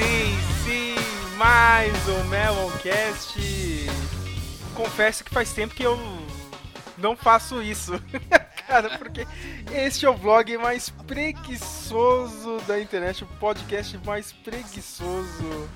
Sim, 0.00 0.38
sim! 0.64 1.36
Mais 1.36 1.92
um 2.08 2.24
Meloncast. 2.24 3.38
Confesso 4.74 5.22
que 5.22 5.30
faz 5.30 5.52
tempo 5.52 5.74
que 5.74 5.82
eu 5.82 5.98
não 6.96 7.14
faço 7.14 7.62
isso. 7.62 7.92
Cara, 8.66 8.96
porque 8.96 9.26
este 9.70 10.06
é 10.06 10.10
o 10.10 10.16
vlog 10.16 10.56
mais 10.56 10.88
preguiçoso 10.88 12.62
da 12.66 12.80
internet, 12.80 13.24
o 13.24 13.26
podcast 13.26 13.98
mais 13.98 14.32
preguiçoso 14.32 15.68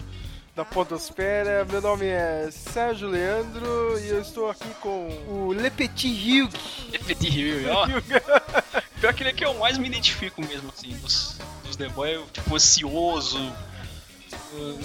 da 0.57 0.65
podosfera. 0.65 1.67
Meu 1.67 1.83
nome 1.83 2.07
é 2.07 2.49
Sérgio 2.51 3.09
Leandro 3.09 4.01
e 4.01 4.09
eu 4.09 4.23
estou 4.23 4.49
aqui 4.49 4.71
com 4.81 5.09
o 5.29 5.53
Le 5.53 5.69
Petit 5.69 6.09
Hugh. 6.09 6.51
Petit 7.07 7.29
Rio, 7.29 7.71
ó. 7.71 7.87
Pior 8.99 9.13
que 9.13 9.23
ele 9.23 9.31
é 9.31 9.33
que 9.35 9.45
eu 9.45 9.53
mais 9.59 9.77
me 9.77 9.87
identifico 9.87 10.41
mesmo, 10.41 10.73
assim, 10.75 10.97
dos, 10.97 11.39
dos 11.63 11.77
The 11.77 11.91
Boy, 11.91 12.25
tipo, 12.33 12.55
ansioso. 12.55 13.53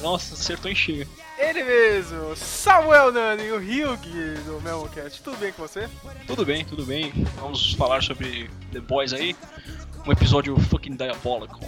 Nossa, 0.02 0.34
acertou 0.34 0.70
em 0.72 0.76
cheio. 0.76 1.08
Ele 1.38 1.64
mesmo, 1.64 2.36
Samuel 2.36 3.12
Nani, 3.12 3.52
o 3.52 3.58
Hugh 3.58 3.98
do 4.46 4.62
Meloncast. 4.62 5.22
Tudo 5.22 5.38
bem 5.38 5.54
com 5.54 5.62
você? 5.62 5.90
Tudo 6.28 6.46
bem, 6.46 6.66
tudo 6.66 6.86
bem. 6.86 7.12
Vamos 7.36 7.74
falar 7.74 8.04
sobre 8.04 8.50
The 8.72 8.80
Boys 8.82 9.14
aí. 9.14 9.36
Um 10.06 10.12
episódio 10.12 10.60
fucking 10.60 10.96
diabolical. 10.96 11.60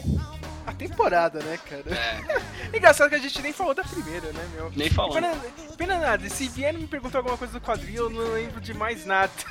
A 0.66 0.74
temporada, 0.74 1.40
né, 1.40 1.58
cara? 1.58 1.84
É, 1.90 2.42
Engraçado 2.78 3.10
que 3.10 3.16
a 3.16 3.20
gente 3.20 3.42
nem 3.42 3.52
falou 3.52 3.74
da 3.74 3.84
primeira, 3.84 4.32
né, 4.32 4.50
meu? 4.54 4.72
nem 4.76 4.90
falando. 4.90 5.14
Pena, 5.14 5.36
pena 5.78 6.00
nada, 6.00 6.30
se 6.30 6.48
vier 6.48 6.74
me 6.74 6.88
perguntar 6.88 7.20
alguma 7.20 7.38
coisa 7.38 7.54
do 7.54 7.62
quadrinho, 7.62 8.04
eu 8.04 8.10
não 8.10 8.34
lembro 8.34 8.62
de 8.62 8.74
mais 8.74 9.06
nada. 9.06 9.32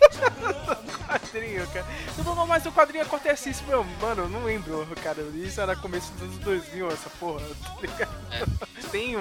quadrinho, 1.06 1.66
cara. 1.68 1.86
Falo, 2.24 2.46
mas 2.46 2.66
o 2.66 2.72
quadrinho 2.72 3.04
acontece 3.04 3.50
isso, 3.50 3.64
meu, 3.64 3.82
mano, 4.00 4.22
eu 4.24 4.28
não 4.28 4.44
lembro, 4.44 4.86
cara. 5.02 5.22
Isso 5.34 5.60
era 5.60 5.74
começo 5.76 6.12
dos 6.12 6.22
anos 6.22 6.38
2000, 6.38 6.90
essa 6.90 7.10
porra, 7.18 7.42
tá 7.64 7.80
ligado? 7.80 8.10
Tenho 8.90 9.20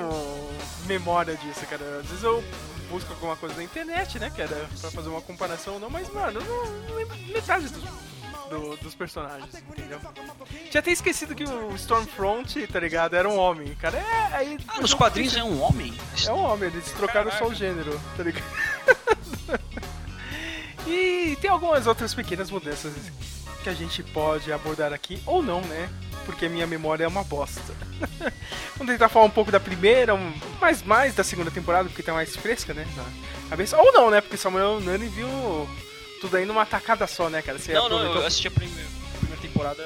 memória 0.86 1.36
disso, 1.38 1.66
cara. 1.68 2.00
Às 2.00 2.08
vezes 2.08 2.24
eu 2.24 2.44
busco 2.90 3.12
alguma 3.14 3.36
coisa 3.36 3.56
na 3.56 3.64
internet, 3.64 4.20
né, 4.20 4.30
cara, 4.36 4.70
pra 4.80 4.92
fazer 4.92 5.10
uma 5.10 5.22
comparação 5.22 5.76
ou 5.76 5.80
não, 5.80 5.90
mas, 5.90 6.08
mano, 6.14 6.40
eu 6.40 6.46
não, 6.46 6.72
não 6.90 6.96
lembro 6.96 7.18
metade 7.34 7.68
dos, 7.70 7.84
do- 8.50 8.78
dos 8.78 8.94
personagens, 8.94 9.50
entendeu? 9.56 10.00
Tinha 10.70 10.80
até 10.80 10.92
esquecido 10.92 11.34
que 11.34 11.44
o 11.44 11.74
Stormfront, 11.76 12.68
tá 12.68 12.80
ligado, 12.80 13.16
era 13.16 13.28
um 13.28 13.38
homem, 13.38 13.74
cara. 13.76 13.98
É, 13.98 14.36
aí... 14.36 14.58
Ah, 14.68 14.80
nos 14.82 14.94
quadrinhos 14.94 15.36
é 15.36 15.44
um 15.44 15.60
homem? 15.62 15.98
É 16.28 16.32
um 16.32 16.44
homem, 16.44 16.70
eles 16.70 16.92
trocaram 16.92 17.32
só 17.32 17.48
o 17.48 17.56
gênero, 17.56 18.00
tá 18.16 18.24
ligado? 18.24 18.46
e 20.88 21.38
tem 21.42 21.50
algumas 21.50 21.88
outras 21.88 22.14
pequenas 22.14 22.50
mudanças 22.52 22.94
que 23.64 23.70
a 23.70 23.74
gente 23.74 24.04
pode 24.04 24.52
abordar 24.52 24.94
aqui, 24.94 25.22
ou 25.26 25.42
não, 25.42 25.62
né? 25.62 25.90
Porque 26.26 26.48
minha 26.50 26.66
memória 26.68 27.04
é 27.04 27.08
uma 27.08 27.24
bosta. 27.24 27.62
Vamos 28.78 28.94
tentar 28.94 29.10
falar 29.10 29.26
um 29.26 29.30
pouco 29.32 29.52
da 29.52 29.60
primeira, 29.60 30.14
mas 30.60 30.82
mais 30.84 31.14
da 31.14 31.24
segunda 31.24 31.52
temporada, 31.52 31.88
porque 31.88 32.02
tá 32.04 32.14
mais 32.14 32.36
fresca, 32.36 32.74
né? 32.74 32.86
Na 32.96 33.50
cabeça. 33.50 33.78
Ou 33.78 33.92
não, 33.94 34.10
né? 34.10 34.22
Porque 34.22 34.38
Samuel 34.38 34.80
Nani 34.82 35.08
viu 35.08 35.28
tudo 36.22 36.38
aí 36.38 36.46
numa 36.46 36.66
tacada 36.66 37.06
só, 37.08 37.30
né, 37.30 37.42
cara? 37.42 37.60
Você 37.60 37.74
Não, 37.74 37.82
não, 37.82 37.98
aproveitou- 37.98 38.22
eu 38.22 38.28
assisti 38.28 38.48
a 38.48 38.52
primeira, 38.52 38.90
temporada. 39.42 39.84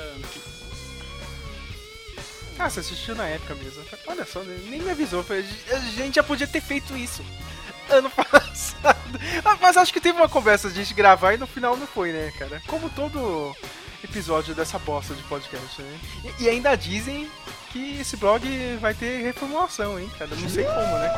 Ah, 2.57 2.69
você 2.69 2.81
assistiu 2.81 3.15
na 3.15 3.25
época 3.25 3.55
mesmo. 3.55 3.83
Olha 4.07 4.25
só, 4.25 4.41
nem 4.43 4.81
me 4.81 4.89
avisou. 4.91 5.25
A 5.29 5.79
gente 5.79 6.15
já 6.15 6.23
podia 6.23 6.47
ter 6.47 6.61
feito 6.61 6.95
isso 6.97 7.23
ano 7.89 8.09
passado. 8.59 9.19
Ah, 9.45 9.57
Mas 9.61 9.77
acho 9.77 9.91
que 9.93 10.01
teve 10.01 10.17
uma 10.17 10.29
conversa 10.29 10.69
de 10.69 10.75
gente 10.75 10.93
gravar 10.93 11.33
e 11.33 11.37
no 11.37 11.47
final 11.47 11.75
não 11.77 11.87
foi, 11.87 12.11
né, 12.11 12.31
cara? 12.37 12.61
Como 12.67 12.89
todo 12.89 13.55
episódio 14.03 14.53
dessa 14.53 14.77
bosta 14.79 15.13
de 15.13 15.23
podcast, 15.23 15.81
né? 15.81 15.99
E, 16.39 16.47
ainda 16.49 16.75
dizem 16.75 17.29
que 17.71 17.99
esse 17.99 18.15
blog 18.17 18.45
vai 18.81 18.93
ter 18.93 19.21
reformulação, 19.23 19.99
hein, 19.99 20.09
cara? 20.17 20.31
Não 20.35 20.49
sei 20.49 20.63
como, 20.65 20.77
né? 20.99 21.09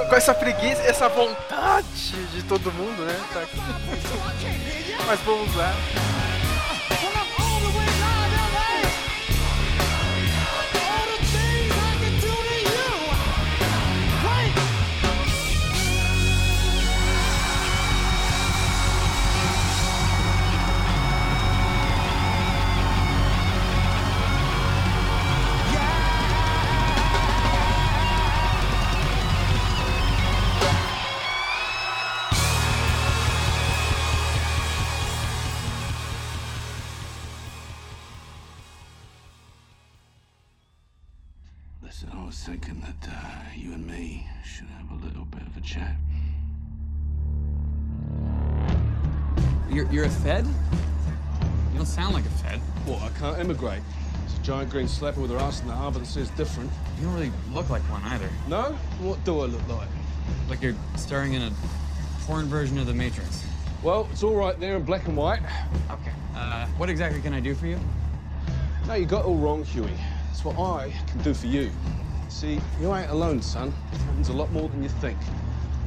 Com- 0.08 0.14
essa 0.16 0.34
preguiça, 0.34 0.82
essa 0.82 1.08
vontade 1.08 2.12
de 2.34 2.42
todo 2.44 2.70
mundo, 2.72 3.02
né? 3.04 3.20
Tá. 3.32 3.42
Mas 5.06 5.20
vamos 5.20 5.54
lá. 5.56 5.72
It's 54.70 54.76
green 54.76 54.86
slapper 54.86 55.16
with 55.16 55.32
her 55.32 55.38
ass 55.38 55.62
in 55.62 55.66
the 55.66 55.74
harbour 55.74 55.98
that 55.98 56.06
says 56.06 56.30
different. 56.30 56.70
You 56.96 57.06
don't 57.06 57.14
really 57.14 57.32
look 57.52 57.70
like 57.70 57.82
one 57.90 58.04
either. 58.04 58.28
No? 58.46 58.78
What 59.00 59.24
do 59.24 59.40
I 59.40 59.46
look 59.46 59.66
like? 59.68 59.88
Like 60.48 60.62
you're 60.62 60.76
starring 60.94 61.34
in 61.34 61.42
a 61.42 61.50
porn 62.20 62.46
version 62.46 62.78
of 62.78 62.86
The 62.86 62.94
Matrix. 62.94 63.44
Well, 63.82 64.08
it's 64.12 64.22
all 64.22 64.36
right 64.36 64.60
there 64.60 64.76
in 64.76 64.84
black 64.84 65.08
and 65.08 65.16
white. 65.16 65.40
Okay. 65.90 66.12
Uh, 66.36 66.66
what 66.76 66.88
exactly 66.88 67.20
can 67.20 67.32
I 67.32 67.40
do 67.40 67.52
for 67.52 67.66
you? 67.66 67.80
No, 68.86 68.94
you 68.94 69.06
got 69.06 69.22
it 69.22 69.26
all 69.26 69.38
wrong, 69.38 69.64
Huey. 69.64 69.90
That's 70.28 70.44
what 70.44 70.56
I 70.56 70.94
can 71.08 71.20
do 71.22 71.34
for 71.34 71.48
you. 71.48 71.72
See, 72.28 72.60
you 72.80 72.94
ain't 72.94 73.10
alone, 73.10 73.42
son. 73.42 73.74
It 73.92 73.98
happens 74.02 74.28
a 74.28 74.32
lot 74.32 74.52
more 74.52 74.68
than 74.68 74.84
you 74.84 74.88
think. 74.88 75.18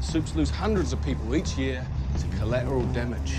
Soups 0.02 0.36
lose 0.36 0.50
hundreds 0.50 0.92
of 0.92 1.02
people 1.06 1.34
each 1.36 1.58
year 1.58 1.88
to 2.20 2.38
collateral 2.38 2.84
damage. 2.88 3.36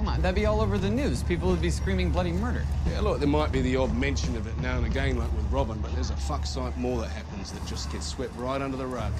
Come 0.00 0.08
on. 0.08 0.22
That'd 0.22 0.34
be 0.34 0.46
all 0.46 0.62
over 0.62 0.78
the 0.78 0.88
news. 0.88 1.22
People 1.22 1.50
would 1.50 1.60
be 1.60 1.68
screaming 1.68 2.08
bloody 2.08 2.32
murder. 2.32 2.64
Yeah, 2.88 3.00
look, 3.00 3.18
there 3.18 3.28
might 3.28 3.52
be 3.52 3.60
the 3.60 3.76
odd 3.76 3.94
mention 3.94 4.34
of 4.34 4.46
it 4.46 4.56
now 4.56 4.78
and 4.78 4.86
again, 4.86 5.18
like 5.18 5.30
with 5.34 5.44
Robin, 5.52 5.78
but 5.78 5.94
there's 5.94 6.08
a 6.08 6.16
fuck 6.16 6.46
sight 6.46 6.74
more 6.78 7.02
that 7.02 7.10
happens 7.10 7.52
that 7.52 7.66
just 7.66 7.92
gets 7.92 8.06
swept 8.06 8.34
right 8.36 8.62
under 8.62 8.78
the 8.78 8.86
rug. 8.86 9.12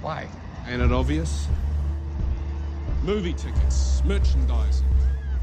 Why? 0.00 0.26
Ain't 0.66 0.80
it 0.80 0.92
obvious? 0.92 1.46
Movie 3.02 3.34
tickets, 3.34 4.02
merchandising, 4.06 4.88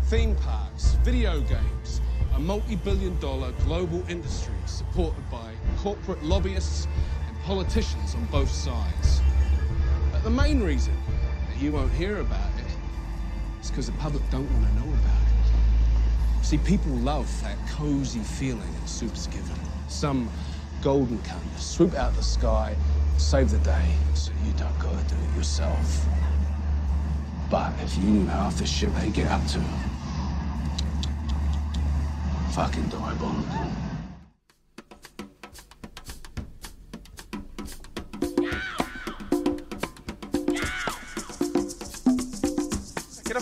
theme 0.06 0.36
parks, 0.38 0.96
video 1.04 1.42
games, 1.42 2.02
a 2.34 2.40
multi 2.40 2.78
billion 2.78 3.16
dollar 3.20 3.52
global 3.66 4.04
industry 4.10 4.56
supported 4.66 5.30
by 5.30 5.54
corporate 5.78 6.24
lobbyists 6.24 6.88
and 7.28 7.40
politicians 7.44 8.16
on 8.16 8.26
both 8.32 8.50
sides. 8.50 9.22
But 10.12 10.24
the 10.24 10.32
main 10.32 10.60
reason 10.64 10.98
that 11.50 11.62
you 11.62 11.72
won't 11.72 11.92
hear 11.92 12.18
about 12.22 12.55
it 13.66 13.70
is 13.70 13.72
because 13.72 13.86
the 13.88 13.92
public 13.94 14.28
don't 14.30 14.50
want 14.52 14.68
to 14.68 14.76
know 14.76 14.94
about 14.94 15.22
it. 15.22 16.46
See, 16.46 16.58
people 16.58 16.92
love 16.92 17.28
that 17.42 17.58
cozy 17.68 18.20
feeling 18.20 18.72
that 18.80 18.88
Soup's 18.88 19.28
given. 19.28 19.56
Some 19.88 20.30
golden 20.82 21.18
cunt 21.20 21.42
to 21.56 21.62
swoop 21.62 21.96
out 21.96 22.14
the 22.16 22.24
sky, 22.24 22.76
save 23.18 23.50
the 23.50 23.60
day, 23.60 23.96
so 24.14 24.32
you 24.44 24.52
don't 24.54 24.78
gotta 24.80 25.04
do 25.08 25.16
it 25.16 25.38
yourself. 25.38 26.06
But 27.50 27.74
if 27.82 27.98
you 27.98 28.04
knew 28.04 28.26
half 28.28 28.58
the 28.58 28.66
shit 28.66 28.94
they 28.96 29.10
get 29.10 29.28
up 29.28 29.46
to, 29.48 29.62
fucking 32.52 32.90
diabolical. 32.90 33.85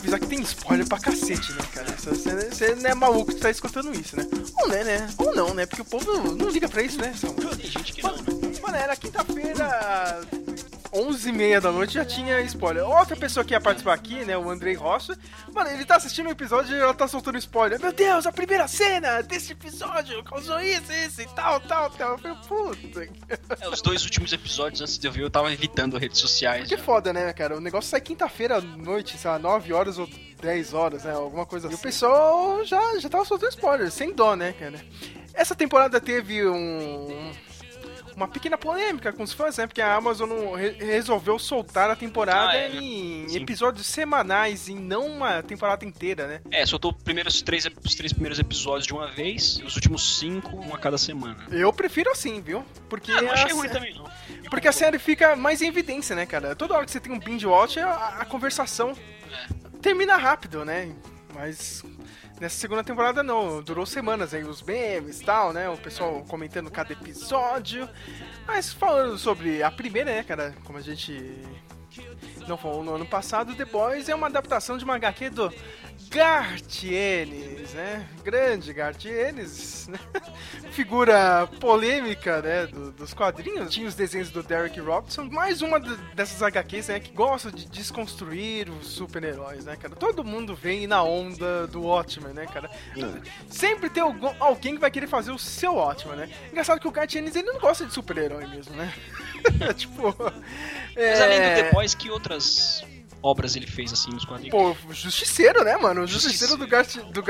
Avisar 0.03 0.19
que 0.19 0.27
tem 0.27 0.41
spoiler 0.41 0.87
pra 0.87 0.99
cacete, 0.99 1.53
né, 1.53 1.61
cara? 1.73 1.91
Você, 1.97 2.49
você 2.49 2.75
não 2.75 2.89
é 2.89 2.93
maluco 2.93 3.33
que 3.33 3.39
tá 3.39 3.49
escutando 3.49 3.97
isso, 3.97 4.17
né? 4.17 4.27
Ou 4.59 4.67
né, 4.67 4.83
né? 4.83 5.09
Ou 5.17 5.33
não, 5.33 5.53
né? 5.53 5.65
Porque 5.65 5.81
o 5.81 5.85
povo 5.85 6.05
não, 6.11 6.35
não 6.35 6.49
liga 6.49 6.67
pra 6.67 6.83
isso, 6.83 6.99
né? 6.99 7.13
São... 7.15 7.33
Tem 7.33 7.69
gente 7.69 7.93
que 7.93 8.03
não, 8.03 8.15
né? 8.15 8.23
Mano, 8.61 8.75
era 8.75 8.95
quinta-feira, 8.95 10.21
11h30 10.93 11.59
da 11.59 11.71
noite, 11.71 11.93
já 11.95 12.05
tinha 12.05 12.39
spoiler. 12.41 12.87
Outra 12.87 13.15
pessoa 13.15 13.43
que 13.43 13.53
ia 13.53 13.59
participar 13.59 13.93
aqui, 13.93 14.23
né, 14.23 14.37
o 14.37 14.49
Andrei 14.49 14.75
Rocha, 14.75 15.17
mano, 15.53 15.69
ele 15.71 15.85
tá 15.85 15.95
assistindo 15.95 16.27
o 16.27 16.31
episódio 16.31 16.75
e 16.75 16.79
ela 16.79 16.93
tá 16.93 17.07
soltando 17.07 17.37
spoiler. 17.37 17.79
Meu 17.79 17.91
Deus, 17.91 18.27
a 18.27 18.31
primeira 18.31 18.67
cena 18.67 19.21
desse 19.21 19.53
episódio 19.53 20.23
causou 20.23 20.59
isso, 20.61 20.91
isso 20.91 21.21
e 21.21 21.27
tal, 21.27 21.59
tal, 21.61 21.89
tal. 21.89 22.11
Eu 22.11 22.17
falei, 22.19 22.37
puta. 22.47 23.09
É, 23.59 23.69
os 23.69 23.81
dois 23.81 24.03
últimos 24.03 24.31
episódios 24.31 24.81
antes 24.81 24.97
de 24.97 25.07
eu 25.07 25.11
ver, 25.11 25.23
eu 25.23 25.29
tava 25.29 25.51
evitando 25.51 25.97
redes 25.97 26.19
sociais. 26.19 26.69
Que 26.69 26.77
já. 26.77 26.83
foda, 26.83 27.11
né, 27.11 27.33
cara? 27.33 27.57
O 27.57 27.61
negócio 27.61 27.89
sai 27.89 28.01
quinta-feira 28.01 28.57
à 28.57 28.61
noite, 28.61 29.17
sei 29.17 29.31
lá, 29.31 29.39
9 29.39 29.73
horas 29.73 29.97
ou 29.97 30.07
10 30.41 30.73
horas, 30.73 31.03
né? 31.05 31.13
Alguma 31.13 31.45
coisa 31.45 31.67
assim. 31.67 31.75
E 31.75 31.79
o 31.79 31.81
pessoal 31.81 32.63
já, 32.65 32.99
já 32.99 33.09
tava 33.09 33.25
soltando 33.25 33.49
spoiler, 33.49 33.89
sem 33.89 34.13
dó, 34.13 34.35
né, 34.35 34.53
cara? 34.53 34.79
Essa 35.33 35.55
temporada 35.55 35.99
teve 35.99 36.47
um. 36.47 37.31
Uma 38.15 38.27
pequena 38.27 38.57
polêmica 38.57 39.11
com 39.11 39.23
os 39.23 39.33
fãs, 39.33 39.57
né? 39.57 39.65
Porque 39.67 39.81
a 39.81 39.95
Amazon 39.95 40.29
re- 40.55 40.77
resolveu 40.79 41.39
soltar 41.39 41.89
a 41.89 41.95
temporada 41.95 42.51
Ah, 42.51 42.55
é, 42.57 42.75
em 42.75 43.27
Sim. 43.27 43.37
episódios 43.41 43.87
semanais 43.87 44.67
e 44.67 44.73
não 44.75 45.07
uma 45.07 45.41
temporada 45.41 45.83
inteira, 45.83 46.27
né? 46.27 46.41
É, 46.51 46.65
soltou 46.65 46.91
os 46.95 47.01
primeiros 47.03 47.41
três, 47.41 47.65
os 47.83 47.95
três 47.95 48.13
primeiros 48.13 48.37
episódios 48.39 48.85
de 48.85 48.93
uma 48.93 49.07
vez, 49.07 49.57
e 49.59 49.63
os 49.63 49.75
últimos 49.75 50.19
cinco, 50.19 50.55
um 50.55 50.73
a 50.73 50.77
cada 50.77 50.97
semana. 50.97 51.37
Eu 51.51 51.73
prefiro 51.73 52.11
assim, 52.11 52.39
viu? 52.41 52.63
Porque 52.89 53.11
Ah, 53.11 53.21
não 53.21 53.29
a 53.31 53.33
achei 53.33 53.49
sé- 53.49 53.53
ruim 53.55 53.69
também, 53.69 53.95
não. 53.95 54.05
Porque 54.49 54.67
a 54.67 54.71
série 54.71 54.99
fica 54.99 55.35
mais 55.35 55.61
em 55.61 55.67
evidência, 55.67 56.15
né, 56.15 56.25
cara? 56.25 56.55
Toda 56.55 56.75
hora 56.75 56.85
que 56.85 56.91
você 56.91 56.99
tem 56.99 57.11
um 57.11 57.19
binge 57.19 57.47
watch, 57.47 57.79
a, 57.79 58.17
a 58.19 58.25
conversação 58.25 58.95
termina 59.81 60.15
rápido, 60.17 60.63
né? 60.63 60.91
Mas 61.33 61.83
nessa 62.39 62.57
segunda 62.57 62.83
temporada 62.83 63.23
não, 63.23 63.61
durou 63.61 63.85
semanas 63.85 64.33
aí, 64.33 64.43
os 64.43 64.61
memes 64.61 65.21
e 65.21 65.25
tal, 65.25 65.53
né? 65.53 65.69
O 65.69 65.77
pessoal 65.77 66.23
comentando 66.27 66.69
cada 66.69 66.93
episódio. 66.93 67.87
Mas 68.45 68.73
falando 68.73 69.17
sobre 69.17 69.63
a 69.63 69.71
primeira, 69.71 70.11
né, 70.11 70.23
cara? 70.23 70.53
Como 70.63 70.77
a 70.77 70.81
gente 70.81 71.41
não 72.47 72.57
falou 72.57 72.83
no 72.83 72.95
ano 72.95 73.05
passado, 73.05 73.55
The 73.55 73.65
Boys 73.65 74.09
é 74.09 74.15
uma 74.15 74.27
adaptação 74.27 74.77
de 74.77 74.83
uma 74.83 74.95
HQ 74.95 75.29
do 75.31 75.53
Gartienes, 76.09 77.73
né? 77.73 78.07
Grande 78.23 78.71
Gartienes, 78.73 79.87
né? 79.87 79.99
Figura 80.71 81.47
polêmica, 81.59 82.41
né? 82.41 82.67
do- 82.67 82.91
dos 82.91 83.13
quadrinhos. 83.13 83.71
Tinha 83.73 83.87
os 83.87 83.95
desenhos 83.95 84.29
do 84.31 84.41
Derek 84.43 84.79
Robinson. 84.79 85.23
Mais 85.25 85.61
uma 85.61 85.79
dessas 86.15 86.41
HQs, 86.41 86.87
né? 86.89 86.99
Que 86.99 87.11
gosta 87.11 87.51
de 87.51 87.65
desconstruir 87.67 88.69
os 88.69 88.87
super-heróis, 88.87 89.65
né, 89.65 89.75
cara? 89.75 89.95
Todo 89.95 90.23
mundo 90.23 90.55
vem 90.55 90.85
na 90.87 91.01
onda 91.03 91.67
do 91.67 91.81
Watchmen, 91.83 92.33
né, 92.33 92.45
cara? 92.47 92.69
Sempre 93.49 93.89
tem 93.89 94.01
algum- 94.03 94.33
alguém 94.39 94.75
que 94.75 94.81
vai 94.81 94.91
querer 94.91 95.07
fazer 95.07 95.31
o 95.31 95.39
seu 95.39 95.75
Watchmen, 95.75 96.15
né? 96.17 96.29
Engraçado 96.51 96.79
que 96.79 96.87
o 96.87 96.91
Gartienes, 96.91 97.35
ele 97.35 97.51
não 97.51 97.59
gosta 97.59 97.85
de 97.85 97.93
super-herói 97.93 98.45
mesmo, 98.47 98.75
né? 98.75 98.93
tipo... 99.75 100.15
Mas 100.95 101.21
além 101.21 101.39
do 101.39 101.45
é, 101.47 101.63
The 101.63 101.71
Boys, 101.71 101.93
que 101.95 102.09
outras 102.09 102.83
obras 103.21 103.55
ele 103.55 103.65
fez 103.67 103.93
assim 103.93 104.11
nos 104.11 104.25
quadrinhos? 104.25 104.51
Pô, 104.51 104.75
justiceiro, 104.93 105.63
né, 105.63 105.77
mano? 105.77 106.01
O 106.03 106.07
Justiceiro 106.07 106.57
Justiceiro. 106.57 106.57
do, 106.57 106.67
Gart, 106.67 106.95
do 107.13 107.21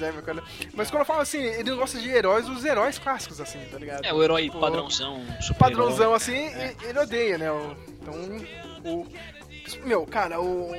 né, 0.00 0.10
meu 0.12 0.22
cara? 0.22 0.42
Mas 0.74 0.90
quando 0.90 1.00
eu 1.02 1.06
falo 1.06 1.20
assim, 1.20 1.38
ele 1.38 1.70
gosta 1.72 1.98
de 1.98 2.08
heróis, 2.08 2.48
os 2.48 2.64
heróis 2.64 2.98
clássicos, 2.98 3.40
assim, 3.40 3.60
tá 3.70 3.78
ligado? 3.78 4.04
É, 4.04 4.12
o 4.12 4.22
herói 4.22 4.50
Pô, 4.50 4.58
padrãozão, 4.58 5.24
super 5.40 5.58
Padrãozão, 5.58 6.12
assim, 6.14 6.32
e- 6.34 6.76
ele 6.88 6.98
odeia, 6.98 7.38
né? 7.38 7.50
o- 7.52 7.76
Então, 8.00 8.14
o... 8.92 9.06
Meu, 9.84 10.04
cara, 10.04 10.40
o, 10.40 10.72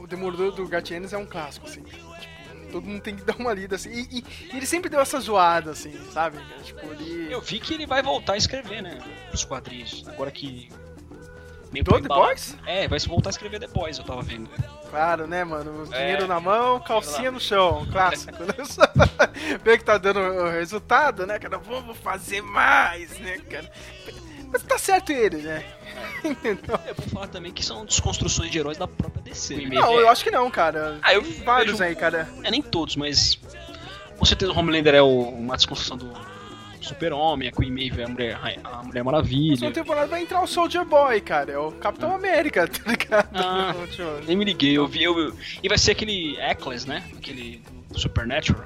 o 0.00 0.06
Demolidor 0.06 0.52
do 0.52 0.68
Gartienes 0.68 1.14
é 1.14 1.16
um 1.18 1.24
clássico, 1.24 1.66
assim. 1.66 1.82
Tipo, 1.82 2.06
todo 2.70 2.86
mundo 2.86 3.00
tem 3.00 3.16
que 3.16 3.22
dar 3.24 3.36
uma 3.36 3.54
lida, 3.54 3.76
assim. 3.76 3.88
E, 3.90 4.18
e- 4.18 4.24
e 4.52 4.56
ele 4.58 4.66
sempre 4.66 4.90
deu 4.90 5.00
essa 5.00 5.18
zoada, 5.18 5.70
assim, 5.70 5.92
sabe? 6.12 6.36
cara? 6.36 6.62
Tipo, 6.62 6.86
ele... 6.92 7.32
Eu 7.32 7.40
vi 7.40 7.58
que 7.58 7.72
ele 7.72 7.86
vai 7.86 8.02
voltar 8.02 8.34
a 8.34 8.36
escrever, 8.36 8.82
né? 8.82 8.98
Os 9.32 9.42
quadrinhos. 9.42 10.04
Agora 10.06 10.30
que. 10.30 10.68
Meio 11.82 12.00
Do 12.02 12.08
The. 12.08 12.08
Boys? 12.08 12.56
É, 12.66 12.88
vai 12.88 12.98
voltar 13.00 13.28
a 13.28 13.32
escrever 13.32 13.58
The 13.60 13.66
Boys, 13.68 13.98
eu 13.98 14.04
tava 14.04 14.22
vendo. 14.22 14.48
Claro, 14.90 15.26
né, 15.26 15.44
mano? 15.44 15.88
É. 15.92 15.98
dinheiro 15.98 16.26
na 16.26 16.38
mão, 16.40 16.80
calcinha 16.80 17.30
no 17.30 17.40
chão, 17.40 17.86
clássico. 17.90 18.32
né? 18.44 18.54
Vê 19.64 19.76
que 19.78 19.84
tá 19.84 19.98
dando 19.98 20.20
o 20.20 20.50
resultado, 20.50 21.26
né, 21.26 21.38
cara? 21.38 21.58
Vamos 21.58 21.96
fazer 21.98 22.40
mais, 22.42 23.18
né, 23.18 23.38
cara? 23.50 23.70
Mas 24.52 24.62
tá 24.62 24.78
certo 24.78 25.10
ele, 25.10 25.38
né? 25.38 25.64
Entendeu? 26.24 26.78
Eu 26.86 26.94
vou 26.94 27.06
falar 27.08 27.26
também 27.28 27.52
que 27.52 27.64
são 27.64 27.84
desconstruções 27.84 28.50
de 28.50 28.58
heróis 28.58 28.78
da 28.78 28.86
própria 28.86 29.22
DC. 29.22 29.66
Não, 29.66 29.98
eu 30.00 30.08
acho 30.08 30.22
que 30.22 30.30
não, 30.30 30.50
cara. 30.50 30.98
Ah, 31.02 31.12
eu 31.14 31.22
Tem 31.22 31.32
vários 31.44 31.78
vejo- 31.78 31.84
aí, 31.84 31.96
cara. 31.96 32.28
É, 32.44 32.50
nem 32.50 32.62
todos, 32.62 32.96
mas. 32.96 33.38
Com 34.18 34.24
certeza 34.24 34.50
o 34.52 34.58
Homelander 34.58 34.94
é 34.94 35.02
o- 35.02 35.28
uma 35.28 35.56
desconstrução 35.56 35.96
do 35.96 36.10
Super-Homem, 36.86 37.48
a 37.48 37.52
Queen 37.52 37.70
Maeve 37.70 38.00
é 38.00 38.04
a 38.04 38.08
Mulher, 38.08 38.40
a 38.64 38.82
Mulher 38.82 39.04
Maravilha. 39.04 39.48
Próxima 39.58 39.70
temporada 39.72 40.06
vai 40.06 40.22
entrar 40.22 40.42
o 40.42 40.46
Soldier 40.46 40.84
Boy, 40.84 41.20
cara. 41.20 41.52
É 41.52 41.58
o 41.58 41.72
Capitão 41.72 42.14
América, 42.14 42.66
tá 42.68 42.90
ligado? 42.90 43.28
Ah. 43.34 43.74
Nem 44.26 44.36
me 44.36 44.44
liguei, 44.44 44.76
eu 44.76 44.86
vi. 44.86 45.02
Eu, 45.02 45.18
eu- 45.18 45.36
e 45.62 45.68
vai 45.68 45.78
ser 45.78 45.92
aquele 45.92 46.36
Eccles, 46.40 46.84
né? 46.84 47.02
Aquele 47.16 47.62
Supernatural. 47.94 48.64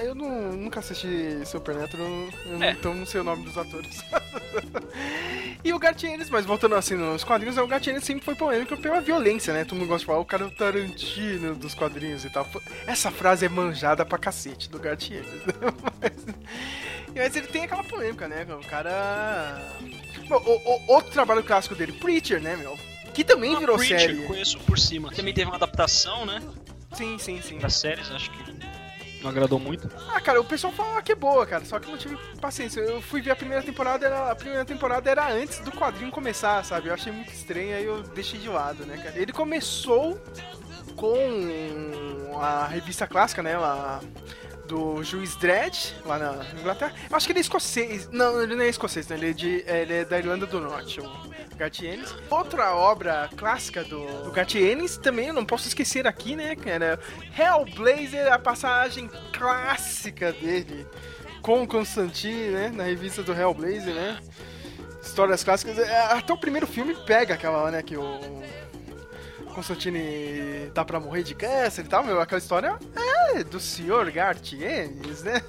Eu 0.00 0.14
não, 0.16 0.52
nunca 0.52 0.80
assisti 0.80 1.40
Supernatural, 1.46 2.08
É. 2.60 2.70
então 2.72 2.92
não 2.92 3.06
sei 3.06 3.20
o 3.20 3.24
nome 3.24 3.44
dos 3.44 3.56
atores. 3.56 4.02
e 5.62 5.72
o 5.72 5.78
Gartienes, 5.78 6.28
mas 6.28 6.44
voltando 6.44 6.74
assim 6.74 6.94
nos 6.96 7.22
quadrinhos, 7.22 7.56
o 7.56 7.66
Gartienes 7.68 8.02
sempre 8.02 8.24
foi 8.24 8.34
polêmico 8.34 8.76
pela 8.78 9.00
violência, 9.00 9.52
né? 9.52 9.64
Todo 9.64 9.78
mundo 9.78 9.86
gosta 9.88 10.00
de 10.00 10.06
falar, 10.06 10.18
o 10.18 10.24
cara 10.24 10.42
é 10.42 10.46
o 10.46 10.50
Tarantino 10.50 11.54
dos 11.54 11.72
quadrinhos 11.74 12.24
e 12.24 12.30
tal. 12.30 12.48
Essa 12.84 13.12
frase 13.12 13.46
é 13.46 13.48
manjada 13.48 14.04
pra 14.04 14.18
cacete 14.18 14.68
do 14.68 14.78
Gartienes. 14.80 15.26
né? 15.46 15.52
mas, 16.00 16.12
mas 17.14 17.36
ele 17.36 17.46
tem 17.46 17.64
aquela 17.64 17.84
polêmica, 17.84 18.26
né? 18.28 18.46
O 18.48 18.66
cara... 18.66 19.60
Bom, 20.28 20.36
o- 20.36 20.70
o- 20.70 20.92
outro 20.94 21.10
trabalho 21.12 21.42
clássico 21.42 21.74
dele, 21.74 21.92
Preacher, 21.92 22.40
né, 22.40 22.56
meu? 22.56 22.78
Que 23.12 23.22
também 23.24 23.54
Ah, 23.54 23.58
virou 23.58 23.76
Preacher, 23.76 24.00
série. 24.00 24.22
conheço 24.26 24.58
por 24.60 24.78
cima. 24.78 25.10
Também 25.12 25.34
teve 25.34 25.48
uma 25.50 25.56
adaptação, 25.56 26.24
né? 26.24 26.40
Sim, 26.94 27.18
sim, 27.18 27.40
sim. 27.42 27.58
Pra 27.58 27.68
séries, 27.68 28.10
acho 28.10 28.30
que 28.30 28.52
não 29.22 29.30
agradou 29.30 29.58
muito. 29.58 29.88
Ah, 30.08 30.20
cara, 30.20 30.40
o 30.40 30.44
pessoal 30.44 30.72
fala 30.72 31.00
que 31.02 31.12
é 31.12 31.14
boa, 31.14 31.46
cara, 31.46 31.64
só 31.64 31.78
que 31.78 31.86
eu 31.86 31.90
não 31.92 31.98
tive 31.98 32.16
paciência. 32.40 32.80
Eu 32.80 33.00
fui 33.02 33.20
ver 33.22 33.30
a 33.30 33.36
primeira 33.36 33.62
temporada, 33.62 34.04
era, 34.06 34.30
a 34.30 34.34
primeira 34.34 34.64
temporada 34.64 35.08
era 35.10 35.30
antes 35.32 35.58
do 35.60 35.70
quadrinho 35.70 36.10
começar, 36.10 36.64
sabe? 36.64 36.88
Eu 36.88 36.94
achei 36.94 37.12
muito 37.12 37.32
estranho, 37.32 37.76
aí 37.76 37.84
eu 37.84 38.02
deixei 38.02 38.38
de 38.40 38.48
lado, 38.48 38.84
né, 38.86 38.96
cara? 38.96 39.16
Ele 39.18 39.32
começou 39.32 40.20
com 40.96 42.38
a 42.40 42.66
revista 42.66 43.06
clássica, 43.06 43.42
né, 43.42 43.56
lá 43.56 44.00
do 44.66 45.02
Juiz 45.02 45.36
Dredd, 45.36 45.94
lá 46.04 46.18
na 46.18 46.44
Inglaterra. 46.58 46.94
Eu 47.10 47.16
acho 47.16 47.26
que 47.26 47.32
ele 47.32 47.40
é 47.40 47.42
escocês. 47.42 48.08
Não, 48.10 48.40
ele 48.42 48.54
não 48.54 48.62
é 48.62 48.68
escocês, 48.68 49.06
né? 49.08 49.16
Ele 49.16 49.30
é, 49.30 49.32
de, 49.32 49.64
ele 49.66 49.94
é 49.94 50.04
da 50.04 50.18
Irlanda 50.18 50.46
do 50.46 50.60
Norte, 50.60 51.00
o 51.00 51.32
Gartienes. 51.56 52.14
Outra 52.30 52.74
obra 52.74 53.28
clássica 53.36 53.84
do, 53.84 54.24
do 54.24 54.30
Gartienes, 54.30 54.96
também 54.96 55.28
eu 55.28 55.34
não 55.34 55.44
posso 55.44 55.68
esquecer 55.68 56.06
aqui, 56.06 56.36
né, 56.36 56.56
cara? 56.56 56.98
Hellblazer, 57.36 58.32
a 58.32 58.38
passagem 58.38 59.10
clássica 59.32 60.32
dele 60.32 60.86
com 61.40 61.62
o 61.62 61.66
Constantine, 61.66 62.50
né? 62.50 62.72
Na 62.74 62.84
revista 62.84 63.22
do 63.22 63.32
Hellblazer, 63.32 63.94
né? 63.94 64.18
Histórias 65.02 65.42
clássicas. 65.42 65.78
É, 65.78 66.00
Até 66.12 66.32
o 66.32 66.38
primeiro 66.38 66.66
filme 66.66 66.94
pega 67.04 67.34
aquela, 67.34 67.70
né, 67.70 67.82
que 67.82 67.96
o 67.96 68.42
Constantine 69.52 70.70
tá 70.74 70.84
pra 70.84 70.98
morrer 70.98 71.22
de 71.22 71.34
câncer 71.34 71.84
e 71.84 71.88
tal, 71.88 72.04
meu. 72.04 72.20
Aquela 72.20 72.38
história 72.38 72.78
é 72.96 73.44
do 73.44 73.60
Sr. 73.60 74.10
Gartienes, 74.12 75.22
né? 75.22 75.42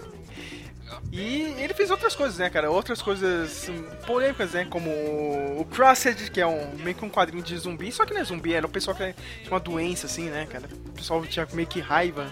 E 1.11 1.53
ele 1.59 1.73
fez 1.73 1.91
outras 1.91 2.15
coisas, 2.15 2.37
né, 2.37 2.49
cara? 2.49 2.71
Outras 2.71 3.01
coisas 3.01 3.69
polêmicas, 4.05 4.51
né? 4.51 4.65
Como 4.69 4.89
o 4.89 5.65
Crossed, 5.65 6.31
que 6.31 6.41
é 6.41 6.47
um 6.47 6.75
meio 6.77 6.95
que 6.95 7.05
um 7.05 7.09
quadrinho 7.09 7.43
de 7.43 7.57
zumbi. 7.57 7.91
Só 7.91 8.05
que 8.05 8.13
não 8.13 8.21
é 8.21 8.23
zumbi, 8.23 8.53
era 8.53 8.65
o 8.65 8.69
pessoal 8.69 8.95
que 8.95 9.13
tinha 9.41 9.51
uma 9.51 9.59
doença, 9.59 10.07
assim, 10.07 10.29
né, 10.29 10.47
cara? 10.47 10.67
O 10.87 10.91
pessoal 10.91 11.23
tinha 11.25 11.47
meio 11.53 11.67
que 11.67 11.79
raiva, 11.79 12.31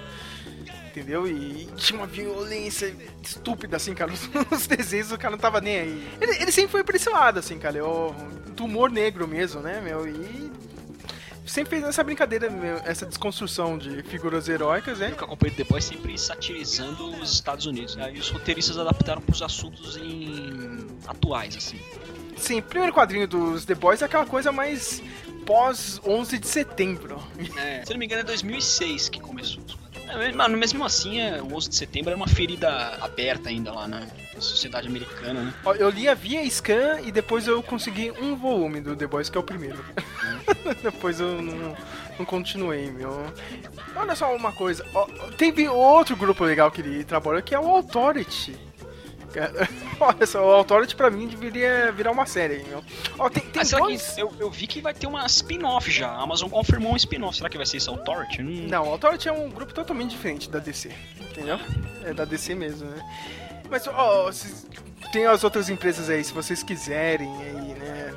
entendeu? 0.87 1.27
E 1.27 1.67
tinha 1.75 1.99
uma 1.99 2.07
violência 2.07 2.95
estúpida, 3.21 3.77
assim, 3.77 3.93
cara. 3.93 4.11
Os 4.51 4.67
desenhos 4.67 5.11
o 5.11 5.17
cara 5.17 5.31
não 5.31 5.39
tava 5.39 5.61
nem 5.61 5.79
aí. 5.79 6.07
Ele, 6.19 6.35
ele 6.37 6.51
sempre 6.51 6.71
foi 6.71 6.83
pra 6.83 6.95
esse 6.95 7.09
lado, 7.09 7.39
assim, 7.39 7.59
cara. 7.59 7.77
É 7.77 7.83
o, 7.83 8.13
do 8.55 8.65
humor 8.65 8.89
negro 8.89 9.27
mesmo, 9.27 9.61
né, 9.61 9.79
meu? 9.81 10.07
E 10.07 10.51
sempre 11.45 11.71
fez 11.71 11.83
essa 11.83 12.03
brincadeira, 12.03 12.48
essa 12.86 13.05
desconstrução 13.05 13.77
de 13.77 14.03
figuras 14.03 14.48
heróicas, 14.48 15.00
né? 15.00 15.12
Eu 15.12 15.15
que 15.15 15.24
acompanho 15.24 15.53
The 15.53 15.63
Boys 15.63 15.86
sempre 15.86 16.17
satirizando 16.17 17.10
os 17.21 17.33
Estados 17.33 17.65
Unidos. 17.65 17.98
Aí 17.98 18.17
os 18.19 18.29
roteiristas 18.29 18.77
adaptaram 18.77 19.21
pros 19.21 19.41
assuntos 19.41 19.98
em... 19.98 20.88
atuais, 21.07 21.55
assim. 21.57 21.79
Sim, 22.38 22.60
o 22.60 22.63
primeiro 22.63 22.93
quadrinho 22.93 23.27
dos 23.27 23.65
The 23.65 23.75
Boys 23.75 24.01
é 24.01 24.05
aquela 24.05 24.25
coisa 24.25 24.51
mais 24.51 25.01
pós 25.45 26.00
11 26.05 26.39
de 26.39 26.48
setembro. 26.48 27.21
É, 27.57 27.83
se 27.86 27.91
não 27.91 28.00
me 28.00 28.05
engano 28.05 28.21
é 28.21 28.24
2006 28.25 29.10
que 29.10 29.19
começou. 29.19 29.63
É, 30.12 30.32
Mano, 30.32 30.58
mesmo 30.58 30.84
assim, 30.84 31.20
é, 31.20 31.41
o 31.41 31.53
11 31.56 31.70
de 31.70 31.75
setembro 31.75 32.10
era 32.10 32.18
uma 32.18 32.27
ferida 32.27 32.70
aberta 33.01 33.50
ainda 33.50 33.72
lá 33.72 33.88
na 33.88 34.01
sociedade 34.39 34.88
americana, 34.88 35.41
né? 35.41 35.53
Eu 35.77 35.89
lia 35.89 36.15
via 36.15 36.44
scan 36.50 37.00
e 37.01 37.12
depois 37.12 37.48
eu 37.48 37.62
consegui 37.62 38.12
um 38.12 38.36
volume 38.36 38.82
do 38.82 38.96
The 38.96 39.08
Boys, 39.08 39.30
que 39.30 39.38
é 39.38 39.39
o 39.39 39.44
primeiro. 39.44 39.84
depois 40.82 41.20
eu 41.20 41.41
não, 41.41 41.75
não 42.18 42.25
continuei, 42.25 42.91
meu. 42.91 43.25
Olha 43.96 44.15
só 44.15 44.36
uma 44.36 44.51
coisa, 44.51 44.86
teve 45.38 45.68
outro 45.68 46.15
grupo 46.15 46.44
legal 46.44 46.72
que 46.72 46.82
ele 46.82 47.03
trabalhou, 47.03 47.41
que 47.41 47.53
é 47.53 47.60
o 47.60 47.68
Authority. 47.68 48.58
Cara, 49.33 49.69
Olha 50.00 50.25
só, 50.25 50.43
o 50.45 50.51
Authority 50.51 50.95
pra 50.95 51.09
mim 51.11 51.27
deveria 51.27 51.91
virar 51.91 52.11
uma 52.11 52.25
série, 52.25 52.63
meu. 52.67 52.83
Ó, 53.19 53.29
tem, 53.29 53.43
tem 53.43 53.61
Ah, 53.61 53.77
dois... 53.77 54.17
eu, 54.17 54.33
eu 54.39 54.50
vi 54.50 54.65
que 54.67 54.81
vai 54.81 54.93
ter 54.93 55.07
uma 55.07 55.25
spin-off 55.27 55.89
já. 55.91 56.07
A 56.09 56.21
Amazon 56.21 56.50
confirmou 56.50 56.93
um 56.93 56.95
spin-off. 56.95 57.38
Será 57.38 57.50
que 57.50 57.57
vai 57.57 57.65
ser 57.65 57.77
esse 57.77 57.88
Authority? 57.89 58.41
Hum, 58.41 58.67
Não, 58.69 58.88
o 58.88 58.89
Authority 58.91 59.29
é 59.29 59.31
um 59.31 59.50
grupo 59.50 59.73
totalmente 59.73 60.11
diferente 60.11 60.50
da 60.50 60.59
DC, 60.59 60.91
entendeu? 61.19 61.59
É 62.03 62.13
da 62.13 62.25
DC 62.25 62.55
mesmo, 62.55 62.89
né? 62.89 63.01
Mas, 63.69 63.88
ó, 63.88 64.29
tem 65.13 65.25
as 65.27 65.43
outras 65.43 65.69
empresas 65.69 66.09
aí, 66.09 66.23
se 66.23 66.33
vocês 66.33 66.61
quiserem 66.63 67.29
aí, 67.43 67.73
né? 67.75 68.13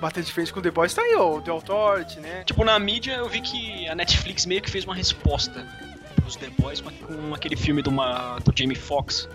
Bater 0.00 0.22
de 0.22 0.32
frente 0.32 0.52
com 0.52 0.58
o 0.60 0.62
The 0.62 0.70
Boys, 0.70 0.94
tá 0.94 1.02
aí, 1.02 1.14
ó, 1.16 1.36
o 1.36 1.42
The 1.42 1.50
Authority, 1.50 2.20
né? 2.20 2.42
Tipo, 2.44 2.64
na 2.64 2.78
mídia 2.78 3.12
eu 3.16 3.28
vi 3.28 3.40
que 3.40 3.86
a 3.88 3.94
Netflix 3.94 4.46
meio 4.46 4.60
que 4.62 4.70
fez 4.70 4.84
uma 4.84 4.94
resposta 4.94 5.66
pros 6.16 6.36
The 6.36 6.48
Boys 6.58 6.80
com- 6.80 6.90
com 6.90 7.34
aquele 7.34 7.54
filme 7.56 7.82
do, 7.82 7.90
uma, 7.90 8.38
do 8.38 8.52
Jamie 8.56 8.74
Foxx. 8.76 9.28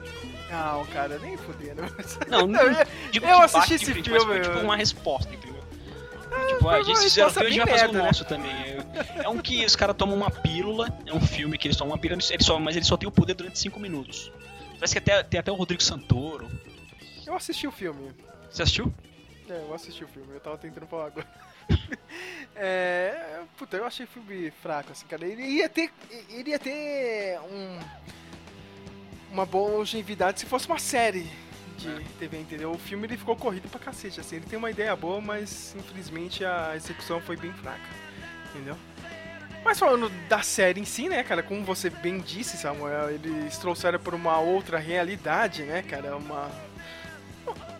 Não, 0.49 0.85
cara, 0.87 1.19
nem 1.19 1.35
fuderam. 1.37 1.83
Não, 2.27 2.47
não 2.47 2.61
Eu- 2.61 2.87
digo 3.11 3.25
eu 3.25 3.41
assisti 3.41 3.73
esse 3.75 3.85
frente, 3.91 4.09
mas 4.09 4.23
filme, 4.23 4.43
foi 4.43 4.51
tipo 4.53 4.63
uma 4.63 4.75
resposta, 4.75 5.33
entendeu? 5.33 5.57
tipo, 6.47 6.69
ah, 6.69 6.73
a 6.73 6.77
uma 6.77 6.83
gente 6.83 6.99
fizeram 6.99 7.29
filme, 7.31 7.47
a 7.47 7.49
gente 7.51 7.59
vai 7.65 7.77
fazer 7.77 7.89
o 7.89 7.93
né? 7.93 8.03
nosso 8.03 8.25
também. 8.25 8.51
É, 8.51 9.23
é 9.23 9.29
um 9.29 9.37
que 9.39 9.65
os 9.65 9.75
caras 9.75 9.95
tomam 9.95 10.15
uma 10.15 10.29
pílula, 10.29 10.87
é 11.05 11.13
um 11.13 11.21
filme 11.21 11.57
que 11.57 11.67
eles 11.67 11.77
tomam 11.77 11.93
uma 11.93 11.99
pílula, 11.99 12.21
eles 12.29 12.45
só, 12.45 12.59
mas 12.59 12.75
eles 12.75 12.87
só 12.87 12.95
têm 12.95 13.07
o 13.07 13.11
poder 13.11 13.33
durante 13.33 13.57
5 13.59 13.79
minutos. 13.79 14.31
Parece 14.75 14.93
que 14.93 14.99
até, 14.99 15.23
tem 15.23 15.39
até 15.39 15.51
o 15.51 15.55
Rodrigo 15.55 15.81
Santoro. 15.81 16.47
Eu 17.25 17.35
assisti 17.35 17.67
o 17.67 17.71
filme. 17.71 18.11
Você 18.49 18.63
assistiu? 18.63 18.93
É, 19.49 19.63
eu 19.67 19.73
assisti 19.73 20.03
o 20.03 20.07
filme, 20.07 20.33
eu 20.33 20.39
tava 20.39 20.57
tentando 20.57 20.85
falar 20.87 21.07
agora. 21.07 21.27
é. 22.55 23.41
Puta, 23.57 23.77
eu 23.77 23.85
achei 23.85 24.05
o 24.05 24.09
filme 24.09 24.51
fraco, 24.61 24.91
assim, 24.91 25.05
cara. 25.07 25.25
Ele 25.25 25.41
ia 25.43 25.67
ter. 25.69 25.91
Ele 26.29 26.51
ia 26.51 26.59
ter 26.59 27.39
um. 27.51 27.79
Uma 29.31 29.45
boa 29.45 29.77
longevidade 29.77 30.39
se 30.39 30.45
fosse 30.45 30.67
uma 30.67 30.79
série 30.79 31.29
de 31.77 32.03
TV, 32.19 32.39
entendeu? 32.39 32.71
O 32.71 32.77
filme 32.77 33.05
ele 33.05 33.17
ficou 33.17 33.35
corrido 33.35 33.69
pra 33.69 33.79
cacete, 33.79 34.19
assim. 34.19 34.37
Ele 34.37 34.45
tem 34.45 34.57
uma 34.57 34.71
ideia 34.71 34.95
boa, 34.95 35.21
mas 35.21 35.75
infelizmente 35.77 36.43
a 36.43 36.75
execução 36.75 37.21
foi 37.21 37.37
bem 37.37 37.51
fraca, 37.53 37.79
entendeu? 38.49 38.75
Mas 39.63 39.79
falando 39.79 40.09
da 40.29 40.41
série 40.41 40.79
em 40.79 40.85
si, 40.85 41.09
né, 41.09 41.23
cara, 41.23 41.43
como 41.43 41.63
você 41.63 41.89
bem 41.89 42.19
disse, 42.19 42.57
Samuel, 42.57 43.09
eles 43.09 43.57
trouxeram 43.57 43.99
por 43.99 44.13
uma 44.13 44.39
outra 44.39 44.77
realidade, 44.77 45.63
né, 45.63 45.81
cara, 45.81 46.15
uma 46.15 46.49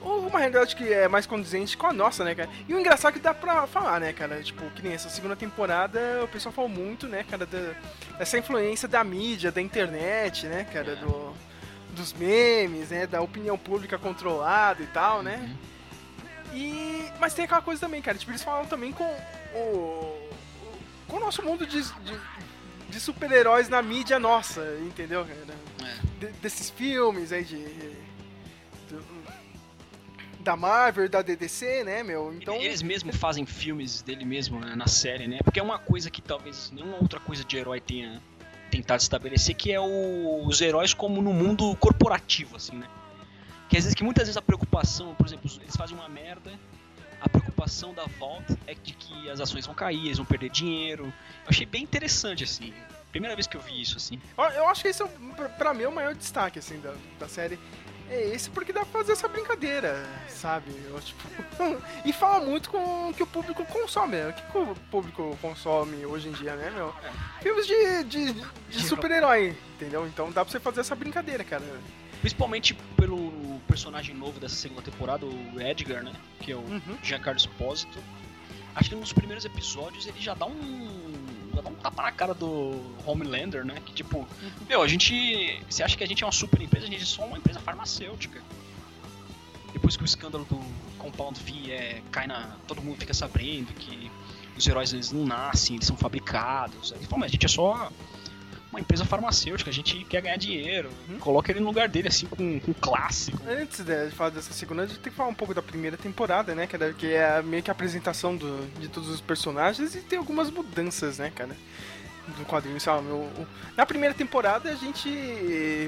uma 0.02 0.40
realidade 0.40 0.76
que 0.76 0.92
é 0.92 1.08
mais 1.08 1.26
condizente 1.26 1.76
com 1.76 1.88
a 1.88 1.94
nossa, 1.94 2.24
né, 2.24 2.34
cara? 2.34 2.50
E 2.68 2.74
o 2.74 2.80
engraçado 2.80 3.12
é 3.12 3.14
que 3.14 3.20
dá 3.20 3.34
pra 3.34 3.68
falar, 3.68 4.00
né, 4.00 4.14
cara? 4.14 4.42
Tipo, 4.42 4.70
que 4.72 4.82
nem 4.82 4.94
essa 4.94 5.10
segunda 5.10 5.36
temporada, 5.36 6.00
o 6.24 6.28
pessoal 6.28 6.54
falou 6.54 6.70
muito, 6.70 7.08
né, 7.08 7.26
cara, 7.30 7.46
da, 7.46 7.74
dessa 8.18 8.38
influência 8.38 8.88
da 8.88 9.04
mídia, 9.04 9.52
da 9.52 9.62
internet, 9.62 10.46
né, 10.46 10.66
cara, 10.72 10.96
do, 10.96 11.27
dos 11.98 12.14
memes, 12.14 12.90
né, 12.90 13.06
da 13.08 13.20
opinião 13.22 13.58
pública 13.58 13.98
controlada 13.98 14.82
e 14.84 14.88
tal, 14.88 15.22
né? 15.24 15.54
E... 16.54 17.06
Mas 17.20 17.34
tem 17.34 17.46
aquela 17.46 17.62
coisa 17.62 17.82
também, 17.82 18.02
cara, 18.02 18.18
tipo, 18.18 18.32
eles 18.32 18.44
falam 18.44 18.66
também 18.66 18.94
com 18.94 19.04
o... 19.54 20.30
com 21.08 21.18
o 21.18 21.20
nosso 21.20 21.42
mundo 21.44 21.66
de... 21.66 21.82
de, 21.82 22.20
de 22.90 23.00
super-heróis 23.00 23.68
na 23.68 23.82
mídia 23.82 24.18
nossa, 24.20 24.62
entendeu, 24.82 25.26
cara? 25.26 25.58
De- 26.20 26.32
desses 26.42 26.70
filmes 26.70 27.32
aí 27.32 27.44
de... 27.44 27.58
do- 28.90 29.18
da 30.40 30.56
Marvel, 30.56 31.10
da 31.10 31.22
DDC, 31.22 31.84
né, 31.84 32.04
meu? 32.04 32.34
Então, 32.34 32.56
Eles 32.56 32.82
mesmo 32.82 33.12
fazem 33.12 33.46
filmes 33.46 34.02
dele 34.02 34.24
mesmo 34.24 34.60
né, 34.62 34.76
na 34.76 34.88
série, 34.88 35.28
né? 35.28 35.40
Porque 35.44 35.60
é 35.60 35.64
uma 35.64 35.78
coisa 35.78 36.10
que 36.10 36.22
talvez 36.22 36.72
nenhuma 36.72 36.96
outra 37.02 37.20
coisa 37.20 37.44
de 37.44 37.58
herói 37.58 37.82
tenha 37.82 38.22
tentado 38.70 39.02
estabelecer, 39.02 39.56
que 39.56 39.72
é 39.72 39.80
o- 39.80 40.46
os 40.46 40.60
heróis 40.62 40.94
como 40.94 41.22
no 41.22 41.34
mundo 41.34 41.76
corporativo, 41.78 42.56
assim, 42.56 42.76
né? 42.76 42.88
Que 43.70 43.78
às 43.78 43.84
vezes 43.84 43.96
que 43.96 44.04
muitas 44.04 44.24
vezes 44.26 44.38
a 44.38 44.42
preocupação, 44.42 45.14
por 45.16 45.26
exemplo, 45.28 45.50
eles 45.62 45.76
fazem 45.76 45.96
uma 45.98 46.08
merda, 46.08 46.52
a 47.20 47.28
preocupação 47.28 47.94
da 47.94 48.06
volta 48.20 48.58
é 48.68 48.74
de 48.74 48.94
que 48.94 49.30
as 49.30 49.40
ações 49.42 49.66
vão 49.66 49.76
cair, 49.76 50.06
eles 50.06 50.18
vão 50.18 50.26
perder 50.26 50.50
dinheiro. 50.50 51.06
Eu 51.06 51.50
achei 51.50 51.66
bem 51.66 51.84
interessante, 51.84 52.44
assim. 52.44 52.74
Primeira 53.12 53.36
vez 53.36 53.48
que 53.48 53.58
eu 53.58 53.62
vi 53.62 53.82
isso, 53.82 53.98
assim. 53.98 54.22
Eu 54.38 54.68
acho 54.70 54.82
que 54.84 54.90
esse 54.90 55.02
é, 55.04 55.08
pra 55.58 55.74
mim, 55.74 55.84
é 55.84 55.88
o 55.88 55.92
maior 55.92 56.14
destaque, 56.14 56.60
assim, 56.60 56.80
da, 56.80 56.94
da 57.20 57.28
série. 57.28 57.58
É 58.10 58.30
esse 58.30 58.50
porque 58.50 58.72
dá 58.72 58.82
pra 58.86 59.00
fazer 59.00 59.12
essa 59.12 59.28
brincadeira, 59.28 60.06
sabe? 60.30 60.72
Eu, 60.90 61.00
tipo, 61.02 61.22
e 62.06 62.14
fala 62.14 62.46
muito 62.46 62.70
com 62.70 63.10
o 63.10 63.14
que 63.14 63.22
o 63.22 63.28
público 63.28 63.66
consome, 63.66 64.16
né? 64.16 64.30
O 64.30 64.34
que, 64.34 64.58
o 64.58 64.76
público 64.90 65.38
consome 65.42 66.06
hoje 66.06 66.30
em 66.30 66.32
dia, 66.32 66.56
né, 66.56 66.70
meu? 66.70 66.94
Filmes 67.42 67.68
de, 67.68 68.04
de, 68.06 68.34
de 68.70 68.82
super-herói, 68.84 69.58
entendeu? 69.76 70.08
Então 70.08 70.32
dá 70.32 70.44
pra 70.46 70.52
você 70.52 70.60
fazer 70.60 70.80
essa 70.82 70.96
brincadeira, 70.96 71.44
cara. 71.44 71.64
Principalmente 72.22 72.74
pelo 72.96 73.60
personagem 73.68 74.16
novo 74.16 74.40
dessa 74.40 74.56
segunda 74.56 74.82
temporada, 74.82 75.26
o 75.26 75.60
Edgar, 75.62 76.02
né? 76.04 76.14
Que 76.40 76.52
é 76.54 76.56
o 76.56 76.60
Uhum. 76.60 76.98
Giancarlo 77.04 77.38
Espósito. 77.40 78.00
Acho 78.74 78.90
que 78.90 78.96
nos 78.96 79.12
primeiros 79.12 79.44
episódios 79.44 80.08
ele 80.08 80.20
já 80.20 80.34
dá 80.34 80.46
um. 80.46 81.27
Já 81.58 81.64
dá 81.64 81.70
um 81.72 81.76
tapa 81.76 82.04
na 82.04 82.12
cara 82.12 82.34
do 82.36 82.80
Homelander, 83.04 83.66
né? 83.66 83.82
Que 83.84 83.92
tipo, 83.92 84.28
meu, 84.70 84.84
a 84.84 84.88
gente. 84.88 85.60
Você 85.68 85.82
acha 85.82 85.98
que 85.98 86.04
a 86.04 86.08
gente 86.08 86.24
é 86.24 86.26
uma 86.26 86.32
super 86.32 86.62
empresa, 86.62 86.86
a 86.86 86.90
gente 86.90 87.02
é 87.02 87.06
só 87.06 87.26
uma 87.26 87.38
empresa 87.38 87.60
farmacêutica. 87.60 88.44
Depois 89.74 89.98
que 89.98 90.04
o 90.04 90.06
escândalo 90.06 90.46
do 90.46 90.60
Compound 91.00 91.40
V 91.40 91.72
é, 91.72 92.04
cai 92.12 92.28
na. 92.28 92.56
Todo 92.68 92.80
mundo 92.80 93.00
fica 93.00 93.14
sabendo 93.14 93.74
que 93.74 94.12
os 94.56 94.68
heróis 94.68 94.94
eles 94.94 95.12
não 95.12 95.26
nascem, 95.26 95.78
eles 95.78 95.88
são 95.88 95.98
fabricados. 95.98 96.94
Aí 96.94 97.00
ele 97.00 97.08
fala, 97.08 97.22
mas 97.22 97.32
a 97.32 97.34
gente 97.34 97.46
é 97.48 97.50
só 97.50 97.92
uma 98.72 98.80
empresa 98.82 99.06
farmacêutica, 99.06 99.70
a 99.70 99.74
gente 99.74 100.04
quer 100.06 100.22
ganhar 100.22 100.38
dinheiro. 100.38 100.90
Coloca 101.20 101.52
ele 101.52 101.60
no 101.62 101.68
lugar 101.68 101.88
dele, 101.88 102.10
assim, 102.10 102.26
com, 102.26 102.60
com 102.60 102.74
classe. 102.74 103.32
com- 103.32 103.50
Antes 103.50 103.84
de 103.84 104.10
falar 104.12 104.32
dessa 104.32 104.52
segunda, 104.54 104.84
a 104.84 104.86
gente 104.86 105.00
tem 105.00 105.12
que 105.12 105.18
falar 105.18 105.30
um 105.30 105.34
pouco 105.34 105.54
da 105.54 105.62
primeira 105.62 105.96
temporada, 105.98 106.54
né, 106.54 106.68
cara? 106.68 106.94
Que 106.94 107.14
é 107.14 107.42
meio 107.42 107.64
que 107.64 107.72
a 107.72 107.74
apresentação 107.74 108.36
do, 108.36 108.68
de 108.80 108.88
todos 108.90 109.10
os 109.10 109.22
personagens 109.22 109.96
e 109.96 110.02
tem 110.02 110.20
algumas 110.20 110.50
mudanças, 110.52 111.18
né, 111.18 111.32
cara? 111.34 111.56
Do 112.38 112.44
quadrinho, 112.46 112.80
sabe? 112.82 113.08
na 113.78 113.86
primeira 113.86 114.14
temporada 114.14 114.70
a 114.70 114.76
gente 114.76 115.10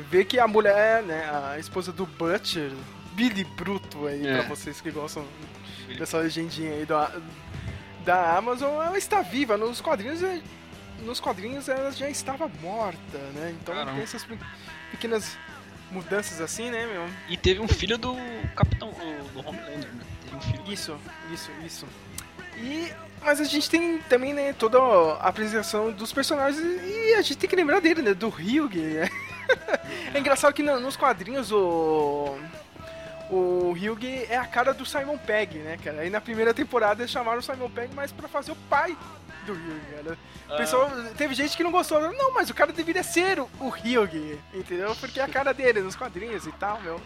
vê 0.09 0.24
que 0.24 0.39
a 0.39 0.48
mulher, 0.48 1.03
né, 1.03 1.29
a 1.51 1.59
esposa 1.59 1.91
do 1.91 2.05
Butcher, 2.05 2.71
Billy 3.12 3.43
Bruto 3.43 4.07
aí, 4.07 4.25
É. 4.25 4.38
pra 4.38 4.48
vocês 4.48 4.79
que 4.79 4.89
gostam 4.89 5.25
dessa 5.98 6.17
legendinha 6.19 6.71
aí 6.71 6.86
da, 6.86 7.12
da 8.05 8.38
Amazon, 8.38 8.81
ela 8.81 8.98
está 8.98 9.21
viva. 9.21 9.57
Nos 9.57 9.81
quadrinhos, 9.81 10.21
nos 11.03 11.20
quadrinhos 11.20 11.68
ela 11.70 11.91
já 11.91 12.10
estava 12.10 12.50
morta, 12.62 13.18
né? 13.36 13.56
Então 13.62 13.74
Caramba. 13.74 13.94
tem 13.94 14.03
essas 14.03 14.24
pe- 14.24 14.38
pequenas 14.91 15.38
mudanças 15.91 16.39
assim, 16.41 16.70
né, 16.70 16.86
meu? 16.86 17.08
E 17.27 17.36
teve 17.38 17.60
um 17.60 17.68
filho 17.68 17.98
do 17.98 18.15
Capitão. 18.56 18.91
do, 19.34 19.39
Homelander, 19.48 19.89
né? 19.94 20.03
Um. 20.68 20.72
Isso, 20.72 20.98
isso, 21.34 21.51
isso. 21.65 21.86
E 22.58 22.91
mas 23.22 23.41
a 23.41 23.44
gente 23.44 23.70
tem 23.70 23.98
também, 24.10 24.34
né, 24.34 24.53
toda 24.53 24.77
a 24.79 25.27
apresentação 25.27 25.91
dos 25.91 26.13
personagens 26.13 26.62
e 26.62 27.13
a 27.15 27.22
gente 27.22 27.38
tem 27.38 27.50
que 27.50 27.56
lembrar 27.56 27.82
dele, 27.82 28.01
né, 28.01 28.13
do 28.13 28.29
Ryug. 28.29 28.77
né? 28.79 29.10
É 30.13 30.20
engraçado 30.20 30.53
que 30.53 30.62
no- 30.62 30.79
nos 30.79 30.96
quadrinhos 30.96 31.51
o 31.51 32.38
o 33.32 33.74
Ryug 33.74 34.25
é 34.29 34.38
a 34.38 34.46
cara 34.46 34.74
do 34.74 34.86
Simon 34.86 35.18
Pegg, 35.18 35.58
né, 35.60 35.77
cara? 35.84 36.01
Aí 36.01 36.10
na 36.10 36.20
primeira 36.22 36.51
temporada 36.53 37.01
eles 37.01 37.12
chamaram 37.12 37.39
o 37.39 37.44
Simon 37.44 37.70
Pegg 37.70 37.94
mais 37.96 38.12
pra 38.12 38.27
fazer 38.27 38.51
o 38.51 38.56
pai 38.56 38.96
do 39.50 39.60
Ryug, 39.60 39.82
cara. 39.96 40.18
O 40.50 40.58
pessoal, 40.58 40.91
teve 41.18 41.34
gente 41.34 41.58
que 41.58 41.63
não 41.63 41.72
gostou. 41.72 42.00
Não, 42.13 42.34
mas 42.34 42.50
o 42.50 42.53
cara 42.53 42.72
deveria 42.72 43.03
ser 43.03 43.39
o, 43.39 43.50
o 43.60 43.70
Ryug, 43.70 44.39
entendeu? 44.53 44.96
Porque 44.96 45.20
é 45.20 45.24
a 45.24 45.27
cara 45.27 45.53
dele 45.53 45.82
nos 45.82 45.96
quadrinhos 45.96 46.46
e 46.46 46.51
tal, 46.53 46.79
meu. 46.82 47.00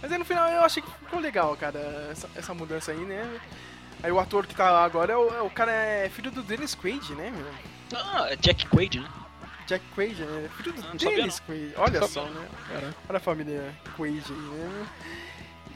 Mas 0.00 0.12
aí 0.12 0.18
no 0.18 0.24
final 0.24 0.48
eu 0.48 0.62
achei 0.62 0.82
que 0.82 0.90
ficou 0.90 1.20
legal, 1.20 1.56
cara, 1.56 1.78
essa, 2.10 2.28
essa 2.34 2.54
mudança 2.54 2.92
aí, 2.92 2.98
né? 2.98 3.40
Aí 4.02 4.12
o 4.12 4.20
ator 4.20 4.46
que 4.46 4.54
tá 4.54 4.70
lá 4.70 4.84
agora 4.84 5.12
é 5.12 5.16
o, 5.16 5.34
é 5.34 5.40
o 5.40 5.50
cara 5.50 5.72
é 5.72 6.08
filho 6.10 6.30
do 6.30 6.42
Dennis 6.42 6.74
Quaid, 6.74 7.14
né, 7.14 7.32
meu? 7.34 7.98
Ah, 7.98 8.26
é 8.30 8.36
Jack 8.36 8.66
Quaid, 8.68 9.00
né? 9.00 9.08
Jack 9.66 9.84
Quaid, 9.94 10.22
né? 10.22 10.50
Filho 10.58 10.72
do 10.74 10.82
Ah, 10.82 10.88
não 10.88 10.96
Dennis 10.96 11.40
Quaid. 11.40 11.72
Olha 11.76 12.00
Não 12.00 12.08
só, 12.08 12.24
né? 12.24 12.48
Olha 13.08 13.16
a 13.16 13.20
família 13.20 13.74
Quaid 13.96 14.22
aí, 14.28 14.36
né? 14.36 14.86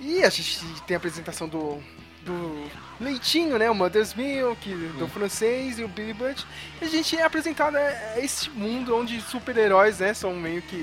E 0.00 0.22
a 0.22 0.30
gente 0.30 0.60
tem 0.86 0.94
a 0.94 0.98
apresentação 0.98 1.48
do, 1.48 1.82
do 2.24 2.70
Leitinho, 3.00 3.58
né? 3.58 3.70
O 3.70 3.74
Mother's 3.74 4.14
Milk, 4.14 4.72
do 4.98 5.08
francês 5.08 5.78
e 5.78 5.84
o 5.84 5.88
Billy 5.88 6.12
Butt. 6.12 6.46
E 6.80 6.84
a 6.84 6.88
gente 6.88 7.16
é 7.16 7.22
apresentado 7.22 7.76
a 7.76 8.18
esse 8.18 8.50
mundo 8.50 8.94
onde 8.96 9.20
super-heróis, 9.20 9.98
né? 9.98 10.12
São 10.14 10.34
meio 10.34 10.60
que... 10.62 10.76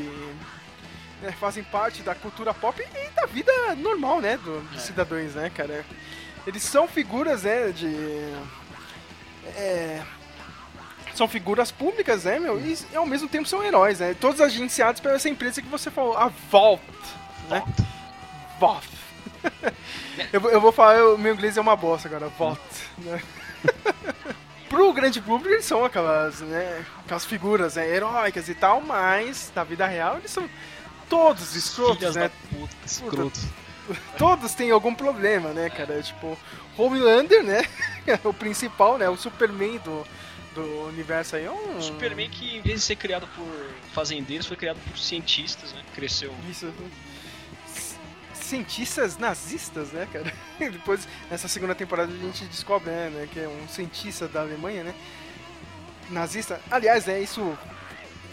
né, 1.21 1.31
fazem 1.39 1.63
parte 1.63 2.01
da 2.01 2.15
cultura 2.15 2.53
pop 2.53 2.81
e 2.81 3.09
da 3.11 3.25
vida 3.25 3.51
normal, 3.75 4.19
né? 4.21 4.37
do- 4.37 4.61
dos 4.71 4.81
cidadãos, 4.81 5.35
né, 5.35 5.49
cara? 5.49 5.85
Eles 6.45 6.63
são 6.63 6.87
figuras, 6.87 7.43
né? 7.43 7.71
De... 7.71 7.87
É, 9.55 10.01
são 11.13 11.27
figuras 11.27 11.71
públicas, 11.71 12.23
né, 12.25 12.39
meu? 12.39 12.59
E 12.59 12.77
ao 12.95 13.05
mesmo 13.05 13.27
tempo 13.27 13.47
são 13.47 13.63
heróis, 13.63 13.99
né? 13.99 14.13
Todos 14.19 14.41
agenciados 14.41 15.01
pela 15.01 15.15
essa 15.15 15.29
empresa 15.29 15.61
que 15.61 15.67
você 15.67 15.89
falou, 15.89 16.17
a 16.17 16.27
Vault, 16.51 16.81
né? 17.49 17.63
Vault. 18.59 18.87
eu, 20.33 20.41
vou- 20.41 20.51
eu 20.51 20.61
vou 20.61 20.71
falar, 20.71 21.03
o 21.13 21.17
meu 21.17 21.33
inglês 21.33 21.57
é 21.57 21.61
uma 21.61 21.75
bosta 21.75 22.07
agora, 22.07 22.27
Vault. 22.29 22.59
Né? 22.99 23.21
pro 24.69 24.91
grande 24.93 25.21
público 25.21 25.53
eles 25.53 25.65
são 25.65 25.85
aquelas, 25.85 26.41
né, 26.41 26.85
aquelas 26.99 27.25
figuras 27.25 27.75
né, 27.75 27.87
heróicas 27.87 28.49
e 28.49 28.53
tal, 28.55 28.81
mas 28.81 29.51
na 29.55 29.63
vida 29.63 29.87
real 29.87 30.17
eles 30.17 30.31
são 30.31 30.49
todos 31.09 31.55
escrotos, 31.55 31.97
Filhas 31.97 32.15
né? 32.15 32.23
da 32.23 32.57
puta, 32.57 32.75
escroto. 32.85 33.39
Todos 34.17 34.53
têm 34.53 34.69
algum 34.69 34.93
problema, 34.93 35.53
né, 35.53 35.69
cara? 35.69 36.01
Tipo, 36.03 36.37
Homelander, 36.77 37.41
né? 37.41 37.61
o 38.21 38.33
principal, 38.33 38.97
né? 38.97 39.07
O 39.07 39.15
Superman 39.15 39.77
do, 39.77 40.05
do 40.53 40.87
universo 40.87 41.37
aí 41.37 41.45
é 41.45 41.51
um. 41.51 41.81
Superman 41.81 42.29
que, 42.29 42.57
em 42.57 42.61
vez 42.61 42.81
de 42.81 42.85
ser 42.85 42.97
criado 42.97 43.25
por 43.27 43.47
fazendeiros, 43.93 44.45
foi 44.45 44.57
criado 44.57 44.77
por 44.89 44.97
cientistas, 44.99 45.71
né? 45.71 45.81
Cresceu. 45.95 46.33
Isso. 46.49 46.69
Cientistas 48.47 49.17
nazistas, 49.17 49.91
né, 49.91 50.07
cara? 50.11 50.33
Depois, 50.57 51.05
nessa 51.29 51.49
segunda 51.49 51.75
temporada, 51.75 52.11
a 52.11 52.17
gente 52.17 52.45
descobre, 52.45 52.89
né, 52.89 53.09
né, 53.09 53.27
que 53.31 53.39
é 53.39 53.47
um 53.47 53.67
cientista 53.67 54.25
da 54.25 54.39
Alemanha, 54.39 54.85
né? 54.85 54.95
Nazista. 56.09 56.61
Aliás, 56.71 57.05
né, 57.05 57.19
isso 57.19 57.57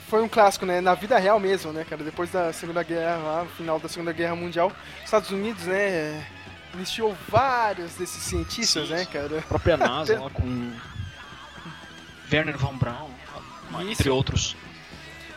foi 0.09 0.23
um 0.23 0.29
clássico, 0.29 0.65
né, 0.65 0.81
na 0.81 0.95
vida 0.95 1.19
real 1.19 1.41
mesmo, 1.41 1.73
né, 1.73 1.85
cara? 1.85 2.05
Depois 2.05 2.31
da 2.31 2.53
Segunda 2.53 2.85
Guerra, 2.85 3.17
lá, 3.17 3.47
final 3.57 3.81
da 3.81 3.89
Segunda 3.89 4.13
Guerra 4.13 4.37
Mundial, 4.37 4.71
os 4.99 5.05
Estados 5.05 5.31
Unidos, 5.33 5.65
né, 5.65 6.25
enlistou 6.73 7.17
vários 7.29 7.95
desses 7.95 8.23
cientistas, 8.23 8.87
Sim, 8.87 8.93
né, 8.95 8.99
sim. 9.01 9.11
cara? 9.11 9.39
A 9.41 9.43
própria 9.43 9.77
NASA 9.77 10.21
lá 10.21 10.31
com 10.31 10.73
Werner 12.33 12.57
von 12.57 12.77
Braun, 12.77 13.11
Isso. 13.81 13.91
entre 13.91 14.11
outros. 14.11 14.57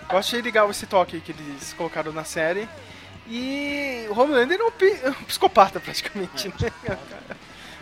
Eu 0.09 0.17
achei 0.19 0.39
legal 0.41 0.69
esse 0.69 0.85
toque 0.85 1.19
que 1.19 1.31
eles 1.31 1.73
colocaram 1.73 2.13
na 2.13 2.23
série. 2.23 2.69
E 3.29 4.05
o 4.09 4.19
Homelander 4.19 4.59
é 4.59 4.63
um, 4.63 4.67
é 5.09 5.11
psicopata, 5.27 5.79
praticamente, 5.79 6.47
né? 6.47 6.53
Cara, 6.83 6.99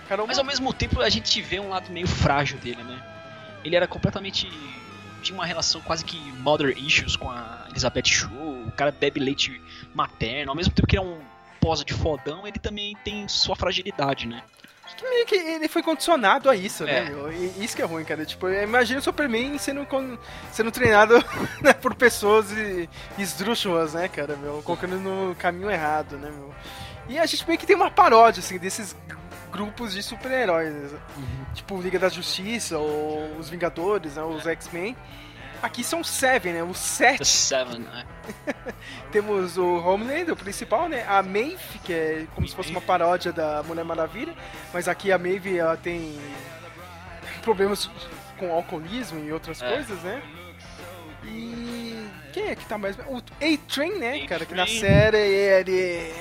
cara, 0.07 0.23
é 0.23 0.25
Mas 0.25 0.37
uma- 0.37 0.41
ao 0.41 0.45
mesmo 0.45 0.73
tempo 0.73 1.01
a 1.01 1.09
gente 1.09 1.41
vê 1.41 1.59
um 1.59 1.69
lado 1.69 1.91
meio 1.91 2.07
frágil 2.07 2.57
dele, 2.59 2.83
né? 2.83 3.01
Ele 3.63 3.75
era 3.75 3.87
completamente. 3.87 4.47
tinha 5.21 5.35
uma 5.37 5.45
relação 5.45 5.81
quase 5.81 6.05
que 6.05 6.17
mother 6.33 6.77
issues 6.77 7.15
com 7.15 7.29
a 7.31 7.65
Elizabeth 7.71 8.05
Shue, 8.05 8.29
o 8.67 8.71
cara 8.75 8.91
bebe 8.91 9.19
leite 9.19 9.59
materno, 9.93 10.51
ao 10.51 10.55
mesmo 10.55 10.73
tempo 10.73 10.87
que 10.87 10.97
ele 10.97 11.03
é 11.03 11.07
um 11.07 11.19
posa 11.59 11.83
de 11.83 11.93
fodão, 11.95 12.45
ele 12.47 12.59
também 12.59 12.95
tem 13.03 13.27
sua 13.27 13.55
fragilidade, 13.55 14.27
né? 14.27 14.43
Que 14.97 15.09
meio 15.09 15.25
que 15.25 15.35
ele 15.35 15.67
foi 15.67 15.83
condicionado 15.83 16.49
a 16.49 16.55
isso, 16.55 16.83
né, 16.85 16.99
É. 16.99 17.09
meu? 17.09 17.31
E 17.31 17.63
isso 17.63 17.75
que 17.75 17.81
é 17.81 17.85
ruim, 17.85 18.03
cara. 18.05 18.25
Tipo, 18.25 18.49
imagina 18.49 18.99
o 18.99 19.03
Superman 19.03 19.57
sendo, 19.57 19.85
sendo 20.51 20.71
treinado 20.71 21.15
né, 21.61 21.73
por 21.73 21.93
pessoas 21.95 22.51
e- 22.51 22.89
esdrúxulas, 23.17 23.93
né, 23.93 24.07
cara, 24.07 24.35
meu? 24.37 24.61
Colocando 24.63 24.97
no 24.97 25.35
caminho 25.35 25.69
errado, 25.69 26.17
né, 26.17 26.29
meu? 26.31 26.53
E 27.09 27.19
a 27.19 27.25
gente 27.25 27.45
meio 27.47 27.59
que 27.59 27.67
tem 27.67 27.75
uma 27.75 27.91
paródia, 27.91 28.39
assim, 28.39 28.57
desses 28.57 28.95
grupos 29.51 29.93
de 29.93 30.01
super-heróis. 30.01 30.73
né? 30.73 30.99
Tipo, 31.53 31.79
Liga 31.81 31.99
da 31.99 32.09
Justiça, 32.09 32.77
ou 32.77 33.37
os 33.37 33.47
Vingadores, 33.49 34.15
né, 34.15 34.23
os 34.23 34.45
X-Men. 34.47 34.95
Aqui 35.61 35.83
são 35.83 36.03
Seven, 36.03 36.53
né? 36.53 36.63
Os 36.63 36.77
sete 36.77 37.25
Seven, 37.25 37.79
né? 37.79 38.05
Temos 39.11 39.57
o 39.57 39.77
Homelander, 39.77 40.33
o 40.33 40.37
principal, 40.37 40.87
né? 40.89 41.05
A 41.07 41.21
Maeve, 41.23 41.79
que 41.83 41.93
é 41.93 42.27
como 42.35 42.47
se 42.47 42.55
fosse 42.55 42.71
uma 42.71 42.81
paródia 42.81 43.31
da 43.31 43.63
Mulher 43.63 43.83
Maravilha, 43.85 44.33
mas 44.73 44.87
aqui 44.87 45.11
a 45.11 45.17
Maeve 45.17 45.57
ela 45.57 45.77
tem 45.77 46.17
problemas 47.41 47.89
com 48.37 48.51
alcoolismo 48.51 49.19
e 49.23 49.31
outras 49.31 49.61
É. 49.61 49.69
coisas, 49.69 49.99
né? 50.01 50.21
E 51.23 52.07
quem 52.33 52.49
é 52.49 52.55
que 52.55 52.65
tá 52.65 52.77
mais 52.77 52.95
o 53.07 53.17
A-Train, 53.17 53.97
né, 53.97 54.27
cara, 54.27 54.45
que 54.45 54.53
na 54.53 54.67
série 54.67 55.17
ele 55.17 56.13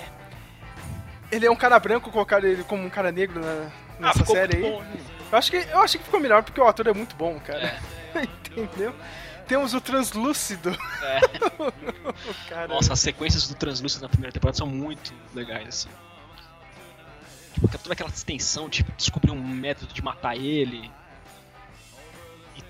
ele 1.33 1.47
é 1.47 1.51
um 1.51 1.57
cara 1.57 1.79
branco, 1.79 2.11
colocaram 2.11 2.47
ele 2.49 2.63
como 2.65 2.85
um 2.85 2.91
cara 2.91 3.11
negro 3.11 3.41
na, 3.41 3.69
Ah, 3.99 4.01
nessa 4.01 4.21
ficou 4.21 4.37
série 4.37 4.57
aí. 4.57 4.63
bom, 4.63 4.81
né? 4.83 4.97
Eu 5.33 5.39
acho 5.39 5.51
que 5.51 5.57
eu 5.57 5.81
acho 5.81 5.99
que 5.99 6.05
ficou 6.05 6.21
melhor 6.21 6.43
porque 6.43 6.61
o 6.61 6.67
ator 6.67 6.87
é 6.87 6.93
muito 6.93 7.17
bom, 7.17 7.39
cara. 7.41 7.75
É. 8.15 8.23
Entendeu? 8.61 8.95
Temos 9.47 9.75
o 9.75 9.81
translúcido. 9.81 10.71
É. 11.03 12.67
Nossa, 12.67 12.95
as 12.95 13.01
sequências 13.01 13.47
do 13.49 13.55
Translúcido 13.55 14.03
na 14.03 14.09
primeira 14.09 14.33
temporada 14.33 14.57
são 14.57 14.67
muito 14.67 15.13
legais, 15.35 15.69
assim. 15.69 15.89
Tipo, 17.55 17.69
toda 17.79 17.93
aquela 17.93 18.11
extensão, 18.11 18.69
tipo, 18.69 18.91
descobrir 18.93 19.31
um 19.31 19.47
método 19.47 19.93
de 19.93 20.03
matar 20.03 20.37
ele. 20.37 20.91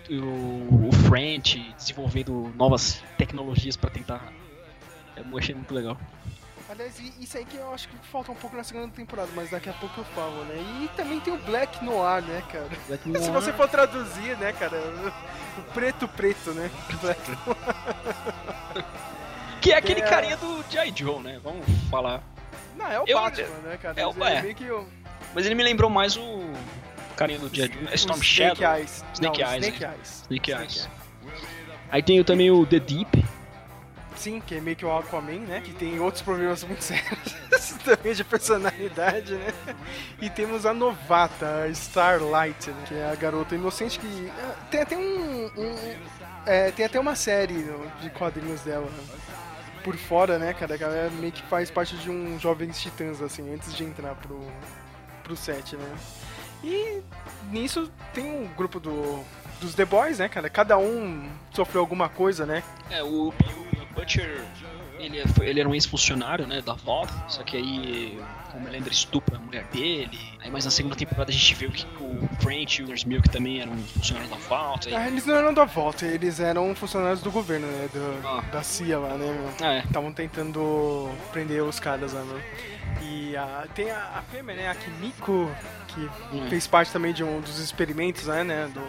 E 0.08 0.18
o, 0.18 0.88
o 0.88 0.92
French 1.08 1.58
desenvolvendo 1.76 2.52
novas 2.56 3.02
tecnologias 3.16 3.76
pra 3.76 3.88
tentar. 3.90 4.32
Eu 5.16 5.38
achei 5.38 5.54
muito 5.54 5.72
legal. 5.72 5.98
Aliás, 6.74 6.98
e- 6.98 7.12
isso 7.20 7.38
aí 7.38 7.44
que 7.44 7.56
eu 7.56 7.72
acho 7.72 7.86
que 7.88 7.96
falta 8.10 8.32
um 8.32 8.34
pouco 8.34 8.56
na 8.56 8.64
segunda 8.64 8.88
temporada, 8.88 9.28
mas 9.36 9.48
daqui 9.50 9.68
a 9.68 9.72
pouco 9.74 10.00
eu 10.00 10.04
falo, 10.06 10.44
né? 10.44 10.56
E 10.82 10.88
também 10.96 11.20
tem 11.20 11.32
o 11.32 11.38
Black 11.38 11.84
Noir, 11.84 12.20
né, 12.22 12.42
cara? 12.50 12.68
Se 13.22 13.30
você 13.30 13.52
for 13.52 13.68
traduzir, 13.68 14.36
né, 14.38 14.52
cara? 14.52 14.76
O 15.56 15.62
preto 15.72 16.08
preto, 16.08 16.50
né? 16.52 16.68
Black 17.00 17.20
Que 19.60 19.72
é 19.72 19.76
aquele 19.76 20.00
É. 20.00 20.08
carinha 20.08 20.36
do 20.36 20.64
G.I. 20.68 20.92
Joe, 20.96 21.20
né? 21.22 21.40
Vamos 21.44 21.64
falar. 21.88 22.22
Não, 22.76 22.90
é 22.90 23.00
o 23.00 23.04
Eu- 23.06 23.20
Batman, 23.20 23.46
né, 23.62 23.78
cara? 23.80 24.00
é 24.00 24.06
o- 24.06 24.12
Mas 24.14 24.44
ele 24.44 24.66
é. 24.66 24.72
o 24.72 24.86
Mas 25.32 25.46
ele 25.46 25.54
me 25.54 25.62
lembrou 25.62 25.88
mais 25.88 26.16
o 26.16 26.42
carinha 27.16 27.38
do 27.38 27.48
G.I. 27.54 27.72
Joe. 27.72 27.88
É 27.90 27.94
Storm 27.94 28.20
Shadow. 28.20 28.54
Snake 28.54 28.80
Eyes. 28.80 29.04
Snake 29.14 29.42
Não, 29.42 29.50
Eyes, 29.52 29.64
Snake 29.64 29.80
né? 29.84 29.94
Eyes. 29.94 30.22
Snake 30.28 30.52
Eyes. 30.52 30.88
Aí 31.90 32.02
tem 32.02 32.24
também 32.24 32.50
o 32.50 32.66
The 32.66 32.80
Deep. 32.80 33.24
Sim, 34.24 34.40
que 34.40 34.54
é 34.54 34.60
meio 34.60 34.74
que 34.74 34.86
o 34.86 34.96
Aquaman, 34.96 35.40
né? 35.40 35.60
Que 35.60 35.74
tem 35.74 36.00
outros 36.00 36.22
problemas 36.22 36.64
muito 36.64 36.82
sérios 36.82 37.34
também 37.84 38.14
de 38.14 38.24
personalidade, 38.24 39.34
né? 39.34 39.52
E 40.18 40.30
temos 40.30 40.64
a 40.64 40.72
novata, 40.72 41.64
a 41.64 41.68
Starlight, 41.68 42.70
né? 42.70 42.84
que 42.88 42.94
é 42.94 43.10
a 43.10 43.14
garota 43.14 43.54
inocente 43.54 43.98
que. 43.98 44.32
ah, 44.42 44.54
Tem 44.70 44.80
até 44.80 44.96
um. 44.96 45.44
um- 45.54 45.94
é, 46.46 46.70
tem 46.70 46.86
até 46.86 46.98
uma 46.98 47.14
série 47.14 47.66
de 48.00 48.08
quadrinhos 48.10 48.62
dela 48.62 48.88
por 49.82 49.94
fora, 49.94 50.38
né, 50.38 50.54
cara? 50.54 50.78
Que 50.78 50.84
ela 50.84 51.10
meio 51.10 51.32
que 51.32 51.42
faz 51.42 51.70
parte 51.70 51.94
de 51.98 52.10
um 52.10 52.38
Jovens 52.40 52.80
Titãs, 52.80 53.20
assim, 53.20 53.52
antes 53.52 53.74
de 53.74 53.84
entrar 53.84 54.14
pro, 54.14 54.40
pro 55.22 55.36
set, 55.36 55.76
né? 55.76 55.94
E 56.62 57.02
nisso 57.50 57.90
tem 58.14 58.24
um 58.24 58.46
grupo 58.56 58.80
do, 58.80 59.22
dos 59.60 59.74
The 59.74 59.84
Boys, 59.84 60.18
né, 60.18 60.30
cara? 60.30 60.48
Cada 60.48 60.78
um 60.78 61.28
sofreu 61.50 61.82
alguma 61.82 62.08
coisa, 62.08 62.46
né? 62.46 62.62
É, 62.90 63.02
o 63.02 63.32
Butcher, 63.94 64.42
ele, 64.98 65.18
é- 65.18 65.24
ele 65.42 65.60
era 65.60 65.68
um 65.68 65.74
ex-funcionário, 65.74 66.46
né, 66.46 66.60
da 66.62 66.74
Vault, 66.74 67.12
só 67.28 67.42
que 67.42 67.56
aí 67.56 68.18
o 68.52 68.56
Homelander 68.56 68.92
estupra 68.92 69.36
a 69.36 69.40
mulher 69.40 69.64
dele, 69.72 70.18
aí 70.40 70.50
mais 70.50 70.64
na 70.64 70.70
segunda 70.70 70.94
temporada 70.96 71.30
a 71.30 71.34
gente 71.34 71.54
viu 71.54 71.70
que 71.70 71.84
o 72.00 72.28
French 72.40 72.80
e 72.80 72.84
o 72.84 72.88
Nurse 72.88 73.06
Milk 73.08 73.28
também 73.28 73.60
eram 73.60 73.76
funcionários 73.76 74.30
da 74.30 74.36
Vault, 74.36 74.88
aí... 74.88 74.94
Ah, 74.94 75.08
eles 75.08 75.26
não 75.26 75.34
eram 75.36 75.52
da 75.54 75.64
volta, 75.64 76.06
eles 76.06 76.38
eram 76.40 76.74
funcionários 76.74 77.20
do 77.22 77.30
governo, 77.30 77.66
né? 77.66 77.88
do- 77.92 78.26
Ah. 78.26 78.40
Da 78.52 78.62
CIA 78.62 78.98
lá, 78.98 79.16
né? 79.16 79.26
meu? 79.58 79.68
É, 79.68 79.78
Estavam 79.80 80.12
tentando 80.12 81.10
prender 81.32 81.62
os 81.62 81.78
caras 81.80 82.12
lá? 82.12 82.22
E 83.02 83.36
a, 83.36 83.66
tem 83.74 83.90
a, 83.90 84.18
a 84.18 84.22
fêmea, 84.22 84.54
né? 84.54 84.68
A 84.68 84.74
Kimiko, 84.74 85.50
que 85.88 86.00
Hum. 86.32 86.46
fez 86.48 86.66
parte 86.66 86.92
também 86.92 87.12
de 87.12 87.22
um 87.24 87.40
dos 87.40 87.58
experimentos, 87.58 88.26
né? 88.26 88.44
né, 88.44 88.70
Do 88.72 88.80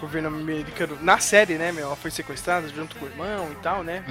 governo 0.00 0.28
americano. 0.28 0.98
Na 1.00 1.18
série, 1.18 1.54
né, 1.54 1.72
meu? 1.72 1.86
Ela 1.86 1.96
foi 1.96 2.10
sequestrada 2.10 2.68
junto 2.68 2.96
com 2.96 3.04
o 3.04 3.08
irmão 3.08 3.48
e 3.52 3.54
tal, 3.56 3.82
né? 3.82 4.04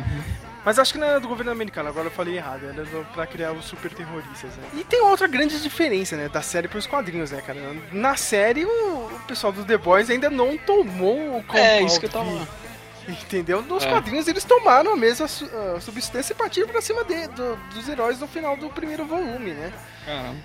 Mas 0.63 0.79
acho 0.79 0.93
que 0.93 0.99
não 0.99 1.05
era 1.07 1.19
do 1.19 1.27
governo 1.27 1.51
americano, 1.51 1.89
agora 1.89 2.07
eu 2.07 2.11
falei 2.11 2.37
errado. 2.37 2.63
Era 2.65 2.83
do, 2.85 3.05
pra 3.13 3.27
criar 3.27 3.51
os 3.51 3.65
super 3.65 3.93
terroristas, 3.93 4.49
né? 4.55 4.63
E 4.73 4.83
tem 4.83 4.99
outra 5.01 5.27
grande 5.27 5.61
diferença, 5.61 6.15
né? 6.15 6.27
Da 6.27 6.41
série 6.41 6.67
pros 6.67 6.87
quadrinhos, 6.87 7.29
né, 7.31 7.41
cara? 7.41 7.59
Na 7.91 8.15
série, 8.15 8.65
o, 8.65 8.69
o 9.05 9.19
pessoal 9.27 9.53
do 9.53 9.63
The 9.63 9.77
Boys 9.77 10.09
ainda 10.09 10.29
não 10.29 10.57
tomou 10.57 11.17
o 11.17 11.37
é 11.39 11.43
Compound 11.43 11.85
isso 11.85 11.99
que 11.99 12.07
eu 12.07 12.09
tava... 12.11 12.47
Entendeu? 13.07 13.61
Nos 13.61 13.83
É. 13.85 13.89
quadrinhos 13.91 14.27
eles 14.27 14.43
tomaram 14.43 14.93
a 14.93 14.95
mesma 14.95 15.27
su- 15.27 15.47
substância 15.79 16.33
e 16.33 16.35
partiram 16.35 16.67
pra 16.67 16.81
cima 16.81 17.03
de- 17.03 17.27
do- 17.27 17.55
dos 17.71 17.87
heróis 17.87 18.19
no 18.19 18.27
final 18.27 18.57
do 18.57 18.67
primeiro 18.71 19.05
volume, 19.05 19.51
né? 19.53 19.71
Caramba. 20.03 20.35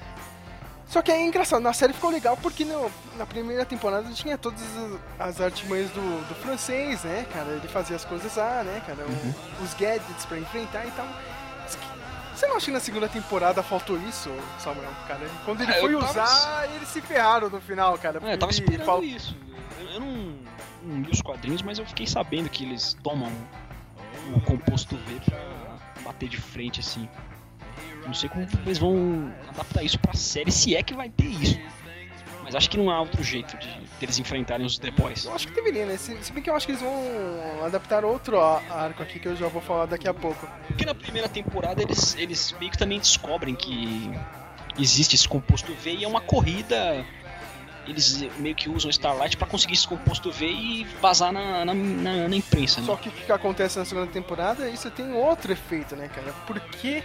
Só 0.91 1.01
que 1.03 1.11
é 1.13 1.25
engraçado, 1.25 1.63
na 1.63 1.73
série 1.73 1.93
ficou 1.93 2.11
legal 2.11 2.37
porque 2.37 2.65
no- 2.65 2.91
na 3.17 3.25
primeira 3.25 3.65
temporada 3.65 4.11
tinha 4.13 4.37
todas 4.37 4.61
as, 5.21 5.29
as 5.37 5.41
artimanhas 5.41 5.89
do, 5.93 6.29
do 6.29 6.35
francês, 6.35 7.05
né, 7.05 7.25
cara? 7.33 7.49
Ele 7.53 7.69
fazia 7.69 7.95
as 7.95 8.05
coisas 8.05 8.35
lá, 8.35 8.65
né, 8.65 8.83
cara? 8.85 9.05
O- 9.07 9.63
Os 9.65 9.73
gadgets 9.75 10.27
pra 10.27 10.37
enfrentar 10.39 10.85
e 10.87 10.91
tal. 10.91 11.07
Mas 11.07 11.79
Você 12.35 12.47
não 12.49 12.57
acha 12.57 12.67
que 12.67 12.73
na 12.73 12.81
segunda 12.81 13.09
temporada 13.09 13.63
faltou 13.63 13.97
isso, 14.01 14.31
Samuel, 14.59 14.91
cara? 15.07 15.21
Quando 15.45 15.61
ele 15.63 15.71
Ah, 15.73 15.77
foi 15.81 15.93
tava- 15.97 16.11
usar, 16.11 16.69
eles 16.75 16.89
se 16.89 17.01
ferraram 17.01 17.49
no 17.49 17.61
final, 17.61 17.97
cara. 17.97 18.19
É, 18.25 18.35
eu 18.35 18.39
tava 18.39 18.51
esperando 18.51 18.85
fal- 18.85 19.05
isso. 19.05 19.37
Eu, 19.79 19.89
eu 19.91 20.01
não, 20.01 20.39
não 20.83 21.03
li 21.03 21.11
os 21.13 21.23
quadrinhos, 21.23 21.63
mas 21.63 21.79
eu 21.79 21.87
fiquei 21.87 22.07
sabendo 22.09 22.49
que 22.49 22.65
eles 22.65 22.97
tomam 23.03 23.31
o 24.35 24.41
composto 24.41 24.97
V 24.97 25.21
pra 25.25 25.39
bater 26.03 26.29
de 26.29 26.37
frente, 26.41 26.81
assim. 26.81 27.09
Não 28.07 28.15
sei 28.15 28.29
como 28.29 28.47
eles 28.67 28.79
vão 28.79 29.33
adaptar 29.49 29.83
isso 29.83 29.99
pra 29.99 30.15
série, 30.15 30.51
se 30.51 30.75
é 30.77 30.83
que 30.83 30.95
vai 30.95 31.09
ter 31.11 31.27
isso. 31.27 31.59
Mas 32.43 32.55
acho 32.57 32.69
que 32.71 32.77
não 32.77 32.91
há 32.91 32.99
outro 33.01 33.23
jeito 33.23 33.57
de 33.59 33.69
deles 34.01 34.19
enfrentarem 34.19 34.67
os 34.67 34.77
The 34.79 34.91
Boys. 34.91 35.25
Eu 35.25 35.35
acho 35.35 35.47
que 35.47 35.55
deveria, 35.55 35.87
né? 35.87 35.97
Se, 35.97 36.17
se 36.25 36.33
bem 36.33 36.43
que 36.43 36.51
eu 36.51 36.57
acho 36.57 36.67
que 36.67 36.73
eles 36.73 36.83
vão 36.83 37.65
adaptar 37.65 38.05
outro 38.05 38.41
arco 38.41 39.03
aqui 39.03 39.21
que 39.21 39.29
eu 39.29 39.37
já 39.37 39.47
vou 39.47 39.63
falar 39.63 39.87
daqui 39.87 40.09
a 40.09 40.15
pouco. 40.15 40.49
Porque 40.67 40.85
na 40.85 40.95
primeira 40.95 41.29
temporada 41.29 41.81
eles, 41.81 42.17
eles 42.17 42.53
meio 42.59 42.73
que 42.73 42.79
também 42.79 42.99
descobrem 42.99 43.55
que 43.55 44.11
existe 44.79 45.15
esse 45.15 45.29
composto 45.29 45.73
V 45.75 45.93
e 45.95 46.05
é 46.05 46.09
uma 46.09 46.21
corrida 46.21 47.05
eles 47.87 48.23
meio 48.39 48.55
que 48.55 48.69
usam 48.69 48.91
Starlight 48.91 49.37
pra 49.37 49.47
conseguir 49.47 49.75
esse 49.75 49.87
composto 49.87 50.31
V 50.31 50.47
e 50.47 50.85
vazar 51.01 51.33
na, 51.33 51.65
na, 51.65 51.75
na- 51.75 52.29
na 52.29 52.37
imprensa, 52.37 52.81
né? 52.81 52.87
Só 52.87 52.97
que 52.97 53.09
o 53.09 53.13
que 53.13 53.31
acontece 53.33 53.79
na 53.79 53.85
segunda 53.85 54.07
temporada, 54.09 54.69
isso 54.69 54.91
tem 54.91 55.13
outro 55.13 55.53
efeito, 55.53 55.97
né, 55.97 56.09
cara? 56.09 56.33
Porque 56.47 57.03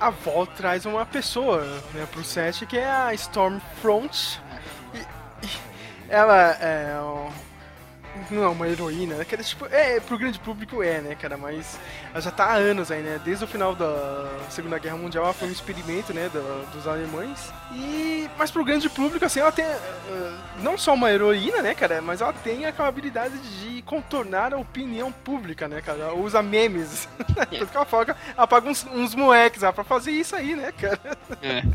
a 0.00 0.10
Vol 0.10 0.46
traz 0.46 0.86
uma 0.86 1.04
pessoa 1.04 1.62
né, 1.92 2.06
pro 2.10 2.24
set 2.24 2.64
que 2.66 2.78
é 2.78 2.90
a 2.90 3.14
Stormfront. 3.14 4.40
E, 4.94 4.98
e 5.46 5.50
ela 6.08 6.52
é. 6.60 6.98
Não 8.30 8.44
é 8.44 8.48
uma 8.48 8.68
heroína, 8.68 9.14
né? 9.16 9.24
cara? 9.24 9.42
Tipo, 9.42 9.66
é, 9.66 10.00
pro 10.00 10.18
grande 10.18 10.38
público 10.38 10.82
é, 10.82 11.00
né, 11.00 11.14
cara? 11.14 11.36
Mas 11.36 11.78
ela 12.12 12.20
já 12.20 12.30
tá 12.30 12.44
há 12.46 12.54
anos 12.54 12.90
aí, 12.90 13.02
né? 13.02 13.20
Desde 13.24 13.44
o 13.44 13.48
final 13.48 13.74
da 13.74 14.28
Segunda 14.48 14.78
Guerra 14.78 14.96
Mundial 14.96 15.24
ela 15.24 15.32
foi 15.32 15.48
um 15.48 15.52
experimento, 15.52 16.12
né, 16.12 16.28
da- 16.32 16.64
dos 16.72 16.86
alemães. 16.86 17.52
E. 17.72 18.28
Mas 18.38 18.50
pro 18.50 18.64
grande 18.64 18.88
público, 18.88 19.24
assim, 19.24 19.40
ela 19.40 19.52
tem. 19.52 19.64
eh, 19.64 20.32
não 20.62 20.76
só 20.76 20.94
uma 20.94 21.10
heroína, 21.10 21.62
né, 21.62 21.74
cara? 21.74 22.00
Mas 22.02 22.20
ela 22.20 22.32
tem 22.32 22.64
aquela 22.66 22.88
habilidade 22.88 23.36
de 23.38 23.82
contornar 23.82 24.52
a 24.54 24.58
opinião 24.58 25.10
pública, 25.12 25.68
né, 25.68 25.80
cara? 25.80 25.98
Ela 26.00 26.14
usa 26.14 26.42
memes. 26.42 27.08
Tanto 27.50 27.66
que 27.66 27.76
ela 27.76 27.86
fala 27.86 28.04
que 28.06 28.14
ela 28.36 28.46
paga 28.46 28.68
uns, 28.68 28.84
uns 28.86 29.14
moleques 29.14 29.62
lá 29.62 29.72
pra 29.72 29.84
fazer 29.84 30.10
isso 30.12 30.34
aí, 30.36 30.54
né, 30.56 30.72
cara? 30.72 30.98
É. 31.42 31.62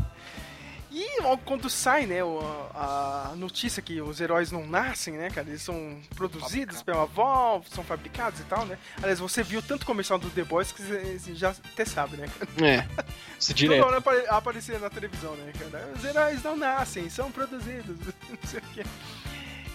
E 0.98 1.20
logo 1.20 1.42
quando 1.44 1.68
sai, 1.68 2.06
né, 2.06 2.24
o- 2.24 2.40
a 2.74 3.34
notícia 3.36 3.82
que 3.82 4.00
os 4.00 4.18
heróis 4.18 4.50
não 4.50 4.66
nascem, 4.66 5.12
né, 5.14 5.28
cara, 5.28 5.46
eles 5.46 5.60
são 5.60 6.00
produzidos 6.14 6.82
pela 6.82 7.04
Valve, 7.04 7.66
são 7.68 7.84
fabricados 7.84 8.40
e 8.40 8.44
tal, 8.44 8.64
né. 8.64 8.78
Aliás, 8.96 9.18
você 9.18 9.42
viu 9.42 9.60
tanto 9.60 9.84
comercial 9.84 10.18
do 10.18 10.30
The 10.30 10.42
Boys 10.44 10.72
que 10.72 10.80
você 10.82 11.34
já 11.34 11.50
até 11.50 11.84
sabe, 11.84 12.16
né. 12.16 12.30
É. 12.62 12.86
Se 13.38 13.48
Toda 13.52 13.58
direto. 13.58 13.84
hora 13.86 13.98
apare- 13.98 14.26
aparecia 14.28 14.78
na 14.78 14.88
televisão, 14.88 15.34
né, 15.36 15.52
cara. 15.58 15.92
Os 15.94 16.02
heróis 16.02 16.42
não 16.42 16.56
nascem, 16.56 17.10
são 17.10 17.30
produzidos, 17.30 17.98
não 18.30 18.38
sei 18.48 18.60
o 18.60 18.62
quê. 18.72 18.82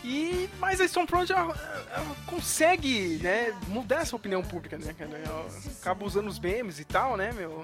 E, 0.04 0.50
mas 0.60 0.82
a 0.82 0.86
Stormfront 0.86 1.32
ela, 1.32 1.56
ela 1.94 2.16
consegue, 2.26 3.20
né, 3.22 3.54
mudar 3.68 3.98
essa 4.02 4.16
opinião 4.16 4.42
pública, 4.42 4.76
né, 4.80 4.92
cara. 4.98 5.12
Ela 5.24 5.46
acaba 5.80 6.04
usando 6.04 6.28
os 6.30 6.40
memes 6.40 6.80
e 6.80 6.84
tal, 6.84 7.16
né, 7.16 7.32
meu. 7.34 7.64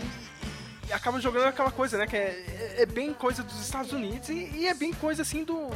E 0.00 0.29
acaba 0.92 1.20
jogando 1.20 1.46
aquela 1.46 1.70
coisa, 1.70 1.98
né, 1.98 2.06
que 2.06 2.16
é, 2.16 2.74
é 2.78 2.86
bem 2.86 3.12
coisa 3.12 3.42
dos 3.42 3.60
Estados 3.60 3.92
Unidos 3.92 4.28
e, 4.28 4.50
e 4.54 4.66
é 4.66 4.74
bem 4.74 4.92
coisa, 4.92 5.22
assim, 5.22 5.44
do, 5.44 5.70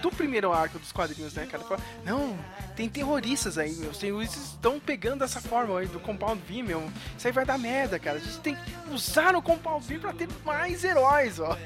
do 0.00 0.10
primeiro 0.10 0.52
arco 0.52 0.78
dos 0.78 0.92
quadrinhos, 0.92 1.34
né, 1.34 1.46
cara. 1.46 1.64
Não, 2.04 2.38
tem 2.76 2.88
terroristas 2.88 3.58
aí, 3.58 3.72
meu. 3.72 3.90
Os 3.90 3.98
terroristas 3.98 4.42
estão 4.44 4.78
pegando 4.78 5.24
essa 5.24 5.40
forma 5.40 5.78
aí 5.78 5.86
do 5.86 6.00
Compound 6.00 6.40
V, 6.48 6.62
meu. 6.62 6.90
Isso 7.16 7.26
aí 7.26 7.32
vai 7.32 7.44
dar 7.44 7.58
merda, 7.58 7.98
cara. 7.98 8.18
A 8.18 8.20
gente 8.20 8.38
tem 8.38 8.54
que 8.54 8.94
usar 8.94 9.34
o 9.34 9.42
Compound 9.42 9.84
V 9.84 9.98
pra 9.98 10.12
ter 10.12 10.28
mais 10.44 10.84
heróis, 10.84 11.40
ó. 11.40 11.56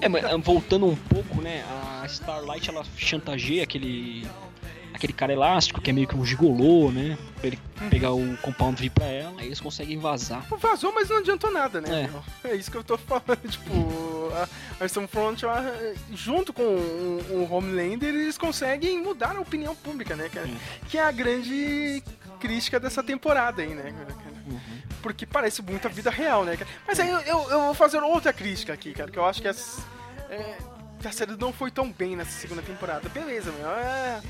É, 0.00 0.08
mas 0.08 0.24
ah, 0.24 0.36
voltando 0.36 0.86
um 0.86 0.96
pouco, 0.96 1.40
né? 1.40 1.64
A 2.02 2.06
Starlight 2.06 2.68
ela 2.68 2.84
chantageia 2.96 3.62
aquele. 3.62 4.26
Aquele 5.02 5.12
cara 5.12 5.32
elástico 5.32 5.80
que 5.80 5.90
é 5.90 5.92
meio 5.92 6.06
que 6.06 6.14
um 6.14 6.24
gigolô, 6.24 6.92
né? 6.92 7.18
Pra 7.38 7.48
ele 7.48 7.58
pegar 7.90 8.12
o 8.12 8.36
Compound 8.36 8.80
V 8.80 8.88
pra 8.90 9.06
ela, 9.06 9.40
aí 9.40 9.46
eles 9.46 9.60
conseguem 9.60 9.98
vazar. 9.98 10.46
Vazou, 10.58 10.92
mas 10.92 11.08
não 11.08 11.18
adiantou 11.18 11.50
nada, 11.50 11.80
né? 11.80 12.08
É. 12.44 12.50
É, 12.50 12.54
isso 12.54 12.70
que 12.70 12.76
eu 12.76 12.84
tô 12.84 12.96
falando. 12.96 13.42
Tipo, 13.50 14.32
a, 14.80 14.84
Stormfront, 14.86 15.42
junto 16.12 16.52
com 16.52 16.62
o, 16.62 17.48
Homelander, 17.50 18.10
eles 18.10 18.38
conseguem 18.38 19.02
mudar 19.02 19.36
a 19.36 19.40
opinião 19.40 19.74
pública, 19.74 20.14
né, 20.14 20.28
cara? 20.28 20.48
Que 20.88 20.98
é 20.98 21.02
a 21.02 21.10
grande 21.10 22.02
crítica 22.38 22.78
dessa 22.78 23.02
temporada 23.02 23.62
aí, 23.62 23.70
né, 23.70 23.92
cara? 23.92 24.22
Porque 25.02 25.26
parece 25.26 25.62
muito 25.62 25.86
a 25.86 25.90
vida 25.90 26.10
real, 26.10 26.44
né, 26.44 26.56
cara? 26.56 26.70
Mas 26.86 27.00
aí 27.00 27.10
eu, 27.10 27.20
eu, 27.20 27.50
eu 27.50 27.60
vou 27.62 27.74
fazer 27.74 27.98
outra 27.98 28.32
crítica 28.32 28.72
aqui, 28.72 28.92
cara, 28.92 29.10
que 29.10 29.18
eu 29.18 29.24
acho 29.24 29.42
que 29.42 29.48
as, 29.48 29.84
é, 30.30 30.56
que 31.02 31.08
a 31.08 31.12
série 31.12 31.36
não 31.36 31.52
foi 31.52 31.70
tão 31.70 31.90
bem 31.92 32.16
nessa 32.16 32.30
segunda 32.30 32.62
temporada. 32.62 33.08
Beleza, 33.08 33.50
meu. 33.52 33.68
É, 33.70 34.22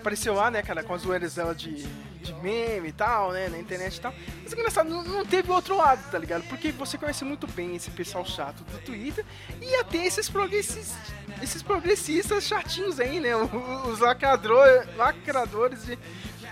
apareceu 0.00 0.34
lá, 0.34 0.50
né, 0.50 0.60
cara, 0.62 0.82
com 0.82 0.92
as 0.92 1.02
zoeiras 1.02 1.34
dela 1.34 1.54
de, 1.54 1.74
de 1.86 2.34
meme 2.42 2.88
e 2.88 2.92
tal, 2.92 3.32
né, 3.32 3.48
na 3.48 3.58
internet 3.58 3.96
e 3.96 4.00
tal. 4.00 4.12
Mas 4.42 4.52
engraçado, 4.52 4.88
não, 4.90 5.02
não 5.04 5.24
teve 5.24 5.50
outro 5.50 5.76
lado, 5.76 6.02
tá 6.10 6.18
ligado? 6.18 6.42
Porque 6.48 6.72
você 6.72 6.98
conhece 6.98 7.24
muito 7.24 7.46
bem 7.46 7.76
esse 7.76 7.90
pessoal 7.90 8.24
chato 8.26 8.62
do 8.64 8.78
Twitter 8.78 9.24
e 9.62 9.84
ter 9.84 10.04
esses 10.04 10.28
progressistas, 10.28 10.96
esses 11.42 11.62
progressistas 11.62 12.44
chatinhos 12.44 12.98
aí, 13.00 13.20
né? 13.20 13.34
Os 13.90 14.00
lacrador, 14.00 14.66
lacradores 14.96 15.86
de- 15.86 15.98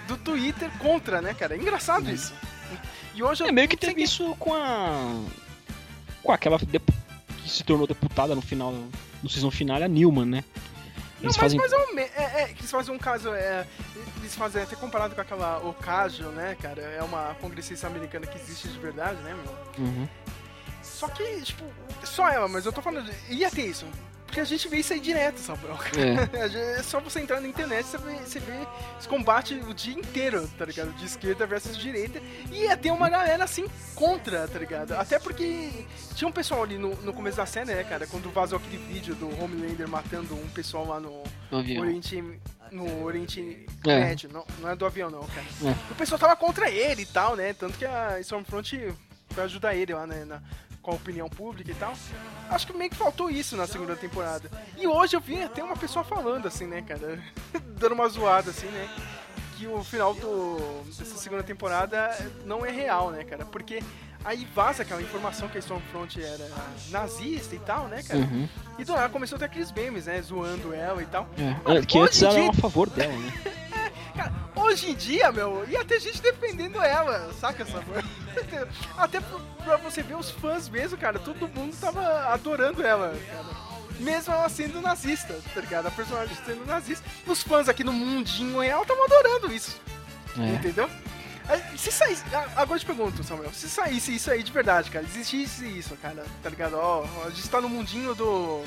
do 0.07 0.17
Twitter 0.17 0.71
contra, 0.79 1.21
né, 1.21 1.35
cara? 1.35 1.55
É 1.55 1.59
engraçado 1.59 2.09
isso. 2.11 2.33
E 3.15 3.23
hoje 3.23 3.43
É 3.45 3.51
meio 3.51 3.67
que 3.69 3.77
teve 3.77 4.03
isso 4.03 4.37
com 4.37 4.55
a. 4.55 5.21
com 6.23 6.31
aquela 6.31 6.59
que 6.59 7.49
se 7.49 7.65
tornou 7.65 7.87
deputada 7.87 8.35
no 8.35 8.43
final, 8.43 8.73
no 9.27 9.31
season 9.31 9.51
final, 9.51 9.83
a 9.83 9.89
Newman, 9.89 10.25
né? 10.27 10.45
Não, 11.21 11.31
Eles 11.31 11.37
mas 11.37 11.55
fazem. 11.55 11.59
menos. 11.59 12.11
É, 12.15 12.43
é, 12.43 12.45
que 12.49 12.61
eles 12.61 12.71
fazem 12.71 12.95
um 12.95 12.99
caso. 12.99 13.33
É, 13.33 13.67
eles 14.19 14.35
fazem 14.35 14.63
até 14.63 14.77
comparado 14.77 15.15
com 15.15 15.21
aquela 15.21 15.59
Ocasio, 15.59 16.31
né, 16.31 16.57
cara? 16.61 16.83
É 16.83 17.03
uma 17.03 17.35
congressista 17.41 17.87
americana 17.87 18.27
que 18.27 18.39
existe 18.39 18.69
de 18.69 18.79
verdade, 18.79 19.21
né, 19.23 19.35
meu? 19.35 19.85
Uhum. 19.87 20.09
Só 20.83 21.09
que, 21.09 21.41
tipo, 21.43 21.65
só 22.05 22.29
ela, 22.29 22.47
mas 22.49 22.65
eu 22.65 22.73
tô 22.73 22.81
falando. 22.81 23.11
Ia 23.29 23.51
ter 23.51 23.67
isso. 23.67 23.87
Porque 24.27 24.41
a 24.41 24.45
gente 24.45 24.69
vê 24.69 24.79
isso 24.79 24.93
aí 24.93 25.01
direto, 25.01 25.39
Samuel. 25.39 25.79
É. 25.97 26.77
É 26.79 26.83
só 26.83 27.01
você 27.01 27.21
entrar 27.21 27.41
na 27.41 27.49
internet, 27.49 27.87
você 27.87 27.97
vê, 27.99 28.13
você 28.17 28.39
vê 28.41 28.53
esse 28.99 29.09
combate 29.09 29.55
o 29.55 29.73
dia 29.73 29.95
inteiro, 29.95 30.47
tá 30.59 30.65
ligado? 30.65 30.93
De 30.95 31.07
esquerda 31.07 31.47
versus 31.47 31.77
direita. 31.77 32.21
E 32.51 32.65
ia 32.65 32.77
ter 32.77 32.91
uma 32.91 33.09
galera 33.09 33.45
assim 33.45 33.67
contra, 33.95 34.47
tá 34.49 34.59
ligado? 34.59 34.93
Até 34.93 35.19
porque 35.19 35.71
tinha 36.15 36.29
um 36.29 36.33
pessoal 36.33 36.63
ali 36.65 36.77
no, 36.77 36.95
no 36.97 37.13
começo 37.13 37.37
da 37.39 37.47
série, 37.47 37.75
né, 37.75 37.85
cara? 37.85 38.07
Quando 38.07 38.31
vazou 38.31 38.59
aquele 38.59 38.77
vídeo 38.79 39.15
do 39.15 39.29
Homelander 39.43 39.89
matando 39.89 40.35
um 40.35 40.49
pessoal 40.49 40.87
lá 40.87 41.01
no. 41.01 41.23
Oriente. 41.53 42.23
No 42.73 43.05
Oriente 43.05 43.65
É. 43.87 44.01
Médio, 44.01 44.29
não, 44.33 44.45
não 44.61 44.69
é 44.71 44.75
do 44.77 44.85
avião, 44.85 45.09
não, 45.09 45.23
cara. 45.25 45.47
É. 45.65 45.93
O 45.93 45.95
pessoal 45.95 46.19
tava 46.19 46.35
contra 46.37 46.69
ele 46.69 47.03
e 47.03 47.07
tal, 47.07 47.37
né? 47.37 47.53
Tanto 47.55 47.79
que 47.79 47.85
a 47.87 48.19
Stormfront 48.21 48.93
foi 49.31 49.45
ajudar 49.45 49.75
ele 49.77 49.95
lá, 49.95 50.07
né? 50.07 50.25
na- 50.25 50.43
com 50.87 50.93
a 50.93 50.95
opinião 50.95 51.29
pública 51.29 51.73
e 51.73 51.75
tal. 51.75 51.93
Acho 52.49 52.65
que 52.69 52.73
meio 52.73 52.89
que 52.89 52.95
faltou 52.97 53.29
isso 53.29 53.57
na 53.57 53.67
segunda 53.67 53.97
temporada. 53.97 54.49
E 54.79 54.87
hoje 54.87 55.17
eu 55.17 55.21
vi 55.21 55.43
até 55.43 55.61
uma 55.65 55.77
pessoa 55.77 56.05
falando 56.05 56.47
assim, 56.47 56.65
né, 56.65 56.81
cara? 56.81 57.19
Dando 57.77 57.93
uma 57.97 58.09
zoada 58.09 58.51
assim, 58.51 58.69
né? 58.69 58.89
Que 59.57 59.67
o 59.67 59.83
final 59.83 60.15
do, 60.15 60.85
dessa 60.87 61.17
segunda 61.17 61.43
temporada 61.43 62.17
não 62.45 62.65
é 62.65 62.71
real, 62.71 63.11
né, 63.11 63.25
cara? 63.25 63.45
Porque 63.45 63.83
aí 64.25 64.47
vaza 64.55 64.85
aquela 64.85 65.03
informação 65.03 65.49
que 65.49 65.57
a 65.57 65.61
Stormfront 65.61 66.23
era 66.23 66.49
nazista 66.91 67.57
e 67.57 67.59
tal, 67.59 67.89
né, 67.89 68.05
cara? 68.05 68.21
Uhum. 68.21 68.49
E 68.79 68.85
do 68.85 68.93
nada 68.93 69.09
começou 69.09 69.35
a 69.37 69.39
ter 69.41 69.47
aqueles 69.47 69.73
memes, 69.73 70.07
né? 70.07 70.23
Zoando 70.23 70.73
ela 70.73 71.03
e 71.03 71.07
tal. 71.07 71.29
É. 71.37 71.85
Que 71.85 71.99
antes 71.99 72.23
Hoje 72.23 72.25
em 72.27 72.29
era 72.29 72.41
dia- 72.43 72.51
a 72.51 72.63
favor 72.63 72.89
dela, 72.91 73.13
né? 73.13 73.33
Cara, 74.17 74.33
hoje 74.55 74.91
em 74.93 74.95
dia, 74.95 75.31
meu, 75.31 75.69
ia 75.69 75.85
ter 75.85 76.01
gente 76.01 76.23
defendendo 76.23 76.81
ela, 76.81 77.31
saca, 77.35 77.67
Samuel? 77.67 78.03
Até 78.97 79.21
pra- 79.21 79.77
você 79.79 80.03
ver 80.03 80.17
os 80.17 80.31
fãs 80.31 80.69
mesmo, 80.69 80.97
cara, 80.99 81.19
todo 81.19 81.49
mundo 81.49 81.77
tava 81.81 82.03
adorando 82.33 82.85
ela, 82.85 83.17
cara. 83.31 83.67
Mesmo 84.01 84.33
ela 84.35 84.49
sendo 84.49 84.81
nazista, 84.81 85.39
tá 85.55 85.61
ligado? 85.61 85.87
A 85.87 85.91
personagem 85.91 86.37
sendo 86.45 86.67
nazista. 86.67 87.09
Os 87.27 87.43
fãs 87.43 87.69
aqui 87.69 87.83
no 87.83 87.93
mundinho 87.93 88.61
real 88.61 88.83
estavam 88.83 89.05
adorando 89.05 89.53
isso, 89.53 89.81
É. 90.39 90.55
entendeu? 90.55 90.89
Se 91.77 91.93
saísse. 91.93 92.25
Agora 92.57 92.75
eu 92.77 92.81
te 92.81 92.87
pergunto, 92.87 93.23
Samuel, 93.23 93.53
se 93.53 93.69
saísse 93.71 94.15
isso 94.15 94.31
aí 94.31 94.43
de 94.43 94.51
verdade, 94.53 94.91
cara, 94.91 95.05
existisse 95.05 95.65
isso, 95.67 95.97
cara, 96.03 96.25
tá 96.43 96.51
ligado? 96.51 96.75
Ó, 96.77 97.07
a 97.25 97.31
gente 97.31 97.49
tá 97.49 97.61
no 97.61 97.69
mundinho 97.69 98.15
do. 98.15 98.63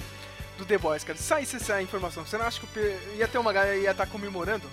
Do 0.58 0.66
The 0.66 0.78
Boys, 0.78 1.04
cara. 1.06 1.18
Se 1.18 1.24
saísse 1.24 1.56
essa 1.58 1.82
informação, 1.82 2.26
você 2.26 2.38
não 2.38 2.46
acha 2.46 2.60
que 2.60 2.66
o 2.66 2.70
P- 2.70 2.98
ia 3.18 3.28
ter 3.30 3.38
uma 3.38 3.54
galera 3.54 3.78
ia 3.78 3.92
estar 3.92 4.06
comemorando? 4.08 4.64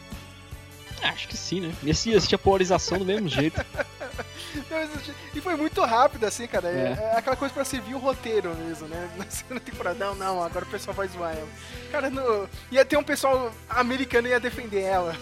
Acho 1.03 1.29
que 1.29 1.37
sim, 1.37 1.61
né? 1.61 1.75
Nesse 1.83 2.11
ia 2.11 2.17
assistir 2.17 2.35
a 2.35 2.39
polarização 2.39 2.99
do 2.99 3.05
mesmo 3.05 3.29
jeito. 3.29 3.65
Mas, 4.71 4.91
E 5.35 5.41
foi 5.41 5.55
muito 5.55 5.83
rápido, 5.83 6.25
assim, 6.25 6.47
cara. 6.47 6.69
É, 6.69 6.97
É. 6.99 7.13
é 7.15 7.19
aquela 7.19 7.37
coisa 7.37 7.53
pra 7.53 7.65
servir 7.65 7.95
o 7.95 7.99
roteiro 7.99 8.55
mesmo, 8.57 8.89
né? 8.89 9.09
Na 9.17 9.25
segunda 9.29 9.61
temporada, 9.61 10.05
não, 10.05 10.15
não, 10.15 10.43
agora 10.43 10.65
o 10.65 10.69
pessoal 10.69 10.95
vai 10.95 11.09
zoar 11.09 11.37
ela. 11.37 11.49
Cara, 11.93 12.11
no... 12.11 12.49
ia 12.71 12.85
ter 12.85 12.97
um 12.97 13.03
pessoal 13.03 13.53
americano 13.69 14.29
e 14.29 14.31
ia 14.31 14.41
defender 14.41 14.81
ela. 14.81 15.17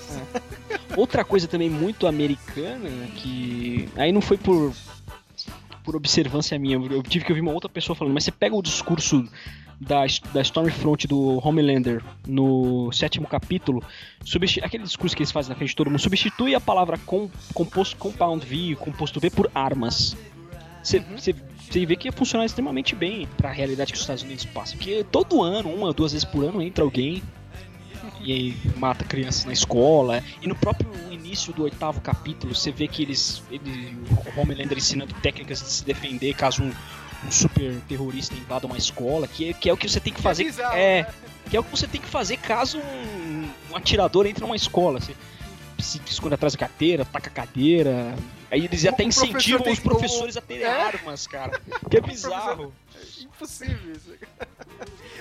Outra 0.97 1.25
coisa 1.25 1.49
também 1.49 1.69
muito 1.69 2.07
americana, 2.07 2.89
que 3.17 3.89
aí 3.97 4.13
não 4.13 4.21
foi 4.21 4.37
por 4.39 4.73
por 5.83 5.95
observância 5.95 6.59
minha, 6.59 6.77
eu 6.77 7.03
tive 7.03 7.27
que 7.27 7.31
ouvir 7.31 7.43
uma 7.43 7.53
outra 7.53 7.69
pessoa 7.69 7.95
falando, 7.95 8.15
mas 8.15 8.25
você 8.25 8.33
pega 8.33 8.57
o 8.57 8.63
discurso 8.63 9.29
da, 9.87 10.05
da 10.33 10.41
Stormfront 10.43 11.07
do 11.07 11.39
Homelander 11.47 12.03
no 12.27 12.91
sétimo 12.93 13.27
capítulo, 13.27 13.83
aquele 14.63 14.85
discurso 14.85 15.15
que 15.17 15.23
eles 15.23 15.31
fazem 15.33 15.51
na 15.51 15.57
frente 15.57 15.71
de 15.71 15.77
todo 15.77 15.91
mundo, 15.91 16.01
substitui 16.01 16.55
a 16.55 16.61
palavra 16.61 16.99
com, 16.99 17.29
composto 17.53 17.97
compound 17.97 18.45
V, 18.45 18.77
composto 18.77 19.21
V 19.21 19.31
por 19.31 19.51
armas. 19.55 20.17
Você 20.83 21.01
você- 21.01 21.35
você 21.71 21.87
vê 21.87 21.97
que 21.97 22.07
ia 22.09 22.13
funcionar 22.13 22.45
extremamente 22.45 22.95
bem 22.95 23.27
pra 23.37 23.51
realidade 23.51 23.91
que 23.93 23.97
os 23.97 24.03
Estados 24.03 24.23
Unidos 24.23 24.45
passam. 24.45 24.77
Porque 24.77 25.05
todo 25.11 25.43
ano, 25.43 25.71
uma, 25.71 25.93
duas 25.93 26.13
vezes 26.13 26.25
por 26.25 26.45
ano, 26.45 26.61
entra 26.63 26.85
alguém 26.85 27.23
e 28.21 28.33
aí 28.33 28.57
mata 28.77 29.05
crianças 29.05 29.45
na 29.45 29.53
escola. 29.53 30.23
E 30.43 30.47
no 30.47 30.55
próprio 30.55 30.89
início 31.11 31.53
do 31.53 31.63
oitavo 31.65 32.01
capítulo, 32.01 32.55
você 32.55 32.71
vê 32.71 32.87
que 32.87 33.03
eles. 33.03 33.43
Ele, 33.51 33.97
o 34.37 34.41
Homelander 34.41 34.77
ensinando 34.77 35.13
técnicas 35.23 35.61
de 35.63 35.69
se 35.69 35.85
defender 35.85 36.35
caso 36.35 36.63
um, 36.63 36.73
um 37.27 37.31
super 37.31 37.75
terrorista 37.89 38.35
invada 38.35 38.67
uma 38.67 38.77
escola, 38.77 39.27
que, 39.27 39.51
é- 39.51 39.53
que 39.53 39.69
é 39.69 39.73
o 39.73 39.77
que 39.77 39.89
você 39.89 40.01
tem 40.01 40.13
que 40.13 40.21
fazer. 40.21 40.45
bizarro, 40.45 40.77
é, 40.77 41.03
né? 41.03 41.15
que 41.51 41.57
é 41.57 41.61
o 41.61 41.65
que 41.65 41.71
você 41.71 41.87
tem 41.87 42.01
que 42.01 42.07
fazer 42.09 42.37
caso 42.39 42.79
um, 42.79 43.51
um 43.71 43.77
atirador 43.77 44.27
entre 44.27 44.43
numa 44.43 44.57
escola. 44.57 45.01
Você 45.01 45.15
se 45.79 46.01
esconde 46.07 46.35
atrás 46.35 46.55
da 46.55 46.59
carteira, 46.59 47.05
taca 47.05 47.29
a 47.29 47.33
cadeira. 47.33 48.15
Aí 48.51 48.65
eles 48.65 48.85
O- 48.85 48.89
até 48.89 49.03
professor 49.05 49.25
incentivam 49.27 49.61
tem 49.63 49.73
os 49.73 49.79
o- 49.79 49.83
professores 49.83 50.37
a 50.37 50.41
terem 50.41 50.65
É? 50.65 50.69
armas, 50.83 51.27
cara. 51.27 51.61
Que 51.91 51.97
é 51.99 52.01
bizarro. 52.03 52.73
Impossível 53.21 53.93
isso. 53.95 54.13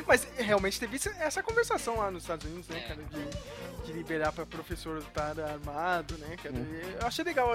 Mas 0.07 0.27
realmente 0.37 0.79
teve 0.79 0.97
essa 1.19 1.41
conversação 1.41 1.97
lá 1.97 2.11
nos 2.11 2.23
Estados 2.23 2.45
Unidos, 2.45 2.67
né, 2.67 2.79
cara? 2.81 3.01
De, 3.03 3.85
de 3.87 3.93
liberar 3.93 4.31
pra 4.31 4.45
professor 4.45 4.97
estar 4.99 5.39
armado, 5.39 6.17
né, 6.17 6.35
cara? 6.41 6.55
E 6.55 6.97
Eu 7.01 7.07
achei 7.07 7.23
legal. 7.25 7.49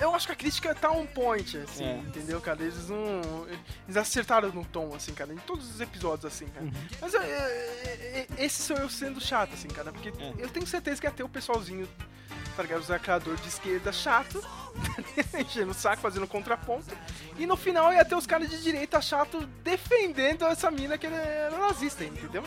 Eu 0.00 0.14
acho 0.14 0.26
que 0.26 0.32
a 0.32 0.36
crítica 0.36 0.74
tá 0.74 0.90
on 0.90 1.06
point, 1.06 1.56
assim, 1.58 1.84
É. 1.84 1.96
entendeu, 1.98 2.40
cara? 2.40 2.62
Eles 2.62 2.88
não. 2.88 3.46
Eles 3.86 3.96
acertaram 3.96 4.50
no 4.52 4.64
tom, 4.64 4.94
assim, 4.94 5.12
cara, 5.14 5.32
em 5.32 5.36
todos 5.38 5.68
os 5.74 5.80
episódios, 5.80 6.24
assim, 6.24 6.46
cara. 6.46 6.66
Mas 7.00 7.14
é, 7.14 7.18
é, 7.18 8.26
é, 8.38 8.44
esse 8.44 8.62
sou 8.62 8.76
eu 8.76 8.88
sendo 8.88 9.20
chato, 9.20 9.54
assim, 9.54 9.68
cara, 9.68 9.92
porque 9.92 10.08
É. 10.10 10.34
eu 10.38 10.48
tenho 10.48 10.66
certeza 10.66 11.00
que 11.00 11.06
ia 11.06 11.10
ter 11.10 11.22
o 11.22 11.28
pessoalzinho, 11.28 11.88
tá 12.56 12.62
ligado? 12.62 12.80
Os 12.80 12.88
lacradores 12.88 13.40
de 13.42 13.48
esquerda 13.48 13.92
chato, 13.92 14.42
enchendo 15.38 15.70
o 15.70 15.74
saco, 15.74 16.02
fazendo 16.02 16.26
contraponto. 16.26 16.96
E 17.38 17.46
no 17.46 17.56
final 17.56 17.92
ia 17.92 18.04
ter 18.04 18.14
os 18.14 18.26
caras 18.26 18.48
de 18.50 18.62
direita 18.62 19.00
chato 19.00 19.46
defendendo 19.62 20.44
essa 20.46 20.70
mina 20.70 20.96
que 20.98 21.06
era 21.06 21.56
nazista, 21.58 22.04
entendeu? 22.04 22.44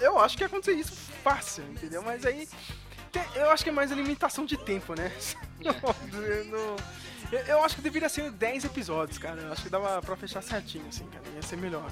Eu 0.00 0.18
acho 0.18 0.36
que 0.36 0.42
ia 0.42 0.46
acontecer 0.46 0.72
isso 0.72 0.92
fácil, 1.22 1.64
entendeu? 1.64 2.02
Mas 2.02 2.24
aí. 2.24 2.48
Eu 3.34 3.50
acho 3.50 3.64
que 3.64 3.70
é 3.70 3.72
mais 3.72 3.90
a 3.90 3.94
limitação 3.94 4.44
de 4.44 4.56
tempo, 4.56 4.94
né? 4.94 5.10
No- 5.58 6.44
no- 6.44 6.76
eu, 7.46 7.62
acho 7.64 7.74
que 7.76 7.82
deveria 7.82 8.08
ser 8.08 8.30
10 8.30 8.64
episódios, 8.64 9.18
cara. 9.18 9.40
Eu 9.42 9.52
acho 9.52 9.62
que 9.62 9.68
dava 9.68 10.00
pra 10.00 10.16
fechar 10.16 10.40
certinho, 10.42 10.86
assim, 10.88 11.04
cara. 11.06 11.24
Ia 11.34 11.42
ser 11.42 11.56
melhor. 11.56 11.90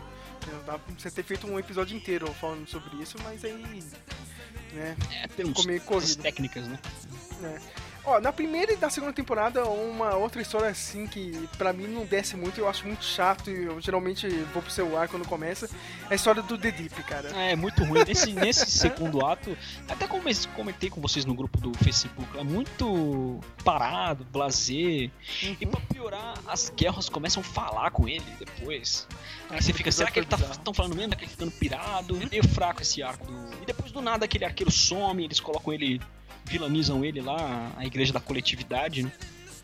Dava 0.64 0.78
pra 0.78 0.94
você 0.96 1.10
ter 1.10 1.22
feito 1.24 1.46
um 1.46 1.58
episódio 1.58 1.96
inteiro 1.96 2.32
falando 2.34 2.66
sobre 2.68 2.96
isso, 3.02 3.18
mas 3.22 3.44
aí. 3.44 3.52
Né? 4.72 4.96
É, 5.24 5.28
tem 5.28 5.44
uns, 5.46 5.66
corrido. 5.84 6.22
técnicas, 6.22 6.66
né? 6.66 6.78
Né? 7.40 7.60
Ó, 8.06 8.20
na 8.20 8.32
primeira 8.32 8.72
e 8.72 8.76
na 8.76 8.88
segunda 8.88 9.12
temporada, 9.12 9.64
uma 9.64 10.14
outra 10.14 10.40
história 10.40 10.68
assim 10.68 11.08
que 11.08 11.48
pra 11.58 11.72
mim 11.72 11.88
não 11.88 12.06
desce 12.06 12.36
muito, 12.36 12.60
eu 12.60 12.68
acho 12.68 12.86
muito 12.86 13.04
chato 13.04 13.50
e 13.50 13.64
eu 13.64 13.80
geralmente 13.80 14.28
vou 14.54 14.62
pro 14.62 14.70
celular 14.70 15.08
quando 15.08 15.26
começa, 15.26 15.66
é 16.08 16.12
a 16.12 16.14
história 16.14 16.40
do 16.40 16.56
The 16.56 16.70
Deep, 16.70 17.02
cara. 17.02 17.30
É 17.30 17.56
muito 17.56 17.82
ruim. 17.82 18.04
Nesse, 18.06 18.30
nesse 18.32 18.70
segundo 18.70 19.26
ato, 19.26 19.58
até 19.88 20.06
como 20.06 20.22
comentei 20.54 20.88
com 20.88 21.00
vocês 21.00 21.24
no 21.24 21.34
grupo 21.34 21.58
do 21.60 21.76
Facebook, 21.78 22.38
é 22.38 22.44
muito 22.44 23.40
parado, 23.64 24.24
blazer. 24.24 25.10
Uhum. 25.42 25.56
E 25.60 25.66
pra 25.66 25.80
piorar, 25.92 26.34
as 26.46 26.70
guerras 26.70 27.08
começam 27.08 27.40
a 27.40 27.44
falar 27.44 27.90
com 27.90 28.08
ele 28.08 28.24
depois. 28.38 29.08
Aí 29.50 29.60
você 29.60 29.72
fica, 29.72 29.90
será 29.90 30.12
que 30.12 30.20
ele 30.20 30.26
tá 30.26 30.36
tão 30.62 30.72
falando 30.72 30.94
mesmo? 30.94 31.10
Será 31.10 31.16
que 31.16 31.24
ele 31.24 31.30
tá 31.30 31.36
ficando 31.36 31.52
pirado? 31.52 32.16
Meio 32.30 32.46
fraco 32.48 32.82
esse 32.82 33.02
arco. 33.02 33.26
Do... 33.26 33.62
E 33.62 33.66
depois 33.66 33.90
do 33.90 34.00
nada 34.00 34.24
aquele 34.24 34.44
arqueiro 34.44 34.70
some, 34.70 35.24
eles 35.24 35.40
colocam 35.40 35.72
ele, 35.72 36.00
vilanizam 36.46 37.04
ele 37.04 37.20
lá, 37.20 37.70
a 37.76 37.84
igreja 37.84 38.12
da 38.12 38.20
coletividade, 38.20 39.02
né? 39.02 39.12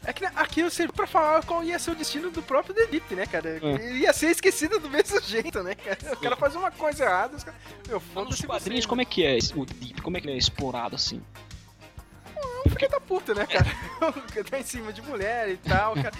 É 0.04 0.12
que 0.12 0.24
aqui 0.24 0.60
eu 0.60 0.68
serviu 0.70 0.92
pra 0.92 1.06
falar 1.06 1.44
qual 1.44 1.62
ia 1.62 1.78
ser 1.78 1.92
o 1.92 1.94
destino 1.94 2.28
do 2.28 2.42
próprio 2.42 2.74
Deep, 2.74 3.14
né, 3.14 3.24
cara? 3.24 3.60
É. 3.62 3.92
Ia 3.98 4.12
ser 4.12 4.30
esquecido 4.32 4.80
do 4.80 4.90
mesmo 4.90 5.20
jeito, 5.22 5.62
né, 5.62 5.76
cara? 5.76 6.14
O 6.14 6.16
cara 6.16 6.34
faz 6.36 6.56
uma 6.56 6.72
coisa 6.72 7.04
errada, 7.04 7.36
os 7.36 7.44
caras. 7.44 7.60
Meu, 7.88 8.00
foda-se 8.00 8.44
quadrinhos, 8.44 8.84
como 8.84 9.00
é 9.00 9.04
que 9.04 9.24
é 9.24 9.38
o 9.54 9.64
Deep? 9.64 10.02
Como 10.02 10.16
é 10.16 10.20
que 10.20 10.26
ele 10.26 10.34
é 10.34 10.38
explorado 10.38 10.96
assim? 10.96 11.22
É 12.36 12.68
um 12.68 12.70
filho 12.70 12.90
da 12.90 13.00
puta, 13.00 13.32
né, 13.32 13.46
cara? 13.46 13.66
tá 14.50 14.58
em 14.58 14.64
cima 14.64 14.92
de 14.92 15.00
mulher 15.02 15.50
e 15.50 15.56
tal, 15.58 15.94
cara. 15.94 16.12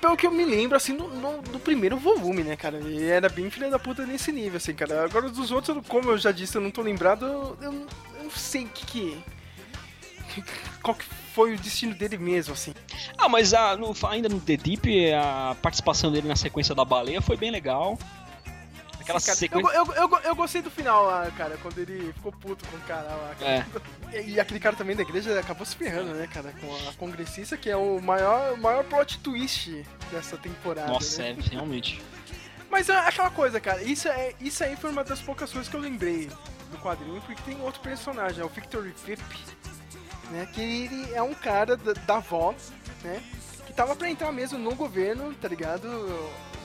Pelo 0.00 0.16
que 0.16 0.26
eu 0.26 0.30
me 0.30 0.44
lembro, 0.44 0.76
assim, 0.76 0.92
no, 0.92 1.08
no- 1.08 1.58
primeiro 1.60 1.96
volume, 1.96 2.42
né, 2.44 2.56
cara? 2.56 2.76
Ele 2.78 3.04
era 3.06 3.28
bem 3.28 3.50
filho 3.50 3.70
da 3.70 3.78
puta 3.78 4.06
nesse 4.06 4.30
nível, 4.30 4.56
assim, 4.58 4.72
cara. 4.74 5.04
Agora 5.04 5.28
dos 5.28 5.50
outros, 5.50 5.84
como 5.88 6.10
eu 6.10 6.18
já 6.18 6.30
disse, 6.30 6.56
eu 6.56 6.60
não 6.62 6.70
tô 6.70 6.82
lembrado, 6.82 7.26
eu, 7.26 7.58
eu 7.60 7.86
não- 8.28 8.36
sei 8.36 8.64
o 8.64 8.68
que 8.68 8.86
que... 8.86 10.44
Qual 10.82 10.94
que 10.94 11.04
foi 11.38 11.54
o 11.54 11.58
destino 11.58 11.94
dele 11.94 12.18
mesmo, 12.18 12.52
assim. 12.52 12.74
Ah, 13.16 13.28
mas 13.28 13.54
a, 13.54 13.76
no- 13.76 13.94
ainda 14.08 14.28
no 14.28 14.40
The 14.40 14.56
Deep, 14.56 15.12
a 15.12 15.56
participação 15.62 16.10
dele 16.10 16.26
na 16.26 16.34
sequência 16.36 16.74
da 16.74 16.84
baleia 16.84 17.22
foi 17.22 17.36
bem 17.36 17.50
legal. 17.50 17.98
Aquela 19.00 19.20
cara, 19.20 19.36
sequência. 19.36 19.72
eu, 19.74 19.86
eu, 19.86 19.94
eu, 19.94 20.18
eu 20.24 20.34
gostei 20.36 20.60
do 20.60 20.70
final 20.70 21.04
lá, 21.06 21.30
cara, 21.30 21.56
quando 21.62 21.78
ele 21.78 22.12
ficou 22.12 22.32
puto 22.32 22.66
com 22.68 22.76
o 22.76 22.80
cara 22.80 23.08
lá. 23.08 23.34
cara. 23.38 23.66
É. 24.12 24.20
E, 24.20 24.30
e 24.34 24.40
aquele 24.40 24.60
cara 24.60 24.76
também 24.76 24.94
da 24.96 25.02
igreja 25.02 25.38
acabou 25.38 25.64
se 25.64 25.76
ferrando, 25.76 26.12
né, 26.12 26.26
cara, 26.26 26.52
com 26.60 26.88
a 26.88 26.92
congressista, 26.94 27.56
que 27.56 27.70
é 27.70 27.76
o 27.76 28.00
maior, 28.00 28.56
maior 28.58 28.84
plot 28.84 29.18
twist 29.20 29.86
dessa 30.10 30.36
temporada. 30.36 30.92
Nossa, 30.92 31.22
né? 31.22 31.36
é, 31.38 31.42
realmente. 31.54 32.02
Mas 32.70 32.88
é 32.88 32.96
aquela 32.98 33.30
coisa, 33.30 33.60
cara, 33.60 33.82
isso, 33.82 34.08
é, 34.08 34.34
isso 34.40 34.62
aí 34.62 34.76
foi 34.76 34.90
uma 34.90 35.02
das 35.02 35.20
poucas 35.20 35.50
coisas 35.50 35.70
que 35.70 35.76
eu 35.76 35.80
lembrei 35.80 36.28
do 36.68 36.78
quadrinho, 36.78 37.20
porque 37.22 37.42
tem 37.42 37.60
outro 37.62 37.80
personagem, 37.80 38.40
é 38.40 38.44
o 38.44 38.48
Victory 38.48 38.94
Vip, 39.04 39.22
né, 40.30 40.46
que 40.52 40.60
ele 40.60 41.12
é 41.14 41.22
um 41.22 41.34
cara 41.34 41.76
da, 41.76 41.92
da 41.92 42.18
Vox, 42.18 42.72
né, 43.02 43.22
que 43.66 43.72
tava 43.72 43.96
pra 43.96 44.10
entrar 44.10 44.32
mesmo 44.32 44.58
no 44.58 44.74
governo, 44.74 45.32
tá 45.34 45.48
ligado, 45.48 45.88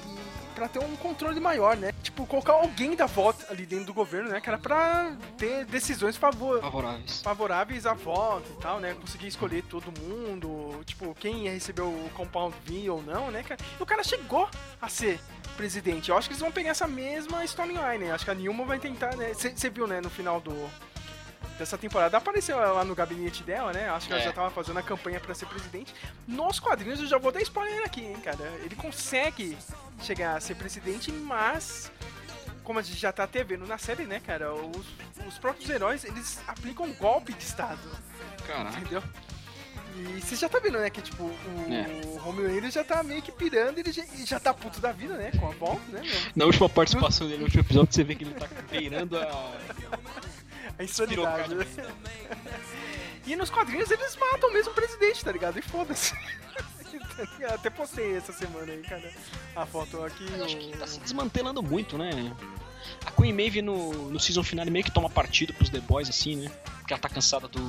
e 0.06 0.56
pra 0.56 0.68
ter 0.68 0.80
um 0.80 0.96
controle 0.98 1.40
maior, 1.40 1.78
né, 1.78 1.93
tipo, 2.14 2.28
colocar 2.28 2.54
alguém 2.54 2.96
da 2.96 3.08
Vox 3.08 3.50
ali 3.50 3.66
dentro 3.66 3.86
do 3.88 3.94
governo, 3.94 4.30
né, 4.30 4.40
cara, 4.40 4.58
pra 4.58 5.16
ter 5.38 5.66
decisões 5.66 6.16
favor, 6.16 6.62
Favoráveis. 6.62 7.22
favoráveis 7.24 7.86
à 7.88 7.94
volta 7.94 8.48
e 8.52 8.62
tal, 8.62 8.80
né? 8.80 8.94
Conseguir 8.94 9.28
escolher 9.28 9.64
todo 9.64 9.92
mundo, 10.00 10.80
tipo, 10.86 11.16
quem 11.20 11.46
ia 11.46 11.52
receber 11.52 11.82
o 11.82 12.10
Compound 12.14 12.56
V 12.66 12.90
ou 12.90 13.02
não, 13.02 13.32
né, 13.32 13.42
cara? 13.44 13.60
E 13.80 13.82
o 13.84 13.86
cara 13.86 14.04
chegou 14.04 14.48
a 14.82 14.88
ser 14.88 15.20
presidente. 15.58 16.10
Eu 16.10 16.18
acho 16.18 16.28
que 16.28 16.34
eles 16.34 16.42
vão 16.42 16.52
pegar 16.52 16.72
essa 16.72 16.88
mesma 16.88 17.44
storyline, 17.46 18.06
né? 18.06 18.12
Acho 18.12 18.26
que 18.26 18.32
a 18.32 18.36
Nilma 18.36 18.64
vai 18.64 18.80
tentar, 18.80 19.16
né? 19.16 19.34
Você 19.34 19.70
viu, 19.70 19.88
né, 19.88 20.00
no 20.00 20.10
final 20.10 20.40
do 20.40 20.70
dessa 21.58 21.78
temporada, 21.78 22.18
apareceu 22.18 22.60
ela 22.60 22.72
lá 22.74 22.84
no 22.86 22.96
gabinete 22.96 23.44
dela, 23.44 23.72
né? 23.72 23.90
Acho 23.90 24.08
que 24.08 24.14
ela 24.14 24.22
É. 24.22 24.26
já 24.26 24.34
tava 24.34 24.50
fazendo 24.50 24.80
a 24.80 24.84
campanha 24.84 25.20
pra 25.20 25.34
ser 25.36 25.46
presidente. 25.46 25.94
Nos 26.28 26.60
quadrinhos, 26.60 27.00
eu 27.00 27.08
já 27.08 27.18
vou 27.18 27.32
dar 27.32 27.42
spoiler 27.42 27.84
aqui, 27.86 28.02
hein, 28.02 28.18
cara. 28.24 28.44
Ele 28.64 28.76
consegue 28.76 29.58
chegar 30.02 30.36
a 30.38 30.40
ser 30.42 30.56
presidente, 30.56 31.12
mas 31.12 31.92
como 32.64 32.80
a 32.80 32.82
gente 32.82 32.98
já 33.00 33.12
tá 33.12 33.24
até 33.24 33.44
vendo 33.44 33.68
na 33.68 33.78
série, 33.78 34.06
né, 34.06 34.20
cara, 34.26 34.54
os, 34.54 34.86
os 35.28 35.38
próprios 35.38 35.70
heróis, 35.70 36.04
eles 36.06 36.40
aplicam 36.48 36.86
um 36.86 36.94
golpe 36.94 37.34
de 37.34 37.44
estado, 37.44 37.80
Caraca. 38.48 38.80
entendeu? 38.80 39.04
E 39.96 40.22
você 40.22 40.36
já 40.36 40.50
tá 40.50 40.60
vendo, 40.60 40.80
né, 40.80 40.90
que 40.90 41.02
tipo, 41.02 41.24
o 41.24 41.68
É. 41.70 42.28
Homelander 42.28 42.72
já 42.72 42.84
tá 42.84 43.04
meio 43.04 43.22
que 43.22 43.32
pirando, 43.32 43.78
ele 43.78 43.92
já, 43.92 44.04
já 44.26 44.40
tá 44.40 44.52
puto 44.54 44.80
da 44.82 44.92
vida, 44.92 45.16
né, 45.16 45.30
com 45.40 45.48
a 45.48 45.52
Vol, 45.52 45.80
né, 45.90 46.02
meu? 46.02 46.12
Na 46.36 46.46
última 46.46 46.68
participação 46.68 47.28
dele, 47.28 47.40
no 47.40 47.46
último 47.46 47.62
episódio, 47.62 47.94
você 47.94 48.04
vê 48.04 48.16
que 48.16 48.24
ele 48.24 48.34
tá 48.34 48.48
beirando 48.72 49.18
a. 49.20 49.52
A 50.78 50.84
insanidade, 50.84 51.56
né? 51.56 51.66
E 53.26 53.38
nos 53.38 53.50
quadrinhos 53.50 53.90
eles 53.90 54.18
matam 54.18 54.52
mesmo 54.52 54.72
o 54.72 54.76
presidente, 54.76 55.24
tá 55.24 55.32
ligado? 55.32 55.58
E 55.58 55.62
foda-se. 55.62 56.14
Até 57.54 57.70
postei 57.70 58.18
essa 58.18 58.34
semana 58.34 58.72
aí, 58.72 58.82
cara, 58.82 59.12
a 59.56 59.66
foto 59.66 60.04
aqui. 60.04 60.26
Eu 60.38 60.44
acho 60.44 60.58
que 60.58 60.78
tá 60.78 60.86
se 60.86 61.00
desmantelando 61.00 61.64
muito, 61.64 61.98
né? 61.98 62.12
A 63.06 63.12
Queen 63.12 63.32
Maeve 63.34 63.62
no, 63.62 64.10
no 64.10 64.20
season 64.20 64.44
final 64.44 64.66
meio 64.66 64.84
que 64.84 64.92
toma 64.92 65.10
partido 65.10 65.54
pros 65.54 65.70
The 65.70 65.80
Boys, 65.80 66.10
assim, 66.10 66.36
né? 66.36 66.52
Porque 66.80 66.94
ela 66.94 67.02
tá 67.02 67.08
cansada 67.08 67.48
do. 67.48 67.60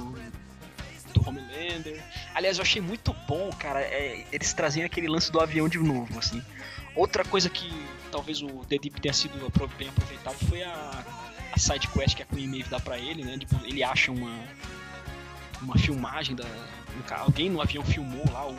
do 1.12 1.28
Homelander. 1.28 2.02
Aliás, 2.34 2.58
eu 2.58 2.62
achei 2.62 2.82
muito 2.82 3.12
bom, 3.28 3.50
cara, 3.58 3.80
é, 3.80 4.26
eles 4.32 4.52
trazerem 4.52 4.86
aquele 4.86 5.08
lance 5.08 5.30
do 5.30 5.40
avião 5.40 5.68
de 5.68 5.78
novo, 5.78 6.18
assim. 6.18 6.42
Outra 6.96 7.24
coisa 7.24 7.48
que 7.48 7.70
talvez 8.10 8.42
o 8.42 8.48
The 8.68 8.78
Deep 8.78 9.00
tenha 9.00 9.14
sido 9.14 9.38
bem 9.78 9.88
aproveitado 9.88 10.36
foi 10.48 10.62
a 10.62 11.04
side 11.58 11.88
quest 11.88 12.16
que 12.16 12.22
a 12.22 12.26
Queen 12.26 12.46
Maeve 12.48 12.68
dá 12.68 12.80
pra 12.80 12.98
ele, 12.98 13.24
né? 13.24 13.38
Tipo, 13.38 13.56
ele 13.64 13.82
acha 13.82 14.12
uma. 14.12 14.30
uma 15.60 15.78
filmagem 15.78 16.34
da. 16.34 16.44
Alguém 17.16 17.50
no 17.50 17.60
avião 17.60 17.84
filmou 17.84 18.24
lá 18.32 18.48
o 18.48 18.56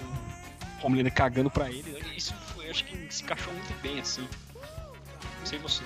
Homelander 0.83 1.13
cagando 1.13 1.49
pra 1.49 1.69
ele. 1.69 1.97
Isso 2.15 2.33
foi, 2.53 2.69
acho 2.69 2.83
que 2.85 3.13
se 3.13 3.23
encaixou 3.23 3.53
muito 3.53 3.81
bem, 3.81 3.99
assim. 3.99 4.27
Não 5.39 5.45
sei 5.45 5.59
você. 5.59 5.83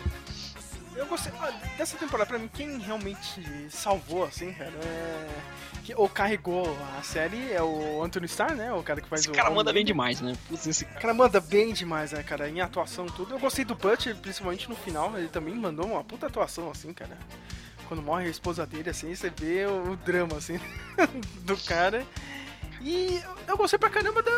Eu 0.99 1.05
gostei. 1.05 1.31
ah, 1.39 1.49
dessa 1.77 1.97
temporada, 1.97 2.27
pra 2.27 2.37
mim, 2.37 2.49
quem 2.53 2.77
realmente 2.77 3.41
salvou, 3.69 4.25
assim, 4.25 4.51
cara, 4.51 4.69
é. 4.69 5.27
Que, 5.85 5.93
ou 5.95 6.09
carregou 6.09 6.77
a 6.97 7.01
série 7.01 7.53
é 7.53 7.63
o 7.63 8.03
Anthony 8.03 8.25
Starr, 8.25 8.53
né? 8.53 8.73
O 8.73 8.83
cara 8.83 8.99
que 8.99 9.07
faz 9.07 9.21
Esse 9.21 9.29
o. 9.29 9.33
cara 9.33 9.49
manda 9.49 9.71
bem 9.71 9.85
demais, 9.85 10.19
né? 10.19 10.35
Putz, 10.49 10.67
esse 10.67 10.83
O 10.83 10.99
cara 10.99 11.13
manda 11.13 11.39
bem 11.39 11.71
demais, 11.71 12.11
né, 12.11 12.21
cara? 12.21 12.49
Em 12.49 12.59
atuação 12.59 13.05
e 13.05 13.11
tudo. 13.11 13.33
Eu 13.33 13.39
gostei 13.39 13.63
do 13.63 13.75
Butcher, 13.75 14.13
principalmente 14.17 14.67
no 14.69 14.75
final. 14.75 15.17
Ele 15.17 15.29
também 15.29 15.55
mandou 15.55 15.85
uma 15.85 16.03
puta 16.03 16.27
atuação, 16.27 16.69
assim, 16.69 16.91
cara. 16.93 17.17
Quando 17.87 18.03
morre 18.03 18.25
a 18.25 18.29
esposa 18.29 18.65
dele, 18.67 18.89
assim, 18.89 19.15
você 19.15 19.29
vê 19.31 19.65
o 19.65 19.95
drama, 19.95 20.35
assim, 20.35 20.59
do 21.41 21.55
cara. 21.57 22.05
E 22.81 23.21
eu- 23.47 23.57
gostei 23.57 23.77
pra 23.77 23.89
caramba 23.89 24.21
da, 24.23 24.31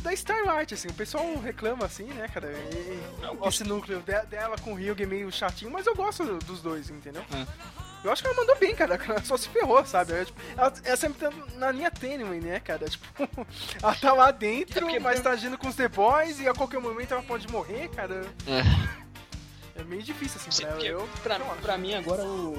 da 0.00 0.12
Starlight, 0.14 0.72
assim. 0.74 0.88
O 0.88 0.94
pessoal 0.94 1.24
reclama, 1.38 1.84
assim, 1.84 2.04
né, 2.04 2.26
cara? 2.32 2.50
E, 2.50 3.48
esse 3.48 3.62
núcleo 3.64 4.00
de- 4.00 4.26
dela 4.26 4.56
com 4.58 4.72
o 4.72 4.76
Hyuga 4.78 5.06
meio 5.06 5.30
chatinho, 5.30 5.70
mas 5.70 5.86
eu 5.86 5.94
gosto 5.94 6.24
dos 6.38 6.62
dois, 6.62 6.88
entendeu? 6.90 7.22
É. 7.32 7.46
Eu 8.04 8.12
acho 8.12 8.20
que 8.22 8.28
ela 8.28 8.36
mandou 8.36 8.58
bem, 8.58 8.74
cara. 8.74 8.96
Ela 9.08 9.24
só 9.24 9.34
se 9.36 9.48
ferrou, 9.48 9.82
sabe? 9.86 10.12
Ela, 10.12 10.24
tipo, 10.26 10.38
ela, 10.58 10.74
ela 10.84 10.96
sempre 10.96 11.18
tá 11.20 11.32
na 11.56 11.70
linha 11.72 11.90
tênue, 11.90 12.38
né, 12.38 12.60
cara? 12.60 12.86
Tipo, 12.86 13.06
ela 13.82 13.94
tá 13.94 14.12
lá 14.12 14.30
dentro, 14.30 14.88
É 14.90 14.98
mas 14.98 15.20
tá 15.20 15.30
agindo 15.30 15.56
com 15.56 15.68
os 15.68 15.74
The 15.74 15.88
Boys 15.88 16.38
e 16.38 16.46
a 16.46 16.52
qualquer 16.52 16.80
momento 16.80 17.12
ela 17.14 17.22
pode 17.22 17.48
morrer, 17.50 17.88
cara. 17.88 18.26
É. 18.46 19.80
É 19.80 19.84
meio 19.84 20.02
difícil, 20.02 20.38
assim, 20.38 20.50
Sim, 20.50 20.62
pra 20.62 20.70
ela. 20.72 20.76
porque 20.78 20.92
Eu, 20.92 21.08
pra, 21.22 21.36
eu 21.38 21.56
pra 21.62 21.78
mim 21.78 21.94
agora 21.94 22.22
o 22.24 22.58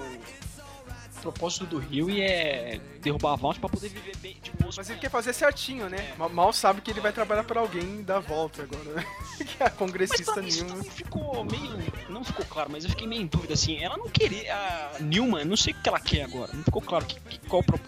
propósito 1.32 1.66
do 1.66 1.78
Rio 1.80 2.08
é 2.22 2.80
derrubar 3.02 3.34
a 3.34 3.36
Vault 3.36 3.60
pra 3.60 3.68
poder 3.70 3.90
viver 3.90 4.16
bem 4.18 4.38
de 4.42 4.52
boas 4.52 4.76
Mas 4.78 4.90
ele 4.90 5.00
quer 5.00 5.10
fazer 5.10 5.34
certinho, 5.34 5.90
né? 5.90 6.14
Ma- 6.18 6.30
Mal 6.30 6.54
sabe 6.54 6.82
que 6.82 6.92
ele 6.92 7.02
vai 7.02 7.12
trabalhar 7.12 7.44
pra 7.44 7.60
alguém 7.60 8.02
da 8.04 8.20
volta 8.20 8.64
agora, 8.64 8.84
né? 8.94 9.06
que 9.46 9.62
é 9.64 9.66
a 9.66 9.70
Mas 9.70 9.74
congressista 9.78 10.34
pra 10.34 10.42
mim 10.42 10.48
isso 10.50 10.66
ficou 10.92 11.44
meio. 11.44 11.78
Não 12.10 12.24
ficou 12.24 12.46
claro, 12.46 12.70
mas 12.72 12.84
eu 12.84 12.90
fiquei 12.92 13.08
meio 13.08 13.22
em 13.24 13.28
dúvida 13.28 13.54
assim. 13.54 13.78
Ela 13.84 13.98
não 13.98 14.10
queria. 14.10 14.54
A 14.56 14.98
Newman, 15.00 15.46
não 15.46 15.58
sei 15.58 15.74
o 15.74 15.82
que 15.82 15.90
ela 15.90 16.00
quer 16.00 16.24
agora. 16.24 16.52
Não 16.54 16.64
ficou 16.64 16.82
claro 16.82 17.06
que, 17.06 17.20
que- 17.20 17.40
qual 17.48 17.62
o, 17.62 17.66
pro- 17.66 17.80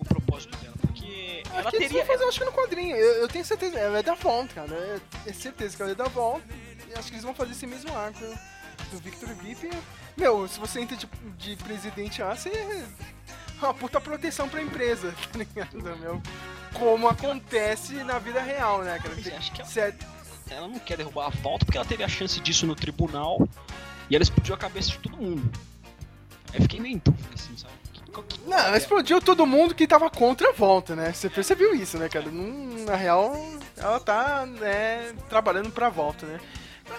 o 0.00 0.04
propósito 0.04 0.56
dela. 0.58 0.74
Porque 0.80 1.42
ela 1.50 1.60
Acho 1.60 1.70
que 1.70 1.76
eles 1.76 1.88
teria. 1.88 2.06
fazer, 2.06 2.24
acho 2.24 2.38
que 2.38 2.44
no 2.44 2.52
quadrinho. 2.52 2.94
Eu, 2.96 3.14
eu 3.22 3.28
tenho 3.28 3.44
certeza. 3.44 3.78
Ela 3.78 3.98
é 3.98 4.02
da 4.02 4.14
volta, 4.14 4.54
cara. 4.54 4.74
É, 4.74 5.30
é 5.30 5.32
certeza 5.32 5.74
que 5.76 5.82
ela 5.82 5.92
é 5.92 5.94
da 5.94 6.08
volta. 6.08 6.44
E 6.88 6.94
acho 6.94 7.08
que 7.08 7.14
eles 7.14 7.24
vão 7.24 7.34
fazer 7.34 7.52
esse 7.52 7.66
mesmo 7.66 7.96
arco 7.96 8.20
do 8.90 8.98
Victor 8.98 9.28
Vip. 9.36 9.70
Meu, 10.16 10.46
se 10.48 10.58
você 10.60 10.80
entra 10.80 10.96
de, 10.96 11.08
de 11.38 11.56
presidente 11.56 12.22
lá, 12.22 12.34
você 12.36 12.48
é 12.50 12.84
uma 13.64 13.74
puta 13.74 14.00
proteção 14.00 14.48
pra 14.48 14.62
empresa, 14.62 15.12
tá 15.32 15.38
ligado, 15.38 15.80
meu? 15.98 16.20
Como 16.74 17.08
acontece 17.08 17.94
na 18.04 18.18
vida 18.18 18.40
real, 18.40 18.82
né, 18.82 18.98
cara? 18.98 19.14
É, 19.28 19.36
acho 19.36 19.52
que 19.52 19.60
ela- 19.60 19.70
Certo. 19.70 20.06
Ela 20.50 20.68
não 20.68 20.78
quer 20.78 20.98
derrubar 20.98 21.26
a 21.26 21.30
volta 21.30 21.64
porque 21.64 21.78
ela 21.78 21.86
teve 21.86 22.04
a 22.04 22.08
chance 22.08 22.38
disso 22.40 22.66
no 22.66 22.74
tribunal 22.74 23.48
e 24.10 24.14
ela 24.14 24.22
explodiu 24.22 24.54
a 24.54 24.58
cabeça 24.58 24.90
de 24.90 24.98
todo 24.98 25.16
mundo. 25.16 25.50
Aí 26.52 26.60
fiquei 26.60 26.78
meio 26.78 26.96
em 26.96 26.98
dúvida, 27.02 27.28
assim, 27.34 27.56
sabe? 27.56 27.72
Não, 28.46 28.58
ela 28.58 28.76
explodiu 28.76 29.18
todo 29.22 29.46
mundo 29.46 29.74
que 29.74 29.86
tava 29.86 30.10
contra 30.10 30.50
a 30.50 30.52
volta, 30.52 30.94
né? 30.94 31.10
Você 31.14 31.30
percebeu 31.30 31.74
isso, 31.74 31.96
né, 31.96 32.10
cara? 32.10 32.26
Na 32.30 32.94
real, 32.94 33.34
ela 33.78 33.98
tá, 33.98 34.44
né, 34.44 35.14
trabalhando 35.30 35.70
pra 35.70 35.88
volta, 35.88 36.26
né? 36.26 36.38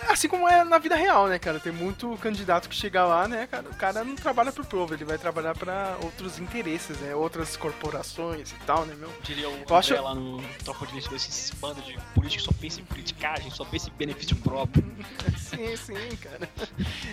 Assim 0.09 0.27
como 0.27 0.47
é 0.47 0.63
na 0.63 0.77
vida 0.77 0.95
real, 0.95 1.27
né, 1.27 1.39
cara? 1.39 1.59
Tem 1.59 1.71
muito 1.71 2.17
candidato 2.21 2.69
que 2.69 2.75
chega 2.75 3.03
lá, 3.05 3.27
né, 3.27 3.47
cara? 3.47 3.67
O 3.69 3.75
cara 3.75 4.03
não 4.03 4.15
trabalha 4.15 4.51
pro 4.51 4.63
povo, 4.65 4.93
ele 4.93 5.05
vai 5.05 5.17
trabalhar 5.17 5.55
pra 5.55 5.95
outros 6.03 6.39
interesses, 6.39 6.97
né? 6.99 7.15
Outras 7.15 7.55
corporações 7.57 8.51
e 8.51 8.55
tal, 8.65 8.85
né, 8.85 8.93
meu? 8.95 9.11
Diria 9.23 9.49
o 9.49 9.53
André 9.53 9.75
acho- 9.77 10.01
lá 10.01 10.13
no 10.13 10.41
Tropa 10.63 10.85
de 10.87 10.93
Elite, 10.93 11.15
esses 11.15 11.49
bando 11.51 11.81
de 11.81 11.97
políticos 12.13 12.45
só 12.45 12.51
pensa 12.59 12.79
em 12.81 12.85
politicagem, 12.85 13.49
só 13.51 13.65
pensa 13.65 13.89
em 13.89 13.93
benefício 13.93 14.35
próprio. 14.37 14.83
Sim, 15.37 15.75
sim, 15.77 16.15
cara. 16.17 16.49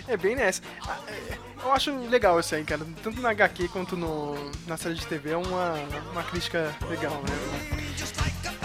É 0.07 0.17
bem 0.17 0.35
nessa. 0.35 0.61
Ah, 0.87 0.97
é, 1.07 1.37
Eu 1.63 1.71
acho 1.71 1.91
legal 2.07 2.39
isso 2.39 2.55
aí, 2.55 2.63
cara. 2.63 2.85
Tanto 3.03 3.21
na 3.21 3.29
HQ 3.29 3.67
quanto 3.69 3.95
no, 3.95 4.35
na 4.65 4.77
série 4.77 4.95
de 4.95 5.05
TV 5.05 5.31
é 5.31 5.37
uma, 5.37 5.73
uma 6.11 6.23
crítica 6.23 6.75
legal, 6.89 7.13
né? 7.21 8.60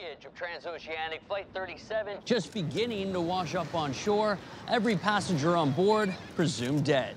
Wreckage 0.00 0.24
of 0.24 0.34
transoceanic 0.34 1.20
Flight 1.26 1.46
37 1.54 2.18
Just 2.24 2.52
beginning 2.52 3.12
to 3.12 3.20
wash 3.20 3.54
up 3.54 3.74
on 3.74 3.92
shore, 3.92 4.38
every 4.68 4.96
passenger 4.96 5.56
on 5.56 5.72
board 5.72 6.14
presumed 6.36 6.84
dead. 6.84 7.16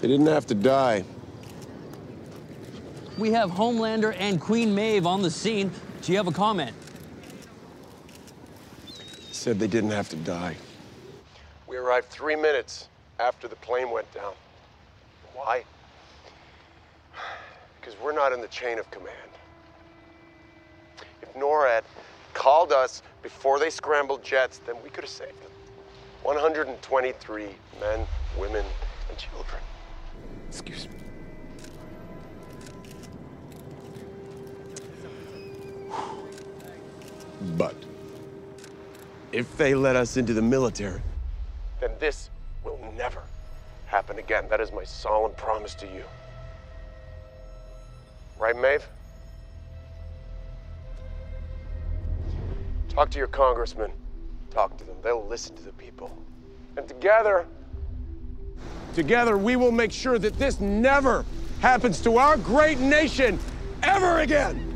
They 0.00 0.08
didn't 0.08 0.26
have 0.26 0.46
to 0.46 0.54
die. 0.54 1.04
We 3.16 3.30
have 3.30 3.50
Homelander 3.50 4.14
and 4.18 4.40
Queen 4.40 4.74
Maeve 4.74 5.06
on 5.06 5.22
the 5.22 5.30
scene. 5.30 5.70
Do 6.02 6.12
you 6.12 6.18
have 6.18 6.26
a 6.26 6.32
comment? 6.32 6.74
Said 9.30 9.58
they 9.58 9.68
didn't 9.68 9.90
have 9.90 10.08
to 10.10 10.16
die. 10.16 10.56
We 11.66 11.76
arrived 11.76 12.08
three 12.08 12.36
minutes 12.36 12.88
after 13.20 13.46
the 13.46 13.56
plane 13.56 13.90
went 13.90 14.12
down. 14.12 14.34
Why? 15.34 15.64
Because 17.80 18.00
we're 18.00 18.14
not 18.14 18.32
in 18.32 18.40
the 18.40 18.48
chain 18.48 18.78
of 18.78 18.90
command. 18.90 19.33
If 21.24 21.32
NORAD 21.34 21.84
called 22.34 22.70
us 22.70 23.00
before 23.22 23.58
they 23.58 23.70
scrambled 23.70 24.22
jets, 24.22 24.60
then 24.66 24.76
we 24.84 24.90
could 24.90 25.04
have 25.04 25.10
saved 25.10 25.42
them. 25.42 25.50
123 26.22 27.46
men, 27.80 28.06
women, 28.38 28.64
and 29.08 29.16
children. 29.16 29.62
Excuse 30.48 30.86
me. 30.86 30.96
But 37.56 37.74
if 39.32 39.56
they 39.56 39.74
let 39.74 39.96
us 39.96 40.18
into 40.18 40.34
the 40.34 40.42
military, 40.42 41.00
then 41.80 41.92
this 41.98 42.28
will 42.62 42.78
never 42.98 43.22
happen 43.86 44.18
again. 44.18 44.44
That 44.50 44.60
is 44.60 44.72
my 44.72 44.84
solemn 44.84 45.32
promise 45.36 45.74
to 45.76 45.86
you. 45.86 46.04
Right, 48.38 48.56
Maeve? 48.56 48.86
Talk 52.94 53.10
to 53.10 53.18
your 53.18 53.26
congressman. 53.26 53.90
Talk 54.50 54.76
to 54.78 54.84
them. 54.84 54.94
They'll 55.02 55.26
listen 55.26 55.56
to 55.56 55.62
the 55.62 55.72
people. 55.72 56.16
And 56.76 56.86
together, 56.86 57.44
together, 58.94 59.36
we 59.36 59.56
will 59.56 59.72
make 59.72 59.90
sure 59.90 60.16
that 60.18 60.38
this 60.38 60.60
never 60.60 61.24
happens 61.60 62.00
to 62.02 62.18
our 62.18 62.36
great 62.36 62.78
nation 62.78 63.38
ever 63.82 64.20
again. 64.20 64.70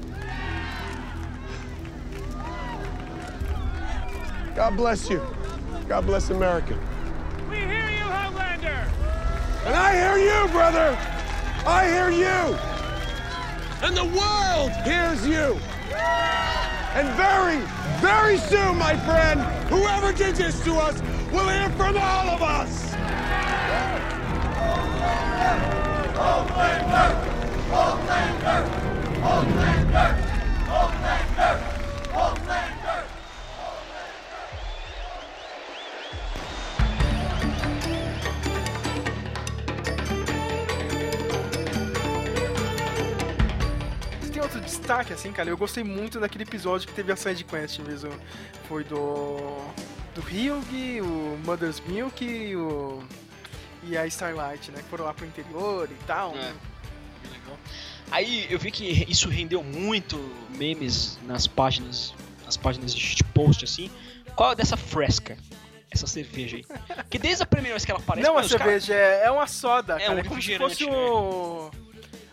God 4.57 4.76
bless 4.76 5.09
you. 5.09 5.22
God 5.87 6.04
bless 6.04 6.31
America. 6.31 6.76
We 7.48 7.59
hear 7.59 7.88
you, 7.88 8.02
Homelander! 8.02 8.90
And 9.64 9.76
I 9.76 9.94
hear 9.94 10.18
you, 10.18 10.48
brother. 10.50 10.98
I 11.64 11.87
hear 11.87 12.11
you. 12.11 12.57
And 13.87 13.96
the 13.96 14.04
world 14.04 14.72
hears 14.85 15.24
you. 15.24 15.57
And 16.94 17.09
very, 17.11 17.62
very 18.00 18.38
soon, 18.38 18.76
my 18.78 18.96
friend, 18.96 19.40
whoever 19.68 20.12
did 20.12 20.37
this 20.37 20.62
to 20.64 20.74
us 20.74 21.00
will 21.32 21.48
hear 21.48 21.68
from 21.70 21.96
all 21.96 22.28
of 22.30 22.42
us. 22.42 22.88
Destaque, 44.68 45.12
assim, 45.12 45.33
cara? 45.33 45.48
Eu 45.48 45.57
gostei 45.57 45.83
muito 45.83 46.20
daquele 46.20 46.44
episódio 46.44 46.87
que 46.87 46.94
teve 46.94 47.11
a 47.12 47.16
side 47.16 47.44
quest 47.44 47.78
mesmo. 47.81 48.11
Foi 48.68 48.85
do. 48.85 49.59
do 50.14 50.20
Hyug, 50.20 51.00
o 51.00 51.38
Mother's 51.44 51.81
Milk 51.87 52.24
e 52.24 52.54
o. 52.57 53.02
e 53.83 53.96
a 53.96 54.07
Starlight, 54.07 54.70
né? 54.70 54.78
Que 54.83 54.88
foram 54.88 55.04
lá 55.04 55.14
pro 55.14 55.26
interior 55.26 55.88
e 55.90 56.04
tal. 56.07 56.33
É. 56.37 56.52
Legal. 57.33 57.59
Aí 58.11 58.46
eu 58.50 58.59
vi 58.59 58.70
que 58.70 59.04
isso 59.09 59.28
rendeu 59.28 59.62
muito 59.62 60.16
memes 60.57 61.18
nas 61.26 61.46
páginas, 61.46 62.14
nas 62.44 62.57
páginas 62.57 62.94
de 62.94 63.00
shitpost 63.00 63.64
assim. 63.64 63.90
Qual 64.37 64.52
é 64.52 64.54
dessa 64.54 64.76
fresca? 64.76 65.37
Essa 65.90 66.07
cerveja 66.07 66.57
aí. 66.59 66.64
Que 67.11 67.18
desde 67.18 67.42
a 67.42 67.46
primeira 67.46 67.74
vez 67.74 67.85
que 67.85 67.90
ela 67.90 68.00
aparece, 68.00 68.26
Não 68.26 68.35
caras- 68.35 68.50
cerveja, 68.50 68.94
é 68.94 69.24
é 69.24 69.31
uma 69.31 69.46
soda, 69.46 69.96
É 69.96 70.00
cara. 70.00 70.14
um 70.14 70.18
É 70.18 70.22
como 70.24 70.40
se 70.42 70.57
fosse 70.59 70.85
o. 70.85 71.70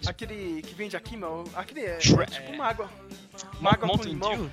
Aquele 0.07 0.61
que 0.61 0.73
vende 0.73 0.95
aqui, 0.95 1.17
meu. 1.17 1.43
Aquele 1.55 1.81
é, 1.81 1.97
é 1.97 1.97
tipo 1.97 2.51
uma 2.51 2.65
água. 2.65 2.89
Uma 3.59 3.71
água 3.71 3.87
com 3.87 3.87
Mountain 3.87 4.13
limão. 4.13 4.37
Dew? 4.37 4.51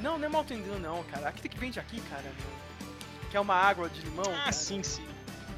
Não, 0.00 0.18
não 0.18 0.26
é 0.26 0.28
Mountain 0.28 0.62
Dew, 0.62 0.78
não, 0.78 1.02
cara. 1.04 1.28
Aquele 1.28 1.48
que 1.48 1.58
vende 1.58 1.80
aqui, 1.80 2.00
cara. 2.02 2.22
meu. 2.22 2.88
Que 3.30 3.36
é 3.36 3.40
uma 3.40 3.54
água 3.54 3.88
de 3.88 4.00
limão. 4.00 4.24
Ah, 4.26 4.38
cara. 4.38 4.52
sim, 4.52 4.82
sim. 4.82 5.04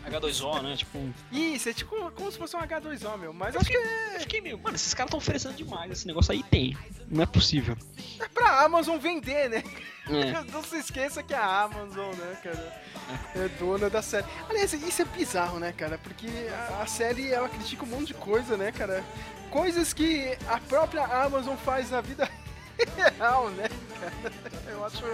H2O, 0.07 0.63
né? 0.63 0.77
Tipo, 0.77 1.13
Isso, 1.31 1.69
é 1.69 1.73
tipo 1.75 2.11
como 2.13 2.33
se 2.33 2.39
fosse 2.39 2.57
um 2.57 2.61
H2O, 2.61 3.19
meu. 3.19 3.33
Mas 3.33 3.55
acho 3.55 3.69
que 3.69 3.77
é, 3.77 4.17
eu 4.17 4.21
fiquei 4.21 4.41
meio, 4.41 4.59
mano, 4.59 4.75
esses 4.75 4.95
caras 4.95 5.09
estão 5.09 5.19
oferecendo 5.19 5.55
demais. 5.55 5.91
Esse 5.91 6.07
negócio 6.07 6.33
aí 6.33 6.43
tem. 6.61 6.77
Não 7.11 7.23
é 7.23 7.27
possível. 7.27 7.77
é 8.21 8.29
pra 8.29 8.65
Amazon 8.65 8.99
vender, 8.99 9.49
né? 9.49 9.65
É. 10.09 10.45
Não 10.53 10.63
se 10.63 10.77
esqueça 10.77 11.23
que 11.23 11.35
a 11.35 11.63
Amazon, 11.63 12.15
né, 12.15 12.39
cara, 12.43 12.83
é 13.35 13.49
dona 13.59 13.89
da 13.89 14.03
série. 14.03 14.27
Aliás, 14.49 14.73
isso 14.73 15.03
é 15.03 15.05
bizarro, 15.05 15.59
né, 15.59 15.73
cara? 15.73 15.99
Porque 15.99 16.29
a, 16.53 16.83
a 16.83 16.87
série, 16.87 17.33
ela 17.33 17.49
critica 17.49 17.85
um 17.85 17.89
monte 17.89 18.09
de 18.09 18.15
coisa, 18.15 18.57
né, 18.57 18.71
cara? 18.71 19.05
Coisas 19.51 19.93
que 19.93 20.37
a 20.49 20.59
própria 20.59 21.05
Amazon 21.05 21.57
faz 21.57 21.91
na 21.91 22.01
vida 22.01 22.29
real, 22.97 23.51
né, 23.51 23.69
cara. 24.01 24.43
Eu 24.69 24.85
acho, 24.85 25.05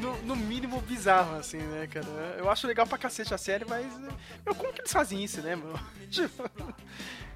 no, 0.00 0.16
no 0.22 0.36
mínimo, 0.36 0.80
bizarro, 0.80 1.36
assim, 1.36 1.58
né, 1.58 1.88
cara? 1.88 2.06
Eu 2.38 2.48
acho 2.48 2.66
legal 2.66 2.86
pra 2.86 2.98
cacete 2.98 3.34
a 3.34 3.38
série, 3.38 3.64
mas. 3.64 3.86
Meu, 3.98 4.54
como 4.54 4.72
que 4.72 4.82
eles 4.82 4.92
fazem 4.92 5.24
isso, 5.24 5.40
né, 5.40 5.56
meu? 5.56 5.74
Tipo, 6.08 6.48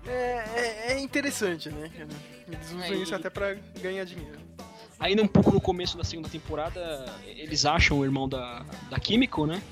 é, 0.07 0.45
é, 0.57 0.93
é 0.93 1.01
interessante, 1.01 1.69
né? 1.71 1.91
Eles 2.49 2.67
usam 2.73 2.83
É, 2.83 2.91
e- 2.95 3.03
isso 3.03 3.15
até 3.15 3.31
pra 3.31 3.55
ganhar 3.81 4.05
dinheiro. 4.05 4.39
Ainda 4.99 5.23
um 5.23 5.29
pouco 5.29 5.51
no 5.53 5.61
começo 5.61 5.97
da 5.97 6.05
segunda 6.05 6.29
temporada, 6.29 7.07
eles 7.27 7.65
acham 7.65 7.99
o 7.99 8.05
irmão 8.05 8.29
da, 8.29 8.65
da 8.91 8.99
Químico, 9.01 9.47
né? 9.47 9.63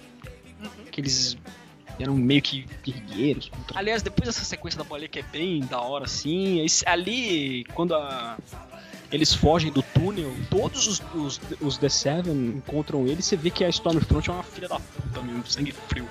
Que 0.90 1.00
eles 1.00 1.36
eram 2.00 2.14
meio 2.16 2.40
que 2.40 2.66
guerrilheiros. 2.84 3.48
contra- 3.50 3.78
Aliás, 3.78 4.02
depois 4.02 4.26
dessa 4.28 4.44
sequência 4.44 4.78
da 4.78 4.84
bolinha 4.84 5.08
que 5.08 5.18
é 5.18 5.22
bem 5.22 5.60
da 5.60 5.80
hora, 5.80 6.04
assim, 6.06 6.64
esse- 6.64 6.88
ali, 6.88 7.64
quando 7.74 7.94
a- 7.94 8.38
eles 9.12 9.34
fogem 9.34 9.70
do 9.70 9.82
túnel, 9.82 10.34
todos 10.50 10.86
os, 10.86 11.02
os, 11.14 11.40
os 11.60 11.76
The 11.78 11.88
Seven 11.88 12.56
encontram 12.56 13.06
eles, 13.06 13.24
você 13.26 13.36
vê 13.36 13.50
que 13.50 13.64
a 13.64 13.68
Stormfront 13.68 14.30
é 14.30 14.32
uma 14.32 14.42
filha 14.42 14.68
da 14.68 14.78
puta 14.80 15.20
mesmo, 15.22 15.46
sangue 15.46 15.72
frio. 15.72 16.08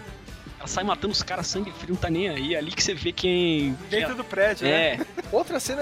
Sai 0.68 0.84
matando 0.84 1.14
os 1.14 1.24
caras, 1.24 1.48
sangue 1.48 1.72
frio, 1.72 1.92
não 1.92 1.96
tá 1.96 2.10
nem 2.10 2.30
aí. 2.30 2.54
É 2.56 2.58
ali 2.58 2.72
que 2.72 2.84
você 2.84 2.94
vê 2.94 3.12
quem... 3.12 3.74
Dentro 3.90 4.14
do 4.16 4.24
prédio, 4.24 4.68
É. 4.68 4.98
né? 4.98 5.06
Outra 5.32 5.60
cena 5.60 5.82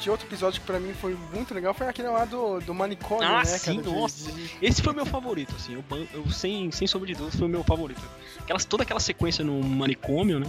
de 0.00 0.10
outro 0.10 0.26
episódio 0.26 0.60
que 0.60 0.66
pra 0.66 0.80
mim 0.80 0.92
foi 0.94 1.16
muito 1.32 1.52
legal 1.54 1.72
foi 1.74 1.86
aquele 1.88 2.08
lá 2.08 2.24
do, 2.24 2.60
do 2.60 2.74
manicômio, 2.74 3.24
Ah, 3.26 3.38
né, 3.38 3.44
sim, 3.44 3.80
cara? 3.82 3.96
nossa. 3.96 4.32
de- 4.32 4.50
Esse 4.62 4.82
foi 4.82 4.92
o 4.92 4.96
meu 4.96 5.06
favorito, 5.06 5.54
assim. 5.56 5.74
Eu, 5.74 5.84
eu 6.14 6.30
sem, 6.30 6.70
sem 6.70 6.86
sombra 6.86 7.06
de 7.12 7.14
foi 7.30 7.46
o 7.46 7.48
meu 7.50 7.62
favorito. 7.62 8.00
Aquelas, 8.40 8.64
toda 8.64 8.82
aquela 8.82 9.00
sequência 9.00 9.44
no 9.44 9.62
manicômio, 9.62 10.40
né? 10.40 10.46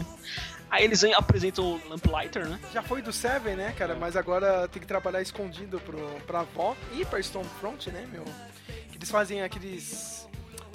Aí 0.70 0.86
eles 0.86 1.04
apresentam 1.04 1.66
o 1.74 1.82
Lamplighter, 1.90 2.48
né? 2.48 2.58
Já 2.74 2.82
foi 2.82 3.02
do 3.02 3.12
Seven, 3.12 3.56
né, 3.58 3.74
cara? 3.78 3.94
Mas 3.96 4.16
agora 4.16 4.68
tem 4.70 4.82
que 4.82 4.88
trabalhar 4.88 5.22
escondido 5.22 5.80
pro, 5.82 6.00
pra 6.26 6.40
avó 6.42 6.76
e 6.94 7.04
pra 7.04 7.20
Stormfront, 7.20 7.92
né, 7.92 8.08
meu? 8.12 8.24
Que 8.90 8.98
eles 8.98 9.12
fazem 9.12 9.42
aqueles 9.42 10.21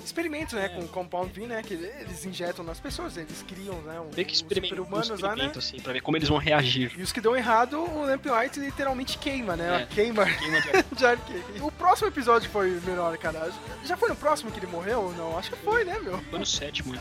experimentos, 0.07 0.55
né, 0.55 0.69
com 0.69 0.81
o 0.81 0.89
Compound 0.89 1.33
V, 1.33 1.47
né? 1.47 1.63
Que 1.63 1.75
eles 1.75 2.25
injetam 2.25 2.65
nas 2.65 2.81
pessoas, 2.81 3.17
eles 3.17 3.43
criam, 3.43 3.81
né? 3.83 4.01
Um, 4.01 4.11
Meio 4.15 4.27
que 4.27 4.35
experimento, 4.35 4.75
um 4.75 4.85
super-humanos 4.85 5.21
lá, 5.21 5.37
né? 5.37 5.53
assim, 5.57 5.81
pra 5.81 5.93
ver 5.93 6.01
como 6.01 6.17
eles 6.17 6.29
vão 6.29 6.39
reagir. 6.39 6.93
E 6.97 7.03
os 7.03 7.13
que 7.13 7.21
dão 7.21 7.37
errado, 7.37 7.79
o 7.79 8.03
Lamplight 8.03 8.59
literalmente 8.59 9.19
queima, 9.19 9.57
né? 9.57 9.83
É. 9.83 9.87
Queima, 9.95 10.25
Queima 10.25 10.61
de. 10.61 11.61
O 11.63 11.71
próximo 11.73 12.09
episódio 12.09 12.49
foi 12.51 12.81
melhor, 12.85 13.17
cara. 13.19 13.51
Já 13.85 13.97
foi 13.97 14.09
no 14.09 14.17
próximo 14.17 14.51
que 14.51 14.59
ele 14.59 14.67
morreu 14.67 15.03
ou 15.03 15.13
não? 15.13 15.39
Acho 15.39 15.51
que 15.51 15.57
foi, 15.59 15.85
né, 15.85 15.99
meu? 15.99 16.19
Foi 16.31 16.39
no 16.39 16.47
sétimo, 16.47 16.95
né? 16.95 17.01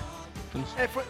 Foi 0.51 0.61
no... 0.61 0.67
É, 0.77 0.87
foi, 0.87 1.03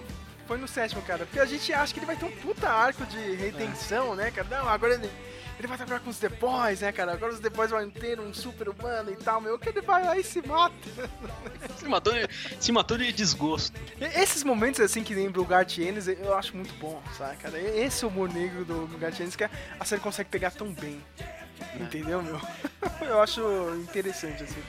foi 0.48 0.58
no 0.58 0.68
sétimo, 0.68 1.02
cara. 1.02 1.26
Porque 1.26 1.39
a 1.39 1.46
gente 1.46 1.72
acha 1.74 1.93
que 1.93 2.00
ele 2.00 2.06
vai 2.06 2.16
ter 2.16 2.26
um 2.26 2.32
puta 2.32 2.70
arco 2.70 3.06
de 3.06 3.36
redenção, 3.36 4.16
né, 4.16 4.32
cara? 4.32 4.48
Não, 4.50 4.70
agora 4.70 4.93
ele, 4.93 5.10
ele 5.58 5.68
vai 5.68 5.78
trabalhar 5.78 6.00
com 6.00 6.10
os 6.10 6.20
The 6.20 6.30
Boys, 6.30 6.82
né, 6.82 6.91
cara? 6.91 7.14
Agora 7.14 7.34
os 7.34 7.39
The 7.39 7.50
Boys 7.50 7.72
vão 7.72 7.89
ter 7.89 8.20
um 8.20 8.34
super 8.34 8.70
humano 8.70 9.12
e 9.12 9.16
tal, 9.16 9.41
meu. 9.41 9.58
Que 9.58 9.70
ele 9.70 9.82
vai 9.82 10.04
lá 10.04 10.18
e 10.18 10.24
se 10.24 10.46
mata. 10.46 10.76
Se 11.78 11.88
matou, 11.89 12.14
se 12.60 12.72
matou 12.72 12.98
de 12.98 13.12
desgosto. 13.12 13.80
Esses 14.00 14.43
momentos, 14.43 14.80
assim, 14.80 15.04
que 15.04 15.14
lembra 15.14 15.41
o 15.41 15.46
Gartienes, 15.46 16.08
eu 16.08 16.36
acho 16.36 16.56
muito 16.56 16.74
bom, 16.76 17.02
sabe, 17.16 17.36
cara? 17.38 17.60
Esse 17.60 18.06
humor 18.06 18.32
negro 18.34 18.66
do 18.66 18.88
Gartienes 18.98 19.36
que 19.36 19.43
a 19.43 19.86
série 19.86 20.02
consegue 20.02 20.30
pegar 20.30 20.52
tão 20.52 20.74
bem. 20.74 21.04
Entendeu, 21.80 22.24
meu? 22.24 22.39
Eu 23.02 23.22
acho 23.22 23.41
interessante, 23.84 24.43
assim. 24.43 24.64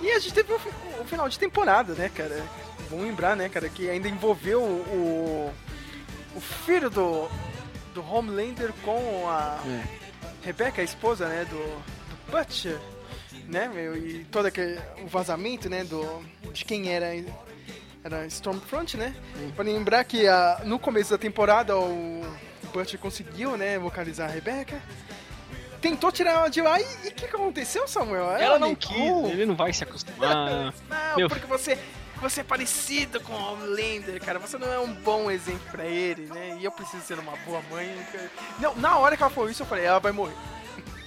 E 0.00 0.10
a 0.10 0.18
gente 0.18 0.32
teve 0.32 0.52
o, 0.52 0.56
o 1.00 1.04
final 1.04 1.28
de 1.28 1.38
temporada, 1.38 1.92
né, 1.94 2.08
cara? 2.08 2.42
Vamos 2.90 3.04
lembrar, 3.06 3.36
né, 3.36 3.48
cara, 3.48 3.68
que 3.68 3.88
ainda 3.88 4.08
envolveu 4.08 4.60
o, 4.62 5.52
o 6.34 6.40
filho 6.40 6.90
do, 6.90 7.28
do 7.94 8.04
Homelander 8.04 8.72
com 8.84 9.28
a 9.28 9.58
É. 9.64 9.82
Rebecca, 10.44 10.80
a 10.80 10.84
esposa, 10.84 11.28
né, 11.28 11.44
do, 11.48 11.56
do 11.56 12.32
Butcher, 12.32 12.78
né, 13.46 13.68
meu? 13.72 13.96
E 13.96 14.24
todo 14.24 14.46
aquele, 14.46 14.78
o 15.02 15.06
vazamento, 15.06 15.68
né, 15.70 15.84
do, 15.84 16.22
de 16.52 16.64
quem 16.64 16.88
era 16.92 17.06
era 18.02 18.26
Stormfront, 18.26 18.96
né? 18.96 19.14
Pra 19.54 19.62
lembrar 19.62 20.02
que 20.04 20.26
ah, 20.26 20.62
no 20.64 20.78
começo 20.78 21.10
da 21.10 21.18
temporada 21.18 21.76
o 21.76 22.22
Butcher 22.72 22.98
conseguiu, 22.98 23.56
né, 23.58 23.76
localizar 23.78 24.24
a 24.24 24.28
Rebecca. 24.32 24.80
Tentou 25.82 26.10
tirar 26.10 26.32
ela 26.32 26.48
de 26.48 26.60
lá 26.62 26.80
e 26.80 26.84
o 26.84 27.12
que, 27.12 27.26
que 27.28 27.36
aconteceu, 27.36 27.86
Samuel? 27.86 28.30
Ela 28.36 28.58
não 28.58 28.68
negou. 28.70 29.22
quis, 29.24 29.32
ele 29.32 29.46
não 29.46 29.54
vai 29.54 29.72
se 29.72 29.82
acostumar. 29.84 30.72
Não, 30.88 31.16
Meu- 31.16 31.28
porque 31.28 31.46
você, 31.46 31.78
você 32.20 32.40
é 32.40 32.44
parecido 32.44 33.20
com 33.20 33.32
o 33.32 33.52
Homelander, 33.52 34.22
cara. 34.22 34.38
Você 34.38 34.58
não 34.58 34.72
é 34.72 34.78
um 34.78 34.92
bom 34.92 35.30
exemplo 35.30 35.66
pra 35.70 35.84
ele, 35.84 36.26
né? 36.26 36.58
E 36.60 36.64
eu 36.64 36.70
preciso 36.70 37.02
ser 37.02 37.18
uma 37.18 37.36
boa 37.38 37.62
mãe. 37.70 37.88
cara. 38.12 38.30
Não, 38.58 38.76
na 38.76 38.98
hora 38.98 39.16
que 39.16 39.22
ela 39.22 39.30
falou 39.30 39.50
isso, 39.50 39.62
eu 39.62 39.66
falei, 39.66 39.84
ela 39.84 39.98
vai 39.98 40.12
morrer. 40.12 40.34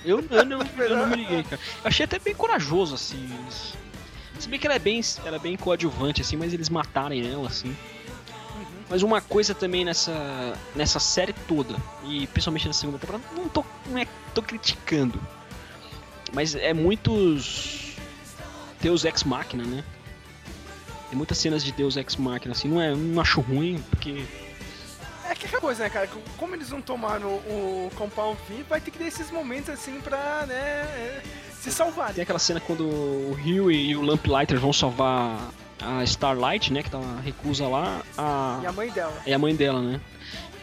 Eu, 0.04 0.24
eu, 0.30 0.46
não, 0.46 0.60
eu 0.78 0.98
não 0.98 1.08
me 1.08 1.18
liguei, 1.18 1.44
cara. 1.44 1.62
Eu 1.84 1.88
achei 1.88 2.04
até 2.04 2.20
bem 2.20 2.34
corajoso, 2.34 2.96
assim. 2.96 3.24
Eles... 3.24 3.74
Se 4.40 4.50
bem 4.50 4.60
que 4.60 4.68
ela 4.68 4.76
é 4.76 4.80
bem, 4.80 5.00
ela 5.26 5.38
é 5.38 5.40
bem 5.40 5.56
coadjuvante, 5.56 6.22
assim, 6.22 6.36
mas 6.36 6.54
eles 6.54 6.70
matarem 6.70 7.32
ela, 7.32 7.48
assim. 7.48 7.76
Mas 8.90 9.02
uma 9.02 9.22
coisa 9.22 9.56
também 9.56 9.86
nessa, 9.86 10.58
nessa 10.76 11.00
série 11.00 11.34
toda, 11.48 11.76
e 12.04 12.28
principalmente 12.28 12.68
na 12.68 12.74
segunda 12.74 13.00
temporada, 13.00 13.24
não 13.36 13.48
tô, 13.48 13.64
não 13.88 13.98
é, 13.98 14.06
tô 14.34 14.42
criticando. 14.42 15.20
Mas 16.34 16.56
é 16.56 16.74
muitos 16.74 17.94
Deus 18.82 19.06
Ex 19.06 19.24
Machina, 19.24 19.64
né? 19.64 19.84
Tem 21.14 21.18
muitas 21.20 21.38
cenas 21.38 21.64
de 21.64 21.72
Deus 21.72 21.96
Ex 21.96 22.16
Machina, 22.16 22.54
assim, 22.54 22.68
não 22.68 22.82
é, 22.82 22.96
não 22.96 23.22
acho 23.22 23.40
ruim, 23.40 23.80
porque 23.92 24.26
É 25.30 25.36
que 25.36 25.46
aquela 25.46 25.62
coisa, 25.62 25.84
né, 25.84 25.90
cara? 25.92 26.10
Como 26.38 26.56
eles 26.56 26.72
não 26.72 26.82
tomaram 26.82 27.28
o 27.28 27.92
Compound 27.96 28.36
V, 28.50 28.64
vai 28.68 28.82
ter 28.82 28.90
que 28.90 28.98
ter 28.98 29.04
esses 29.04 29.30
momentos 29.30 29.70
assim 29.70 30.02
pra, 30.02 30.48
né, 30.48 30.56
é, 30.56 31.22
se 31.62 31.72
salvar. 31.72 32.16
Tem 32.16 32.24
aquela 32.24 32.40
cena 32.40 32.60
quando 32.60 32.88
o 32.88 33.38
Rio 33.40 33.70
e 33.70 33.96
o 33.96 34.02
Lamplighter 34.02 34.60
vão 34.60 34.74
salvar 34.74 35.52
a 35.80 36.04
Starlight, 36.04 36.74
né? 36.74 36.82
Que 36.82 36.90
tá 36.90 37.00
reclusa 37.24 37.68
lá. 37.68 38.02
A... 38.18 38.60
E 38.64 38.66
a 38.66 38.72
mãe 38.72 38.90
dela. 38.90 39.22
É 39.28 39.34
a 39.36 39.38
mãe 39.38 39.56
dela, 39.56 39.84
né? 39.84 40.02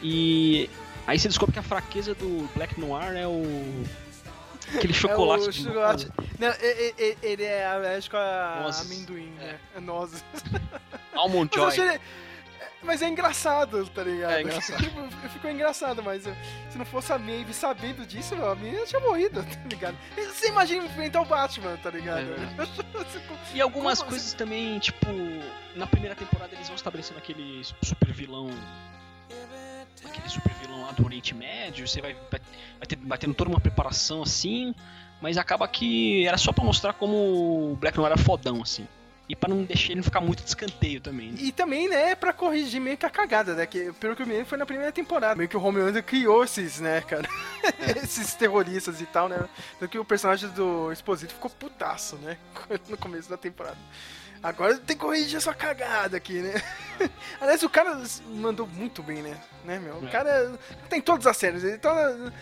E 0.03 0.69
aí 1.07 1.17
você 1.17 1.29
descobre 1.29 1.53
que 1.53 1.61
a 1.61 1.63
fraqueza 1.63 2.13
do 2.13 2.51
Black 2.57 2.81
Noir 2.81 3.13
é 3.17 3.29
o. 3.29 3.85
Aquele 4.75 4.93
chocolate. 4.93 5.45
É 5.45 5.49
o 5.49 5.53
de 5.53 5.63
chocolate. 5.65 6.09
Não, 6.39 6.49
ele 7.23 7.43
é 7.45 7.67
alérgico 7.67 8.17
a 8.17 8.61
Nozes. 8.63 8.81
amendoim, 8.91 9.31
né? 9.33 9.59
É 9.77 9.81
nozes. 9.81 10.25
Almond 11.15 11.51
Joy. 11.55 11.67
achei- 11.69 12.01
mas 12.83 13.03
é 13.03 13.09
engraçado, 13.09 13.87
tá 13.91 14.03
ligado? 14.03 14.33
É 14.33 14.41
engraçado. 14.43 14.83
Tipo, 14.83 15.29
ficou 15.29 15.51
engraçado, 15.51 16.03
mas 16.03 16.23
se 16.23 16.79
não 16.79 16.87
fosse 16.87 17.13
a 17.13 17.19
Maeve 17.19 17.53
sabendo 17.53 18.07
disso, 18.07 18.35
meu, 18.35 18.51
a 18.51 18.55
menina 18.55 18.87
tinha 18.87 19.01
morrido, 19.01 19.43
tá 19.45 19.69
ligado? 19.69 19.99
Você 20.17 20.49
imagina 20.49 20.87
enfrentar 20.87 21.21
o 21.21 21.27
Batman, 21.27 21.77
tá 21.83 21.91
ligado? 21.91 22.21
É 22.23 23.53
E 23.55 23.61
algumas 23.61 24.03
coisas 24.03 24.33
também, 24.33 24.79
tipo, 24.79 25.07
na 25.77 25.87
primeira 25.87 26.15
temporada 26.17 26.55
eles 26.55 26.69
vão 26.69 26.77
estabelecendo 26.77 27.19
aquele 27.19 27.63
super 27.83 28.13
vilão. 28.13 28.49
Aquele 30.05 30.29
super 30.29 30.53
vilão 30.55 30.83
lá 30.83 30.93
do 30.93 31.05
Oriente 31.05 31.35
Médio, 31.35 31.87
você 31.87 32.01
vai, 32.01 32.15
vai, 32.31 32.41
ter, 32.87 32.97
vai 32.97 33.19
tendo 33.19 33.35
toda 33.35 33.51
uma 33.51 33.61
preparação 33.61 34.23
assim, 34.23 34.75
mas 35.21 35.37
acaba 35.37 35.69
que 35.69 36.27
era 36.27 36.39
só 36.39 36.53
pra 36.53 36.65
mostrar 36.65 36.95
como 36.95 37.73
o 37.73 37.77
Black 37.77 37.97
Noir 37.97 38.13
era 38.13 38.21
fodão, 38.21 38.63
assim. 38.63 38.87
E 39.31 39.37
pra 39.37 39.49
não 39.49 39.63
deixar 39.63 39.87
ele 39.93 39.97
não 39.97 40.03
ficar 40.03 40.21
muito 40.21 40.43
de 40.43 40.49
escanteio 40.49 41.01
também. 41.01 41.31
né? 41.31 41.37
E 41.41 41.53
também, 41.53 41.89
né, 41.89 42.17
pra 42.17 42.33
corrigir 42.33 42.81
meio 42.81 42.97
que 42.97 43.07
a 43.07 43.11
cagada, 43.11 43.55
né? 43.55 43.65
Que, 43.65 43.93
pelo 43.93 44.17
que 44.17 44.23
eu 44.23 44.27
me 44.27 44.33
lembro, 44.33 44.49
foi 44.49 44.59
na 44.59 44.67
primeira 44.67 44.91
temporada. 44.91 45.37
Meio 45.37 45.49
que 45.49 45.57
o 45.57 45.63
Homelander 45.63 46.03
criou 46.03 46.43
esses, 46.43 46.81
né, 46.81 47.01
cara? 47.03 47.29
esses 48.03 48.35
terroristas 48.35 49.01
e 49.01 49.07
tal, 49.07 49.29
né? 49.29 49.39
Tanto 49.79 49.89
que 49.89 49.99
o 50.01 50.05
personagem 50.05 50.49
do 50.51 50.91
Exposito 50.91 51.33
ficou 51.33 51.49
putaço, 51.49 52.17
né? 52.17 52.37
No 52.89 52.97
começo 52.97 53.31
da 53.31 53.37
temporada. 53.37 53.79
Agora 54.43 54.77
tem 54.79 54.97
que 54.97 55.03
corrigir 55.05 55.37
essa 55.37 55.55
cagada 55.55 56.17
aqui, 56.17 56.41
né? 56.41 56.55
Aliás, 57.41 57.63
o 57.63 57.69
cara 57.71 58.03
mandou 58.35 58.67
muito 58.67 59.01
bem, 59.01 59.23
né? 59.23 59.37
né 59.65 59.79
meu? 59.79 59.97
O 59.99 60.07
É. 60.09 60.11
cara 60.11 60.59
tem 60.89 61.01
todas 61.01 61.27
as 61.29 61.37
séries. 61.37 61.63
Ele 61.63 61.79
tá 61.79 61.93
na- 61.95 62.33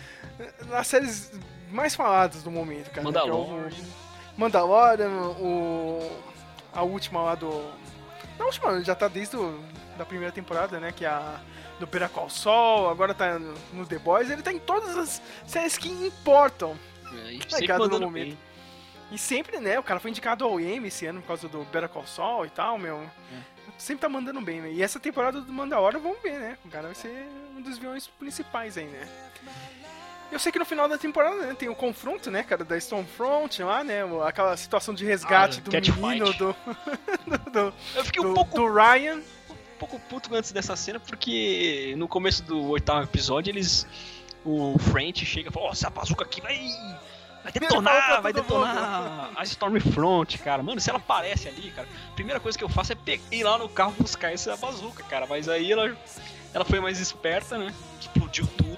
nas 0.69 0.87
séries 0.87 1.29
mais 1.69 1.93
faladas 1.93 2.41
do 2.41 2.49
momento, 2.49 2.89
cara. 2.89 3.03
Mandalorian. 3.03 3.69
Que 3.69 3.75
é 3.75 3.83
o 3.83 4.39
Mandalorian, 4.39 5.09
o... 5.39 6.28
a 6.73 6.83
última 6.83 7.21
lá 7.21 7.35
do... 7.35 7.49
Na 8.37 8.45
última, 8.45 8.81
já 8.83 8.95
tá 8.95 9.07
desde 9.07 9.35
o, 9.35 9.59
da 9.97 10.05
primeira 10.05 10.31
temporada, 10.31 10.79
né? 10.79 10.91
Que 10.91 11.05
é 11.05 11.09
a 11.09 11.39
do 11.79 12.09
Call 12.09 12.29
Saul, 12.29 12.89
agora 12.89 13.13
tá 13.13 13.39
no, 13.39 13.53
no 13.73 13.85
The 13.85 13.99
Boys. 13.99 14.29
Ele 14.29 14.41
tá 14.41 14.51
em 14.51 14.59
todas 14.59 14.97
as 14.97 15.21
séries 15.45 15.77
que 15.77 15.89
importam. 15.89 16.77
É, 17.25 17.33
e 17.33 17.39
ligado 17.59 17.87
no 17.87 17.99
momento. 17.99 18.27
bem. 18.29 18.37
E 19.11 19.17
sempre, 19.17 19.59
né? 19.59 19.79
O 19.79 19.83
cara 19.83 19.99
foi 19.99 20.11
indicado 20.11 20.45
ao 20.45 20.59
Emmy 20.59 20.89
esse 20.89 21.05
ano 21.05 21.21
por 21.21 21.27
causa 21.27 21.47
do 21.47 21.63
Better 21.65 21.89
Call 21.89 22.05
Saul 22.05 22.45
e 22.45 22.49
tal, 22.49 22.77
meu. 22.77 23.09
Sempre 23.77 24.01
tá 24.01 24.09
mandando 24.09 24.41
bem, 24.41 24.61
né? 24.61 24.71
E 24.71 24.83
essa 24.83 24.99
temporada 24.99 25.41
do 25.41 25.51
Mandalorian, 25.51 25.99
vamos 25.99 26.21
ver, 26.21 26.37
né? 26.37 26.57
O 26.65 26.69
cara 26.69 26.87
vai 26.87 26.95
ser 26.95 27.27
um 27.55 27.61
dos 27.61 27.77
vilões 27.77 28.07
principais 28.07 28.77
aí, 28.77 28.85
né? 28.85 29.07
Eu 30.31 30.37
sei 30.39 30.51
que 30.51 30.59
no 30.59 30.65
final 30.65 30.87
da 30.87 30.97
temporada 30.97 31.35
né, 31.37 31.55
tem 31.57 31.69
o 31.69 31.75
confronto, 31.75 32.29
né, 32.29 32.43
cara, 32.43 32.63
da 32.63 32.77
Stormfront 32.77 33.63
lá, 33.63 33.83
né? 33.83 34.01
Aquela 34.27 34.55
situação 34.57 34.93
de 34.93 35.03
resgate 35.05 35.59
Ah, 35.59 35.69
do 35.69 35.71
menino 36.07 36.31
do, 36.33 36.55
do, 37.25 37.51
do, 37.51 37.73
Eu 37.95 38.05
fiquei 38.05 38.21
um 38.23 38.29
do- 38.29 38.33
pouco 38.35 38.55
do 38.55 38.71
Ryan. 38.71 39.17
um 39.49 39.79
pouco 39.79 39.99
puto 40.01 40.33
antes 40.35 40.51
dessa 40.51 40.75
cena, 40.75 40.99
porque 40.99 41.95
no 41.97 42.07
começo 42.07 42.43
do 42.43 42.69
oitavo 42.69 43.03
episódio 43.03 43.51
eles. 43.51 43.87
O 44.45 44.77
French 44.79 45.25
chega 45.25 45.49
e 45.49 45.51
fala, 45.51 45.65
ó, 45.67 45.71
essa 45.71 45.89
bazuca 45.89 46.23
aqui 46.23 46.39
vai. 46.41 46.57
Vai 47.43 47.51
detonar, 47.53 48.21
vai 48.21 48.31
detonar 48.33 49.31
a 49.35 49.43
Stormfront, 49.43 50.37
cara. 50.39 50.61
Mano, 50.63 50.79
se 50.79 50.89
ela 50.89 50.99
aparece 50.99 51.47
ali, 51.47 51.71
cara, 51.71 51.87
a 52.11 52.13
primeira 52.15 52.39
coisa 52.39 52.57
que 52.57 52.63
eu 52.63 52.69
faço 52.69 52.93
é 52.93 52.97
ir 53.31 53.43
lá 53.43 53.57
no 53.57 53.67
carro 53.67 53.93
buscar 53.99 54.31
essa 54.33 54.55
bazuca, 54.57 55.03
cara. 55.03 55.25
Mas 55.27 55.47
aí 55.49 55.71
ela, 55.71 55.95
ela 56.53 56.63
foi 56.65 56.79
mais 56.79 56.99
esperta, 56.99 57.57
né? 57.57 57.73
Explodiu 57.99 58.45
tudo. 58.57 58.68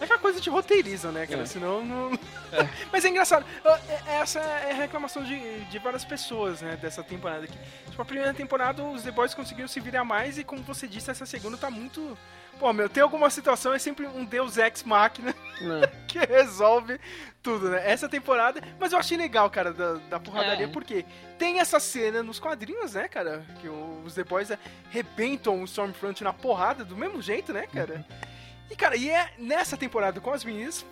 É 0.00 0.04
aquela 0.04 0.18
coisa 0.18 0.40
de 0.40 0.50
roteiriza, 0.50 1.10
né, 1.10 1.26
cara? 1.26 1.42
É. 1.42 1.46
Senão 1.46 1.84
não. 1.84 2.10
Mas 2.92 3.04
é 3.04 3.08
engraçado. 3.08 3.44
ó, 3.64 3.74
é- 3.88 4.16
Essa 4.20 4.40
é 4.40 4.72
a 4.72 4.74
reclamação 4.74 5.22
de, 5.24 5.64
de 5.64 5.78
várias 5.78 6.04
pessoas, 6.04 6.60
né, 6.60 6.76
dessa 6.76 7.02
temporada 7.02 7.44
aqui. 7.44 7.58
Tipo, 7.90 8.02
a 8.02 8.04
primeira 8.04 8.34
temporada 8.34 8.82
os 8.82 9.02
The 9.02 9.10
Boys 9.10 9.32
conseguiram 9.34 9.68
se 9.68 9.80
virar 9.80 10.04
mais 10.04 10.36
e, 10.38 10.44
como 10.44 10.62
você 10.62 10.86
disse, 10.86 11.10
essa 11.10 11.24
segunda 11.26 11.56
tá 11.56 11.70
muito. 11.70 12.16
Pô, 12.58 12.72
meu, 12.72 12.88
tem 12.88 13.02
alguma 13.02 13.28
situação, 13.28 13.74
é 13.74 13.78
sempre 13.78 14.06
um 14.06 14.24
Deus 14.24 14.56
Ex 14.56 14.82
Machina 14.82 15.34
que 16.08 16.18
resolve 16.18 16.98
tudo, 17.42 17.68
né? 17.70 17.82
Essa 17.90 18.08
temporada. 18.08 18.62
Mas 18.80 18.92
eu 18.92 18.98
achei 18.98 19.16
legal, 19.18 19.48
cara, 19.50 19.72
da, 19.74 19.94
da 19.94 20.18
porradaria, 20.20 20.64
É. 20.64 20.68
porque 20.68 21.04
tem 21.38 21.60
essa 21.60 21.78
cena 21.78 22.22
nos 22.22 22.38
quadrinhos, 22.38 22.94
né, 22.94 23.08
cara? 23.08 23.44
Que 23.60 23.68
os 23.68 24.14
The 24.14 24.24
Boys 24.24 24.50
arrebentam 24.90 25.60
o 25.60 25.64
Stormfront 25.64 26.24
na 26.24 26.32
porrada 26.32 26.82
do 26.84 26.96
mesmo 26.96 27.20
jeito, 27.20 27.52
né, 27.52 27.66
cara? 27.66 28.04
E, 28.70 28.76
cara, 28.76 28.96
e 28.96 29.10
é 29.10 29.30
nessa 29.38 29.76
temporada 29.76 30.20
com 30.20 30.32
as 30.32 30.44
meninas. 30.44 30.84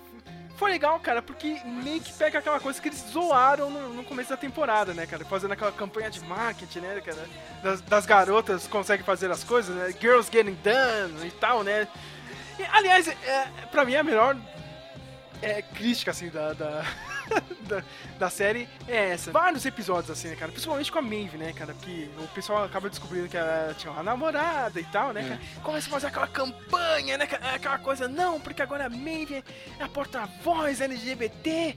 Foi 0.57 0.71
legal, 0.71 1.01
cara, 1.01 1.21
porque 1.21 1.61
meio 1.65 2.01
que 2.01 2.13
pega 2.13 2.39
aquela 2.39 2.61
coisa 2.61 2.81
que 2.81 2.89
eles 2.89 3.05
zoaram 3.11 3.69
no, 3.71 3.93
no 3.93 4.05
começo 4.05 4.31
da 4.31 4.37
temporada, 4.37 4.95
né, 4.95 5.05
cara? 5.05 5.25
Fazendo 5.25 5.51
aquela 5.53 5.73
campanha 5.73 6.09
de 6.09 6.21
marketing, 6.21 6.79
né, 6.79 7.01
cara? 7.01 7.29
Das, 7.61 7.81
das 7.81 8.07
garotas 8.07 8.67
conseguem 8.69 9.05
fazer 9.05 9.31
as 9.33 9.43
coisas, 9.43 9.75
né? 9.75 9.93
Girls 10.01 10.31
getting 10.31 10.57
done 10.63 11.27
e 11.27 11.31
tal, 11.33 11.65
né? 11.65 11.89
E, 12.57 12.63
aliás, 12.67 13.09
é, 13.09 13.49
pra 13.73 13.85
mim 13.85 13.97
a 13.97 14.05
melhor 14.05 14.37
é, 15.43 15.61
crítica, 15.61 16.13
assim, 16.13 16.29
da, 16.29 16.53
da, 16.53 16.85
da, 17.69 17.83
da 18.19 18.31
série 18.31 18.69
é 18.87 19.11
essa. 19.11 19.33
Vários 19.33 19.65
episódios, 19.65 20.11
assim, 20.11 20.29
né, 20.29 20.37
cara? 20.37 20.53
Principalmente 20.53 20.91
com 20.93 20.99
a 20.99 21.03
Maeve, 21.03 21.37
né, 21.39 21.53
cara? 21.53 21.75
Porque 21.75 22.09
o 22.19 22.29
pessoal 22.29 22.65
acaba 22.65 22.89
descobrindo 22.91 23.29
que 23.29 23.37
ela 23.37 23.75
tinha 23.79 23.93
uma 23.93 24.03
namorada 24.03 24.79
e 24.81 24.85
tal, 24.85 25.13
né, 25.13 25.23
cara? 25.23 25.41
Começa 25.63 25.87
a 25.89 25.91
fazer 25.91 26.07
aquela 26.09 26.27
campanha, 26.27 27.17
né? 27.19 27.29
Aquela 27.55 27.79
coisa, 27.79 28.07
não, 28.09 28.41
porque 28.41 28.63
agora 28.63 28.87
a 28.87 28.91
Maeve 28.91 29.43
é 29.79 29.85
a 29.85 29.89
porta-voz 29.89 30.81
LGBT. 30.81 31.77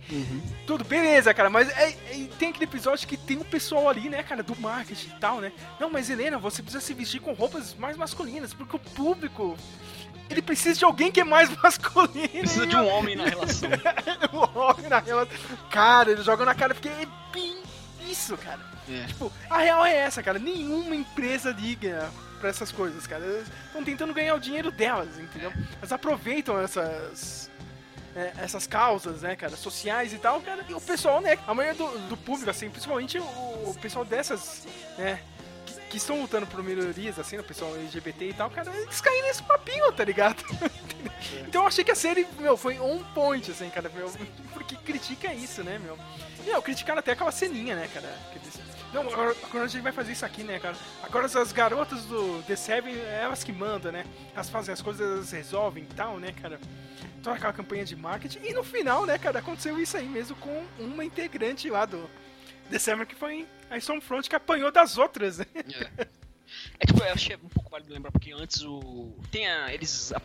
Tudo 0.65 0.83
beleza, 0.83 1.33
cara, 1.33 1.49
mas 1.49 1.69
é- 1.69 1.89
é- 1.91 2.27
tem 2.37 2.49
aquele 2.49 2.65
episódio 2.65 3.07
que 3.07 3.17
tem 3.17 3.37
um 3.37 3.43
pessoal 3.43 3.89
ali, 3.89 4.09
né, 4.09 4.21
cara, 4.23 4.43
do 4.43 4.55
marketing 4.59 5.07
e 5.15 5.19
tal, 5.19 5.39
né? 5.39 5.51
Não, 5.79 5.89
mas 5.89 6.09
Helena, 6.09 6.37
você 6.37 6.61
precisa 6.61 6.83
se 6.83 6.93
vestir 6.93 7.21
com 7.21 7.33
roupas 7.33 7.73
mais 7.75 7.95
masculinas, 7.97 8.53
porque 8.53 8.75
o 8.75 8.79
público. 8.79 9.57
Ele 10.30 10.41
precisa 10.41 10.78
de 10.78 10.86
alguém 10.86 11.11
que 11.11 11.21
é 11.21 11.23
mais 11.23 11.49
masculino. 11.61 12.28
Precisa 12.30 12.67
de 12.67 12.75
um 12.75 12.88
homem 12.88 13.15
na 13.15 13.25
relação. 13.25 13.69
o 14.34 14.57
homem 14.59 14.88
na 14.89 14.99
relação. 14.99 15.38
Cara, 15.69 16.11
eles 16.11 16.25
jogam 16.25 16.45
na 16.45 16.55
cara 16.55 16.73
porque 16.73 16.89
é 16.89 17.07
bem 17.32 17.57
isso, 18.09 18.38
cara. 18.38 18.59
É. 18.89 19.05
Tipo, 19.05 19.32
a 19.49 19.57
real 19.57 19.86
é 19.86 19.95
essa, 19.95 20.23
cara. 20.23 20.39
Nenhuma 20.39 20.95
empresa 20.95 21.51
liga 21.51 22.09
pra 22.39 22.49
essas 22.49 22.71
coisas, 22.71 23.05
cara. 23.07 23.23
Eles 23.25 23.47
estão 23.65 23.84
tentando 23.84 24.13
ganhar 24.13 24.36
o 24.36 24.39
dinheiro 24.39 24.71
delas, 24.71 25.17
entendeu? 25.19 25.51
Elas 25.78 25.91
aproveitam 25.91 26.59
essas. 26.59 27.49
é, 28.15 28.34
essas 28.38 28.65
causas, 28.65 29.21
né, 29.21 29.36
cara, 29.36 29.55
sociais 29.55 30.13
e 30.13 30.17
tal, 30.17 30.41
cara, 30.41 30.65
e 30.67 30.73
o 30.73 30.82
pessoal, 30.82 31.21
né, 31.21 31.38
a 31.45 31.53
maioria 31.53 31.78
do, 31.78 31.99
do 32.09 32.17
público, 32.17 32.49
assim, 32.49 32.69
principalmente 32.69 33.19
o, 33.19 33.23
o 33.23 33.78
pessoal 33.80 34.03
dessas, 34.03 34.65
né, 34.97 35.19
que, 35.89 35.97
estão 35.97 36.21
lutando 36.21 36.47
por 36.47 36.63
melhorias, 36.63 37.17
assim, 37.19 37.38
o 37.38 37.43
pessoal 37.43 37.75
LGBT 37.75 38.29
e 38.29 38.33
tal, 38.33 38.49
cara, 38.49 38.71
eles 38.75 39.01
caem 39.01 39.23
nesse 39.23 39.43
papinho, 39.43 39.91
tá 39.91 40.03
ligado? 40.03 40.43
Então 41.47 41.61
eu 41.61 41.67
achei 41.67 41.83
que 41.83 41.91
a 41.91 41.95
série, 41.95 42.27
meu, 42.39 42.55
foi 42.55 42.79
on 42.79 43.03
point, 43.13 43.49
assim, 43.49 43.69
cara, 43.69 43.89
meu, 43.89 44.11
porque 44.53 44.75
critica 44.75 45.33
isso, 45.33 45.63
né, 45.63 45.79
meu. 45.79 45.97
E, 46.39 46.49
meu, 46.49 46.61
criticaram 46.61 46.99
até 46.99 47.11
aquela 47.11 47.31
ceninha, 47.31 47.75
né, 47.75 47.89
cara, 47.93 48.07
não, 48.93 49.01
agora, 49.01 49.35
a 49.63 49.67
gente 49.67 49.81
vai 49.81 49.91
fazer 49.91 50.13
isso 50.13 50.25
aqui, 50.25 50.43
né, 50.43 50.59
cara. 50.59 50.75
Agora 51.03 51.25
as 51.25 51.51
garotas 51.51 52.05
do 52.05 52.41
The 52.43 52.55
Seven, 52.55 52.95
é 52.95 53.21
elas 53.23 53.43
que 53.43 53.51
mandam, 53.51 53.91
né, 53.91 54.05
elas 54.33 54.49
fazem 54.49 54.73
as 54.73 54.81
coisas, 54.81 55.01
elas 55.01 55.31
resolvem 55.31 55.83
e 55.83 55.93
tal, 55.95 56.17
né, 56.17 56.33
cara. 56.41 56.59
Toda 57.21 57.35
aquela 57.35 57.53
campanha 57.53 57.83
de 57.83 57.95
marketing, 57.95 58.39
e 58.43 58.53
no 58.53 58.63
final, 58.63 59.05
né, 59.05 59.17
cara, 59.17 59.39
aconteceu 59.39 59.77
isso 59.79 59.97
aí 59.97 60.07
mesmo 60.07 60.35
com 60.38 60.63
uma 60.79 61.03
integrante 61.03 61.69
lá 61.69 61.85
do 61.85 62.09
Seven, 62.80 63.05
que 63.05 63.15
foi 63.15 63.45
a 63.70 63.78
Stormfront, 63.78 64.30
que 64.30 64.36
apanhou 64.36 64.72
das 64.72 64.97
outras, 64.97 65.38
né. 65.39 65.45
É 66.80 66.86
tipo, 66.86 67.01
eu 67.03 67.11
achei 67.13 67.36
um 67.36 67.49
pouco 67.49 67.70
válido 67.70 67.93
lembrar, 67.93 68.11
porque 68.11 68.32
antes 68.32 68.61
o. 68.63 69.11
Tem 69.32 69.47
a. 69.47 69.74
Eles 69.74 70.13
a- 70.13 70.22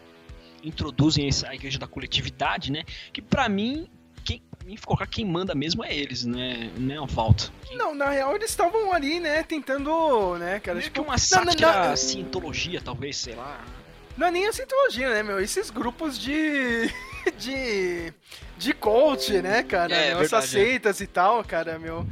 introduzem 0.63 1.27
essa, 1.29 1.49
a 1.49 1.55
igreja 1.55 1.79
da 1.79 1.87
coletividade, 1.87 2.71
né? 2.71 2.85
Que 3.13 3.21
pra 3.21 3.49
mim, 3.49 3.89
quem, 4.25 4.41
mim 4.65 4.77
colocar 4.85 5.07
quem 5.07 5.25
manda 5.25 5.55
mesmo 5.55 5.85
é 5.85 5.93
eles, 5.95 6.25
né? 6.25 6.71
Não 6.77 6.95
é 6.95 6.99
a 6.99 7.05
volta. 7.07 7.51
Não, 7.73 7.93
na 7.95 8.11
real 8.11 8.37
eles 8.37 8.51
estavam 8.51 8.93
ali, 8.93 9.19
né, 9.19 9.43
tentando, 9.43 10.37
né, 10.39 10.61
cara, 10.61 10.77
Meio 10.79 10.85
tipo, 10.91 11.03
que 11.03 11.09
uma 11.09 11.19
sátira, 11.19 11.97
cientologia, 11.97 12.81
talvez, 12.81 13.17
sei 13.17 13.35
lá. 13.35 13.65
Não 14.17 14.27
é 14.27 14.31
nem 14.31 14.47
a 14.47 14.53
cientologia, 14.53 15.09
né, 15.11 15.23
meu? 15.25 15.41
Esses 15.41 15.71
grupos 15.71 16.17
de. 16.19 16.89
de. 17.39 18.13
de 18.57 18.73
coach, 18.75 19.41
né, 19.41 19.63
cara? 19.63 19.95
É, 19.95 20.15
meu? 20.15 20.23
Essas 20.23 20.47
seitas 20.47 21.01
e 21.01 21.07
tal, 21.07 21.45
cara, 21.45 21.79
meu. 21.79 22.07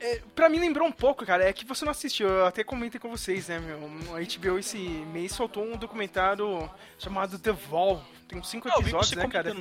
É, 0.00 0.20
pra 0.34 0.48
mim 0.48 0.60
lembrou 0.60 0.86
um 0.86 0.92
pouco, 0.92 1.26
cara, 1.26 1.44
é 1.44 1.52
que 1.52 1.64
você 1.64 1.84
não 1.84 1.90
assistiu, 1.90 2.28
eu 2.28 2.46
até 2.46 2.62
comentei 2.62 3.00
com 3.00 3.10
vocês, 3.10 3.48
né, 3.48 3.58
meu? 3.58 3.78
A 4.14 4.20
HBO 4.20 4.58
esse 4.58 4.78
mês 4.78 5.32
soltou 5.32 5.64
um 5.64 5.76
documentário 5.76 6.70
chamado 6.98 7.36
The 7.38 7.54
Wall. 7.68 8.04
Tem 8.28 8.38
uns 8.38 8.48
cinco 8.48 8.68
Ah, 8.70 8.78
episódios, 8.78 9.12
né, 9.12 9.26
cara? 9.26 9.52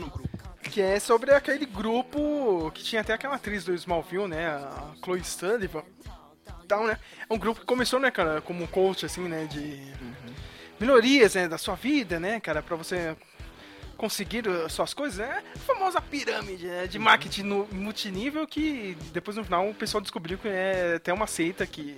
Que 0.62 0.82
é 0.82 1.00
sobre 1.00 1.34
aquele 1.34 1.66
grupo 1.66 2.70
que 2.74 2.84
tinha 2.84 3.02
até 3.02 3.14
aquela 3.14 3.36
atriz 3.36 3.64
do 3.64 3.74
Smallville, 3.74 4.28
né? 4.28 4.48
A 4.48 4.94
Chloe 5.04 5.24
Sullivan. 5.24 5.84
Tal, 6.68 6.86
né? 6.86 7.00
É 7.28 7.34
um 7.34 7.38
grupo 7.38 7.62
que 7.62 7.66
começou, 7.66 8.00
né, 8.00 8.12
cara, 8.12 8.42
como 8.42 8.68
coach, 8.68 9.06
assim, 9.06 9.22
né? 9.28 9.46
De 9.46 9.82
melhorias, 10.80 11.34
né? 11.34 11.48
Da 11.48 11.58
sua 11.58 11.76
vida, 11.76 12.20
né, 12.20 12.40
cara? 12.40 12.62
Pra 12.62 12.76
você 12.76 13.16
conseguir 13.98 14.48
as 14.48 14.72
suas 14.74 14.94
coisas, 14.94 15.18
né? 15.20 15.44
A 15.56 15.60
famosa 15.60 16.00
pirâmide 16.00 16.68
né, 16.68 16.88
de 16.88 16.98
marketing 17.00 17.44
no- 17.44 17.68
multinível 17.72 18.48
que 18.48 18.98
depois 19.12 19.36
no 19.36 19.44
final 19.44 19.68
o 19.70 19.74
pessoal 19.74 20.02
descobriu 20.02 20.38
que 20.38 20.48
é 20.48 20.96
até 20.98 21.12
uma 21.12 21.28
seita 21.28 21.66
que 21.66 21.98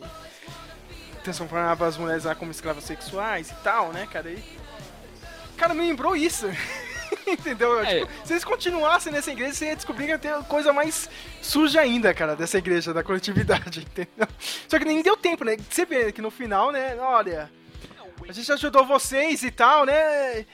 transformava 1.24 1.86
as 1.86 1.97
mulheres 1.97 2.24
lá 2.24 2.34
como 2.34 2.52
escravas 2.52 2.84
sexuais 2.84 3.50
e 3.52 3.56
tal, 3.64 3.91
né, 3.91 4.08
cara? 4.12 4.30
E, 4.32 4.43
cara, 5.58 5.74
me 5.74 5.82
lembrou 5.82 6.16
isso. 6.16 6.47
Entendeu? 7.28 7.80
É. 7.82 8.00
Tipo, 8.00 8.12
se 8.26 8.34
eles 8.34 8.43
continuassem 8.43 9.12
nessa 9.12 9.32
igreja, 9.32 9.54
você 9.54 9.66
ia 9.66 9.76
descobrir 9.76 10.06
que 10.06 10.12
ia 10.12 10.20
ter 10.20 10.34
coisa 10.45 10.72
mais 10.72 11.10
suja 11.41 11.82
ainda, 11.82 12.14
cara, 12.14 12.36
dessa 12.36 12.58
igreja 12.58 12.93
da 12.93 13.04
coletividade, 13.04 13.82
entendeu? 13.89 14.28
Só 14.68 14.80
que 14.80 14.86
nem 14.86 15.02
deu 15.02 15.18
tempo, 15.18 15.43
né? 15.43 15.58
Você 15.70 15.86
vê 15.86 16.12
que 16.12 16.22
no 16.22 16.32
final, 16.32 16.72
né, 16.72 16.95
olha, 16.97 17.52
a 18.28 18.32
gente 18.32 18.52
ajudou 18.52 18.86
vocês 18.86 19.43
e 19.43 19.52
tal, 19.52 19.86
né? 19.86 20.45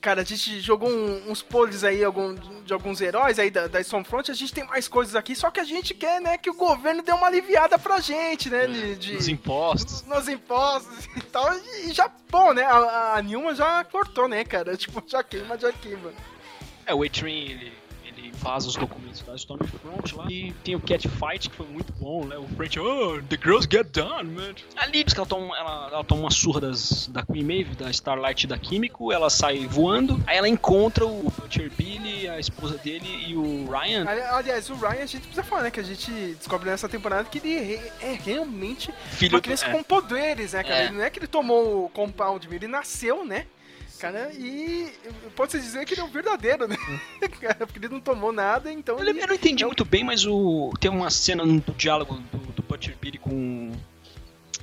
Cara, 0.00 0.22
a 0.22 0.24
gente 0.24 0.60
jogou 0.60 0.88
um- 0.88 1.30
uns 1.30 1.42
poles 1.42 1.84
aí 1.84 2.02
algum, 2.02 2.34
de 2.64 2.72
alguns 2.72 3.02
heróis 3.02 3.38
aí 3.38 3.50
da, 3.50 3.66
da 3.66 3.80
Stormfront, 3.82 4.30
a 4.30 4.34
gente 4.34 4.54
tem 4.54 4.64
mais 4.64 4.88
coisas 4.88 5.14
aqui, 5.14 5.36
só 5.36 5.50
que 5.50 5.60
a 5.60 5.64
gente 5.64 5.92
quer, 5.92 6.22
né, 6.22 6.38
que 6.38 6.48
o 6.48 6.54
governo 6.54 7.02
dê 7.02 7.12
uma 7.12 7.26
aliviada 7.26 7.78
pra 7.78 8.00
gente, 8.00 8.48
né? 8.48 8.66
De, 8.66 8.96
de- 8.96 9.16
Os 9.16 9.28
impostos. 9.28 10.02
nos 10.06 10.26
impostos 10.26 11.04
e 11.16 11.20
tal. 11.22 11.52
E 11.84 11.92
já, 11.92 12.10
bom, 12.30 12.54
né? 12.54 12.62
A, 12.64 13.16
a 13.16 13.22
Nilma 13.22 13.54
já 13.54 13.84
cortou, 13.84 14.26
né, 14.26 14.42
cara? 14.42 14.74
Tipo, 14.78 15.02
já 15.06 15.22
queima, 15.22 15.58
já 15.58 15.70
queima. 15.70 16.12
É, 16.86 16.94
o 16.94 17.02
A-Train, 17.02 17.50
ele, 17.50 17.72
vaza 18.40 18.68
os 18.68 18.74
documentos 18.76 19.20
da 19.22 19.34
Stormfront 19.36 20.14
lá. 20.16 20.26
E 20.30 20.52
tem 20.64 20.74
o 20.74 20.80
Catfight, 20.80 21.50
que 21.50 21.56
foi 21.56 21.66
muito 21.66 21.92
bom, 21.92 22.24
né? 22.24 22.36
O 22.36 22.46
French, 22.56 22.78
oh, 22.80 23.20
the 23.28 23.36
girls 23.36 23.68
get 23.70 23.86
done, 23.92 24.30
man. 24.30 24.54
Ali 24.76 25.04
diz 25.04 25.12
que 25.12 25.20
ela 25.20 25.26
toma, 25.28 25.56
ela, 25.56 25.88
ela 25.92 26.04
toma 26.04 26.22
uma 26.22 26.30
surra 26.30 26.60
das, 26.60 27.06
da 27.08 27.22
Queen 27.22 27.44
Maeve, 27.44 27.74
da 27.76 27.90
Starlight 27.90 28.44
e 28.44 28.48
da 28.48 28.58
Químico, 28.58 29.12
ela 29.12 29.28
sai 29.28 29.66
voando, 29.66 30.22
aí 30.26 30.36
ela 30.38 30.48
encontra 30.48 31.04
o 31.06 31.30
Butcher 31.38 31.70
Billy, 31.76 32.28
a 32.28 32.38
esposa 32.40 32.78
dele 32.78 33.06
e 33.28 33.36
o 33.36 33.70
Ryan. 33.70 34.06
Ali- 34.08 34.20
Aliás, 34.22 34.70
o 34.70 34.74
Ryan, 34.74 35.02
a 35.02 35.06
gente 35.06 35.20
precisa 35.20 35.42
falar, 35.42 35.62
né? 35.64 35.70
Que 35.70 35.80
a 35.80 35.84
gente 35.84 36.10
descobre 36.10 36.70
nessa 36.70 36.88
temporada 36.88 37.28
que 37.28 37.38
ele 37.38 37.74
é 38.00 38.18
realmente 38.24 38.92
Filho 39.12 39.34
uma 39.34 39.40
do- 39.40 39.44
criança 39.44 39.66
é. 39.66 39.70
com 39.72 39.82
poderes, 39.82 40.52
né, 40.54 40.62
cara? 40.62 40.80
É. 40.82 40.84
Ele 40.86 40.96
não 40.96 41.04
é 41.04 41.10
que 41.10 41.18
ele 41.18 41.26
tomou 41.26 41.84
o 41.84 41.88
compound, 41.90 42.48
ele 42.50 42.66
nasceu, 42.66 43.24
né? 43.24 43.46
Cara, 44.00 44.30
e 44.32 44.90
pode-se 45.36 45.60
dizer 45.60 45.84
que 45.84 45.94
ele 45.94 46.00
é 46.00 46.04
o 46.04 46.08
verdadeiro, 46.08 46.66
né? 46.66 46.76
Cara, 47.40 47.54
Porque 47.66 47.78
ele 47.78 47.88
não 47.88 48.00
tomou 48.00 48.32
nada, 48.32 48.72
então. 48.72 48.98
Eu, 48.98 49.06
ele- 49.08 49.22
eu 49.22 49.26
não 49.26 49.34
entendi 49.34 49.64
muito 49.64 49.84
bem, 49.84 50.02
mas 50.02 50.24
o 50.24 50.72
tem 50.80 50.90
uma 50.90 51.10
cena 51.10 51.44
do 51.44 51.72
diálogo 51.74 52.14
do, 52.32 52.38
do 52.38 52.62
Butcher 52.62 52.96
Billy 53.00 53.18
com 53.18 53.72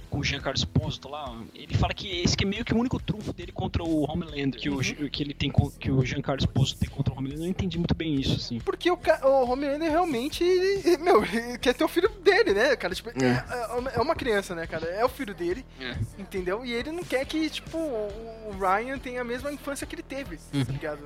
com 0.09 0.19
o 0.19 0.23
Giancarlo 0.23 0.57
Esposito 0.57 1.09
lá, 1.09 1.35
ele 1.53 1.75
fala 1.75 1.93
que 1.93 2.21
esse 2.21 2.35
que 2.35 2.43
é 2.43 2.47
meio 2.47 2.63
que 2.63 2.73
o 2.73 2.77
único 2.77 2.99
trunfo 2.99 3.33
dele 3.33 3.51
contra 3.51 3.83
o 3.83 4.09
Homelander, 4.09 4.59
que, 4.59 4.69
o, 4.69 4.79
que 5.09 5.23
ele 5.23 5.33
tem 5.33 5.51
que 5.79 5.91
o 5.91 6.05
Giancarlo 6.05 6.39
Esposito 6.39 6.79
tem 6.79 6.89
contra 6.89 7.13
o 7.13 7.17
Homelander. 7.17 7.39
Eu 7.39 7.43
não 7.43 7.49
entendi 7.49 7.77
muito 7.77 7.93
bem 7.93 8.15
isso, 8.15 8.35
assim. 8.35 8.59
Porque 8.59 8.89
o, 8.89 8.97
o 9.23 9.51
Homelander 9.51 9.89
realmente, 9.89 10.43
ele- 10.43 10.97
meu, 11.03 11.23
ele 11.23 11.57
quer 11.57 11.73
ter 11.73 11.83
o 11.83 11.87
filho 11.87 12.09
dele, 12.09 12.53
né, 12.53 12.75
cara? 12.75 12.95
Tipo, 12.95 13.09
é. 13.09 13.95
é 13.95 14.01
uma 14.01 14.15
criança, 14.15 14.55
né, 14.55 14.65
cara? 14.65 14.85
É 14.87 15.03
o 15.03 15.09
filho 15.09 15.33
dele, 15.35 15.65
É. 15.79 15.95
entendeu? 16.17 16.65
E 16.65 16.71
ele 16.73 16.91
não 16.91 17.03
quer 17.03 17.25
que, 17.25 17.49
tipo, 17.49 17.77
o 17.77 18.55
Ryan 18.59 18.97
tenha 18.99 19.21
a 19.21 19.25
mesma 19.25 19.51
infância 19.51 19.85
que 19.85 19.95
ele 19.95 20.03
teve, 20.03 20.39
Uhum. 20.53 20.63
tá 20.65 20.71
ligado? 20.71 20.99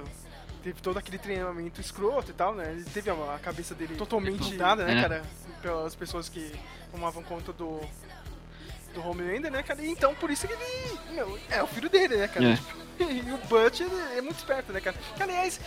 teve 0.63 0.79
todo 0.79 0.99
aquele 0.99 1.17
treinamento 1.17 1.81
escroto 1.81 2.29
e 2.29 2.33
tal, 2.35 2.53
né? 2.53 2.71
Ele 2.71 2.83
teve 2.83 3.09
a, 3.09 3.13
a 3.33 3.39
cabeça 3.39 3.73
dele 3.73 3.95
totalmente 3.95 4.55
dada, 4.55 4.85
né, 4.85 4.95
É. 4.99 5.01
cara? 5.01 5.23
Pelas 5.59 5.95
pessoas 5.95 6.29
que 6.29 6.51
tomavam 6.91 7.23
conta 7.23 7.51
do. 7.51 7.79
Do 8.93 9.07
Homelander, 9.07 9.51
né, 9.51 9.63
cara? 9.63 9.81
E 9.81 9.89
então, 9.89 10.13
por 10.15 10.29
isso 10.29 10.47
que 10.47 10.53
ele. 10.53 10.99
Meu, 11.11 11.39
é 11.49 11.61
o 11.63 11.67
filho 11.67 11.89
dele, 11.89 12.17
né, 12.17 12.27
cara? 12.27 12.45
É. 12.53 12.57
E 13.01 13.31
o 13.31 13.37
Butch 13.47 13.81
é 14.15 14.21
muito 14.21 14.37
esperto, 14.37 14.71
né, 14.71 14.79
cara? 14.79 14.95
Que, 15.15 15.23
aliás, 15.23 15.59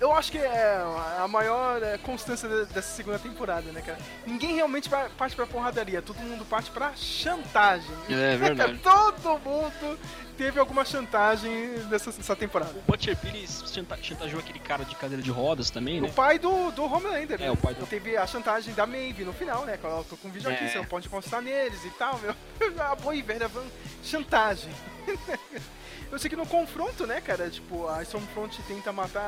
eu 0.00 0.12
acho 0.12 0.32
que 0.32 0.38
é 0.38 0.82
a 1.20 1.28
maior 1.28 1.80
é, 1.80 1.96
constância 1.98 2.48
de- 2.48 2.64
dessa 2.72 2.88
segunda 2.96 3.20
temporada, 3.20 3.70
né, 3.70 3.80
cara? 3.82 3.98
Ninguém 4.26 4.56
realmente 4.56 4.88
parte 5.16 5.36
pra 5.36 5.46
porradaria, 5.46 6.02
todo 6.02 6.16
mundo 6.18 6.44
parte 6.44 6.68
pra 6.72 6.92
chantagem. 6.96 7.88
É 8.10 8.34
verdade. 8.36 8.80
todo 8.82 9.38
mundo 9.44 9.96
teve 10.36 10.58
alguma 10.60 10.84
chantagem 10.84 11.50
nessa, 11.90 12.10
nessa 12.12 12.36
temporada. 12.36 12.70
O 12.72 12.82
Butcher 12.90 13.16
Billy 13.16 13.46
chanta- 13.48 13.98
chantageou 14.02 14.40
aquele 14.40 14.58
cara 14.58 14.84
de 14.84 14.94
cadeira 14.94 15.22
de 15.22 15.30
rodas 15.30 15.70
também, 15.70 16.00
né? 16.00 16.08
O 16.08 16.12
pai 16.12 16.38
do, 16.38 16.70
do 16.72 16.84
Homelander, 16.84 17.38
né? 17.40 17.46
É, 17.46 17.50
o 17.50 17.56
pai 17.56 17.74
do- 17.74 17.86
Teve 17.86 18.16
a 18.16 18.26
chantagem 18.26 18.74
da 18.74 18.86
Maeve 18.86 19.24
no 19.24 19.32
final, 19.32 19.64
né? 19.64 19.76
Quando 19.80 19.94
ela 19.94 20.04
tô 20.04 20.16
com 20.16 20.28
um 20.28 20.30
vídeo 20.30 20.50
aqui, 20.50 20.64
É. 20.64 20.68
você 20.68 20.78
não 20.78 20.84
pode 20.84 21.06
encostar 21.06 21.40
neles 21.42 21.84
e 21.84 21.90
tal, 21.90 22.18
meu. 22.18 22.34
A 22.84 22.94
boa 22.94 23.14
e 23.14 23.22
velha 23.22 23.48
van- 23.48 23.64
chantagem. 24.02 24.70
Eu 26.10 26.18
sei 26.18 26.30
que 26.30 26.36
no 26.36 26.46
confronto, 26.46 27.06
né, 27.06 27.20
cara? 27.20 27.50
Tipo, 27.50 27.88
a 27.88 28.02
Stormfront 28.02 28.62
tenta 28.62 28.92
matar 28.92 29.20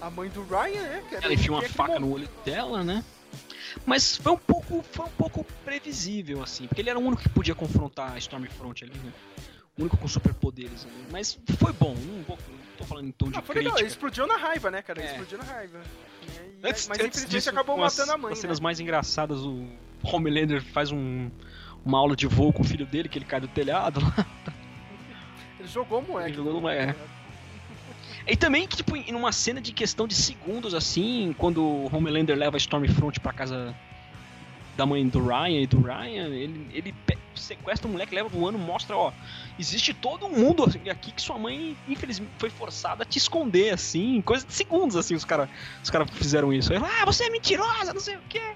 a, 0.00 0.06
a 0.06 0.10
mãe 0.10 0.28
do 0.28 0.44
Ryan, 0.44 0.82
né? 0.82 1.02
Cara? 1.10 1.24
Ela 1.24 1.34
enfia 1.34 1.50
uma 1.50 1.58
aquele 1.58 1.74
faca 1.74 1.98
no 1.98 2.12
olho 2.12 2.28
dela, 2.44 2.84
né? 2.84 3.02
Mas 3.86 4.16
foi 4.16 4.32
um 4.32 4.36
pouco, 4.38 4.82
foi 4.92 5.06
um 5.06 5.10
pouco 5.10 5.44
previsível, 5.64 6.42
assim, 6.42 6.66
porque 6.66 6.80
ele 6.82 6.90
era 6.90 6.98
o 6.98 7.02
único 7.02 7.22
que 7.22 7.28
podia 7.28 7.54
confrontar 7.54 8.12
a 8.12 8.18
Stormfront 8.18 8.84
ali, 8.84 8.92
né? 8.98 9.12
O 9.76 9.82
único 9.82 9.96
com 9.96 10.08
superpoderes 10.08 10.84
ali. 10.84 11.04
Mas 11.10 11.38
foi 11.58 11.72
bom, 11.72 11.94
não, 11.94 12.22
vou, 12.24 12.36
não 12.48 12.76
tô 12.76 12.84
falando 12.84 13.06
em 13.08 13.12
tom 13.12 13.30
de 13.30 13.38
Ah, 13.38 13.42
foi 13.42 13.54
crítica. 13.54 13.74
legal, 13.76 13.88
explodiu 13.88 14.26
na 14.26 14.36
raiva, 14.36 14.70
né, 14.70 14.82
cara? 14.82 15.00
É. 15.02 15.06
Explodiu 15.12 15.38
na 15.38 15.44
raiva. 15.44 15.80
E 16.22 16.66
Antes, 16.66 16.88
mas 16.88 16.98
antes 16.98 17.18
infelizmente 17.22 17.28
disso, 17.30 17.50
acabou 17.50 17.76
com 17.76 17.84
as- 17.84 17.96
matando 17.96 18.12
a 18.12 18.18
mãe, 18.18 18.32
As 18.32 18.38
né? 18.38 18.42
cenas 18.42 18.60
mais 18.60 18.80
engraçadas, 18.80 19.38
o 19.40 19.66
Homelander 20.02 20.62
faz 20.62 20.90
um, 20.90 21.30
uma 21.84 21.98
aula 21.98 22.14
de 22.16 22.26
voo 22.26 22.52
com 22.52 22.62
o 22.62 22.64
filho 22.64 22.84
dele, 22.84 23.08
que 23.08 23.18
ele 23.18 23.24
cai 23.24 23.40
do 23.40 23.48
telhado 23.48 24.00
lá. 24.00 24.26
Ele 25.58 25.68
jogou 25.68 26.02
moleque. 26.02 26.30
Ele 26.30 26.36
jogou 26.36 26.60
moleque. 26.60 26.98
E 28.28 28.36
também 28.36 28.68
que, 28.68 28.76
tipo, 28.76 28.94
em 28.94 29.14
uma 29.14 29.32
cena 29.32 29.58
de 29.58 29.72
questão 29.72 30.06
de 30.06 30.14
segundos, 30.14 30.74
assim, 30.74 31.34
quando 31.38 31.62
o 31.62 31.90
Homelander 31.90 32.36
leva 32.36 32.56
a 32.56 32.58
Stormfront 32.58 33.18
pra 33.20 33.32
casa 33.32 33.74
da 34.76 34.84
mãe 34.84 35.08
do 35.08 35.26
Ryan 35.26 35.62
e 35.62 35.66
do 35.66 35.80
Ryan, 35.80 36.28
ele, 36.28 36.68
ele 36.74 36.94
sequestra 37.34 37.88
o 37.88 37.90
moleque, 37.90 38.14
leva 38.14 38.28
voando, 38.28 38.58
mostra, 38.58 38.94
ó, 38.94 39.12
existe 39.58 39.94
todo 39.94 40.26
um 40.26 40.38
mundo 40.38 40.64
aqui 40.90 41.10
que 41.10 41.22
sua 41.22 41.38
mãe, 41.38 41.74
infelizmente, 41.88 42.30
foi 42.38 42.50
forçada 42.50 43.02
a 43.02 43.06
te 43.06 43.16
esconder, 43.16 43.72
assim, 43.72 44.20
coisa 44.20 44.46
de 44.46 44.52
segundos, 44.52 44.94
assim, 44.94 45.14
os 45.14 45.24
caras 45.24 45.48
os 45.82 45.88
cara 45.88 46.06
fizeram 46.06 46.52
isso. 46.52 46.70
Aí, 46.70 46.78
ah, 46.78 47.06
você 47.06 47.24
é 47.24 47.30
mentirosa, 47.30 47.94
não 47.94 48.00
sei 48.00 48.16
o 48.16 48.22
quê. 48.28 48.52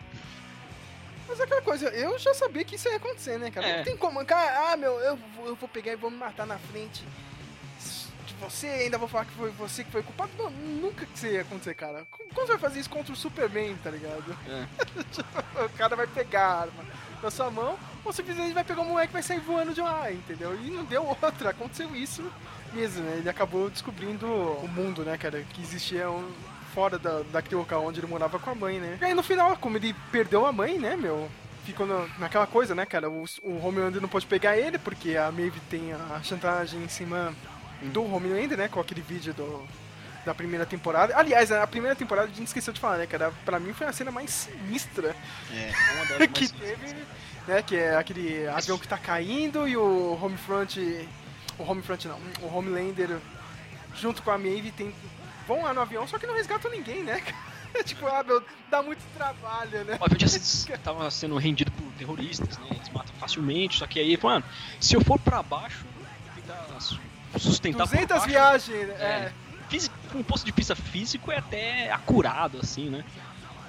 Mas 1.27 1.41
é 1.41 1.45
aquela 1.45 1.63
coisa, 1.63 1.89
eu 1.89 2.19
já 2.19 2.35
sabia 2.35 2.63
que 2.63 2.77
isso 2.77 2.91
ia 2.91 2.97
acontecer, 2.97 3.39
né, 3.39 3.51
cara? 3.51 3.67
É. 3.67 3.77
Não 3.79 3.85
tem 3.85 3.97
como, 3.97 4.23
cara, 4.27 4.73
ah, 4.73 4.77
meu, 4.77 4.93
eu 5.01 5.19
vou, 5.35 5.47
eu 5.47 5.57
vou 5.57 5.69
pegar 5.69 5.93
e 5.93 5.97
vou 5.97 6.11
me 6.11 6.19
matar 6.19 6.47
na 6.47 6.59
frente 6.59 7.03
você, 8.43 8.67
ainda 8.67 8.99
vou 8.99 9.09
falar 9.09 9.25
que 9.25 9.33
foi 9.33 9.51
você 9.51 9.85
que 9.85 9.91
foi 9.91 10.03
culpado. 10.03 10.31
Não, 10.37 10.51
nunca 10.51 11.07
que 11.07 11.17
isso 11.17 11.27
ia 11.27 11.43
acontecer, 11.43 11.75
cara. 11.75 12.07
Como 12.11 12.33
como 12.33 12.47
você 12.47 12.53
vai 12.53 12.61
fazer 12.61 12.81
isso 12.81 12.91
contra 12.91 13.13
o 13.13 13.17
Superman, 13.17 13.77
tá 13.83 13.91
ligado? 13.91 14.37
É. 14.49 14.67
o 15.65 15.69
cara 15.71 15.95
vai 15.95 16.07
pegar 16.07 16.47
a 16.47 16.61
arma 16.63 16.85
na 17.23 17.31
sua 17.31 17.51
mão, 17.51 17.79
ou 18.05 18.13
simplesmente 18.13 18.53
vai 18.53 18.65
pegar 18.65 18.83
o 18.83 18.85
moleque 18.85 19.13
e 19.13 19.15
vai 19.15 19.23
sair 19.23 19.39
voando 19.39 19.73
de 19.73 19.81
lá, 19.81 20.11
entendeu? 20.11 20.59
E 20.61 20.71
não 20.71 20.85
deu 20.85 21.07
outra, 21.07 21.51
aconteceu 21.51 21.95
isso 21.95 22.25
mesmo, 22.73 23.05
né? 23.05 23.19
Ele 23.19 23.29
acabou 23.29 23.71
descobrindo 23.71 24.27
o 24.27 24.67
mundo, 24.67 25.05
né, 25.05 25.17
cara, 25.17 25.45
que 25.53 25.63
existia 25.63 26.11
um, 26.11 26.33
fora 26.75 26.99
da, 26.99 27.23
daquele 27.31 27.57
local 27.57 27.87
onde 27.87 28.01
ele 28.01 28.09
morava 28.09 28.41
com 28.41 28.51
a 28.51 28.55
mãe, 28.55 28.81
né? 28.81 28.99
E 29.01 29.05
aí 29.05 29.15
no 29.15 29.23
final, 29.23 29.57
como 29.57 29.77
ele 29.77 29.95
perdeu 30.11 30.45
a 30.45 30.53
mãe, 30.53 30.79
né, 30.79 30.97
meu? 30.97 31.31
Ficou 31.65 31.87
naquela 32.19 32.47
coisa, 32.47 32.75
né, 32.75 32.85
cara? 32.85 33.09
O, 33.09 33.25
o 33.45 33.65
Homelander 33.65 34.03
não 34.03 34.09
pode 34.09 34.27
pegar 34.27 34.57
ele, 34.57 34.79
porque 34.79 35.17
a 35.17 35.31
Maeve 35.31 35.61
tem 35.71 35.93
a 35.93 36.21
chantagem 36.25 36.83
em 36.83 36.89
cima 36.89 37.33
do 37.91 38.05
Homelander, 38.05 38.57
né? 38.59 38.69
Com 38.69 38.81
aquele 38.81 39.01
vídeo 39.01 39.33
do, 39.35 39.67
da 40.25 40.35
primeira 40.35 40.65
temporada. 40.67 41.17
Aliás, 41.17 41.51
a 41.51 41.67
primeira 41.67 41.97
temporada 41.97 42.29
a 42.31 42.35
gente 42.35 42.47
esqueceu 42.47 42.73
de 42.73 42.81
falar, 42.81 42.99
né, 42.99 43.07
cara? 43.07 43.33
Pra 43.45 43.59
mim 43.59 43.73
foi 43.73 43.87
a 43.87 43.93
cena 43.93 44.11
mais 44.11 44.31
sinistra 44.31 45.15
É, 45.53 45.73
uma 46.19 46.27
que 46.29 46.53
teve, 46.53 46.95
né? 47.47 47.63
Que 47.63 47.77
é 47.77 47.97
aquele 47.97 48.47
avião 48.49 48.79
que 48.79 48.87
tá 48.89 48.99
caindo 48.99 49.67
e 49.67 49.77
o 49.77 50.19
Homefront. 50.23 51.09
O 51.59 51.65
Homefront 51.71 52.09
não, 52.09 52.19
o 52.41 52.57
Homelander 52.57 53.19
junto 53.95 54.23
com 54.23 54.31
a 54.31 54.39
Maeve 54.39 54.71
tem, 54.73 54.95
vão 55.47 55.63
lá 55.65 55.75
no 55.75 55.81
avião, 55.83 56.07
só 56.09 56.19
que 56.19 56.27
não 56.27 56.35
resgatam 56.35 56.71
ninguém, 56.71 57.03
né? 57.03 57.23
tipo, 57.85 58.07
ah, 58.07 58.23
meu, 58.23 58.43
dá 58.71 58.83
muito 58.83 59.01
trabalho, 59.15 59.85
né? 59.85 59.99
O 60.01 60.05
avião 60.05 60.19
já 60.19 60.29
se- 60.29 60.67
tava 60.79 61.11
sendo 61.11 61.37
rendido 61.37 61.71
por 61.73 61.85
terroristas, 61.99 62.57
né? 62.59 62.67
Eles 62.71 62.89
matam 62.89 63.15
facilmente, 63.21 63.79
só 63.79 63.87
que 63.87 64.01
aí, 64.01 64.19
mano, 64.23 64.43
se 64.81 64.95
eu 64.95 65.03
for 65.03 65.19
pra 65.19 65.43
baixo, 65.43 65.85
tentar 66.35 66.67
sustentar 67.41 67.87
por 67.87 67.91
200 67.95 68.09
baixo, 68.19 68.27
viagens? 68.29 68.91
É. 69.01 69.33
Fisi- 69.69 69.91
Com 70.11 70.19
um 70.19 70.23
posto 70.23 70.45
de 70.45 70.53
pista 70.53 70.77
físico 70.77 71.31
é 71.33 71.39
até 71.39 71.91
acurado, 71.93 72.59
assim, 72.63 72.91
né? 72.91 73.05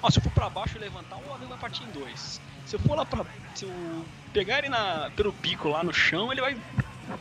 Ó, 0.02 0.10
se 0.10 0.18
eu 0.18 0.22
for 0.22 0.30
pra 0.32 0.50
baixo 0.50 0.76
e 0.76 0.80
levantar, 0.80 1.16
o 1.16 1.32
avião 1.32 1.48
vai 1.48 1.58
partir 1.58 1.82
em 1.84 1.90
dois. 1.90 2.40
Se 2.66 2.76
eu 2.76 2.80
for 2.80 2.94
lá 2.96 3.06
pra. 3.06 3.24
Se 3.54 3.64
eu 3.64 4.04
pegar 4.32 4.58
ele 4.58 4.68
na, 4.68 5.10
pelo 5.16 5.32
bico 5.32 5.68
lá 5.68 5.82
no 5.82 5.92
chão, 5.94 6.30
ele 6.30 6.40
vai 6.42 6.56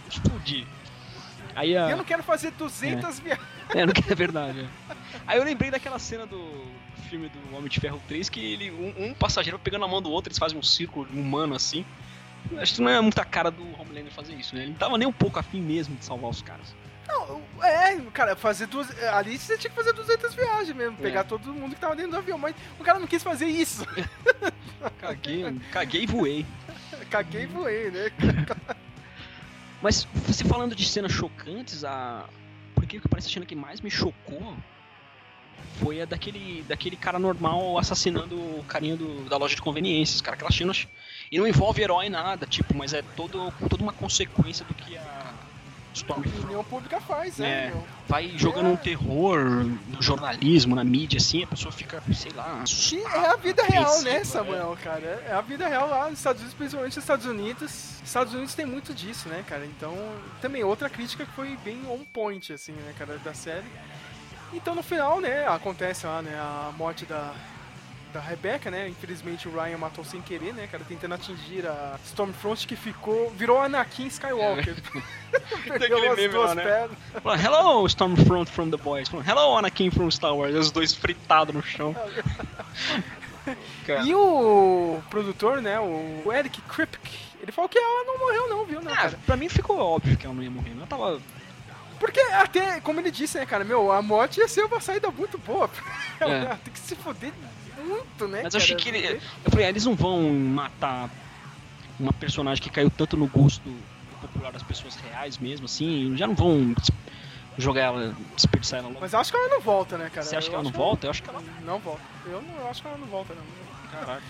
explodir. 0.10 0.66
Aí 1.56 1.78
a. 1.78 1.90
Eu 1.90 1.98
não 1.98 2.04
quero 2.04 2.24
fazer 2.24 2.52
200 2.52 3.20
viagens. 3.20 3.48
É, 3.74 3.86
não 3.86 3.94
que 3.94 4.12
é 4.12 4.16
verdade. 4.16 4.60
é. 4.90 4.96
Aí 5.26 5.38
eu 5.38 5.44
lembrei 5.44 5.72
daquela 5.72 5.98
cena 6.00 6.26
do 6.26 6.66
filme 7.10 7.30
do 7.30 7.56
Homem 7.56 7.70
de 7.70 7.80
Ferro 7.80 8.02
3 8.08 8.28
que 8.30 8.40
ele, 8.54 8.72
um, 8.72 9.06
um 9.10 9.14
passageiro 9.14 9.58
pegando 9.60 9.86
a 9.86 9.88
mão 9.88 10.02
do 10.02 10.10
outro, 10.12 10.30
eles 10.30 10.38
fazem 10.40 10.58
um 10.58 10.64
círculo 10.64 11.08
humano 11.14 11.56
assim. 11.56 11.86
Acho 12.58 12.76
que 12.76 12.82
não 12.82 12.90
é 12.92 13.00
muita 13.00 13.24
cara 13.24 13.50
do 13.50 13.64
Homelander 13.94 14.12
fazer 14.14 14.34
isso, 14.34 14.56
né? 14.56 14.62
Ele 14.64 14.72
não 14.72 14.78
tava 14.78 14.98
nem 14.98 15.08
um 15.08 15.12
pouco 15.14 15.40
afim 15.40 15.62
mesmo 15.62 15.96
de 15.96 16.04
salvar 16.06 16.30
os 16.32 16.42
caras. 16.42 16.74
Não, 17.08 17.42
é, 17.64 17.96
cara, 18.14 18.36
fazer 18.36 18.66
duas. 18.68 18.90
Ali 19.14 19.38
você 19.38 19.58
tinha 19.58 19.70
que 19.70 19.76
fazer 19.76 19.94
200 19.94 20.34
viagens 20.34 20.76
mesmo, 20.76 20.98
É. 21.00 21.02
pegar 21.02 21.24
todo 21.26 21.54
mundo 21.54 21.76
que 21.76 21.82
tava 21.82 21.96
dentro 21.96 22.12
do 22.12 22.18
avião, 22.18 22.38
mas 22.38 22.56
o 22.80 22.84
cara 22.84 22.98
não 23.00 23.08
quis 23.08 23.22
fazer 23.22 23.46
isso. 23.46 23.86
Caguei, 25.00 25.46
caguei 25.72 26.04
e 26.04 26.06
voei. 26.06 26.46
Caguei 27.10 27.44
e 27.44 27.46
voei, 27.46 27.90
né? 27.92 28.12
Mas 29.82 30.06
você 30.26 30.44
falando 30.46 30.76
de 30.76 30.86
cenas 30.88 31.12
chocantes, 31.12 31.84
a. 31.84 32.26
Por 32.74 32.86
que 32.86 33.00
que 33.00 33.08
parece 33.08 33.28
a 33.30 33.32
cena 33.34 33.46
que 33.46 33.56
mais 33.56 33.82
me 33.82 33.90
chocou 33.92 34.56
foi 35.80 36.02
a 36.02 36.06
daquele, 36.06 36.64
daquele 36.68 36.96
cara 36.96 37.20
normal 37.20 37.78
assassinando 37.78 38.36
o 38.36 38.64
carinha 38.68 38.96
do- 38.96 39.26
da 39.30 39.38
loja 39.38 39.56
de 39.56 39.62
conveniências, 39.62 40.22
cara. 40.22 40.36
Aquela 40.36 40.52
cena. 40.52 40.72
E 41.34 41.40
não 41.40 41.48
envolve 41.48 41.82
herói 41.82 42.10
nada, 42.10 42.46
tipo, 42.46 42.78
mas 42.78 42.94
é 42.94 43.02
todo, 43.02 43.52
toda 43.68 43.82
uma 43.82 43.92
consequência 43.92 44.64
do 44.64 44.74
que 44.76 44.96
a 44.96 46.14
opinião 46.14 46.64
pública 46.64 47.02
faz, 47.02 47.40
né? 47.40 47.50
É, 47.50 47.74
vai 48.08 48.38
jogando 48.38 48.70
um 48.70 48.76
terror 48.76 49.44
no 49.88 50.00
jornalismo, 50.00 50.76
na 50.76 50.84
mídia, 50.84 51.18
assim, 51.18 51.44
a 51.44 51.48
pessoa 51.48 51.72
fica, 51.72 52.04
sei 52.14 52.32
lá, 52.34 52.64
é 53.16 53.26
a 53.30 53.36
vida 53.36 53.64
real, 53.64 54.02
né, 54.04 54.24
Samuel, 54.24 54.78
cara? 54.84 55.24
É 55.28 55.34
a 55.34 55.42
vida 55.42 55.68
real 55.68 55.90
lá 55.90 56.08
nos 56.08 56.20
Estados 56.20 56.40
Unidos, 56.40 56.56
principalmente 56.56 56.96
nos 56.98 57.04
Estados 57.04 57.26
Unidos. 57.26 58.02
Estados 58.04 58.34
Unidos 58.36 58.54
tem 58.54 58.68
muito 58.68 58.94
disso, 58.94 59.28
né, 59.28 59.44
cara? 59.50 59.66
Então, 59.66 59.98
também 60.40 60.64
outra 60.64 60.88
crítica 60.88 61.26
que 61.26 61.32
foi 61.32 61.58
bem 61.66 61.82
on 61.90 62.06
point, 62.14 62.54
assim, 62.54 62.74
né, 62.74 62.94
cara, 62.96 63.18
da 63.18 63.34
série. 63.34 63.66
Então, 64.54 64.76
no 64.76 64.84
final, 64.84 65.20
né, 65.20 65.48
acontece 65.48 66.06
lá, 66.06 66.22
né, 66.22 66.36
a 66.36 66.72
morte 66.78 67.08
da, 67.08 67.34
da 68.14 68.20
Rebecca, 68.22 68.70
né? 68.70 68.88
Infelizmente 68.88 69.48
o 69.48 69.52
Ryan 69.52 69.78
matou 69.78 70.06
sem 70.06 70.22
querer, 70.22 70.54
né, 70.54 70.68
cara? 70.68 70.84
Tentando 70.88 71.16
atingir 71.16 71.66
a 71.66 71.98
Stormfront 72.06 72.68
que 72.68 72.76
ficou. 72.76 73.32
virou 73.32 73.60
Anakin 73.60 74.06
Skywalker. 74.08 74.76
Perdeu 75.68 75.98
Aquele 75.98 76.08
as 76.10 76.16
meme 76.18 76.30
duas 76.34 76.50
lá, 76.50 76.56
né? 76.56 76.64
pernas. 76.64 77.44
Hello, 77.44 77.86
Stormfront 77.88 78.52
from 78.52 78.70
the 78.70 78.78
Boys. 78.78 79.10
Hello, 79.10 79.58
Anakin 79.58 79.90
from 79.90 80.12
Star 80.12 80.36
Wars. 80.36 80.54
Os 80.56 80.72
dois 80.72 80.94
fritados 80.94 81.56
no 81.56 81.64
chão. 81.64 81.96
E 84.06 84.16
o 84.16 85.02
produtor, 85.10 85.62
né, 85.62 85.78
o 85.80 86.32
Eric 86.32 86.62
Kripke, 86.62 87.20
ele 87.42 87.52
falou 87.52 87.68
que 87.68 87.78
ela 87.78 88.06
não 88.06 88.18
morreu 88.20 88.48
não, 88.50 88.66
viu, 88.66 88.82
né, 88.82 88.92
Ah, 88.94 89.02
cara? 89.02 89.20
pra 89.26 89.36
mim 89.36 89.50
ficou 89.50 89.78
óbvio 89.78 90.16
que 90.16 90.26
ela 90.26 90.34
não 90.34 90.42
ia 90.44 90.50
morrer. 90.52 90.72
Ela 90.72 90.88
tava. 90.88 91.20
Porque 92.00 92.20
até, 92.20 92.80
como 92.80 93.00
ele 93.02 93.12
disse, 93.12 93.38
né, 93.38 93.46
cara, 93.46 93.64
meu, 93.66 93.92
a 93.92 94.02
morte 94.02 94.40
ia 94.40 94.48
ser 94.48 94.64
uma 94.64 94.80
saída 94.80 95.10
muito 95.12 95.38
boa. 95.40 95.70
É. 96.22 96.46
Tem 96.64 96.72
que 96.72 96.80
se 96.80 96.96
foder 96.96 97.34
muito, 97.84 98.28
né, 98.28 98.42
Mas 98.44 98.54
eu 98.54 98.60
achei 98.60 98.76
que 98.76 98.90
ele. 98.90 99.20
Eu 99.46 99.52
falei, 99.52 99.66
ah, 99.66 99.70
eles 99.70 99.86
não 99.86 99.96
vão 99.96 100.22
matar 100.32 101.10
uma 102.00 102.14
personagem 102.14 102.64
que 102.64 102.70
caiu 102.70 102.90
tanto 102.90 103.16
no 103.16 103.28
gosto 103.28 103.62
popular 104.22 104.52
das 104.52 104.64
pessoas 104.64 104.96
reais 104.96 105.38
mesmo, 105.38 105.66
assim. 105.66 106.16
Já 106.18 106.26
não 106.28 106.36
vão 106.36 106.74
jogar 107.58 107.82
ela, 107.82 108.16
desperdiçar 108.36 108.80
ela 108.80 108.88
logo. 108.88 109.02
Mas 109.02 109.14
eu 109.14 109.20
acho 109.20 109.32
que 109.32 109.38
ela 109.38 109.50
não 109.50 109.62
volta, 109.62 109.98
né, 109.98 110.10
cara? 110.10 110.26
Você 110.26 110.36
acha 110.36 110.48
Eu 110.48 110.50
que 110.52 110.56
ela 110.56 110.64
não 110.64 110.72
volta? 110.72 111.08
Eu 111.08 111.12
acho 111.12 111.22
que 111.24 111.30
ela. 111.30 111.44
Não 111.64 111.80
volta. 111.80 112.02
Eu 112.26 112.42
não 112.42 112.56
eu 112.60 112.70
acho 112.70 112.82
que 112.82 112.88
ela 112.88 112.98
não 112.98 113.08
volta, 113.08 113.34
não. 113.36 113.90
Caraca. 113.92 114.24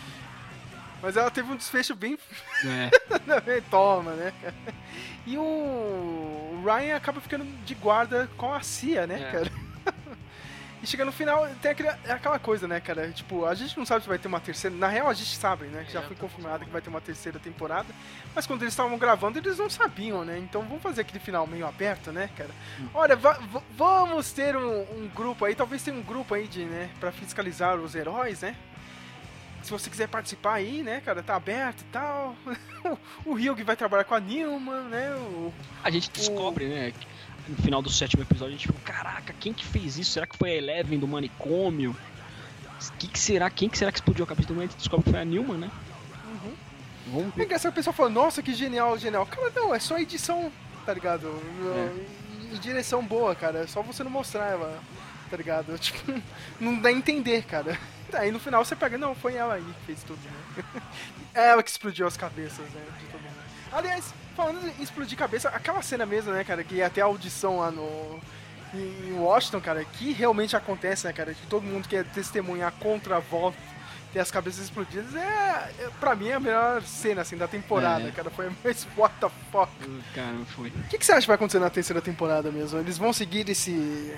Mas 1.02 1.18
ela 1.18 1.30
teve 1.30 1.52
um 1.52 1.58
desfecho 1.58 1.96
bem... 1.96 2.18
É. 2.66 3.60
Toma, 3.70 4.14
né? 4.14 4.32
E 5.28 5.38
o... 5.38 5.42
o 5.42 6.64
Ryan 6.66 6.96
acaba 6.96 7.20
ficando 7.20 7.46
de 7.66 7.76
guarda 7.76 8.30
com 8.38 8.54
a 8.54 8.62
CIA, 8.62 9.06
né, 9.06 9.20
É. 9.22 9.32
cara? 9.32 9.52
E 10.84 10.86
chega 10.88 11.06
no 11.06 11.14
final, 11.14 11.48
tem 11.62 11.72
aquele- 11.72 11.88
é 11.88 12.12
aquela 12.12 12.38
coisa, 12.38 12.68
né, 12.68 12.82
cara? 12.82 13.10
Tipo, 13.10 13.46
a 13.46 13.56
gente 13.56 13.78
não 13.78 13.86
sabe 13.86 14.02
se 14.04 14.08
vai 14.10 14.20
ter 14.20 14.28
uma 14.28 14.42
terceira. 14.42 14.76
Na 14.76 14.88
real, 14.90 15.08
a 15.10 15.14
gente 15.14 15.34
sabe, 15.36 15.66
né? 15.68 15.86
Que 15.86 15.94
já 15.94 16.02
foi 16.02 16.16
confirmado 16.18 16.66
que 16.66 16.70
vai 16.72 16.82
ter 16.82 16.90
uma 16.90 17.00
terceira 17.00 17.40
temporada. 17.40 17.88
Mas 18.36 18.46
quando 18.46 18.64
eles 18.64 18.74
estavam 18.74 18.98
gravando, 18.98 19.40
eles 19.40 19.58
não 19.58 19.70
sabiam, 19.70 20.26
né? 20.26 20.38
Então 20.38 20.62
vamos 20.64 20.84
fazer 20.84 21.00
aquele 21.02 21.20
final 21.20 21.48
meio 21.48 21.66
aberto, 21.66 22.12
né, 22.12 22.30
cara? 22.38 22.50
Olha, 22.94 23.16
va- 23.16 23.40
va- 23.50 23.64
vamos 23.78 24.34
ter 24.34 24.58
um, 24.58 24.82
um 24.82 25.10
grupo 25.16 25.46
aí, 25.46 25.56
talvez 25.56 25.82
tenha 25.82 25.96
um 25.98 26.04
grupo 26.04 26.34
aí 26.34 26.50
de, 26.50 26.66
né, 26.66 26.90
pra 27.00 27.14
fiscalizar 27.14 27.78
os 27.78 27.96
heróis, 27.96 28.42
né? 28.42 28.54
Se 29.62 29.72
você 29.72 29.90
quiser 29.90 30.10
participar 30.10 30.56
aí, 30.56 30.84
né, 30.84 31.00
cara, 31.00 31.24
tá 31.24 31.36
aberto 31.38 31.80
e 31.80 31.86
tal. 31.86 32.36
o 33.24 33.34
Ryug 33.34 33.64
vai 33.64 33.78
trabalhar 33.78 34.04
com 34.04 34.14
a 34.16 34.20
Nilma, 34.20 34.82
né? 34.82 35.12
O, 35.16 35.54
A 35.82 35.90
gente 35.90 36.12
descobre, 36.12 36.66
né? 36.68 36.92
No 37.48 37.58
final 37.58 37.82
do 37.82 37.90
sétimo 37.90 38.24
episódio, 38.24 38.56
a 38.56 38.58
gente 38.58 38.68
fica, 38.68 38.80
caraca, 38.94 39.34
quem 39.40 39.52
que 39.54 39.66
fez 39.66 39.98
isso? 39.98 40.12
Será 40.12 40.26
que 40.26 40.38
foi 40.38 40.52
a 40.52 40.56
Eleven 40.56 40.98
do 40.98 41.08
manicômio? 41.08 41.96
Que 42.98 43.08
que 43.08 43.20
será? 43.20 43.50
Quem 43.50 43.70
que 43.70 43.78
será 43.78 43.92
que 43.92 43.98
explodiu 43.98 44.24
a 44.24 44.28
cabeça 44.28 44.54
do 44.54 44.62
gente 44.62 44.76
descobre 44.78 45.06
que 45.06 45.12
foi 45.12 45.20
a 45.20 45.26
Nilma, 45.26 45.58
né? 45.58 45.72
Vamos 47.08 47.34
É 47.34 47.38
ver. 47.38 47.44
engraçado 47.46 47.72
o 47.72 47.76
pessoal 47.76 47.94
fala, 47.94 48.10
nossa, 48.10 48.42
que 48.42 48.54
genial, 48.54 48.98
genial. 48.98 49.26
Cara, 49.26 49.52
não, 49.56 49.76
é 49.76 49.80
só 49.80 49.98
edição, 49.98 50.52
tá 50.86 50.94
ligado? 50.94 51.28
E, 52.52 52.56
e 52.56 52.60
direção 52.60 53.06
boa, 53.06 53.36
cara. 53.36 53.60
É 53.60 53.68
só 53.68 53.82
você 53.82 54.04
não 54.04 54.12
mostrar 54.12 54.48
ela, 54.48 54.82
tá 55.30 55.36
ligado? 55.38 55.78
Tipo, 55.80 56.22
não 56.60 56.80
dá 56.80 56.90
a 56.90 56.94
entender, 56.94 57.44
cara. 57.44 57.78
Aí 58.14 58.32
no 58.32 58.40
final 58.40 58.64
você 58.64 58.76
pega, 58.76 58.98
não, 58.98 59.14
foi 59.16 59.36
ela 59.36 59.56
aí 59.56 59.64
que 59.64 59.86
fez 59.86 60.04
tudo, 60.04 60.20
né? 60.24 60.64
É 61.36 61.48
ela 61.50 61.64
que 61.64 61.70
explodiu 61.72 62.06
as 62.06 62.16
cabeças, 62.16 62.60
né? 62.70 62.82
De 63.00 63.06
todo 63.08 63.22
mundo. 63.22 63.33
Aliás, 63.74 64.14
falando 64.36 64.60
em 64.80 64.84
explodir 64.84 65.18
cabeça, 65.18 65.50
aquela 65.50 65.82
cena 65.82 66.06
mesmo, 66.06 66.32
né, 66.32 66.44
cara, 66.44 66.64
que 66.64 66.76
ia 66.76 66.88
até 66.88 67.02
a 67.02 67.06
audição 67.06 67.60
lá 67.60 67.72
no. 67.72 68.20
Em 68.74 69.14
Washington, 69.14 69.62
cara, 69.62 69.86
que 69.86 70.14
realmente 70.14 70.56
acontece, 70.56 71.06
né, 71.06 71.14
cara? 71.14 71.34
Que 71.34 71.46
todo 71.46 71.62
mundo 71.64 71.88
quer 71.88 72.04
testemunhar 72.06 72.72
contra 72.80 73.18
a 73.18 73.20
volta 73.20 73.58
ter 74.12 74.20
as 74.20 74.30
cabeças 74.30 74.64
explodidas, 74.66 75.16
é, 75.16 75.72
é, 75.80 75.90
pra 76.00 76.14
mim, 76.16 76.28
é 76.28 76.34
a 76.36 76.40
melhor 76.40 76.84
cena, 76.84 77.22
assim, 77.24 77.36
da 77.36 77.48
temporada, 77.48 78.08
É. 78.08 78.12
cara. 78.12 78.30
Foi 78.30 78.50
mais 78.64 78.88
what 78.96 79.14
the 79.20 79.28
fuck. 79.52 79.72
Cara, 80.14 80.38
foi. 80.56 80.70
O 80.70 80.84
que, 80.90 81.00
que 81.00 81.06
você 81.06 81.14
acha 81.14 81.22
que 81.22 81.28
vai 81.28 81.36
acontecer 81.36 81.58
na 81.60 81.70
terceira 81.70 82.00
temporada 82.02 82.52
mesmo? 82.52 82.80
Eles 82.80 82.98
vão 82.98 83.12
seguir 83.12 83.50
esse. 83.50 84.16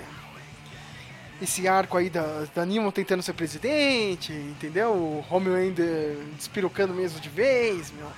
Esse 1.40 1.68
arco 1.68 1.98
aí 1.98 2.08
da, 2.08 2.44
da 2.54 2.64
Newman 2.64 2.90
tentando 2.90 3.22
ser 3.22 3.34
presidente, 3.34 4.32
entendeu? 4.32 4.92
O 4.92 5.24
Homelander 5.30 6.16
despirocando 6.36 6.94
mesmo 6.94 7.20
de 7.20 7.28
vez, 7.28 7.90
meu. 7.90 8.10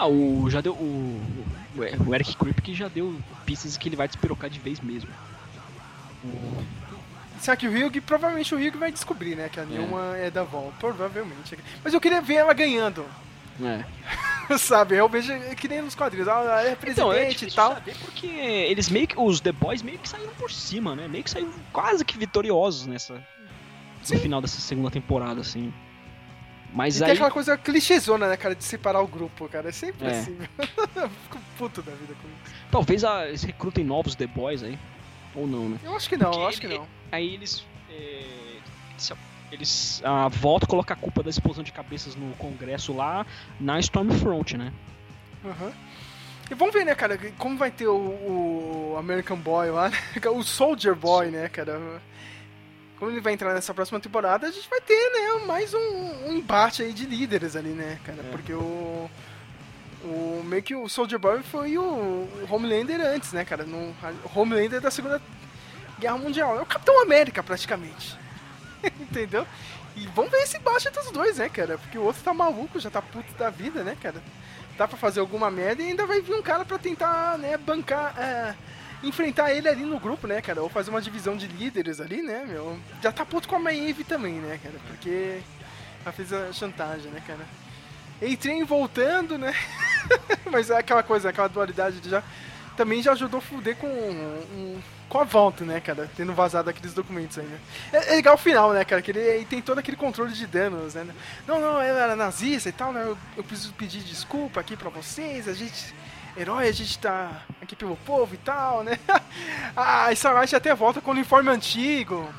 Ah, 0.00 0.06
o. 0.06 0.48
Já 0.48 0.60
deu. 0.62 0.72
O, 0.72 1.20
o, 1.76 2.08
o 2.08 2.14
Eric 2.14 2.34
Kripke 2.36 2.74
já 2.74 2.88
deu 2.88 3.14
pistas 3.44 3.76
que 3.76 3.88
ele 3.88 3.96
vai 3.96 4.08
despirocar 4.08 4.48
de 4.48 4.58
vez 4.58 4.80
mesmo. 4.80 5.10
Será 7.38 7.56
que 7.56 7.66
o 7.66 7.70
Ryug, 7.70 8.00
provavelmente 8.02 8.54
o 8.54 8.58
Ryug 8.58 8.76
vai 8.76 8.90
descobrir, 8.92 9.34
né? 9.34 9.48
Que 9.48 9.60
a 9.60 9.64
Nilma 9.64 10.16
é, 10.16 10.30
da 10.30 10.42
Vol. 10.42 10.72
Provavelmente. 10.78 11.58
Mas 11.84 11.92
eu 11.94 12.00
queria 12.00 12.20
ver 12.20 12.34
ela 12.36 12.52
ganhando. 12.52 13.04
É. 13.62 13.84
Sabe? 14.58 14.96
Eu 14.96 15.08
vejo 15.08 15.32
que 15.56 15.68
nem 15.68 15.82
nos 15.82 15.94
quadrinhos. 15.94 16.26
Ela 16.28 16.62
é 16.62 16.74
presidente 16.74 16.92
Então, 16.92 17.12
é 17.12 17.26
e 17.26 17.28
difícil 17.34 17.54
tal. 17.54 17.74
saber 17.74 17.94
porque 18.00 18.26
eles 18.26 18.88
meio 18.88 19.06
que. 19.06 19.18
Os 19.18 19.40
The 19.40 19.52
Boys 19.52 19.82
meio 19.82 19.98
que 19.98 20.08
saíram 20.08 20.32
por 20.34 20.50
cima, 20.50 20.96
né? 20.96 21.08
Meio 21.08 21.22
que 21.24 21.30
saíram 21.30 21.52
quase 21.72 22.04
que 22.04 22.16
vitoriosos 22.18 22.86
nessa. 22.86 23.22
No 24.10 24.18
final 24.18 24.40
dessa 24.40 24.60
segunda 24.60 24.90
temporada, 24.90 25.42
assim. 25.42 25.72
Mas 26.72 26.96
E 26.96 26.98
tem 27.00 27.08
aí. 27.08 27.12
aquela 27.14 27.30
coisa 27.30 27.56
clichêzona, 27.58 28.28
né, 28.28 28.36
cara, 28.36 28.54
de 28.54 28.62
separar 28.64 29.00
o 29.00 29.06
grupo, 29.06 29.48
cara. 29.48 29.68
É 29.68 29.72
sempre 29.72 30.06
É. 30.06 30.10
assim. 30.10 30.38
Eu 30.96 31.08
Fico 31.08 31.38
puto 31.58 31.82
da 31.82 31.92
vida 31.92 32.14
com 32.14 32.28
isso. 32.28 32.54
Talvez 32.70 33.04
ah, 33.04 33.26
eles 33.26 33.42
recrutem 33.42 33.84
novos 33.84 34.14
The 34.14 34.26
Boys 34.26 34.62
aí. 34.62 34.78
Ou 35.34 35.46
não, 35.46 35.68
né? 35.68 35.78
Eu 35.84 35.94
acho 35.96 36.08
que 36.08 36.16
não, 36.16 36.30
Porque 36.30 36.42
eu 36.42 36.48
acho 36.48 36.60
que 36.60 36.68
não. 36.68 36.86
Aí 37.12 37.34
eles. 37.34 37.64
é, 37.90 38.24
eles. 39.52 40.00
A 40.04 40.28
volta 40.28 40.66
coloca 40.66 40.94
a 40.94 40.96
culpa 40.96 41.22
da 41.22 41.30
explosão 41.30 41.62
de 41.64 41.72
cabeças 41.72 42.14
no 42.14 42.32
Congresso 42.34 42.92
lá 42.92 43.26
na 43.58 43.78
Stormfront, 43.80 44.56
né? 44.56 44.72
Aham. 45.44 45.72
E 46.50 46.54
vamos 46.54 46.74
ver, 46.74 46.84
né, 46.84 46.94
cara, 46.96 47.16
como 47.38 47.56
vai 47.56 47.70
ter 47.70 47.86
o, 47.86 47.94
o 47.96 48.96
American 48.98 49.36
Boy 49.38 49.70
lá, 49.70 49.88
né? 49.88 49.96
o 50.34 50.42
Soldier 50.42 50.94
Boy, 50.96 51.30
né, 51.30 51.48
cara. 51.48 52.00
Como 53.00 53.10
ele 53.10 53.20
vai 53.20 53.32
entrar 53.32 53.54
nessa 53.54 53.72
próxima 53.72 53.98
temporada, 53.98 54.46
a 54.46 54.50
gente 54.50 54.68
vai 54.68 54.78
ter, 54.82 54.94
né, 54.94 55.46
mais 55.46 55.72
um, 55.72 56.28
um 56.28 56.32
embate 56.34 56.82
aí 56.82 56.92
de 56.92 57.06
líderes 57.06 57.56
ali, 57.56 57.70
né, 57.70 57.98
cara. 58.04 58.22
Porque 58.30 58.52
o. 58.52 59.10
O, 60.04 60.42
meio 60.44 60.62
que 60.62 60.74
o 60.74 60.88
Soldier 60.88 61.18
Boy 61.18 61.42
foi 61.42 61.76
o, 61.76 62.28
Homelander 62.48 63.00
antes, 63.00 63.32
né, 63.32 63.44
cara? 63.44 63.64
No, 63.64 63.78
o 63.78 64.38
Homelander 64.38 64.80
da 64.80 64.90
Segunda 64.90 65.20
Guerra 65.98 66.18
Mundial. 66.18 66.58
É 66.58 66.62
o 66.62 66.66
Capitão 66.66 67.02
América, 67.02 67.42
praticamente. 67.42 68.18
Entendeu? 69.00 69.46
E 69.96 70.06
vamos 70.08 70.30
ver 70.30 70.42
esse 70.42 70.58
embate 70.58 70.88
entre 70.88 71.00
os 71.00 71.10
dois, 71.10 71.38
né, 71.38 71.48
cara? 71.48 71.78
Porque 71.78 71.98
o 71.98 72.02
outro 72.02 72.22
tá 72.22 72.34
maluco, 72.34 72.78
já 72.78 72.90
tá 72.90 73.00
puto 73.00 73.32
da 73.34 73.48
vida, 73.48 73.82
né, 73.82 73.96
cara? 74.00 74.22
Dá 74.76 74.86
pra 74.86 74.98
fazer 74.98 75.20
alguma 75.20 75.50
merda 75.50 75.82
e 75.82 75.86
ainda 75.86 76.06
vai 76.06 76.20
vir 76.20 76.34
um 76.34 76.42
cara 76.42 76.64
pra 76.66 76.78
tentar, 76.78 77.38
né, 77.38 77.56
bancar, 77.56 78.14
é, 78.18 78.54
enfrentar 79.02 79.52
ele 79.52 79.68
ali 79.68 79.84
no 79.84 79.98
grupo, 79.98 80.26
né, 80.26 80.40
cara? 80.40 80.62
Ou 80.62 80.68
fazer 80.68 80.90
uma 80.90 81.00
divisão 81.00 81.36
de 81.36 81.46
líderes 81.46 82.00
ali, 82.00 82.22
né, 82.22 82.44
meu? 82.46 82.78
Já 83.02 83.10
tá 83.12 83.24
puto 83.24 83.48
com 83.48 83.56
a 83.56 83.58
Maeve 83.58 84.04
também, 84.04 84.34
né, 84.34 84.58
cara? 84.62 84.76
Porque 84.86 85.40
ela 86.04 86.12
fez 86.12 86.32
a 86.32 86.52
chantagem, 86.52 87.10
né, 87.10 87.22
cara? 87.26 87.46
Entrei 88.22 88.62
voltando, 88.64 89.38
né? 89.38 89.54
Mas 90.50 90.68
é 90.70 90.78
aquela 90.78 91.02
coisa, 91.02 91.30
aquela 91.30 91.48
dualidade 91.48 92.00
de 92.00 92.10
já. 92.10 92.22
Também 92.76 93.02
já 93.02 93.12
ajudou 93.12 93.38
a 93.38 93.42
fuder 93.42 93.76
com, 93.76 93.86
um- 93.86 94.80
com 95.08 95.18
a 95.18 95.24
volta, 95.24 95.64
né, 95.64 95.80
cara? 95.80 96.08
Tendo 96.16 96.32
vazado 96.32 96.70
aqueles 96.70 96.94
documentos 96.94 97.38
aí, 97.38 97.44
né? 97.44 97.58
É, 97.92 98.12
é 98.12 98.16
legal 98.16 98.34
o 98.34 98.38
final, 98.38 98.72
né, 98.72 98.84
cara? 98.84 99.02
Que 99.02 99.10
ele, 99.10 99.18
ele 99.20 99.44
tem 99.44 99.60
todo 99.60 99.78
aquele 99.78 99.96
controle 99.96 100.32
de 100.32 100.46
danos, 100.46 100.94
né? 100.94 101.06
Não, 101.46 101.60
não, 101.60 101.80
ela 101.80 102.00
era 102.00 102.16
nazista 102.16 102.68
e 102.68 102.72
tal, 102.72 102.92
né? 102.92 103.02
Eu, 103.04 103.18
eu 103.36 103.44
preciso 103.44 103.72
pedir 103.74 104.00
desculpa 104.02 104.60
aqui 104.60 104.76
pra 104.76 104.88
vocês, 104.90 105.48
a 105.48 105.52
gente. 105.52 105.94
Herói, 106.40 106.68
a 106.68 106.72
gente 106.72 106.98
tá 106.98 107.42
aqui 107.60 107.76
pelo 107.76 107.96
povo 107.98 108.34
e 108.34 108.38
tal, 108.38 108.82
né? 108.82 108.98
ah, 109.76 110.10
e 110.10 110.14
Starlight 110.14 110.56
até 110.56 110.74
volta 110.74 110.98
com 110.98 111.10
o 111.10 111.12
uniforme 111.12 111.50
antigo. 111.50 112.32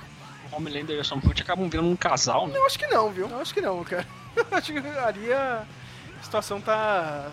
Homelander 0.52 0.96
e 0.96 1.00
a 1.00 1.04
Stormfront 1.04 1.40
acabam 1.40 1.70
virando 1.70 1.90
um 1.90 1.96
casal, 1.96 2.48
né? 2.48 2.58
Eu 2.58 2.66
acho 2.66 2.80
que 2.80 2.88
não, 2.88 3.12
viu? 3.12 3.30
Eu 3.30 3.40
acho 3.40 3.54
que 3.54 3.62
não, 3.62 3.84
cara. 3.84 4.08
Eu 4.36 4.48
acho 4.58 4.74
que 4.74 4.80
ali 4.80 5.32
a 5.32 5.64
situação 6.24 6.60
tá. 6.60 7.30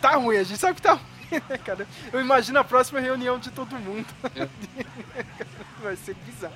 Tá 0.00 0.16
ruim, 0.16 0.36
a 0.36 0.42
gente 0.42 0.58
sabe 0.58 0.74
que 0.74 0.82
tá 0.82 0.94
ruim, 0.94 1.42
né, 1.48 1.58
cara? 1.58 1.86
Eu 2.12 2.20
imagino 2.20 2.58
a 2.58 2.64
próxima 2.64 2.98
reunião 2.98 3.38
de 3.38 3.52
todo 3.52 3.78
mundo. 3.78 4.08
Vai 5.80 5.94
ser 5.94 6.16
bizarro. 6.26 6.54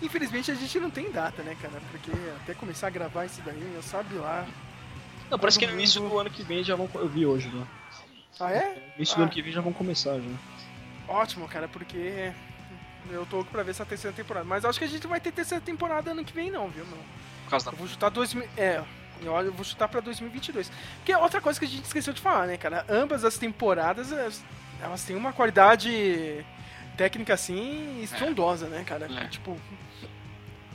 Infelizmente 0.00 0.50
a 0.50 0.54
gente 0.54 0.80
não 0.80 0.88
tem 0.88 1.10
data, 1.10 1.42
né, 1.42 1.54
cara? 1.60 1.78
Porque 1.90 2.10
até 2.42 2.54
começar 2.54 2.86
a 2.86 2.90
gravar 2.90 3.26
isso 3.26 3.42
daí, 3.44 3.72
eu 3.74 3.82
sabe 3.82 4.14
lá. 4.14 4.46
Não, 5.30 5.38
parece 5.38 5.58
que 5.58 5.66
Todo 5.66 5.74
no 5.74 5.80
início 5.80 6.00
do 6.00 6.18
ano 6.18 6.30
que 6.30 6.42
vem 6.42 6.64
já 6.64 6.74
vão. 6.74 6.88
Eu 6.94 7.08
vi 7.08 7.26
hoje, 7.26 7.48
né? 7.48 7.66
Ah, 8.38 8.50
é? 8.52 8.74
No 8.74 8.96
início 8.96 9.14
Ah. 9.14 9.16
do 9.18 9.22
ano 9.22 9.30
que 9.32 9.42
vem 9.42 9.52
já 9.52 9.60
vão 9.60 9.72
começar 9.72 10.14
já. 10.18 10.30
Ótimo, 11.08 11.46
cara, 11.48 11.68
porque 11.68 12.32
eu 13.10 13.24
tô 13.26 13.36
louco 13.36 13.50
pra 13.50 13.62
ver 13.62 13.70
essa 13.70 13.84
terceira 13.86 14.14
temporada. 14.16 14.44
Mas 14.44 14.64
acho 14.64 14.78
que 14.78 14.84
a 14.84 14.88
gente 14.88 15.06
vai 15.06 15.20
ter 15.20 15.32
terceira 15.32 15.62
temporada 15.62 16.10
ano 16.10 16.24
que 16.24 16.32
vem, 16.32 16.50
não, 16.50 16.68
viu, 16.68 16.84
meu? 16.86 16.98
Por 17.44 17.50
causa 17.50 17.66
da. 17.66 17.72
Eu 17.72 17.76
vou 17.78 17.86
chutar 17.88 18.10
2000. 18.10 18.48
É, 18.56 18.82
eu 19.22 19.52
vou 19.52 19.64
chutar 19.64 19.88
pra 19.88 20.00
2022. 20.00 20.70
Porque 20.98 21.12
é 21.12 21.18
outra 21.18 21.40
coisa 21.40 21.58
que 21.58 21.64
a 21.64 21.68
gente 21.68 21.84
esqueceu 21.84 22.12
de 22.12 22.20
falar, 22.20 22.46
né, 22.46 22.56
cara? 22.56 22.84
Ambas 22.88 23.24
as 23.24 23.38
temporadas, 23.38 24.10
elas, 24.12 24.42
elas 24.82 25.04
têm 25.04 25.16
uma 25.16 25.32
qualidade 25.32 26.44
técnica 26.96 27.34
assim 27.34 28.00
estrondosa, 28.02 28.66
né, 28.68 28.82
cara? 28.84 29.06
É. 29.06 29.28
Tipo, 29.28 29.56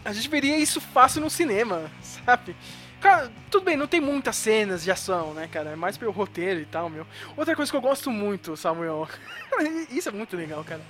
a 0.05 0.13
gente 0.13 0.29
veria 0.29 0.57
isso 0.57 0.79
fácil 0.79 1.21
no 1.21 1.29
cinema, 1.29 1.91
sabe? 2.01 2.55
Cara, 3.01 3.31
tudo 3.49 3.65
bem, 3.65 3.75
não 3.75 3.87
tem 3.87 3.99
muitas 3.99 4.35
cenas 4.35 4.83
de 4.83 4.91
ação, 4.91 5.33
né, 5.33 5.49
cara? 5.51 5.71
É 5.71 5.75
mais 5.75 5.97
pelo 5.97 6.11
roteiro 6.11 6.59
e 6.59 6.65
tal, 6.65 6.89
meu. 6.89 7.05
Outra 7.35 7.55
coisa 7.55 7.71
que 7.71 7.75
eu 7.75 7.81
gosto 7.81 8.11
muito, 8.11 8.55
Samuel. 8.55 9.07
isso 9.89 10.07
é 10.07 10.11
muito 10.11 10.37
legal, 10.37 10.63
cara. 10.63 10.81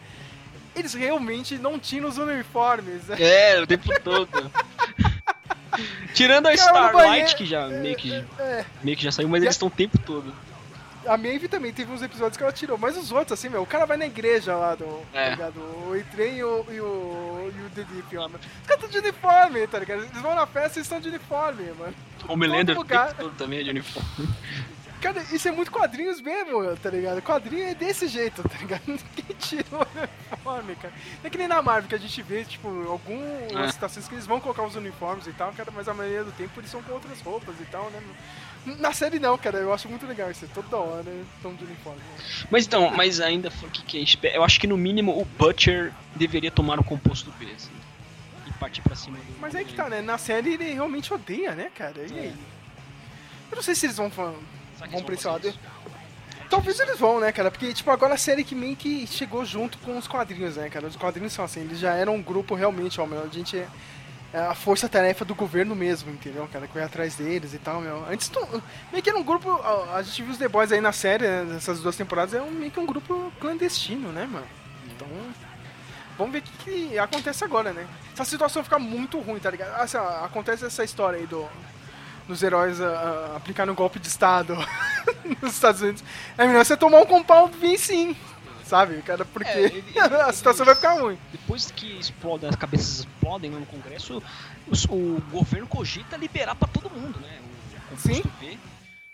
Eles 0.75 0.93
realmente 0.93 1.57
não 1.57 1.79
tinham 1.79 2.07
os 2.07 2.17
uniformes. 2.17 3.03
né? 3.07 3.15
É, 3.19 3.61
o 3.61 3.65
tempo 3.67 3.87
todo. 4.03 4.29
Tirando 6.13 6.47
a 6.47 6.55
Cara, 6.55 6.65
Starlight, 6.89 7.35
que 7.35 7.45
já 7.45 7.67
meio 7.67 7.95
que, 7.95 8.13
É. 8.37 8.65
meio 8.83 8.97
que 8.97 9.03
já 9.03 9.11
saiu, 9.11 9.29
mas 9.29 9.41
eles 9.41 9.55
estão 9.55 9.69
o 9.69 9.71
tempo 9.71 9.97
todo. 9.97 10.33
A 11.05 11.17
Maeve 11.17 11.47
também 11.47 11.73
teve 11.73 11.91
uns 11.91 12.01
episódios 12.01 12.37
que 12.37 12.43
ela 12.43 12.51
tirou, 12.51 12.77
mas 12.77 12.95
os 12.95 13.11
outros, 13.11 13.37
assim, 13.39 13.49
meu, 13.49 13.61
o 13.63 13.65
cara 13.65 13.85
vai 13.85 13.97
na 13.97 14.05
igreja 14.05 14.55
lá 14.55 14.75
do. 14.75 14.85
É. 15.13 15.25
Tá 15.25 15.29
ligado? 15.31 15.59
O 15.87 15.95
Eitren 15.95 16.35
e 16.37 16.43
o. 16.43 16.65
e 16.69 16.79
o. 16.79 17.53
e 17.55 17.65
o 17.65 17.69
The 17.75 17.83
Deep 17.83 18.15
lá, 18.17 18.27
mano. 18.27 18.39
Os 18.61 18.67
caras 18.67 18.83
estão 18.83 18.89
de 18.89 18.97
uniforme, 19.07 19.67
tá 19.67 19.79
ligado? 19.79 20.03
Eles 20.03 20.21
vão 20.21 20.35
na 20.35 20.45
festa 20.45 20.79
e 20.79 20.81
estão 20.81 20.99
de 20.99 21.09
uniforme, 21.09 21.71
mano. 21.77 21.93
Homelander 22.27 22.75
o 22.75 22.79
lugar. 22.79 23.13
todo 23.15 23.35
também 23.35 23.59
é 23.59 23.63
de 23.63 23.69
uniforme. 23.71 24.09
Cara, 25.01 25.19
isso 25.31 25.47
é 25.47 25.51
muito 25.51 25.71
quadrinhos 25.71 26.21
mesmo, 26.21 26.77
tá 26.77 26.91
ligado? 26.91 27.19
Quadrinho 27.23 27.69
é 27.69 27.73
desse 27.73 28.07
jeito, 28.07 28.43
tá 28.47 28.55
ligado? 28.59 28.83
Ninguém 28.85 29.35
tira 29.39 29.65
o 29.71 29.87
uniforme, 29.97 30.75
cara. 30.75 30.93
Não 30.93 31.25
é 31.25 31.29
que 31.31 31.37
nem 31.39 31.47
na 31.47 31.59
Marvel 31.59 31.89
que 31.89 31.95
a 31.95 31.97
gente 31.97 32.21
vê, 32.21 32.45
tipo, 32.45 32.67
algumas 32.87 33.69
É. 33.69 33.71
situações 33.71 34.07
que 34.07 34.13
eles 34.13 34.27
vão 34.27 34.39
colocar 34.39 34.61
os 34.61 34.75
uniformes 34.75 35.25
e 35.25 35.33
tal, 35.33 35.51
cara, 35.53 35.71
mas 35.75 35.87
a 35.89 35.93
maioria 35.95 36.23
do 36.23 36.31
tempo 36.33 36.59
eles 36.59 36.69
são 36.69 36.83
com 36.83 36.93
outras 36.93 37.19
roupas 37.21 37.55
e 37.59 37.65
tal, 37.65 37.89
né? 37.89 37.99
Na 38.65 38.93
série 38.93 39.17
não, 39.19 39.37
cara, 39.37 39.57
eu 39.57 39.73
acho 39.73 39.89
muito 39.89 40.05
legal 40.05 40.29
isso. 40.29 40.47
Toda 40.53 40.77
hora 40.77 41.09
estão 41.35 41.53
de 41.55 41.63
uniforme. 41.63 41.99
Mas 42.51 42.65
então, 42.67 42.91
mas 42.91 43.19
ainda 43.19 43.49
o 43.63 43.69
que, 43.69 43.81
que 43.83 43.97
a 43.97 43.99
gente 43.99 44.09
espera. 44.09 44.35
Eu 44.35 44.43
acho 44.43 44.59
que 44.59 44.67
no 44.67 44.77
mínimo 44.77 45.19
o 45.19 45.25
Butcher 45.25 45.91
deveria 46.15 46.51
tomar 46.51 46.79
o 46.79 46.83
composto 46.83 47.31
B, 47.39 47.47
assim. 47.55 47.71
E 48.47 48.53
partir 48.53 48.81
pra 48.81 48.95
cima 48.95 49.17
do. 49.17 49.39
Mas 49.39 49.55
aí 49.55 49.65
que 49.65 49.73
tá, 49.73 49.89
né? 49.89 50.01
Na 50.01 50.17
série 50.19 50.53
ele 50.53 50.73
realmente 50.73 51.11
odeia, 51.13 51.53
né, 51.55 51.71
cara? 51.75 52.05
E 52.07 52.19
aí? 52.19 52.35
Eu 53.51 53.55
não 53.55 53.63
sei 53.63 53.73
se 53.73 53.87
eles 53.87 53.97
vão, 53.97 54.11
fa- 54.11 54.33
vão 54.91 55.03
pra 55.03 55.15
esse 55.15 55.27
lado. 55.27 55.51
Talvez 56.49 56.79
eles 56.79 56.99
vão, 56.99 57.19
né, 57.19 57.31
cara? 57.31 57.49
Porque, 57.49 57.73
tipo, 57.73 57.89
agora 57.89 58.13
a 58.13 58.17
série 58.17 58.43
que 58.43 58.53
meio 58.53 58.75
que 58.75 59.07
chegou 59.07 59.43
junto 59.45 59.77
com 59.79 59.97
os 59.97 60.05
quadrinhos, 60.07 60.57
né, 60.57 60.69
cara? 60.69 60.85
Os 60.85 60.95
quadrinhos 60.97 61.31
são 61.33 61.45
assim, 61.45 61.61
eles 61.61 61.79
já 61.79 61.93
eram 61.93 62.15
um 62.15 62.21
grupo 62.21 62.55
realmente, 62.55 62.99
ó, 62.99 63.05
meu, 63.05 63.23
a 63.23 63.27
gente 63.27 63.57
é 63.57 63.61
é 63.61 63.67
a 64.33 64.55
força-tarefa 64.55 65.25
do 65.25 65.35
governo 65.35 65.75
mesmo, 65.75 66.11
entendeu, 66.11 66.47
cara? 66.51 66.65
Que 66.67 66.73
vai 66.73 66.83
atrás 66.83 67.15
deles 67.15 67.53
e 67.53 67.57
tal, 67.57 67.81
meu. 67.81 68.05
Antes, 68.09 68.29
tu- 68.29 68.63
meio 68.91 69.03
que 69.03 69.09
era 69.09 69.19
um 69.19 69.23
grupo, 69.23 69.51
a 69.93 70.01
gente 70.01 70.23
viu 70.23 70.31
os 70.31 70.37
The 70.37 70.47
Boys 70.47 70.71
aí 70.71 70.79
na 70.79 70.91
série, 70.91 71.27
né, 71.27 71.43
nessas 71.43 71.81
duas 71.81 71.95
temporadas, 71.95 72.33
é 72.33 72.41
um, 72.41 72.51
meio 72.51 72.71
que 72.71 72.79
um 72.79 72.85
grupo 72.85 73.31
clandestino, 73.39 74.09
né, 74.11 74.25
mano? 74.25 74.47
Então, 74.95 75.07
vamos 76.17 76.31
ver 76.33 76.39
o 76.39 76.41
que, 76.43 76.51
que 76.89 76.99
acontece 76.99 77.43
agora, 77.43 77.73
né? 77.73 77.85
Se 78.15 78.21
a 78.21 78.25
situação 78.25 78.63
ficar 78.63 78.79
muito 78.79 79.19
ruim, 79.19 79.39
tá 79.39 79.51
ligado? 79.51 79.75
Assim, 79.81 79.97
ó, 79.97 80.25
acontece 80.25 80.65
essa 80.65 80.83
história 80.83 81.19
aí 81.19 81.27
do 81.27 81.47
dos 82.27 82.41
heróis 82.43 82.79
ah, 82.79 83.35
ah, 83.35 83.71
um 83.71 83.75
golpe 83.75 83.99
de 83.99 84.07
estado 84.07 84.55
nos 85.41 85.53
Estados 85.53 85.81
Unidos. 85.81 86.03
É 86.37 86.47
melhor 86.47 86.63
você 86.63 86.77
tomar 86.77 86.99
um 86.99 87.05
compound 87.05 87.57
V 87.57 87.77
sim, 87.77 88.15
sabe, 88.71 89.01
cara? 89.01 89.25
Porque 89.25 89.49
É, 89.49 89.61
ele- 89.65 89.83
a 89.99 90.31
situação 90.31 90.65
vai 90.65 90.73
ficar 90.75 90.93
ruim. 90.93 91.17
Depois 91.31 91.69
que 91.71 91.99
explodem, 91.99 92.49
as 92.49 92.55
cabeças 92.55 92.99
explodem 92.99 93.51
lá 93.51 93.59
no 93.59 93.65
Congresso, 93.65 94.23
os- 94.67 94.85
o 94.85 95.21
governo 95.29 95.67
cogita 95.67 96.15
liberar 96.15 96.55
pra 96.55 96.67
todo 96.69 96.89
mundo, 96.89 97.19
né? 97.19 97.39
O 97.41 97.95
composto 97.95 98.31
B. 98.39 98.57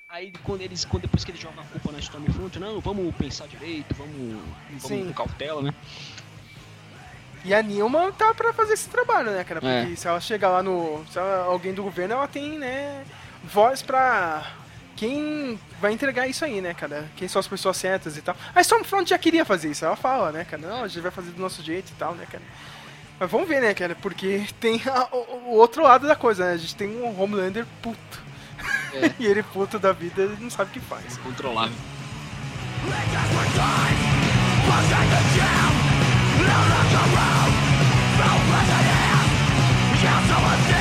Aí 0.09 0.31
quando 0.43 0.61
eles, 0.61 0.85
quando, 0.85 1.01
depois 1.01 1.25
que 1.25 1.31
eles 1.31 1.41
jogam 1.41 1.61
a 1.63 1.67
culpa 1.67 1.91
na 1.91 1.99
Stormfront, 1.99 2.59
não, 2.59 2.79
vamos 2.79 3.13
pensar 3.15 3.47
direito, 3.47 3.93
vamos, 3.95 4.41
vamos 4.69 4.83
Sim. 4.83 5.05
com 5.07 5.13
cautela, 5.13 5.61
né? 5.61 5.73
E 7.43 7.53
a 7.53 7.61
Nilma 7.61 8.11
tá 8.11 8.33
pra 8.33 8.53
fazer 8.53 8.73
esse 8.73 8.87
trabalho, 8.89 9.31
né, 9.31 9.43
cara? 9.43 9.59
Porque 9.61 9.93
É. 9.93 9.95
se 9.95 10.07
ela 10.07 10.19
chegar 10.19 10.49
lá 10.49 10.61
no. 10.63 11.03
Se 11.11 11.17
ela- 11.17 11.45
alguém 11.45 11.73
do 11.73 11.83
governo, 11.83 12.13
ela 12.15 12.27
tem, 12.27 12.57
né, 12.59 13.03
voz 13.43 13.81
pra. 13.81 14.45
Quem 14.97 15.57
vai 15.79 15.93
entregar 15.93 16.27
isso 16.27 16.43
aí, 16.43 16.59
né, 16.59 16.73
cara? 16.73 17.09
Quem 17.15 17.27
são 17.27 17.39
as 17.39 17.47
pessoas 17.47 17.77
certas 17.77 18.17
e 18.17 18.21
tal. 18.21 18.35
A 18.53 18.59
Stormfront 18.61 19.09
já 19.09 19.17
queria 19.17 19.45
fazer 19.45 19.69
isso, 19.69 19.85
ela 19.85 19.95
fala, 19.95 20.31
né, 20.31 20.43
cara? 20.43 20.61
Não, 20.67 20.83
a 20.83 20.87
gente 20.87 20.99
vai 21.01 21.11
fazer 21.11 21.31
do 21.31 21.41
nosso 21.41 21.63
jeito 21.63 21.89
e 21.91 21.93
tal, 21.95 22.13
né, 22.15 22.25
cara? 22.29 22.43
Mas 23.19 23.31
vamos 23.31 23.47
ver, 23.47 23.61
né, 23.61 23.73
cara? 23.73 23.95
Porque 23.95 24.45
tem 24.59 24.81
a- 24.87 25.07
o, 25.15 25.49
o 25.49 25.55
outro 25.55 25.83
lado 25.83 26.05
da 26.07 26.15
coisa, 26.15 26.45
né? 26.47 26.53
A 26.53 26.57
gente 26.57 26.75
tem 26.75 26.89
um 27.01 27.21
Homelander 27.21 27.65
puto. 27.81 28.27
e 29.19 29.25
ele 29.25 29.43
puto 29.43 29.77
da 29.79 29.91
vida, 29.93 30.23
ele 30.23 30.37
não 30.39 30.49
sabe 30.49 30.71
o 30.71 30.73
que 30.73 30.79
faz. 30.79 31.17
Controlável. 31.17 31.75
We 40.69 40.76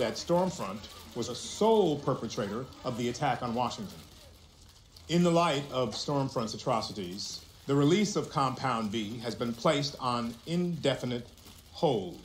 that 0.00 0.14
Stormfront 0.14 0.78
was 1.14 1.28
a 1.28 1.34
sole 1.34 1.98
perpetrator 1.98 2.64
of 2.84 2.96
the 2.96 3.10
attack 3.10 3.42
on 3.42 3.54
Washington. 3.54 3.98
In 5.10 5.22
the 5.22 5.30
light 5.30 5.62
of 5.70 5.90
Stormfront's 5.90 6.54
atrocities, 6.54 7.44
the 7.66 7.74
release 7.74 8.16
of 8.16 8.30
Compound 8.30 8.90
B 8.90 9.18
has 9.18 9.34
been 9.34 9.52
placed 9.52 9.96
on 10.00 10.34
indefinite 10.46 11.28
hold. 11.72 12.18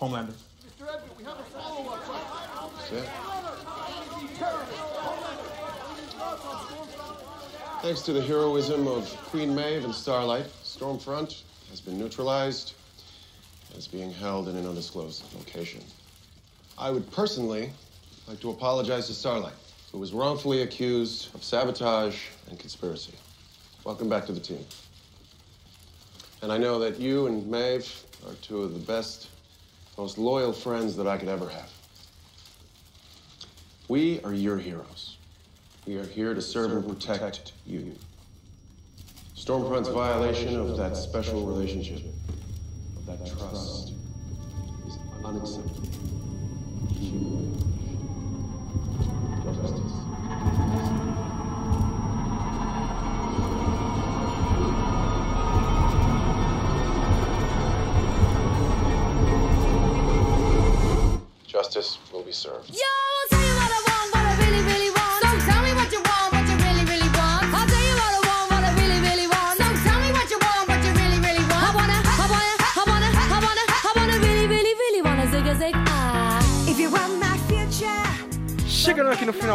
Homelander. 0.00 0.34
Mr. 0.64 0.94
Edmund, 0.94 1.10
we 1.18 1.24
have 1.24 1.40
a 1.40 1.42
follow 1.42 1.92
up. 1.92 2.02
Thanks 7.82 8.02
to 8.02 8.12
the 8.12 8.22
heroism 8.22 8.86
of 8.86 9.08
Queen 9.24 9.56
Maeve 9.56 9.84
and 9.84 9.92
Starlight, 9.92 10.46
Stormfront 10.62 11.42
has 11.70 11.80
been 11.80 11.98
neutralized 11.98 12.74
and 13.70 13.78
is 13.78 13.88
being 13.88 14.12
held 14.12 14.48
in 14.48 14.54
an 14.54 14.68
undisclosed 14.68 15.24
location. 15.34 15.82
I 16.78 16.90
would 16.90 17.10
personally 17.12 17.70
like 18.26 18.40
to 18.40 18.50
apologize 18.50 19.06
to 19.08 19.14
Starlight, 19.14 19.54
who 19.90 19.98
was 19.98 20.12
wrongfully 20.12 20.62
accused 20.62 21.34
of 21.34 21.44
sabotage 21.44 22.16
and 22.48 22.58
conspiracy. 22.58 23.12
Welcome 23.84 24.08
back 24.08 24.26
to 24.26 24.32
the 24.32 24.40
team. 24.40 24.64
And 26.40 26.50
I 26.50 26.58
know 26.58 26.78
that 26.78 26.98
you 26.98 27.26
and 27.26 27.46
Maeve 27.46 28.04
are 28.26 28.34
two 28.34 28.62
of 28.62 28.72
the 28.72 28.80
best, 28.80 29.28
most 29.98 30.18
loyal 30.18 30.52
friends 30.52 30.96
that 30.96 31.06
I 31.06 31.18
could 31.18 31.28
ever 31.28 31.48
have. 31.48 31.70
We 33.88 34.20
are 34.22 34.32
your 34.32 34.56
heroes. 34.56 35.18
We 35.86 35.98
are 35.98 36.06
here 36.06 36.32
to 36.32 36.40
serve 36.40 36.72
and 36.72 36.88
protect 36.88 37.52
you. 37.66 37.94
Stormfront's 39.36 39.88
violation 39.88 40.56
of 40.58 40.76
that 40.76 40.96
special 40.96 41.44
relationship, 41.44 42.02
of 42.96 43.06
that 43.06 43.26
trust, 43.26 43.92
is 44.86 44.98
unacceptable 45.24 46.11
you. 47.02 47.71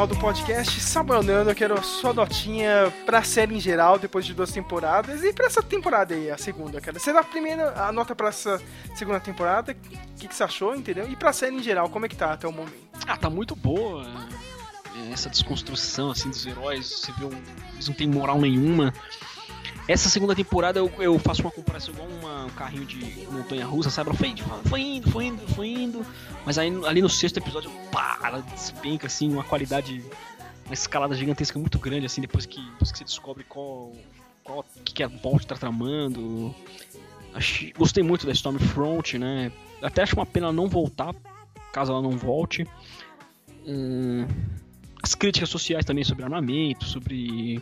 Do 0.08 0.16
podcast, 0.20 0.80
Samuel 0.80 1.22
Nano, 1.22 1.52
eu 1.52 1.56
quero 1.56 1.84
sua 1.84 2.14
notinha 2.14 2.94
pra 3.06 3.22
série 3.24 3.56
em 3.56 3.60
geral, 3.60 4.00
depois 4.00 4.26
de 4.26 4.34
duas 4.34 4.52
temporadas, 4.52 5.24
e 5.24 5.34
pra 5.34 5.48
essa 5.48 5.62
temporada 5.62 6.14
aí, 6.16 6.32
a 6.32 6.38
segunda, 6.38 6.80
cara. 6.80 6.98
Você 6.98 7.12
dá 7.12 7.20
a 7.20 7.24
primeira, 7.24 7.74
a 7.82 7.92
nota 7.92 8.16
pra 8.16 8.30
essa 8.30 8.62
segunda 8.96 9.20
temporada, 9.20 9.74
o 9.74 10.20
que, 10.20 10.28
que 10.28 10.34
você 10.36 10.44
achou, 10.44 10.76
entendeu? 10.76 11.08
E 11.10 11.16
pra 11.16 11.34
série 11.34 11.56
em 11.56 11.64
geral, 11.64 11.90
como 11.90 12.06
é 12.06 12.10
que 12.10 12.16
tá 12.16 12.32
até 12.34 12.48
o 12.48 12.52
momento? 12.54 12.74
Ah, 13.06 13.18
tá 13.18 13.30
muito 13.30 13.56
boa. 13.56 14.06
é, 15.10 15.12
Essa 15.12 15.30
desconstrução, 15.30 16.12
assim, 16.12 16.30
dos 16.30 16.46
heróis. 16.46 16.88
Você 16.88 17.12
vê, 17.14 17.26
um, 17.26 17.42
eles 17.74 17.88
não 17.88 17.96
têm 17.96 18.08
moral 18.08 18.40
nenhuma. 18.40 18.94
Essa 19.88 20.10
segunda 20.10 20.36
temporada 20.36 20.80
eu, 20.80 20.92
eu 21.00 21.18
faço 21.18 21.42
uma 21.42 21.52
comparação 21.52 21.94
igual 21.94 22.08
uma- 22.10 22.46
um 22.46 22.50
carrinho 22.50 22.86
de 22.86 23.26
montanha 23.32 23.66
russa, 23.66 23.90
sabe? 23.90 24.16
Foi, 24.18 24.34
foi 24.70 24.82
indo, 24.82 25.10
foi 25.12 25.26
indo, 25.26 25.48
foi 25.54 25.68
indo. 25.70 26.06
Mas 26.46 26.58
aí 26.58 26.70
ali 26.86 27.02
no 27.02 27.10
sexto 27.10 27.38
episódio, 27.38 27.72
pá, 27.92 28.20
ela 28.24 28.42
despenca, 28.42 29.08
assim, 29.08 29.32
uma 29.32 29.44
qualidade, 29.46 30.04
uma 30.66 30.74
escalada 30.74 31.16
gigantesca 31.16 31.58
muito 31.58 31.80
grande, 31.80 32.06
assim, 32.06 32.20
depois 32.20 32.46
que, 32.46 32.60
depois 32.72 32.92
que 32.92 32.98
você 32.98 33.04
descobre 33.06 33.46
qual. 33.46 33.94
qual 34.44 34.66
que, 34.84 34.94
que 34.94 35.04
a 35.04 35.08
Bolt 35.08 35.46
tá 35.46 35.56
tramando. 35.56 36.54
Achei- 37.34 37.72
gostei 37.78 38.04
muito 38.04 38.26
da 38.26 38.34
Stormfront, 38.34 39.18
né? 39.18 39.52
Até 39.82 40.02
acho 40.04 40.16
uma 40.16 40.26
pena 40.26 40.48
ela 40.48 40.54
não 40.54 40.68
voltar, 40.68 41.16
caso 41.72 41.94
ela 41.94 42.02
não 42.02 42.12
volte. 42.18 42.68
Hum, 43.66 44.26
as 45.02 45.16
críticas 45.16 45.50
sociais 45.50 45.86
também 45.86 46.04
sobre 46.04 46.24
armamento, 46.24 46.84
sobre. 46.86 47.62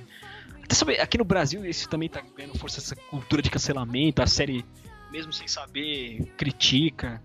Sobre. 0.72 1.00
Aqui 1.00 1.18
no 1.18 1.24
Brasil, 1.26 1.66
isso 1.66 1.88
também 1.90 2.10
tá 2.10 2.22
ganhando 2.36 2.58
força 2.58 2.80
essa 2.80 2.96
cultura 2.96 3.42
de 3.42 3.50
cancelamento. 3.50 4.22
A 4.22 4.28
série, 4.28 4.66
mesmo 5.12 5.32
sem 5.34 5.48
saber, 5.48 6.26
critica 6.38 7.22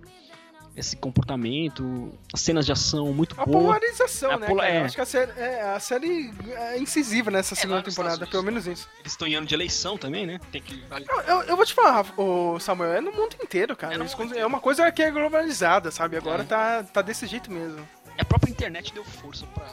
esse 0.77 0.97
comportamento. 0.97 2.13
As 2.33 2.41
cenas 2.41 2.65
de 2.65 2.73
ação 2.73 3.13
muito 3.13 3.35
A 3.41 3.45
polarização, 3.45 4.31
A 4.33 4.39
né, 4.39 4.47
pola- 4.47 4.67
é. 4.67 4.83
Acho 4.85 4.95
que 4.95 5.01
a 5.01 5.07
série 5.07 5.33
é, 5.37 5.63
a 5.63 5.81
série 5.81 6.31
é 6.55 6.79
incisiva 6.79 7.31
nessa 7.31 7.55
segunda 7.55 7.77
lá 7.79 7.83
nos 7.85 7.95
temporada, 7.95 8.27
pelo 8.27 8.43
menos 8.45 8.67
isso. 8.67 8.89
Eles 9.01 9.13
estão 9.13 9.27
em 9.27 9.35
ano 9.35 9.47
de 9.47 9.55
eleição 9.55 9.99
também, 9.99 10.27
né? 10.27 10.39
Tem 10.53 10.63
que. 10.63 10.83
Eu, 11.09 11.21
eu- 11.23 11.43
eu 11.43 11.57
vou 11.57 11.67
te 11.67 11.75
falar, 11.75 12.07
o 12.17 12.59
Samuel, 12.61 12.93
é 12.95 13.01
no 13.01 13.11
mundo 13.13 13.37
inteiro, 13.43 13.75
cara. 13.77 13.95
Eles 13.95 14.15
con- 14.15 14.33
É 14.35 14.47
uma 14.47 14.61
coisa 14.61 14.91
que 14.93 15.03
é 15.03 15.11
globalizada, 15.11 15.91
sabe? 15.91 16.17
Agora 16.17 16.43
É. 16.43 16.47
tá, 16.47 16.85
tá 16.85 17.03
desse 17.03 17.27
jeito 17.27 17.51
mesmo. 17.51 17.87
A 18.17 18.25
própria 18.25 18.51
internet 18.51 18.93
deu 18.95 19.05
força 19.05 19.47
pra. 19.47 19.67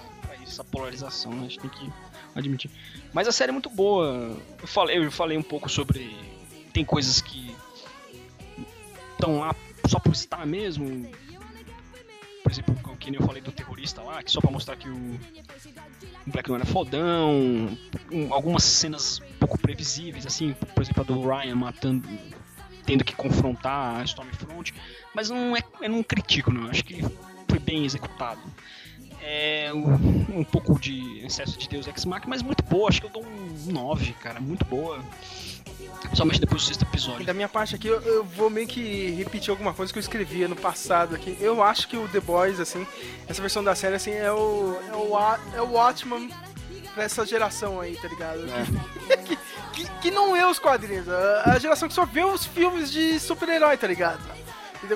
Essa 0.47 0.63
polarização, 0.63 1.31
né? 1.31 1.39
A 1.39 1.49
gente 1.49 1.59
tem 1.59 1.69
que 1.69 1.89
admitir. 2.35 2.69
Mas 3.13 3.27
a 3.27 3.31
série 3.31 3.49
é 3.49 3.53
muito 3.53 3.69
boa. 3.69 4.37
Eu 4.61 4.67
falei, 4.67 4.97
eu 4.97 5.11
falei 5.11 5.37
um 5.37 5.43
pouco 5.43 5.69
sobre. 5.69 6.15
Tem 6.73 6.83
coisas 6.85 7.21
que 7.21 7.55
estão 9.13 9.39
lá 9.39 9.55
só 9.87 9.99
por 9.99 10.11
estar 10.13 10.45
mesmo. 10.45 11.09
Por 12.43 12.51
exemplo, 12.51 12.75
o 12.85 12.95
que 12.95 13.11
nem 13.11 13.19
eu 13.19 13.25
falei 13.25 13.41
do 13.41 13.51
terrorista 13.51 14.01
lá, 14.01 14.23
que 14.23 14.31
só 14.31 14.39
pra 14.39 14.49
mostrar 14.49 14.77
que 14.77 14.87
o, 14.87 15.19
Black 16.25 16.47
não 16.49 16.55
era 16.55 16.65
fodão. 16.65 17.31
um- 18.11 18.33
algumas 18.33 18.63
cenas 18.63 19.19
pouco 19.39 19.57
previsíveis, 19.57 20.25
assim, 20.25 20.53
por 20.73 20.81
exemplo, 20.81 21.01
a 21.01 21.05
do 21.05 21.21
Ryan 21.27 21.55
matando. 21.55 22.07
tendo 22.85 23.03
que 23.03 23.13
confrontar 23.13 23.99
a 23.99 24.03
Stormfront. 24.05 24.73
Mas 25.13 25.29
não 25.29 25.57
é. 25.57 25.61
Eu 25.81 25.89
não 25.89 26.01
critico, 26.01 26.53
não. 26.53 26.69
Acho 26.69 26.85
que 26.85 27.01
foi 27.49 27.59
bem 27.59 27.83
executado. 27.83 28.39
É 29.29 29.73
um, 29.73 30.39
um 30.39 30.43
pouco 30.45 30.79
de 30.79 31.19
excesso 31.25 31.57
de 31.57 31.67
Deus 31.67 31.85
Ex 31.85 32.05
Machina, 32.05 32.29
mas 32.29 32.41
muito 32.41 32.63
boa. 32.63 32.87
Acho 32.87 33.01
que 33.01 33.07
eu 33.07 33.11
dou 33.11 33.25
um 33.25 33.71
9, 33.71 34.13
cara. 34.13 34.39
Muito 34.39 34.63
boa. 34.63 35.03
Principalmente 36.03 36.39
depois 36.39 36.61
do 36.61 36.67
sexto 36.67 36.83
episódio. 36.83 37.23
E 37.23 37.25
da 37.25 37.33
minha 37.33 37.49
parte 37.49 37.75
aqui, 37.75 37.89
eu, 37.89 37.99
eu 38.03 38.23
vou 38.23 38.49
meio 38.49 38.65
que 38.65 39.11
repetir 39.11 39.49
alguma 39.51 39.73
coisa 39.73 39.91
que 39.91 39.99
eu 39.99 40.01
escrevia 40.01 40.47
no 40.47 40.55
passado 40.55 41.13
aqui. 41.13 41.35
Eu 41.41 41.61
acho 41.61 41.89
que 41.89 41.97
o 41.97 42.07
The 42.07 42.21
Boys, 42.21 42.57
assim, 42.61 42.87
essa 43.27 43.41
versão 43.41 43.61
da 43.61 43.75
série, 43.75 43.95
assim, 43.95 44.11
é 44.11 44.31
o, 44.31 44.79
é 44.87 44.95
o, 44.95 45.57
é 45.57 45.61
o 45.61 45.73
Watchman 45.73 46.29
pra 46.93 47.03
essa 47.03 47.25
geração 47.25 47.81
aí, 47.81 47.97
tá 47.97 48.07
ligado? 48.07 48.39
Que, 49.25 49.37
que, 49.73 49.91
que 50.03 50.11
não 50.11 50.37
é 50.37 50.49
os 50.49 50.57
quadrinhos, 50.57 51.09
a, 51.09 51.51
a 51.51 51.59
geração 51.59 51.89
que 51.89 51.93
só 51.93 52.05
vê 52.05 52.23
os 52.23 52.45
filmes 52.45 52.89
de 52.89 53.19
super-herói, 53.19 53.75
tá 53.75 53.87
ligado? 53.87 54.21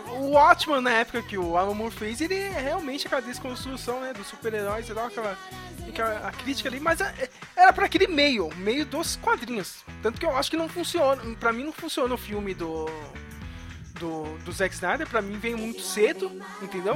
O 0.08 0.32
Watchman, 0.32 0.82
na 0.82 0.92
época 0.92 1.22
que 1.22 1.38
o 1.38 1.58
Alan 1.58 1.74
Moore 1.74 1.94
fez, 1.94 2.22
ele 2.22 2.36
é 2.36 2.50
realmente 2.50 3.08
aquela 3.08 3.22
desconstrução, 3.22 4.00
né, 4.02 4.14
dos 4.14 4.28
super-heróis 4.28 4.88
e 4.88 4.94
tal, 4.94 5.08
aquela, 5.08 5.38
aquela 5.90 6.28
a 6.28 6.32
crítica 6.32 6.70
ali, 6.70 6.80
mas 6.80 7.02
é- 7.02 7.30
era 7.56 7.74
pra 7.74 7.86
aquele 7.86 8.08
meio, 8.08 8.50
meio 8.58 8.86
dos 8.86 9.16
quadrinhos. 9.18 9.84
Tanto 10.04 10.20
que 10.20 10.26
eu 10.26 10.36
acho 10.38 10.50
que 10.52 10.58
não 10.58 10.70
funciona, 10.70 11.22
pra 11.40 11.52
mim 11.52 11.64
não 11.64 11.74
funciona 11.74 12.14
o 12.14 12.18
filme 12.18 12.54
do 12.54 12.86
do, 14.00 14.38
do 14.40 14.52
Zack 14.52 14.74
Snyder, 14.74 15.08
pra 15.08 15.22
mim 15.22 15.38
veio 15.38 15.58
muito 15.58 15.82
cedo, 15.82 16.32
entendeu? 16.62 16.96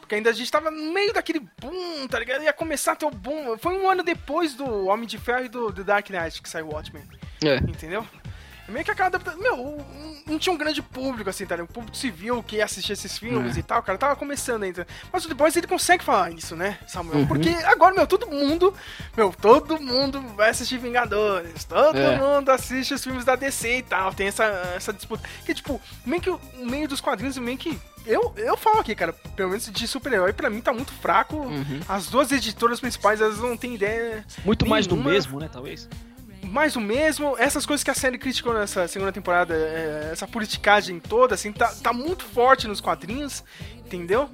Porque 0.00 0.14
ainda 0.16 0.30
a 0.30 0.32
gente 0.32 0.50
tava 0.50 0.70
no 0.70 0.92
meio 0.92 1.12
daquele 1.12 1.40
boom, 1.60 2.06
tá 2.08 2.18
ligado? 2.18 2.42
Ia 2.44 2.52
começar 2.52 2.92
a 2.92 2.96
ter 2.96 3.06
o 3.06 3.10
boom. 3.10 3.56
Foi 3.58 3.74
um 3.76 3.88
ano 3.90 4.02
depois 4.04 4.54
do 4.54 4.86
Homem 4.86 5.06
de 5.06 5.18
Ferro 5.18 5.46
e 5.46 5.48
do, 5.48 5.72
do 5.72 5.82
Dark 5.82 6.08
Knight 6.10 6.40
que 6.42 6.48
saiu 6.48 6.66
o 6.68 6.74
Watchmen. 6.74 7.02
É. 7.42 7.56
Entendeu? 7.56 8.06
Meio 8.68 8.84
que 8.84 8.90
aquela 8.90 9.08
adaptação. 9.08 9.40
Meu, 9.40 9.84
não 10.26 10.38
tinha 10.38 10.52
um 10.52 10.56
grande 10.58 10.82
público, 10.82 11.30
assim, 11.30 11.46
tá 11.46 11.54
ligado? 11.56 11.70
Um 11.70 11.72
público 11.72 11.96
civil 11.96 12.42
que 12.42 12.56
ia 12.56 12.64
assistir 12.64 12.92
esses 12.92 13.16
filmes 13.18 13.56
É. 13.56 13.60
e 13.60 13.62
tal, 13.62 13.82
cara. 13.82 13.96
Tava 13.98 14.16
começando 14.16 14.62
ainda. 14.64 14.86
Mas 15.12 15.24
o 15.24 15.28
The 15.28 15.34
Boys 15.34 15.56
ele 15.56 15.66
consegue 15.66 16.02
falar 16.02 16.30
isso, 16.32 16.56
né, 16.56 16.78
Samuel? 16.86 17.20
Uhum. 17.20 17.26
Porque 17.26 17.48
agora, 17.64 17.94
meu, 17.94 18.06
todo 18.06 18.26
mundo. 18.26 18.74
Meu, 19.16 19.32
todo 19.32 19.80
mundo 19.80 20.20
vai 20.36 20.50
assistir 20.50 20.78
Vingadores. 20.78 21.64
Todo 21.64 21.96
É. 21.98 22.16
mundo 22.18 22.50
assiste 22.50 22.92
os 22.94 23.02
filmes 23.04 23.24
da 23.24 23.36
DC 23.36 23.78
e 23.78 23.82
tal. 23.82 24.12
Tem 24.12 24.26
essa, 24.28 24.44
essa 24.76 24.92
disputa. 24.92 25.28
Que, 25.44 25.54
tipo, 25.54 25.80
meio 26.04 26.20
que 26.22 26.30
o 26.30 26.40
meio 26.60 26.88
dos 26.88 27.00
quadrinhos, 27.00 27.36
meio 27.38 27.58
que. 27.58 27.78
Eu, 28.04 28.32
eu 28.36 28.56
falo 28.56 28.78
aqui, 28.78 28.94
cara, 28.94 29.12
pelo 29.12 29.48
menos 29.50 29.68
de 29.68 29.88
super-herói, 29.88 30.32
pra 30.32 30.48
mim 30.48 30.60
tá 30.60 30.72
muito 30.72 30.92
fraco. 30.92 31.36
Uhum. 31.38 31.80
As 31.88 32.06
duas 32.06 32.30
editoras 32.30 32.78
principais, 32.78 33.20
elas 33.20 33.38
não 33.38 33.56
têm 33.56 33.74
ideia. 33.74 34.24
Muito 34.44 34.64
mais 34.64 34.86
do 34.86 34.94
nenhuma 34.94 35.10
mesmo, 35.12 35.40
né, 35.40 35.48
talvez? 35.52 35.88
Mais 36.46 36.76
o 36.76 36.80
mesmo. 36.80 37.36
Essas 37.38 37.66
coisas 37.66 37.82
que 37.82 37.90
a 37.90 37.94
série 37.94 38.18
criticou 38.18 38.54
nessa 38.54 38.86
segunda 38.88 39.12
temporada, 39.12 39.54
é, 39.54 40.10
essa 40.12 40.26
politicagem 40.26 40.98
toda, 41.00 41.34
assim, 41.34 41.52
tá, 41.52 41.72
tá 41.82 41.92
muito 41.92 42.24
forte 42.24 42.66
nos 42.66 42.80
quadrinhos, 42.80 43.44
entendeu? 43.78 44.30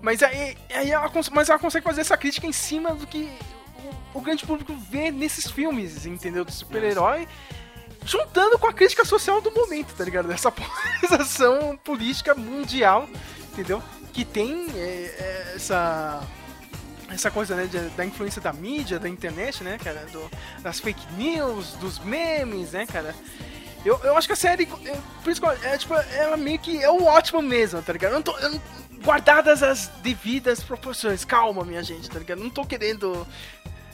Mas 0.00 0.22
aí, 0.22 0.56
aí 0.72 0.90
ela, 0.90 1.10
mas 1.32 1.48
ela 1.48 1.58
consegue 1.58 1.84
fazer 1.84 2.02
essa 2.02 2.16
crítica 2.16 2.46
em 2.46 2.52
cima 2.52 2.94
do 2.94 3.06
que 3.06 3.30
o, 4.14 4.18
o 4.18 4.20
grande 4.20 4.44
público 4.44 4.74
vê 4.90 5.10
nesses 5.10 5.50
filmes, 5.50 6.06
entendeu? 6.06 6.44
Do 6.44 6.52
super-herói. 6.52 7.26
Juntando 8.04 8.58
com 8.58 8.66
a 8.66 8.72
crítica 8.72 9.04
social 9.04 9.40
do 9.40 9.50
momento, 9.50 9.94
tá 9.94 10.04
ligado? 10.04 10.28
Dessa 10.28 10.52
polarização 10.52 11.76
política 11.82 12.34
mundial, 12.34 13.08
entendeu? 13.52 13.82
Que 14.12 14.24
tem 14.24 14.66
é, 14.74 14.78
é, 14.78 15.52
essa 15.56 16.22
essa 17.10 17.30
coisa, 17.30 17.54
né, 17.54 17.66
de- 17.66 17.88
da 17.90 18.04
influência 18.04 18.40
da 18.40 18.52
mídia, 18.52 18.98
da 18.98 19.08
internet, 19.08 19.62
né, 19.62 19.78
cara, 19.82 20.06
do- 20.12 20.30
das 20.62 20.80
fake 20.80 21.12
news, 21.14 21.72
dos 21.74 21.98
memes, 21.98 22.72
né, 22.72 22.86
cara. 22.86 23.14
Eu, 23.84 24.00
eu 24.02 24.16
acho 24.16 24.26
que 24.26 24.32
a 24.32 24.36
série, 24.36 24.64
é, 24.86 24.96
por 25.22 25.30
isso 25.30 25.40
que 25.40 25.46
eu- 25.46 25.52
é, 25.52 25.76
tipo, 25.76 25.94
ela 25.94 26.36
meio 26.36 26.58
que 26.58 26.82
é 26.82 26.90
o 26.90 27.04
ótimo 27.04 27.42
mesmo, 27.42 27.82
tá 27.82 27.92
ligado? 27.92 28.12
Eu 28.12 28.16
não 28.16 28.22
tô, 28.22 28.36
eu 28.38 28.50
não- 28.50 28.62
guardadas 29.02 29.62
as 29.62 29.88
devidas 30.02 30.62
proporções, 30.62 31.24
calma, 31.24 31.62
minha 31.64 31.82
gente, 31.82 32.08
tá 32.08 32.18
ligado? 32.18 32.38
Não 32.40 32.48
tô 32.50 32.64
querendo 32.64 33.26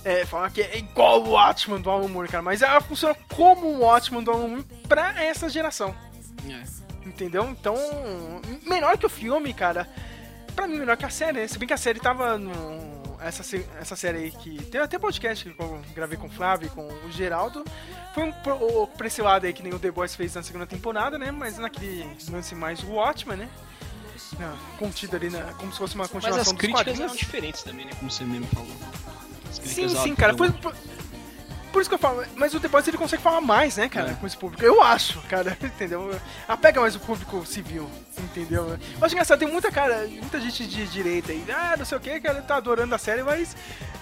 é, 0.05 0.25
falar 0.25 0.51
que 0.51 0.63
é 0.63 0.79
igual 0.79 1.23
o 1.23 1.31
Watchman 1.33 1.79
do 1.81 1.91
Alan 1.91 2.09
Moore, 2.09 2.29
cara, 2.29 2.43
mas 2.43 2.63
ela 2.63 2.81
funciona 2.81 3.15
como 3.35 3.67
o 3.67 3.81
Watchman 3.81 4.23
do 4.23 4.31
Alan 4.31 4.49
Moore 4.49 4.65
pra 4.89 5.23
essa 5.23 5.47
geração. 5.49 5.95
Entendeu? 7.05 7.45
Então, 7.51 7.77
melhor 8.67 8.97
que 8.97 9.05
o 9.05 9.11
filme, 9.11 9.53
cara. 9.53 9.87
Pra 10.57 10.67
mim, 10.67 10.79
melhor 10.79 10.97
que 10.97 11.05
a 11.05 11.11
série, 11.11 11.41
né? 11.41 11.47
Se 11.49 11.59
bem 11.59 11.67
que 11.69 11.75
a 11.75 11.77
série 11.77 12.01
tava 12.01 12.39
no. 12.39 12.90
Essa, 13.23 13.57
essa 13.81 13.97
série 13.97 14.19
aí 14.19 14.31
que. 14.31 14.63
Tem 14.65 14.81
até 14.81 14.99
podcast 14.99 15.45
que 15.45 15.61
eu 15.61 15.83
gravei 15.95 16.17
com 16.17 16.27
o 16.27 16.31
Flávio 16.31 16.67
e 16.67 16.71
com 16.71 16.87
o 16.87 17.13
Geraldo. 17.13 17.65
Foi 18.15 18.25
um 18.25 18.33
pro, 18.33 18.87
pra 18.89 19.07
esse 19.07 19.21
lado 19.21 19.47
aí 19.47 19.53
que 19.53 19.63
nem 19.63 19.73
o 19.73 19.79
The 19.79 19.91
Boys 19.91 20.15
fez 20.15 20.35
na 20.35 20.43
segunda 20.43 20.67
temporada, 20.67 21.19
né? 21.19 21.31
Mas 21.31 21.59
naquele 21.59 22.09
lance 22.31 22.55
mais 22.55 22.83
o 22.83 22.93
Watchmen, 22.93 23.37
né? 23.37 23.49
Não, 24.39 24.57
contido 24.79 25.17
ali, 25.17 25.29
na, 25.29 25.53
como 25.55 25.73
se 25.73 25.79
fosse 25.79 25.95
uma 25.95 26.05
Mas 26.05 26.13
continuação 26.13 26.41
as 26.41 26.47
dos 26.49 26.59
críticas 26.59 27.01
eram 27.01 27.17
diferentes 27.17 27.63
também, 27.63 27.87
né? 27.87 27.93
Como 27.99 28.11
você 28.11 28.25
mesmo 28.25 28.47
falou. 28.47 28.77
As 29.49 29.57
Sim, 29.57 29.89
sim, 29.89 30.15
cara. 30.15 30.35
Por, 30.35 30.47
filme. 30.47 30.63
por, 30.63 30.75
por 31.71 31.81
isso 31.81 31.89
que 31.91 31.95
eu 31.95 31.99
falo, 31.99 32.25
mas 32.37 32.53
o 32.55 32.61
The 32.61 32.69
Boys 32.69 32.87
ele 32.89 32.99
consegue 32.99 33.23
falar 33.23 33.41
mais, 33.41 33.77
né, 33.77 33.89
cara, 33.89 34.11
É. 34.11 34.15
com 34.15 34.27
esse 34.27 34.37
público. 34.37 34.65
Eu 34.65 34.83
acho, 34.83 35.21
cara, 35.23 35.57
entendeu? 35.63 36.15
Apega 36.49 36.81
mais 36.81 36.95
o 36.97 37.01
público 37.01 37.45
civil, 37.47 37.89
entendeu? 38.19 38.69
Eu 38.99 39.05
acho 39.07 39.15
engraçado, 39.15 39.39
tem 39.39 39.49
muita 39.49 39.71
cara, 39.71 40.07
muita 40.07 40.41
gente 40.41 40.67
de 40.67 40.87
direita 40.87 41.33
aí, 41.33 41.45
ah, 41.51 41.75
não 41.79 41.85
sei 41.85 41.99
o 41.99 42.01
que, 42.01 42.21
cara, 42.21 42.43
tá 42.43 42.57
adorando 42.57 42.95
a 42.95 42.99
série, 42.99 43.23
mas 43.23 43.57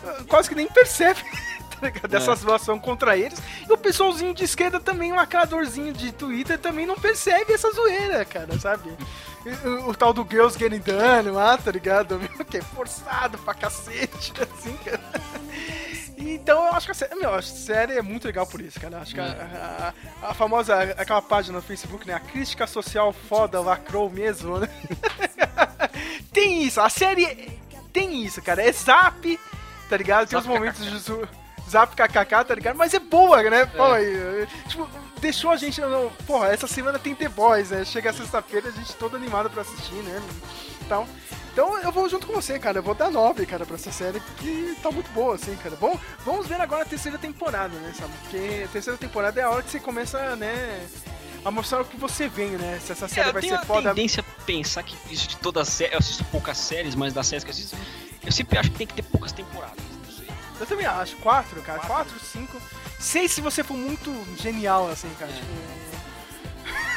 ah, 0.05 0.25
quase 0.29 0.49
que 0.49 0.55
nem 0.55 0.67
percebe. 0.69 1.21
tá 1.81 1.87
ligado? 1.87 2.09
Dessa 2.09 2.33
É. 2.33 2.37
situação 2.37 2.77
contra 2.79 3.17
eles. 3.17 3.41
E 3.69 3.73
o 3.73 3.79
pessoalzinho 3.79 4.35
de 4.35 4.43
esquerda 4.43 4.81
também, 4.81 5.13
um 5.13 5.17
lacradorzinho 5.17 5.93
de 5.93 6.11
Twitter, 6.11 6.59
também 6.59 6.85
não 6.87 6.97
percebe 6.97 7.53
essa 7.53 7.71
zoeira, 7.71 8.25
cara, 8.25 8.59
sabe? 8.59 8.91
O, 9.65 9.91
o 9.91 9.95
tal 9.95 10.13
do 10.13 10.27
Girls 10.29 10.59
Getting 10.59 10.81
Done 10.81 11.31
lá, 11.31 11.57
tá 11.57 11.71
ligado? 11.71 12.19
Que 12.51 12.57
é 12.59 12.63
forçado 12.63 13.39
pra 13.39 13.55
cacete, 13.55 14.33
assim, 14.43 14.77
cara. 14.85 15.01
Então 16.21 16.67
eu 16.67 16.73
acho 16.73 16.87
que 16.87 16.93
a 16.93 16.95
série, 16.95 17.15
meu, 17.15 17.33
a 17.35 17.41
série 17.43 17.93
é 17.97 18.03
muito 18.03 18.27
legal 18.27 18.47
por 18.47 18.61
isso, 18.61 18.81
cara. 18.81 18.99
Acho 18.99 19.15
que 19.15 19.21
a, 19.21 19.93
a- 20.23 20.29
a 20.31 20.35
famosa, 20.35 20.75
aquela 20.99 21.23
página 21.23 21.57
no 21.59 21.63
Facebook, 21.63 22.07
né? 22.07 22.15
A 22.15 22.21
crítica 22.21 22.67
social 22.67 23.13
foda 23.13 23.61
lacrou 23.61 24.11
mesmo, 24.11 24.59
né? 24.59 24.69
tem 26.33 26.63
isso, 26.65 26.81
a 26.81 26.89
série 26.89 27.59
tem 27.93 28.25
isso, 28.25 28.43
cara. 28.43 28.63
É 28.63 28.73
zap, 28.73 29.39
tá 29.89 29.97
ligado? 29.97 30.29
Tem 30.29 30.39
os 30.39 30.47
momentos 30.47 30.85
de 30.85 31.71
zap 31.71 31.95
kkk, 31.95 32.45
tá 32.45 32.55
ligado? 32.55 32.77
Mas 32.77 32.95
é 32.95 32.99
boa, 32.99 33.43
né? 33.43 33.67
Pô, 33.67 33.97
e, 33.97 34.47
tipo, 34.69 34.89
deixou 35.21 35.51
a 35.51 35.57
gente. 35.57 35.81
Porra, 36.27 36.49
essa 36.49 36.67
semana 36.67 36.99
tem 36.99 37.15
The 37.15 37.29
Boys, 37.29 37.71
né? 37.71 37.85
Chega 37.85 38.13
sexta-feira, 38.13 38.69
a 38.69 38.73
gente 38.73 38.93
todo 38.95 39.17
animado 39.17 39.51
pra 39.51 39.63
assistir, 39.63 39.95
né? 39.95 40.21
Então, 40.89 41.07
então 41.53 41.79
eu 41.83 41.93
vou 41.93 42.09
junto 42.09 42.27
com 42.27 42.33
você, 42.33 42.59
cara. 42.59 42.79
Eu 42.79 42.83
vou 42.83 42.95
dar 42.95 43.11
9, 43.11 43.45
cara, 43.45 43.67
pra 43.67 43.75
essa 43.77 43.93
série, 43.93 44.21
porque 44.21 44.75
tá 44.83 44.91
muito 44.91 45.11
boa, 45.11 45.35
assim, 45.35 45.55
cara. 45.57 45.77
Bom, 45.77 45.99
vamos 46.25 46.47
ver 46.47 46.59
agora 46.61 46.83
a 46.83 46.87
terceira 46.87 47.19
temporada, 47.19 47.75
né, 47.79 47.93
sabe? 47.99 48.13
Porque 48.23 48.63
a 48.65 48.69
terceira 48.69 48.99
temporada 48.99 49.39
é 49.39 49.45
a 49.45 49.51
hora 49.51 49.63
que 49.63 49.71
você 49.71 49.79
começa, 49.79 50.35
né, 50.37 50.87
a 51.45 51.51
mostrar 51.51 51.83
o 51.83 51.85
que 51.85 51.99
você 51.99 52.27
vem, 52.27 52.53
né? 52.53 52.81
Se 52.83 52.93
essa 52.93 53.05
É, 53.05 53.09
série 53.09 53.29
eu 53.29 53.33
vai 53.35 53.43
tenho 53.43 53.59
ser 53.59 53.67
foda. 53.67 53.91
tendência 53.91 54.25
a 54.27 54.43
pensar 54.45 54.83
que 54.83 54.97
isso 55.13 55.29
de 55.29 55.37
todas 55.37 55.69
as 55.69 55.75
séries. 55.75 55.93
Eu 55.93 55.99
assisto 55.99 56.25
poucas 56.25 56.57
séries, 56.57 56.95
mas 56.95 57.13
das 57.13 57.27
séries 57.27 57.45
que 57.45 57.51
eu 57.51 57.55
assisto, 57.55 57.77
eu 58.25 58.33
sempre 58.33 58.59
acho 58.59 58.71
que 58.71 58.79
tem 58.79 58.87
que 58.87 58.95
ter 58.95 59.03
poucas 59.03 59.31
temporadas. 59.33 59.77
Eu 60.59 60.67
também 60.67 60.87
acho. 60.87 61.17
Quatro, 61.19 61.61
cara. 61.63 61.79
Quatro, 61.81 62.19
cinco. 62.19 62.61
Seis 62.99 63.31
se 63.31 63.41
você 63.41 63.63
for 63.63 63.77
muito 63.77 64.11
genial, 64.43 64.91
assim, 64.91 65.09
cara. 65.19 65.31
Tipo. 65.33 65.47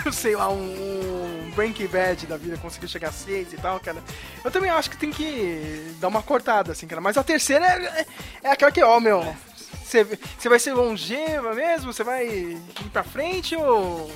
Sei 0.11 0.35
lá, 0.35 0.49
um, 0.49 1.47
um 1.47 1.51
Breaking 1.55 1.87
Bad 1.87 2.27
da 2.27 2.37
vida 2.37 2.57
conseguiu 2.57 2.89
chegar 2.89 3.09
a 3.09 3.11
seis 3.11 3.53
e 3.53 3.57
tal, 3.57 3.79
cara. 3.79 4.01
Eu 4.43 4.51
também 4.51 4.69
acho 4.69 4.89
que 4.89 4.97
tem 4.97 5.11
que 5.11 5.95
dar 5.99 6.07
uma 6.07 6.23
cortada, 6.23 6.71
assim, 6.71 6.87
cara. 6.87 7.01
Mas 7.01 7.17
a 7.17 7.23
terceira 7.23 7.65
é, 7.65 7.85
é, 7.85 8.05
é 8.43 8.51
aquela 8.51 8.71
que, 8.71 8.81
ó, 8.81 8.99
meu. 8.99 9.35
Você 9.83 10.47
vai 10.47 10.57
ser 10.57 10.73
longeva 10.73 11.53
mesmo? 11.53 11.91
Você 11.91 12.03
vai 12.03 12.25
ir 12.25 12.61
pra 12.93 13.03
frente 13.03 13.55
ou. 13.55 14.09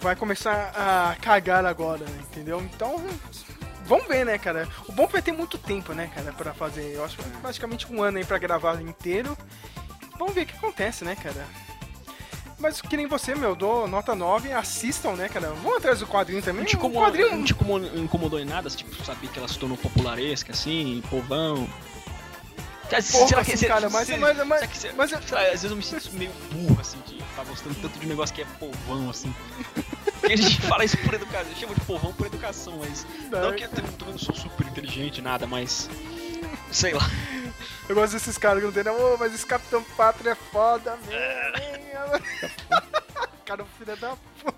Vai 0.00 0.16
começar 0.16 0.72
a 0.74 1.16
cagar 1.20 1.64
agora, 1.66 2.04
entendeu? 2.20 2.60
Então. 2.60 3.04
Vamos 3.84 4.08
ver, 4.08 4.26
né, 4.26 4.36
cara? 4.36 4.68
O 4.88 4.92
bom 4.92 5.04
é 5.04 5.06
vai 5.06 5.22
ter 5.22 5.30
muito 5.30 5.56
tempo, 5.58 5.92
né, 5.92 6.10
cara, 6.12 6.32
pra 6.32 6.52
fazer. 6.52 6.94
Eu 6.94 7.04
acho 7.04 7.16
praticamente 7.40 7.86
um 7.92 8.02
ano 8.02 8.18
aí 8.18 8.24
pra 8.24 8.38
gravar 8.38 8.80
inteiro. 8.80 9.36
Vamos 10.18 10.34
ver 10.34 10.42
o 10.42 10.46
que 10.46 10.56
acontece, 10.56 11.04
né, 11.04 11.14
cara? 11.14 11.46
Mas 12.58 12.80
que 12.80 12.96
nem 12.96 13.06
você, 13.06 13.34
meu, 13.34 13.54
dou 13.54 13.86
nota 13.86 14.14
9, 14.14 14.50
assistam, 14.52 15.12
né, 15.14 15.28
cara? 15.28 15.50
Vão 15.62 15.76
atrás 15.76 15.98
do 16.00 16.06
quadrinho 16.06 16.40
também. 16.42 16.60
Não 16.62 16.66
te, 16.66 16.74
o 16.76 16.78
incomodou, 16.78 17.02
quadrinho 17.04 17.36
não 17.36 17.44
te 17.44 17.54
incomodou, 18.02 18.40
em 18.40 18.44
nada? 18.46 18.70
Tipo, 18.70 18.94
saber 19.04 19.28
que 19.28 19.38
ela 19.38 19.46
se 19.48 19.58
tornou 19.58 19.76
popularesca, 19.76 20.52
assim, 20.52 21.02
povão. 21.10 21.68
Será 23.28 23.40
assim, 23.52 23.66
cara, 23.66 23.90
mas- 23.90 24.08
mas- 24.46 24.60
que- 24.70 25.34
lá, 25.34 25.40
às 25.40 25.48
vezes 25.48 25.64
eu 25.70 25.76
me 25.76 25.82
sinto 25.82 26.10
meio 26.12 26.30
burro, 26.52 26.80
assim, 26.80 26.98
de 27.06 27.18
estar 27.18 27.44
gostando 27.44 27.74
tanto 27.74 27.98
de 27.98 28.06
um 28.06 28.08
negócio 28.08 28.34
que 28.34 28.42
é 28.42 28.46
povão, 28.60 29.10
assim. 29.10 29.34
Porque 30.20 30.32
a 30.32 30.36
gente 30.36 30.60
fala 30.62 30.84
isso 30.84 30.96
por 30.98 31.12
educação, 31.14 31.52
chama 31.56 31.74
de 31.74 31.80
povão 31.82 32.12
por 32.12 32.26
educação, 32.26 32.78
mas 32.78 33.04
não, 33.30 33.52
que 33.54 33.64
eu 33.64 33.68
também 33.68 33.90
não 34.12 34.18
sou 34.18 34.34
super 34.34 34.66
inteligente, 34.68 35.20
nada, 35.20 35.46
mas. 35.46 35.90
Sei 36.70 36.94
lá. 36.94 37.02
Eu 37.88 37.94
gosto 37.94 38.12
desses 38.14 38.36
caras 38.36 38.58
que 38.60 38.66
não 38.66 38.72
tem, 38.72 38.82
não. 38.84 39.14
Ô, 39.14 39.16
mas 39.16 39.32
esse 39.34 39.46
Capitão 39.46 39.82
Pátria 39.96 40.30
é 40.30 40.34
foda, 40.34 40.98
meu. 41.06 41.16
cara, 43.44 43.62
o 43.62 43.66
filho 43.78 43.96
da 43.96 44.16
puta. 44.42 44.56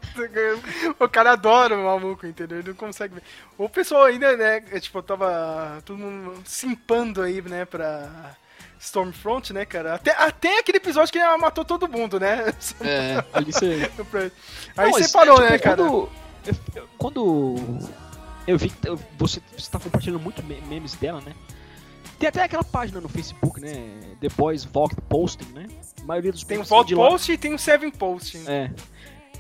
O 0.98 1.08
cara 1.08 1.32
adora 1.32 1.76
o 1.76 1.84
maluco, 1.84 2.26
entendeu? 2.26 2.58
Ele 2.58 2.68
não 2.68 2.74
consegue 2.74 3.14
ver. 3.16 3.22
O 3.56 3.68
pessoal 3.68 4.04
ainda, 4.04 4.36
né? 4.36 4.62
é, 4.72 4.80
Tipo, 4.80 5.02
tava 5.02 5.82
todo 5.84 5.98
mundo 5.98 6.42
simpando 6.46 7.22
aí, 7.22 7.40
né, 7.42 7.64
pra. 7.64 8.36
Stormfront, 8.80 9.52
né, 9.52 9.64
cara? 9.64 9.94
Até, 9.94 10.12
até 10.12 10.58
aquele 10.60 10.78
episódio 10.78 11.12
que 11.12 11.18
ela 11.18 11.36
matou 11.36 11.64
todo 11.64 11.88
mundo, 11.88 12.20
né? 12.20 12.54
É, 12.80 13.24
ali 13.32 13.50
você. 13.52 13.90
Aí 14.76 14.90
você 14.92 15.00
mas, 15.00 15.12
parou, 15.12 15.34
tipo, 15.36 15.50
né, 15.50 15.58
cara? 15.58 15.76
Quando, 15.76 16.08
eu- 16.76 16.88
quando 16.96 17.56
eu 18.46 18.56
vi 18.56 18.70
que 18.70 18.88
eu- 18.88 18.98
você 19.18 19.42
está 19.56 19.80
compartilhando 19.80 20.20
muito 20.20 20.44
me- 20.44 20.60
memes 20.60 20.94
dela, 20.94 21.20
né? 21.20 21.34
Tem 22.18 22.28
até 22.28 22.42
aquela 22.42 22.64
página 22.64 23.00
no 23.00 23.08
Facebook, 23.08 23.60
né? 23.60 24.00
The 24.20 24.28
Boys 24.36 24.64
Vogue 24.64 24.96
Posting, 25.08 25.52
né? 25.54 25.66
A 26.02 26.04
maioria 26.04 26.32
dos 26.32 26.42
Tem 26.44 26.58
são 26.64 26.76
Vault 26.76 26.88
de 26.88 26.94
lá. 26.94 27.08
Post 27.08 27.30
e 27.32 27.38
tem 27.38 27.54
um 27.54 27.58
Seven 27.58 27.90
Post. 27.90 28.38
É. 28.48 28.70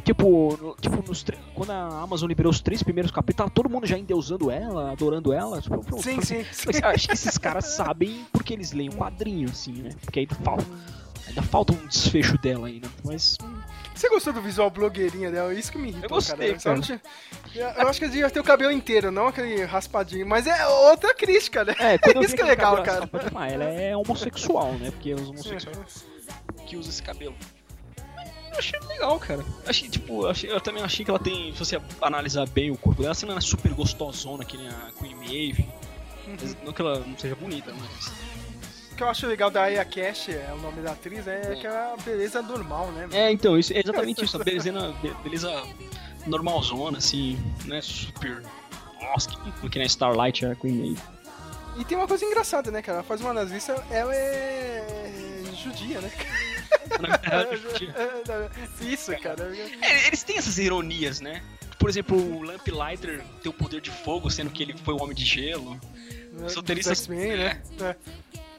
Tipo, 0.04 0.56
no- 0.60 0.76
tipo 0.80 1.06
nos 1.06 1.24
quando 1.54 1.70
a 1.70 2.00
Amazon 2.00 2.28
liberou 2.28 2.50
os 2.50 2.60
três 2.60 2.82
primeiros 2.82 3.10
capítulos, 3.10 3.36
tava 3.36 3.50
todo 3.50 3.68
mundo 3.68 3.86
já 3.86 3.98
endeusando 3.98 4.50
ela, 4.50 4.92
adorando 4.92 5.32
ela. 5.32 5.60
Tipo, 5.60 5.84
pronto, 5.84 6.02
Sim, 6.02 6.20
sim, 6.22 6.44
mas 6.66 6.82
Acho 6.82 7.08
que 7.08 7.14
esses 7.14 7.36
caras 7.36 7.66
sabem 7.74 8.24
porque 8.32 8.54
eles 8.54 8.72
leem 8.72 8.88
um 8.90 8.92
quadrinho, 8.96 9.50
assim, 9.50 9.72
né? 9.72 9.90
Porque 10.02 10.20
ainda 10.20 10.34
falta, 10.36 10.64
ainda 11.26 11.42
falta 11.42 11.72
um 11.72 11.86
desfecho 11.86 12.38
dela 12.38 12.68
ainda. 12.68 12.88
Mas 13.04 13.36
Você 13.98 14.08
gostou 14.08 14.32
do 14.32 14.40
visual 14.40 14.70
blogueirinha 14.70 15.28
dela? 15.28 15.52
Isso 15.52 15.72
que 15.72 15.78
me 15.78 15.88
irritou, 15.88 16.04
Eu 16.04 16.08
gostei, 16.10 16.54
cara. 16.54 16.80
Cara. 16.80 17.82
Eu 17.82 17.88
acho 17.88 17.98
que 17.98 18.06
devia 18.06 18.30
ter 18.30 18.38
o 18.38 18.44
cabelo 18.44 18.70
inteiro, 18.70 19.10
não 19.10 19.26
aquele 19.26 19.64
raspadinho. 19.64 20.24
Mas 20.24 20.46
é 20.46 20.66
outra 20.68 21.12
crítica, 21.12 21.64
né? 21.64 21.74
É, 21.80 21.94
eu 22.14 22.22
Isso 22.22 22.36
que 22.36 22.42
é 22.42 22.44
legal, 22.44 22.76
cabelo 22.82 23.08
cara. 23.08 23.30
ah, 23.34 23.48
ela 23.48 23.64
é 23.64 23.96
homossexual, 23.96 24.72
né? 24.74 24.92
Porque 24.92 25.14
os 25.14 25.28
homossexuais 25.28 26.06
que 26.64 26.76
usam 26.76 26.90
esse 26.92 27.02
cabelo. 27.02 27.34
Eu 28.52 28.58
achei 28.58 28.78
legal, 28.86 29.18
cara. 29.18 29.44
Achei, 29.66 29.88
tipo, 29.88 30.22
eu, 30.22 30.30
achei- 30.30 30.50
eu 30.52 30.60
também 30.60 30.82
achei 30.82 31.04
que 31.04 31.10
ela 31.10 31.18
tem, 31.18 31.52
se 31.52 31.58
você 31.58 31.80
analisar 32.00 32.46
bem 32.48 32.70
o 32.70 32.76
corpo 32.76 33.02
dela, 33.02 33.12
assim, 33.12 33.26
ela 33.26 33.34
não 33.34 33.38
é 33.38 33.42
super 33.42 33.72
gostosona, 33.74 34.44
que 34.44 34.56
nem 34.56 34.68
a 34.68 34.90
Queen 34.96 35.16
Maeve. 35.16 35.68
Mas 36.40 36.56
Não 36.62 36.72
que 36.72 36.82
ela 36.82 37.00
não 37.00 37.18
seja 37.18 37.34
bonita, 37.34 37.72
mas. 37.72 38.12
O 38.98 39.00
que 39.00 39.04
eu 39.04 39.08
acho 39.10 39.28
legal 39.28 39.48
da 39.48 39.62
Aya 39.62 39.84
Cash, 39.84 40.30
é 40.30 40.52
o 40.52 40.56
nome 40.60 40.82
da 40.82 40.90
atriz, 40.90 41.24
é, 41.28 41.54
que 41.54 41.64
é 41.64 41.70
a 41.70 41.94
beleza 42.04 42.42
normal, 42.42 42.90
né? 42.90 43.08
É, 43.12 43.30
então, 43.30 43.56
isso, 43.56 43.72
é 43.72 43.78
exatamente 43.78 44.24
isso. 44.24 44.36
A 44.40 44.42
beleza, 44.42 44.72
be- 45.00 45.14
beleza 45.22 45.62
normalzona, 46.26 46.98
assim, 46.98 47.38
né? 47.64 47.80
Super. 47.80 48.42
Nossa, 49.00 49.30
que, 49.30 49.68
que 49.70 49.78
nem 49.78 49.86
Starlight, 49.86 50.44
a 50.44 50.56
Queen 50.56 50.74
Maeve. 50.74 50.98
E 51.78 51.84
tem 51.84 51.96
uma 51.96 52.08
coisa 52.08 52.24
engraçada, 52.24 52.72
né, 52.72 52.82
cara? 52.82 52.98
Ela 52.98 53.04
faz 53.04 53.20
uma 53.20 53.32
nazista, 53.32 53.72
ela 53.88 54.12
é 54.12 54.84
judia, 55.62 56.00
né? 56.00 56.10
Isso, 58.80 59.16
cara. 59.18 59.44
É, 59.80 60.08
eles 60.08 60.24
têm 60.24 60.38
essas 60.38 60.58
ironias, 60.58 61.20
né? 61.20 61.40
Por 61.78 61.88
exemplo, 61.88 62.16
o 62.18 62.42
Lamplighter 62.42 63.22
tem 63.44 63.48
o 63.48 63.52
poder 63.52 63.80
de 63.80 63.92
fogo, 63.92 64.28
sendo 64.28 64.50
que 64.50 64.60
ele 64.60 64.74
foi 64.76 64.94
o 64.94 65.00
homem 65.00 65.14
de 65.14 65.24
gelo. 65.24 65.78
Os 66.44 66.54
roteiristas. 66.54 66.98
Dos 67.06 67.16
X-Men, 67.16 67.36
né? 67.36 67.62
É. 67.80 67.96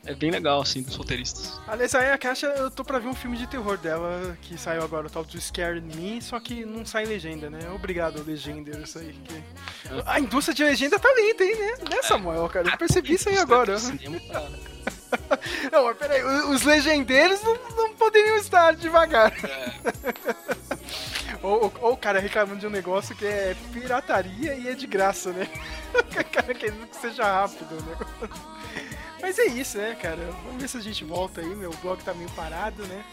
É 0.09 0.15
bem 0.15 0.31
legal, 0.31 0.59
assim, 0.61 0.81
dos 0.81 0.95
roteiristas. 0.95 1.59
Aliás, 1.67 1.93
a 1.93 1.99
Aya 1.99 2.17
Cash, 2.17 2.41
eu 2.41 2.71
tô 2.71 2.83
pra 2.83 2.97
ver 2.97 3.07
um 3.09 3.13
filme 3.13 3.37
de 3.37 3.45
terror 3.45 3.77
dela, 3.77 4.35
que 4.41 4.57
saiu 4.57 4.81
agora, 4.83 5.05
o 5.05 5.09
tal 5.09 5.23
do 5.23 5.39
Scared 5.39 5.85
Me, 5.95 6.19
só 6.19 6.39
que 6.39 6.65
não 6.65 6.83
sai 6.83 7.05
legenda, 7.05 7.47
né? 7.47 7.59
Obrigado, 7.75 8.23
legenda, 8.25 8.75
isso 8.79 8.97
aí. 8.97 9.13
que- 9.23 9.43
A 10.07 10.19
indústria 10.19 10.55
de 10.55 10.63
legenda 10.63 10.97
tá 10.97 11.07
lenta, 11.15 11.43
hein, 11.43 11.55
né? 11.55 11.73
Né, 11.91 12.01
Samuel, 12.01 12.49
cara? 12.49 12.69
Eu 12.69 12.77
percebi 12.77 13.13
isso 13.13 13.29
aí 13.29 13.37
agora. 13.37 13.75
Não, 15.71 15.85
mas 15.85 15.97
peraí, 15.97 16.23
os 16.23 16.61
legendeiros 16.63 17.41
não, 17.41 17.55
não 17.75 17.93
poderiam 17.95 18.37
estar 18.37 18.75
devagar. 18.75 19.33
ou, 21.41 21.63
ou- 21.65 21.73
ou 21.81 21.93
o 21.93 21.97
cara 21.97 22.19
reclamando 22.19 22.59
de 22.59 22.67
um 22.67 22.69
negócio 22.69 23.15
que 23.15 23.25
é 23.25 23.55
pirataria 23.73 24.53
e 24.55 24.67
é 24.67 24.73
de 24.75 24.85
graça, 24.87 25.31
né? 25.31 25.47
o 25.93 26.23
cara 26.31 26.53
querendo 26.53 26.85
que 26.87 26.95
seja 26.95 27.23
rápido 27.23 27.71
o 27.71 27.83
negócio. 27.83 28.58
Mas 29.21 29.37
é 29.37 29.45
isso, 29.45 29.77
né, 29.77 29.95
cara? 29.95 30.29
Vamos 30.45 30.61
ver 30.61 30.67
se 30.67 30.77
a 30.77 30.81
gente 30.81 31.03
volta 31.03 31.41
aí. 31.41 31.55
Meu 31.55 31.71
blog 31.81 32.03
tá 32.03 32.13
meio 32.13 32.29
parado, 32.31 32.85
né? 32.87 33.03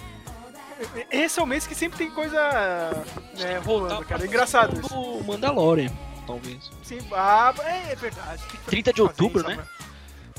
Esse 1.10 1.40
é 1.40 1.42
o 1.42 1.46
mês 1.46 1.66
que 1.66 1.74
sempre 1.74 1.98
tem 1.98 2.10
coisa 2.10 3.04
né, 3.38 3.58
rolando, 3.58 4.04
cara. 4.04 4.22
É 4.22 4.26
engraçado 4.26 4.78
isso. 4.78 4.94
O 4.94 5.24
Mandalorian, 5.24 5.90
talvez. 6.26 6.70
Sim, 6.82 6.98
ah, 7.12 7.54
é, 7.64 7.92
é 7.92 7.96
verdade. 7.96 8.42
Tem 8.42 8.60
que 8.60 8.66
30 8.66 8.92
de 8.92 9.02
outubro, 9.02 9.42
né? 9.42 9.54
Samuel. 9.54 9.85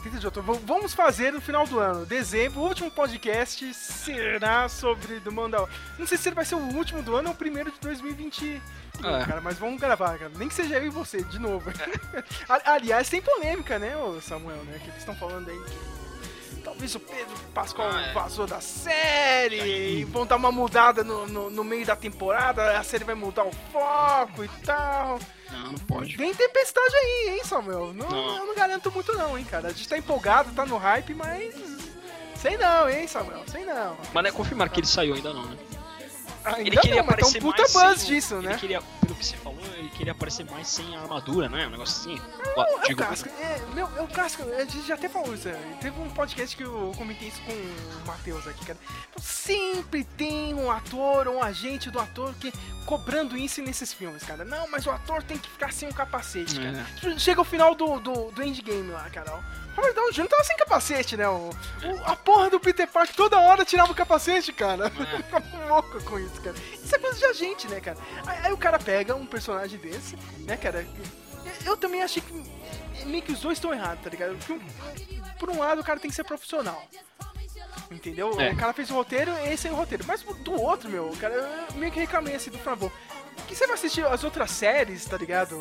30 0.10 0.20
de 0.20 0.26
outubro. 0.26 0.53
Vamos 0.66 0.93
fazer 0.93 1.32
no 1.34 1.41
final 1.41 1.66
do 1.68 1.80
ano. 1.80 2.05
Dezembro, 2.05 2.60
o 2.62 2.68
último 2.68 2.89
podcast 2.89 3.74
será 3.74 4.68
sobre 4.70 5.20
do 5.20 5.32
Mandalorian. 5.32 5.74
Não 5.97 6.08
sei 6.08 6.18
se 6.18 6.30
ele 6.30 6.36
vai 6.36 6.45
ser 6.45 6.55
o 6.55 6.60
último 6.76 7.01
do 7.01 7.16
ano 7.16 7.30
ou 7.30 7.34
o 7.34 7.38
primeiro 7.38 7.72
de 7.72 7.80
2020. 7.80 8.62
É. 8.99 9.26
Cara, 9.26 9.41
mas 9.41 9.58
vamos 9.58 9.80
gravar, 9.80 10.18
cara. 10.18 10.32
Nem 10.36 10.47
que 10.47 10.53
seja 10.55 10.78
eu 10.78 10.86
e 10.88 10.89
você, 10.89 11.22
de 11.24 11.38
novo. 11.39 11.70
A- 12.49 12.74
Aliás, 12.74 13.10
tem 13.10 13.22
polêmica, 13.22 13.78
né, 13.78 13.93
Samuel, 14.22 14.64
né? 14.64 14.80
Que 14.80 14.86
eles 14.89 14.97
estão 14.99 15.16
falando 15.16 15.49
aí 15.49 15.58
que 15.60 16.62
talvez 16.64 16.95
o 16.95 16.99
Pedro 16.99 17.34
Pascoal 17.53 17.91
Ah, 17.91 18.01
é. 18.08 18.14
vazou 18.14 18.47
da 18.47 18.60
série 18.60 19.99
e 19.99 20.03
vão 20.05 20.26
dar 20.26 20.36
uma 20.36 20.51
mudada 20.51 21.03
no, 21.03 21.28
no, 21.28 21.49
no 21.49 21.64
meio 21.64 21.86
da 21.86 21.95
temporada, 21.95 22.78
a 22.78 22.84
série 22.84 23.03
vai 23.03 23.16
mudar 23.16 23.43
o 23.45 23.51
foco 23.72 24.43
e 24.43 24.47
tal. 24.66 25.20
Não, 25.52 25.72
não 25.72 25.80
pode. 25.80 26.16
Vem 26.18 26.34
tempestade 26.34 26.95
aí, 26.95 27.36
hein, 27.36 27.41
Samuel? 27.43 27.93
Não, 27.93 28.10
Não. 28.10 28.38
Eu 28.38 28.45
não 28.45 28.56
garanto 28.56 28.91
muito 28.91 29.14
não, 29.14 29.38
hein, 29.38 29.45
cara. 29.45 29.70
A 29.70 29.72
gente 29.72 29.88
tá 29.88 29.98
empolgado, 29.98 30.52
tá 30.54 30.66
no 30.66 30.78
hype, 30.78 31.14
mas... 31.14 31.56
Sei 32.36 32.58
não, 32.58 32.89
hein, 32.89 33.08
Samuel? 33.08 33.43
Sei 33.48 33.66
não. 33.66 33.98
Mas 34.14 34.24
não 34.24 34.30
é 34.30 34.32
confirmar 34.32 34.70
que 34.70 34.80
ele 34.80 34.88
saiu 34.88 35.16
ainda 35.16 35.34
não, 35.34 35.45
né? 35.45 35.58
Ainda 36.45 36.62
ele 36.62 36.78
queria 36.78 36.98
não, 37.02 37.06
mas 37.06 37.16
tá 37.18 37.26
um 37.26 37.30
aparecer 37.30 37.41
puta 37.41 37.62
mais 37.62 37.74
buzz 37.74 38.00
sem, 38.02 38.16
disso, 38.16 38.36
ele 38.36 38.48
né? 38.48 38.58
Queria, 38.58 38.82
pelo 39.02 39.16
que 39.16 39.26
você 39.26 39.36
falou, 39.38 39.60
ele 39.88 39.95
queria 39.97 40.11
aparecer 40.11 40.45
mais 40.49 40.67
sem 40.67 40.95
a 40.95 41.01
armadura, 41.01 41.47
né? 41.49 41.67
Um 41.67 41.71
negócio 41.71 42.01
assim. 42.11 42.21
É 42.55 42.61
o 42.61 42.81
Digo, 42.88 43.03
clássico. 43.03 43.29
É, 43.39 43.61
meu, 43.73 43.89
é 43.97 44.01
o 44.01 44.07
clássico. 44.07 44.43
A 44.53 44.59
gente 44.65 44.81
já 44.88 44.95
até 44.95 45.07
falou 45.09 45.33
isso. 45.33 45.47
né? 45.47 45.77
Teve 45.81 45.99
um 45.99 46.09
podcast 46.09 46.55
que 46.55 46.63
eu 46.63 46.93
comentei 46.97 47.29
isso 47.29 47.41
com 47.41 47.51
o 47.53 48.07
Matheus 48.07 48.47
aqui, 48.47 48.65
cara. 48.65 48.77
Sempre 49.17 50.03
tem 50.03 50.53
um 50.53 50.71
ator 50.71 51.27
ou 51.27 51.35
um 51.38 51.43
agente 51.43 51.89
do 51.89 51.99
ator 51.99 52.33
que 52.35 52.51
cobrando 52.85 53.38
isso 53.38 53.61
nesses 53.61 53.91
filmes, 53.93 54.23
cara. 54.23 54.45
Não, 54.45 54.69
mas 54.69 54.85
o 54.85 54.91
ator 54.91 55.23
tem 55.23 55.38
que 55.38 55.49
ficar 55.49 55.71
sem 55.73 55.89
um 55.89 55.91
capacete, 55.91 56.55
cara. 56.59 56.85
É. 57.03 57.19
Chega 57.19 57.41
o 57.41 57.45
final 57.45 57.73
do, 57.75 57.99
do, 57.99 58.31
do 58.31 58.43
Endgame 58.43 58.91
lá, 58.91 59.09
cara. 59.09 59.33
O 59.35 59.75
Robert 59.77 59.93
Downey 59.93 60.11
Jr. 60.13 60.27
tava 60.27 60.43
sem 60.43 60.57
capacete, 60.57 61.15
né? 61.17 61.27
O, 61.29 61.49
o- 61.49 62.03
a 62.05 62.15
porra 62.15 62.49
do 62.49 62.59
Peter 62.59 62.88
Parker 62.88 63.15
toda 63.15 63.39
hora 63.39 63.63
tirava 63.63 63.91
o 63.91 63.95
capacete, 63.95 64.51
cara. 64.51 64.89
Ficava 64.89 65.65
louco 65.67 66.03
com 66.03 66.17
isso, 66.17 66.41
cara. 66.41 66.55
Isso 66.88 66.95
é 66.95 66.99
coisa 66.99 67.19
de 67.19 67.25
agente, 67.25 67.67
né, 67.67 67.81
cara? 67.81 67.97
Aí, 68.25 68.38
aí 68.45 68.53
o 68.53 68.57
cara 68.57 68.79
pega 68.79 69.13
um 69.13 69.25
personagem 69.25 69.77
desse, 69.77 70.15
né, 70.45 70.55
cara? 70.55 70.88
Eu 71.65 71.75
também 71.75 72.01
achei 72.01 72.21
que 72.21 73.05
meio 73.05 73.21
que 73.21 73.33
os 73.33 73.41
dois 73.41 73.57
estão 73.57 73.73
errados, 73.73 74.01
tá 74.05 74.09
ligado? 74.09 74.38
Um- 74.49 75.38
por 75.38 75.49
um 75.49 75.59
lado, 75.59 75.81
o 75.81 75.83
cara 75.83 75.99
tem 75.99 76.09
que 76.09 76.15
ser 76.15 76.23
profissional. 76.23 76.81
Entendeu? 77.91 78.39
É. 78.39 78.53
O 78.53 78.55
cara 78.55 78.71
fez 78.71 78.89
o 78.89 78.93
roteiro, 78.93 79.31
esse 79.51 79.67
é 79.67 79.71
o 79.71 79.75
roteiro. 79.75 80.05
Mas 80.07 80.21
do 80.23 80.53
outro, 80.61 80.89
meu, 80.89 81.09
cara, 81.19 81.33
eu 81.33 81.75
meio 81.75 81.91
que 81.91 81.99
reclamei 81.99 82.35
assim 82.35 82.49
do 82.51 82.57
favor. 82.57 82.89
Que 83.49 83.53
você 83.53 83.67
vai 83.67 83.75
assistir 83.75 84.05
as 84.05 84.23
outras 84.23 84.49
séries, 84.51 85.03
tá 85.03 85.17
ligado? 85.17 85.59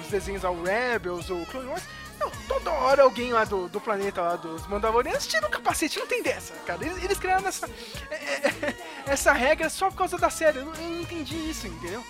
Os 0.00 0.06
desenhos 0.06 0.44
ao 0.44 0.62
Rebels, 0.62 1.28
ou 1.28 1.44
Clone 1.46 1.66
Wars. 1.68 1.82
Não, 2.18 2.30
toda 2.48 2.72
hora 2.72 3.02
alguém 3.04 3.32
lá 3.32 3.44
do, 3.44 3.68
do 3.68 3.80
planeta 3.80 4.20
lá 4.20 4.34
dos 4.34 4.66
Mandalorianos 4.66 5.24
tira 5.26 5.46
o 5.46 5.50
capacete, 5.50 6.00
não 6.00 6.06
tem 6.06 6.20
dessa, 6.20 6.52
cara. 6.66 6.84
Eles, 6.84 7.04
eles 7.04 7.16
criaram 7.18 7.46
essa, 7.46 7.68
é, 8.10 8.14
é, 8.16 8.74
essa 9.08 9.32
regra 9.32 9.68
só 9.68 9.90
por 9.90 9.96
causa 9.98 10.16
da 10.18 10.30
série. 10.30 10.58
Eu 10.58 10.66
não, 10.66 10.74
eu 10.74 10.88
não 10.88 11.00
entendi 11.00 11.36
isso, 11.50 11.66
entendeu? 11.66 12.04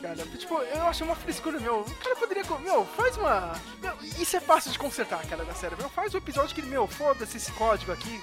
Cara, 0.00 0.14
tipo, 0.36 0.58
eu 0.60 0.86
achei 0.86 1.04
uma 1.04 1.16
frescura, 1.16 1.58
meu. 1.58 1.80
O 1.80 1.94
cara 1.96 2.14
poderia. 2.16 2.44
Meu, 2.60 2.84
faz 2.86 3.16
uma. 3.16 3.54
Meu, 3.80 3.94
isso 4.18 4.36
é 4.36 4.40
fácil 4.40 4.70
de 4.70 4.78
consertar, 4.78 5.24
cara, 5.26 5.44
da 5.44 5.54
série. 5.54 5.74
Meu, 5.76 5.88
faz 5.90 6.14
um 6.14 6.18
episódio 6.18 6.54
que, 6.54 6.62
meu, 6.62 6.86
foda-se 6.86 7.36
esse 7.36 7.50
código 7.52 7.90
aqui, 7.90 8.22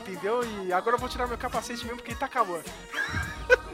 entendeu? 0.00 0.42
E 0.64 0.72
agora 0.72 0.96
eu 0.96 1.00
vou 1.00 1.08
tirar 1.08 1.26
meu 1.26 1.38
capacete 1.38 1.82
mesmo 1.84 1.96
porque 1.98 2.14
tá 2.14 2.28
calor. 2.28 2.62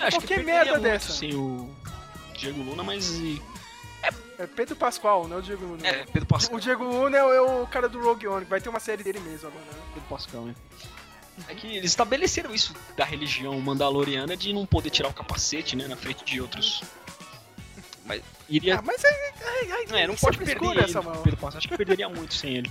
Acho 0.00 0.16
Qualquer 0.18 0.38
que 0.40 0.44
merda 0.44 0.72
muito 0.72 0.82
dessa. 0.82 1.12
Sem 1.12 1.34
o 1.34 1.70
Diego 2.34 2.62
Luna, 2.62 2.82
mas. 2.82 3.08
e- 3.10 3.42
É 4.38 4.46
Pedro 4.46 4.74
Pascoal, 4.76 5.28
não 5.28 5.36
é 5.36 5.40
o 5.40 5.42
Diego 5.42 5.64
Luna. 5.64 5.86
É, 5.86 6.04
Pedro 6.04 6.26
Pascal. 6.26 6.56
O 6.56 6.60
Diego 6.60 6.84
Luna 6.84 7.16
é 7.16 7.24
o, 7.24 7.32
é 7.32 7.40
o 7.62 7.66
cara 7.66 7.88
do 7.88 8.00
Rogue 8.00 8.26
One, 8.26 8.44
vai 8.44 8.60
ter 8.60 8.68
uma 8.68 8.80
série 8.80 9.02
dele 9.04 9.20
mesmo 9.20 9.48
agora. 9.48 9.64
Né? 9.64 9.82
Pedro 9.94 10.08
Pascal, 10.08 10.42
né? 10.42 10.54
É 11.48 11.54
que 11.54 11.66
eles 11.66 11.90
estabeleceram 11.90 12.54
isso 12.54 12.74
da 12.96 13.04
religião 13.04 13.58
mandaloriana 13.60 14.36
de 14.36 14.52
não 14.52 14.66
poder 14.66 14.90
tirar 14.90 15.08
o 15.08 15.14
capacete, 15.14 15.74
né, 15.74 15.86
na 15.88 15.96
frente 15.96 16.24
de 16.24 16.40
outros. 16.40 16.82
Mas 18.04 18.22
iria. 18.48 18.78
Ah, 18.78 18.82
mas 18.82 19.04
aí. 19.04 19.32
aí, 19.44 19.72
aí 19.72 20.02
É, 20.02 20.06
não 20.06 20.14
isso 20.14 20.24
pode 20.24 20.38
perder. 20.38 20.58
Pedro 20.58 21.36
Pascal. 21.38 21.58
Acho 21.58 21.68
que 21.68 21.76
perderia 21.76 22.08
muito 22.08 22.34
sem 22.34 22.56
ele. 22.56 22.70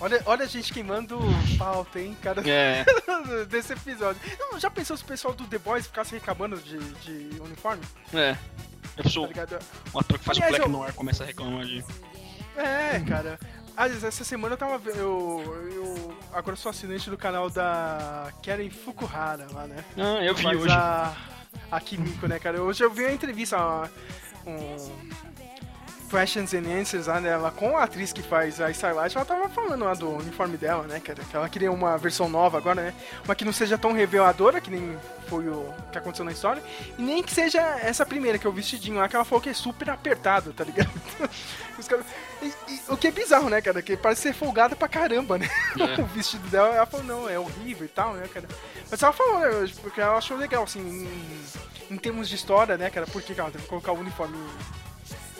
Olha, 0.00 0.20
olha 0.26 0.44
a 0.44 0.48
gente 0.48 0.72
queimando 0.72 1.18
pauta, 1.56 2.00
hein, 2.00 2.16
cara, 2.20 2.42
É. 2.48 2.84
desse 3.48 3.72
episódio. 3.72 4.20
Não, 4.38 4.58
já 4.58 4.70
pensou 4.70 4.96
se 4.96 5.02
o 5.04 5.06
pessoal 5.06 5.32
do 5.34 5.46
The 5.46 5.58
Boys 5.58 5.86
ficasse 5.86 6.14
reclamando 6.14 6.56
de, 6.56 6.78
de 6.78 7.40
uniforme? 7.40 7.82
É. 8.12 8.36
Já 8.96 9.02
pensou? 9.02 9.22
Tá 9.22 9.28
ligado? 9.28 9.58
Um 9.94 9.98
ator 10.00 10.18
que 10.18 10.24
faz 10.24 10.38
Aliás, 10.38 10.54
o 10.54 10.56
Black 10.56 10.70
eu- 10.72 10.78
Noir 10.78 10.94
começa 10.94 11.22
a 11.22 11.26
reclamar 11.26 11.64
de. 11.64 11.84
É, 12.56 13.00
cara. 13.08 13.38
Aliás, 13.76 14.04
essa 14.04 14.24
semana 14.24 14.54
eu 14.54 14.58
tava 14.58 14.78
vendo. 14.78 14.98
Eu, 14.98 15.70
eu 15.74 16.16
agora 16.32 16.56
sou 16.56 16.70
assinante 16.70 17.10
do 17.10 17.16
canal 17.16 17.50
da 17.50 18.32
Karen 18.42 18.70
Fukuhara 18.70 19.46
lá, 19.52 19.66
né? 19.66 19.84
Ah, 19.96 20.24
eu 20.24 20.34
vi 20.34 20.42
Faz 20.42 20.60
hoje. 20.60 20.72
A, 20.72 21.16
a 21.70 21.80
Kimiko, 21.80 22.26
né, 22.28 22.38
cara? 22.38 22.62
Hoje 22.62 22.84
eu 22.84 22.90
vi 22.90 23.02
uma 23.02 23.12
entrevista, 23.12 23.58
um. 24.46 25.33
Questions 26.10 26.54
and 26.54 26.66
Answers 26.80 27.06
lá 27.06 27.18
dela 27.18 27.50
com 27.50 27.76
a 27.76 27.82
atriz 27.84 28.12
que 28.12 28.22
faz 28.22 28.60
a 28.60 28.70
Starlight, 28.70 29.16
ela 29.16 29.24
tava 29.26 29.48
falando 29.48 29.84
lá 29.84 29.94
do 29.94 30.08
uniforme 30.10 30.56
dela, 30.56 30.84
né, 30.84 31.00
cara? 31.00 31.22
Que 31.28 31.34
ela 31.36 31.48
queria 31.48 31.72
uma 31.72 31.96
versão 31.98 32.28
nova 32.28 32.56
agora, 32.58 32.82
né? 32.82 32.94
Uma 33.24 33.34
que 33.34 33.44
não 33.44 33.52
seja 33.52 33.76
tão 33.76 33.92
reveladora, 33.92 34.60
que 34.60 34.70
nem 34.70 34.96
foi 35.28 35.48
o 35.48 35.72
que 35.90 35.98
aconteceu 35.98 36.24
na 36.24 36.32
história, 36.32 36.62
e 36.98 37.02
nem 37.02 37.22
que 37.22 37.32
seja 37.32 37.60
essa 37.80 38.04
primeira, 38.06 38.38
que 38.38 38.46
é 38.46 38.50
o 38.50 38.52
vestidinho 38.52 38.98
lá, 38.98 39.08
que 39.08 39.16
ela 39.16 39.24
falou 39.24 39.40
que 39.42 39.48
é 39.48 39.54
super 39.54 39.90
apertado, 39.90 40.52
tá 40.52 40.62
ligado? 40.64 40.90
Os 41.78 41.88
caras- 41.88 42.06
e- 42.40 42.52
e- 42.68 42.80
o 42.88 42.96
que 42.96 43.08
é 43.08 43.10
bizarro, 43.10 43.48
né, 43.50 43.60
cara? 43.60 43.82
Que 43.82 43.96
parece 43.96 44.22
ser 44.22 44.34
folgada 44.34 44.76
pra 44.76 44.86
caramba, 44.86 45.38
né? 45.38 45.48
É. 45.80 46.00
o 46.00 46.06
vestido 46.06 46.46
dela, 46.48 46.74
ela 46.74 46.86
falou, 46.86 47.04
não, 47.06 47.28
é 47.28 47.38
horrível 47.38 47.86
e 47.86 47.88
tal, 47.88 48.14
né, 48.14 48.28
cara? 48.32 48.46
Mas 48.90 49.02
ela 49.02 49.12
falou, 49.12 49.40
né, 49.40 49.68
porque 49.82 50.00
ela 50.00 50.16
achou 50.16 50.36
legal, 50.36 50.62
assim, 50.62 50.80
em, 50.80 51.94
em 51.94 51.96
termos 51.96 52.28
de 52.28 52.36
história, 52.36 52.76
né, 52.76 52.88
cara? 52.90 53.06
Por 53.06 53.20
que 53.22 53.34
que 53.34 53.40
ela 53.40 53.50
teve 53.50 53.64
que 53.64 53.70
colocar 53.70 53.92
o 53.92 53.98
uniforme 53.98 54.36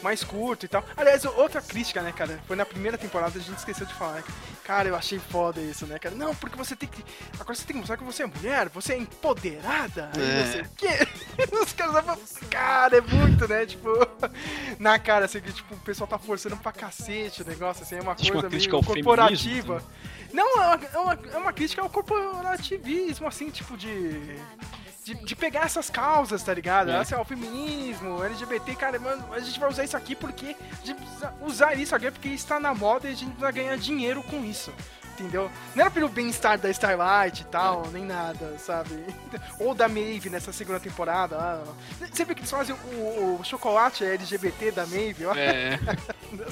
mais 0.04 0.22
curto 0.22 0.66
e 0.66 0.68
tal. 0.68 0.84
Aliás, 0.94 1.24
outra 1.24 1.62
crítica, 1.62 2.02
né, 2.02 2.12
cara? 2.12 2.38
Foi 2.46 2.54
na 2.54 2.66
primeira 2.66 2.98
temporada, 2.98 3.38
a 3.38 3.42
gente 3.42 3.56
esqueceu 3.56 3.86
de 3.86 3.94
falar, 3.94 4.16
né? 4.16 4.24
Cara, 4.62 4.88
eu 4.88 4.94
achei 4.94 5.18
foda 5.18 5.60
isso, 5.60 5.86
né, 5.86 5.98
cara? 5.98 6.14
Não, 6.14 6.34
porque 6.34 6.56
você 6.56 6.76
tem 6.76 6.88
que. 6.88 7.02
Agora 7.40 7.54
você 7.54 7.64
tem 7.64 7.74
que 7.74 7.78
mostrar 7.80 7.96
que 7.96 8.04
você 8.04 8.22
é 8.22 8.26
mulher, 8.26 8.68
você 8.68 8.92
é 8.92 8.98
empoderada, 8.98 10.10
É. 10.14 10.42
não 10.44 10.52
sei 10.52 10.60
o 10.60 10.68
quê. 10.76 11.08
Os 11.64 11.72
caras 11.72 12.04
cara, 12.50 12.98
é 12.98 13.00
muito, 13.00 13.48
né? 13.48 13.64
Tipo, 13.64 13.88
na 14.78 14.98
cara, 14.98 15.24
assim, 15.24 15.40
que 15.40 15.52
tipo, 15.52 15.74
o 15.74 15.78
pessoal 15.78 16.06
tá 16.06 16.18
forçando 16.18 16.56
pra 16.58 16.70
cacete 16.70 17.42
o 17.42 17.46
negócio, 17.46 17.82
assim, 17.82 17.96
é 17.96 18.00
uma 18.02 18.12
Acho 18.12 18.22
que 18.24 18.30
uma 18.30 18.42
coisa 18.42 18.48
crítica 18.50 18.74
meio 18.76 18.84
corporativa. 18.84 19.80
feminismo 19.80 20.30
Não, 20.32 20.62
é 20.62 20.66
uma, 20.66 20.84
é, 20.84 20.98
uma, 20.98 21.18
é 21.34 21.38
uma 21.38 21.52
crítica 21.52 21.80
ao 21.82 21.88
corporativismo, 21.90 23.26
assim, 23.26 23.50
tipo, 23.50 23.76
de. 23.76 24.36
De, 25.04 25.14
de 25.14 25.36
pegar 25.36 25.66
essas 25.66 25.90
causas, 25.90 26.42
tá 26.42 26.54
ligado? 26.54 26.90
É. 26.90 26.96
Assim, 26.96 27.14
ó, 27.14 27.20
o 27.20 27.24
feminismo, 27.26 28.24
LGBT, 28.24 28.74
cara, 28.74 28.98
mano, 28.98 29.22
a 29.34 29.38
gente 29.38 29.60
vai 29.60 29.68
usar 29.68 29.84
isso 29.84 29.96
aqui 29.96 30.16
porque. 30.16 30.56
A 30.82 30.86
gente 30.86 30.94
precisa 30.94 31.34
usar 31.42 31.74
isso 31.74 31.94
aqui 31.94 32.10
porque 32.10 32.28
está 32.30 32.58
na 32.58 32.74
moda 32.74 33.06
e 33.06 33.12
a 33.12 33.14
gente 33.14 33.28
precisa 33.28 33.50
ganhar 33.50 33.76
dinheiro 33.76 34.22
com 34.22 34.42
isso. 34.42 34.72
Entendeu? 35.12 35.48
Não 35.76 35.82
era 35.82 35.90
pelo 35.90 36.08
bem-estar 36.08 36.58
da 36.58 36.68
Starlight 36.70 37.42
e 37.42 37.44
tal, 37.44 37.86
nem 37.92 38.04
nada, 38.04 38.58
sabe? 38.58 39.04
Ou 39.60 39.72
da 39.72 39.88
Maeve 39.88 40.28
nessa 40.28 40.52
segunda 40.52 40.80
temporada. 40.80 41.36
lá. 41.36 41.62
Sempre 42.12 42.34
que 42.34 42.40
eles 42.40 42.50
fazem 42.50 42.74
o, 42.74 43.38
o 43.38 43.44
chocolate 43.44 44.04
LGBT 44.04 44.72
da 44.72 44.86
Maeve, 44.86 45.26
ó. 45.26 45.34
É. 45.34 45.78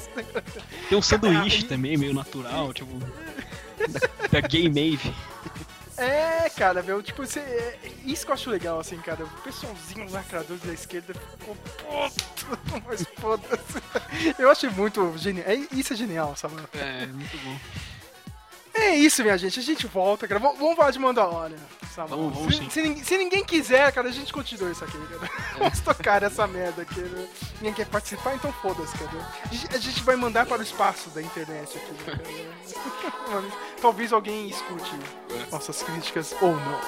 Tem 0.89 0.97
um 0.97 1.03
sanduíche 1.03 1.65
também, 1.65 1.97
meio 1.97 2.15
natural, 2.15 2.73
tipo. 2.73 2.93
Da, 2.99 4.41
da 4.41 4.47
Gay 4.47 4.69
Maeve. 4.69 5.13
É, 5.97 6.49
cara, 6.51 6.83
meu, 6.83 7.03
tipo, 7.03 7.25
você, 7.25 7.41
é, 7.41 7.79
isso 8.05 8.25
que 8.25 8.31
eu 8.31 8.35
acho 8.35 8.51
legal, 8.51 8.81
assim, 8.81 8.97
cara. 8.99 9.25
O 9.25 9.29
pessoalzinho 9.43 10.11
lacrador 10.11 10.57
da 10.59 10.73
esquerda 10.73 11.15
ficou 11.15 11.55
puto, 11.57 12.83
mas 12.87 13.05
foda-se. 13.19 13.83
Eu 14.39 14.51
achei 14.51 14.71
muito 14.71 15.17
genial. 15.19 15.47
É, 15.47 15.55
isso 15.73 15.93
é 15.93 15.97
genial, 15.97 16.35
sabe? 16.37 16.55
É, 16.75 17.07
muito 17.07 17.37
bom. 17.39 17.59
É 18.75 18.95
isso, 18.97 19.23
minha 19.23 19.37
gente. 19.37 19.59
A 19.61 19.63
gente 19.63 19.87
volta, 19.87 20.27
cara. 20.27 20.41
Vamos, 20.41 20.59
vamos 20.59 20.77
falar 20.77 20.91
de 20.91 20.99
Mandalorian. 20.99 21.57
Sabe? 21.95 22.09
Vamos, 22.11 22.35
vamos 22.35 22.57
se, 22.57 22.63
sim. 22.63 22.71
se 22.71 22.81
ninguém, 22.83 23.05
se 23.05 23.19
ninguém 23.19 23.45
quiser, 23.45 23.93
cara, 23.93 24.09
a 24.09 24.13
gente 24.13 24.33
continua 24.33 24.71
isso 24.71 24.83
aqui, 24.83 24.97
cara. 24.99 25.31
Vamos 25.59 25.81
tocar 25.81 26.23
essa 26.23 26.47
merda 26.47 26.83
aqui, 26.83 27.01
né? 27.01 27.29
Ninguém 27.57 27.75
quer 27.75 27.87
participar, 27.87 28.35
então 28.35 28.51
foda-se, 28.55 28.97
cara. 28.97 29.11
A 29.75 29.77
gente- 29.79 30.03
vai 30.03 30.17
mandar 30.17 30.47
para 30.47 30.61
o 30.61 30.63
espaço 30.63 31.11
da 31.11 31.21
internet 31.21 31.77
aqui, 31.77 31.93
né, 31.93 32.19
cara? 33.29 33.45
Talvez 33.81 34.11
alguém 34.13 34.49
escute 34.49 34.91
nossas 35.51 35.83
críticas 35.83 36.35
ou 36.41 36.57
não. 36.57 36.81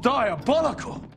Diabolical! 0.00 1.10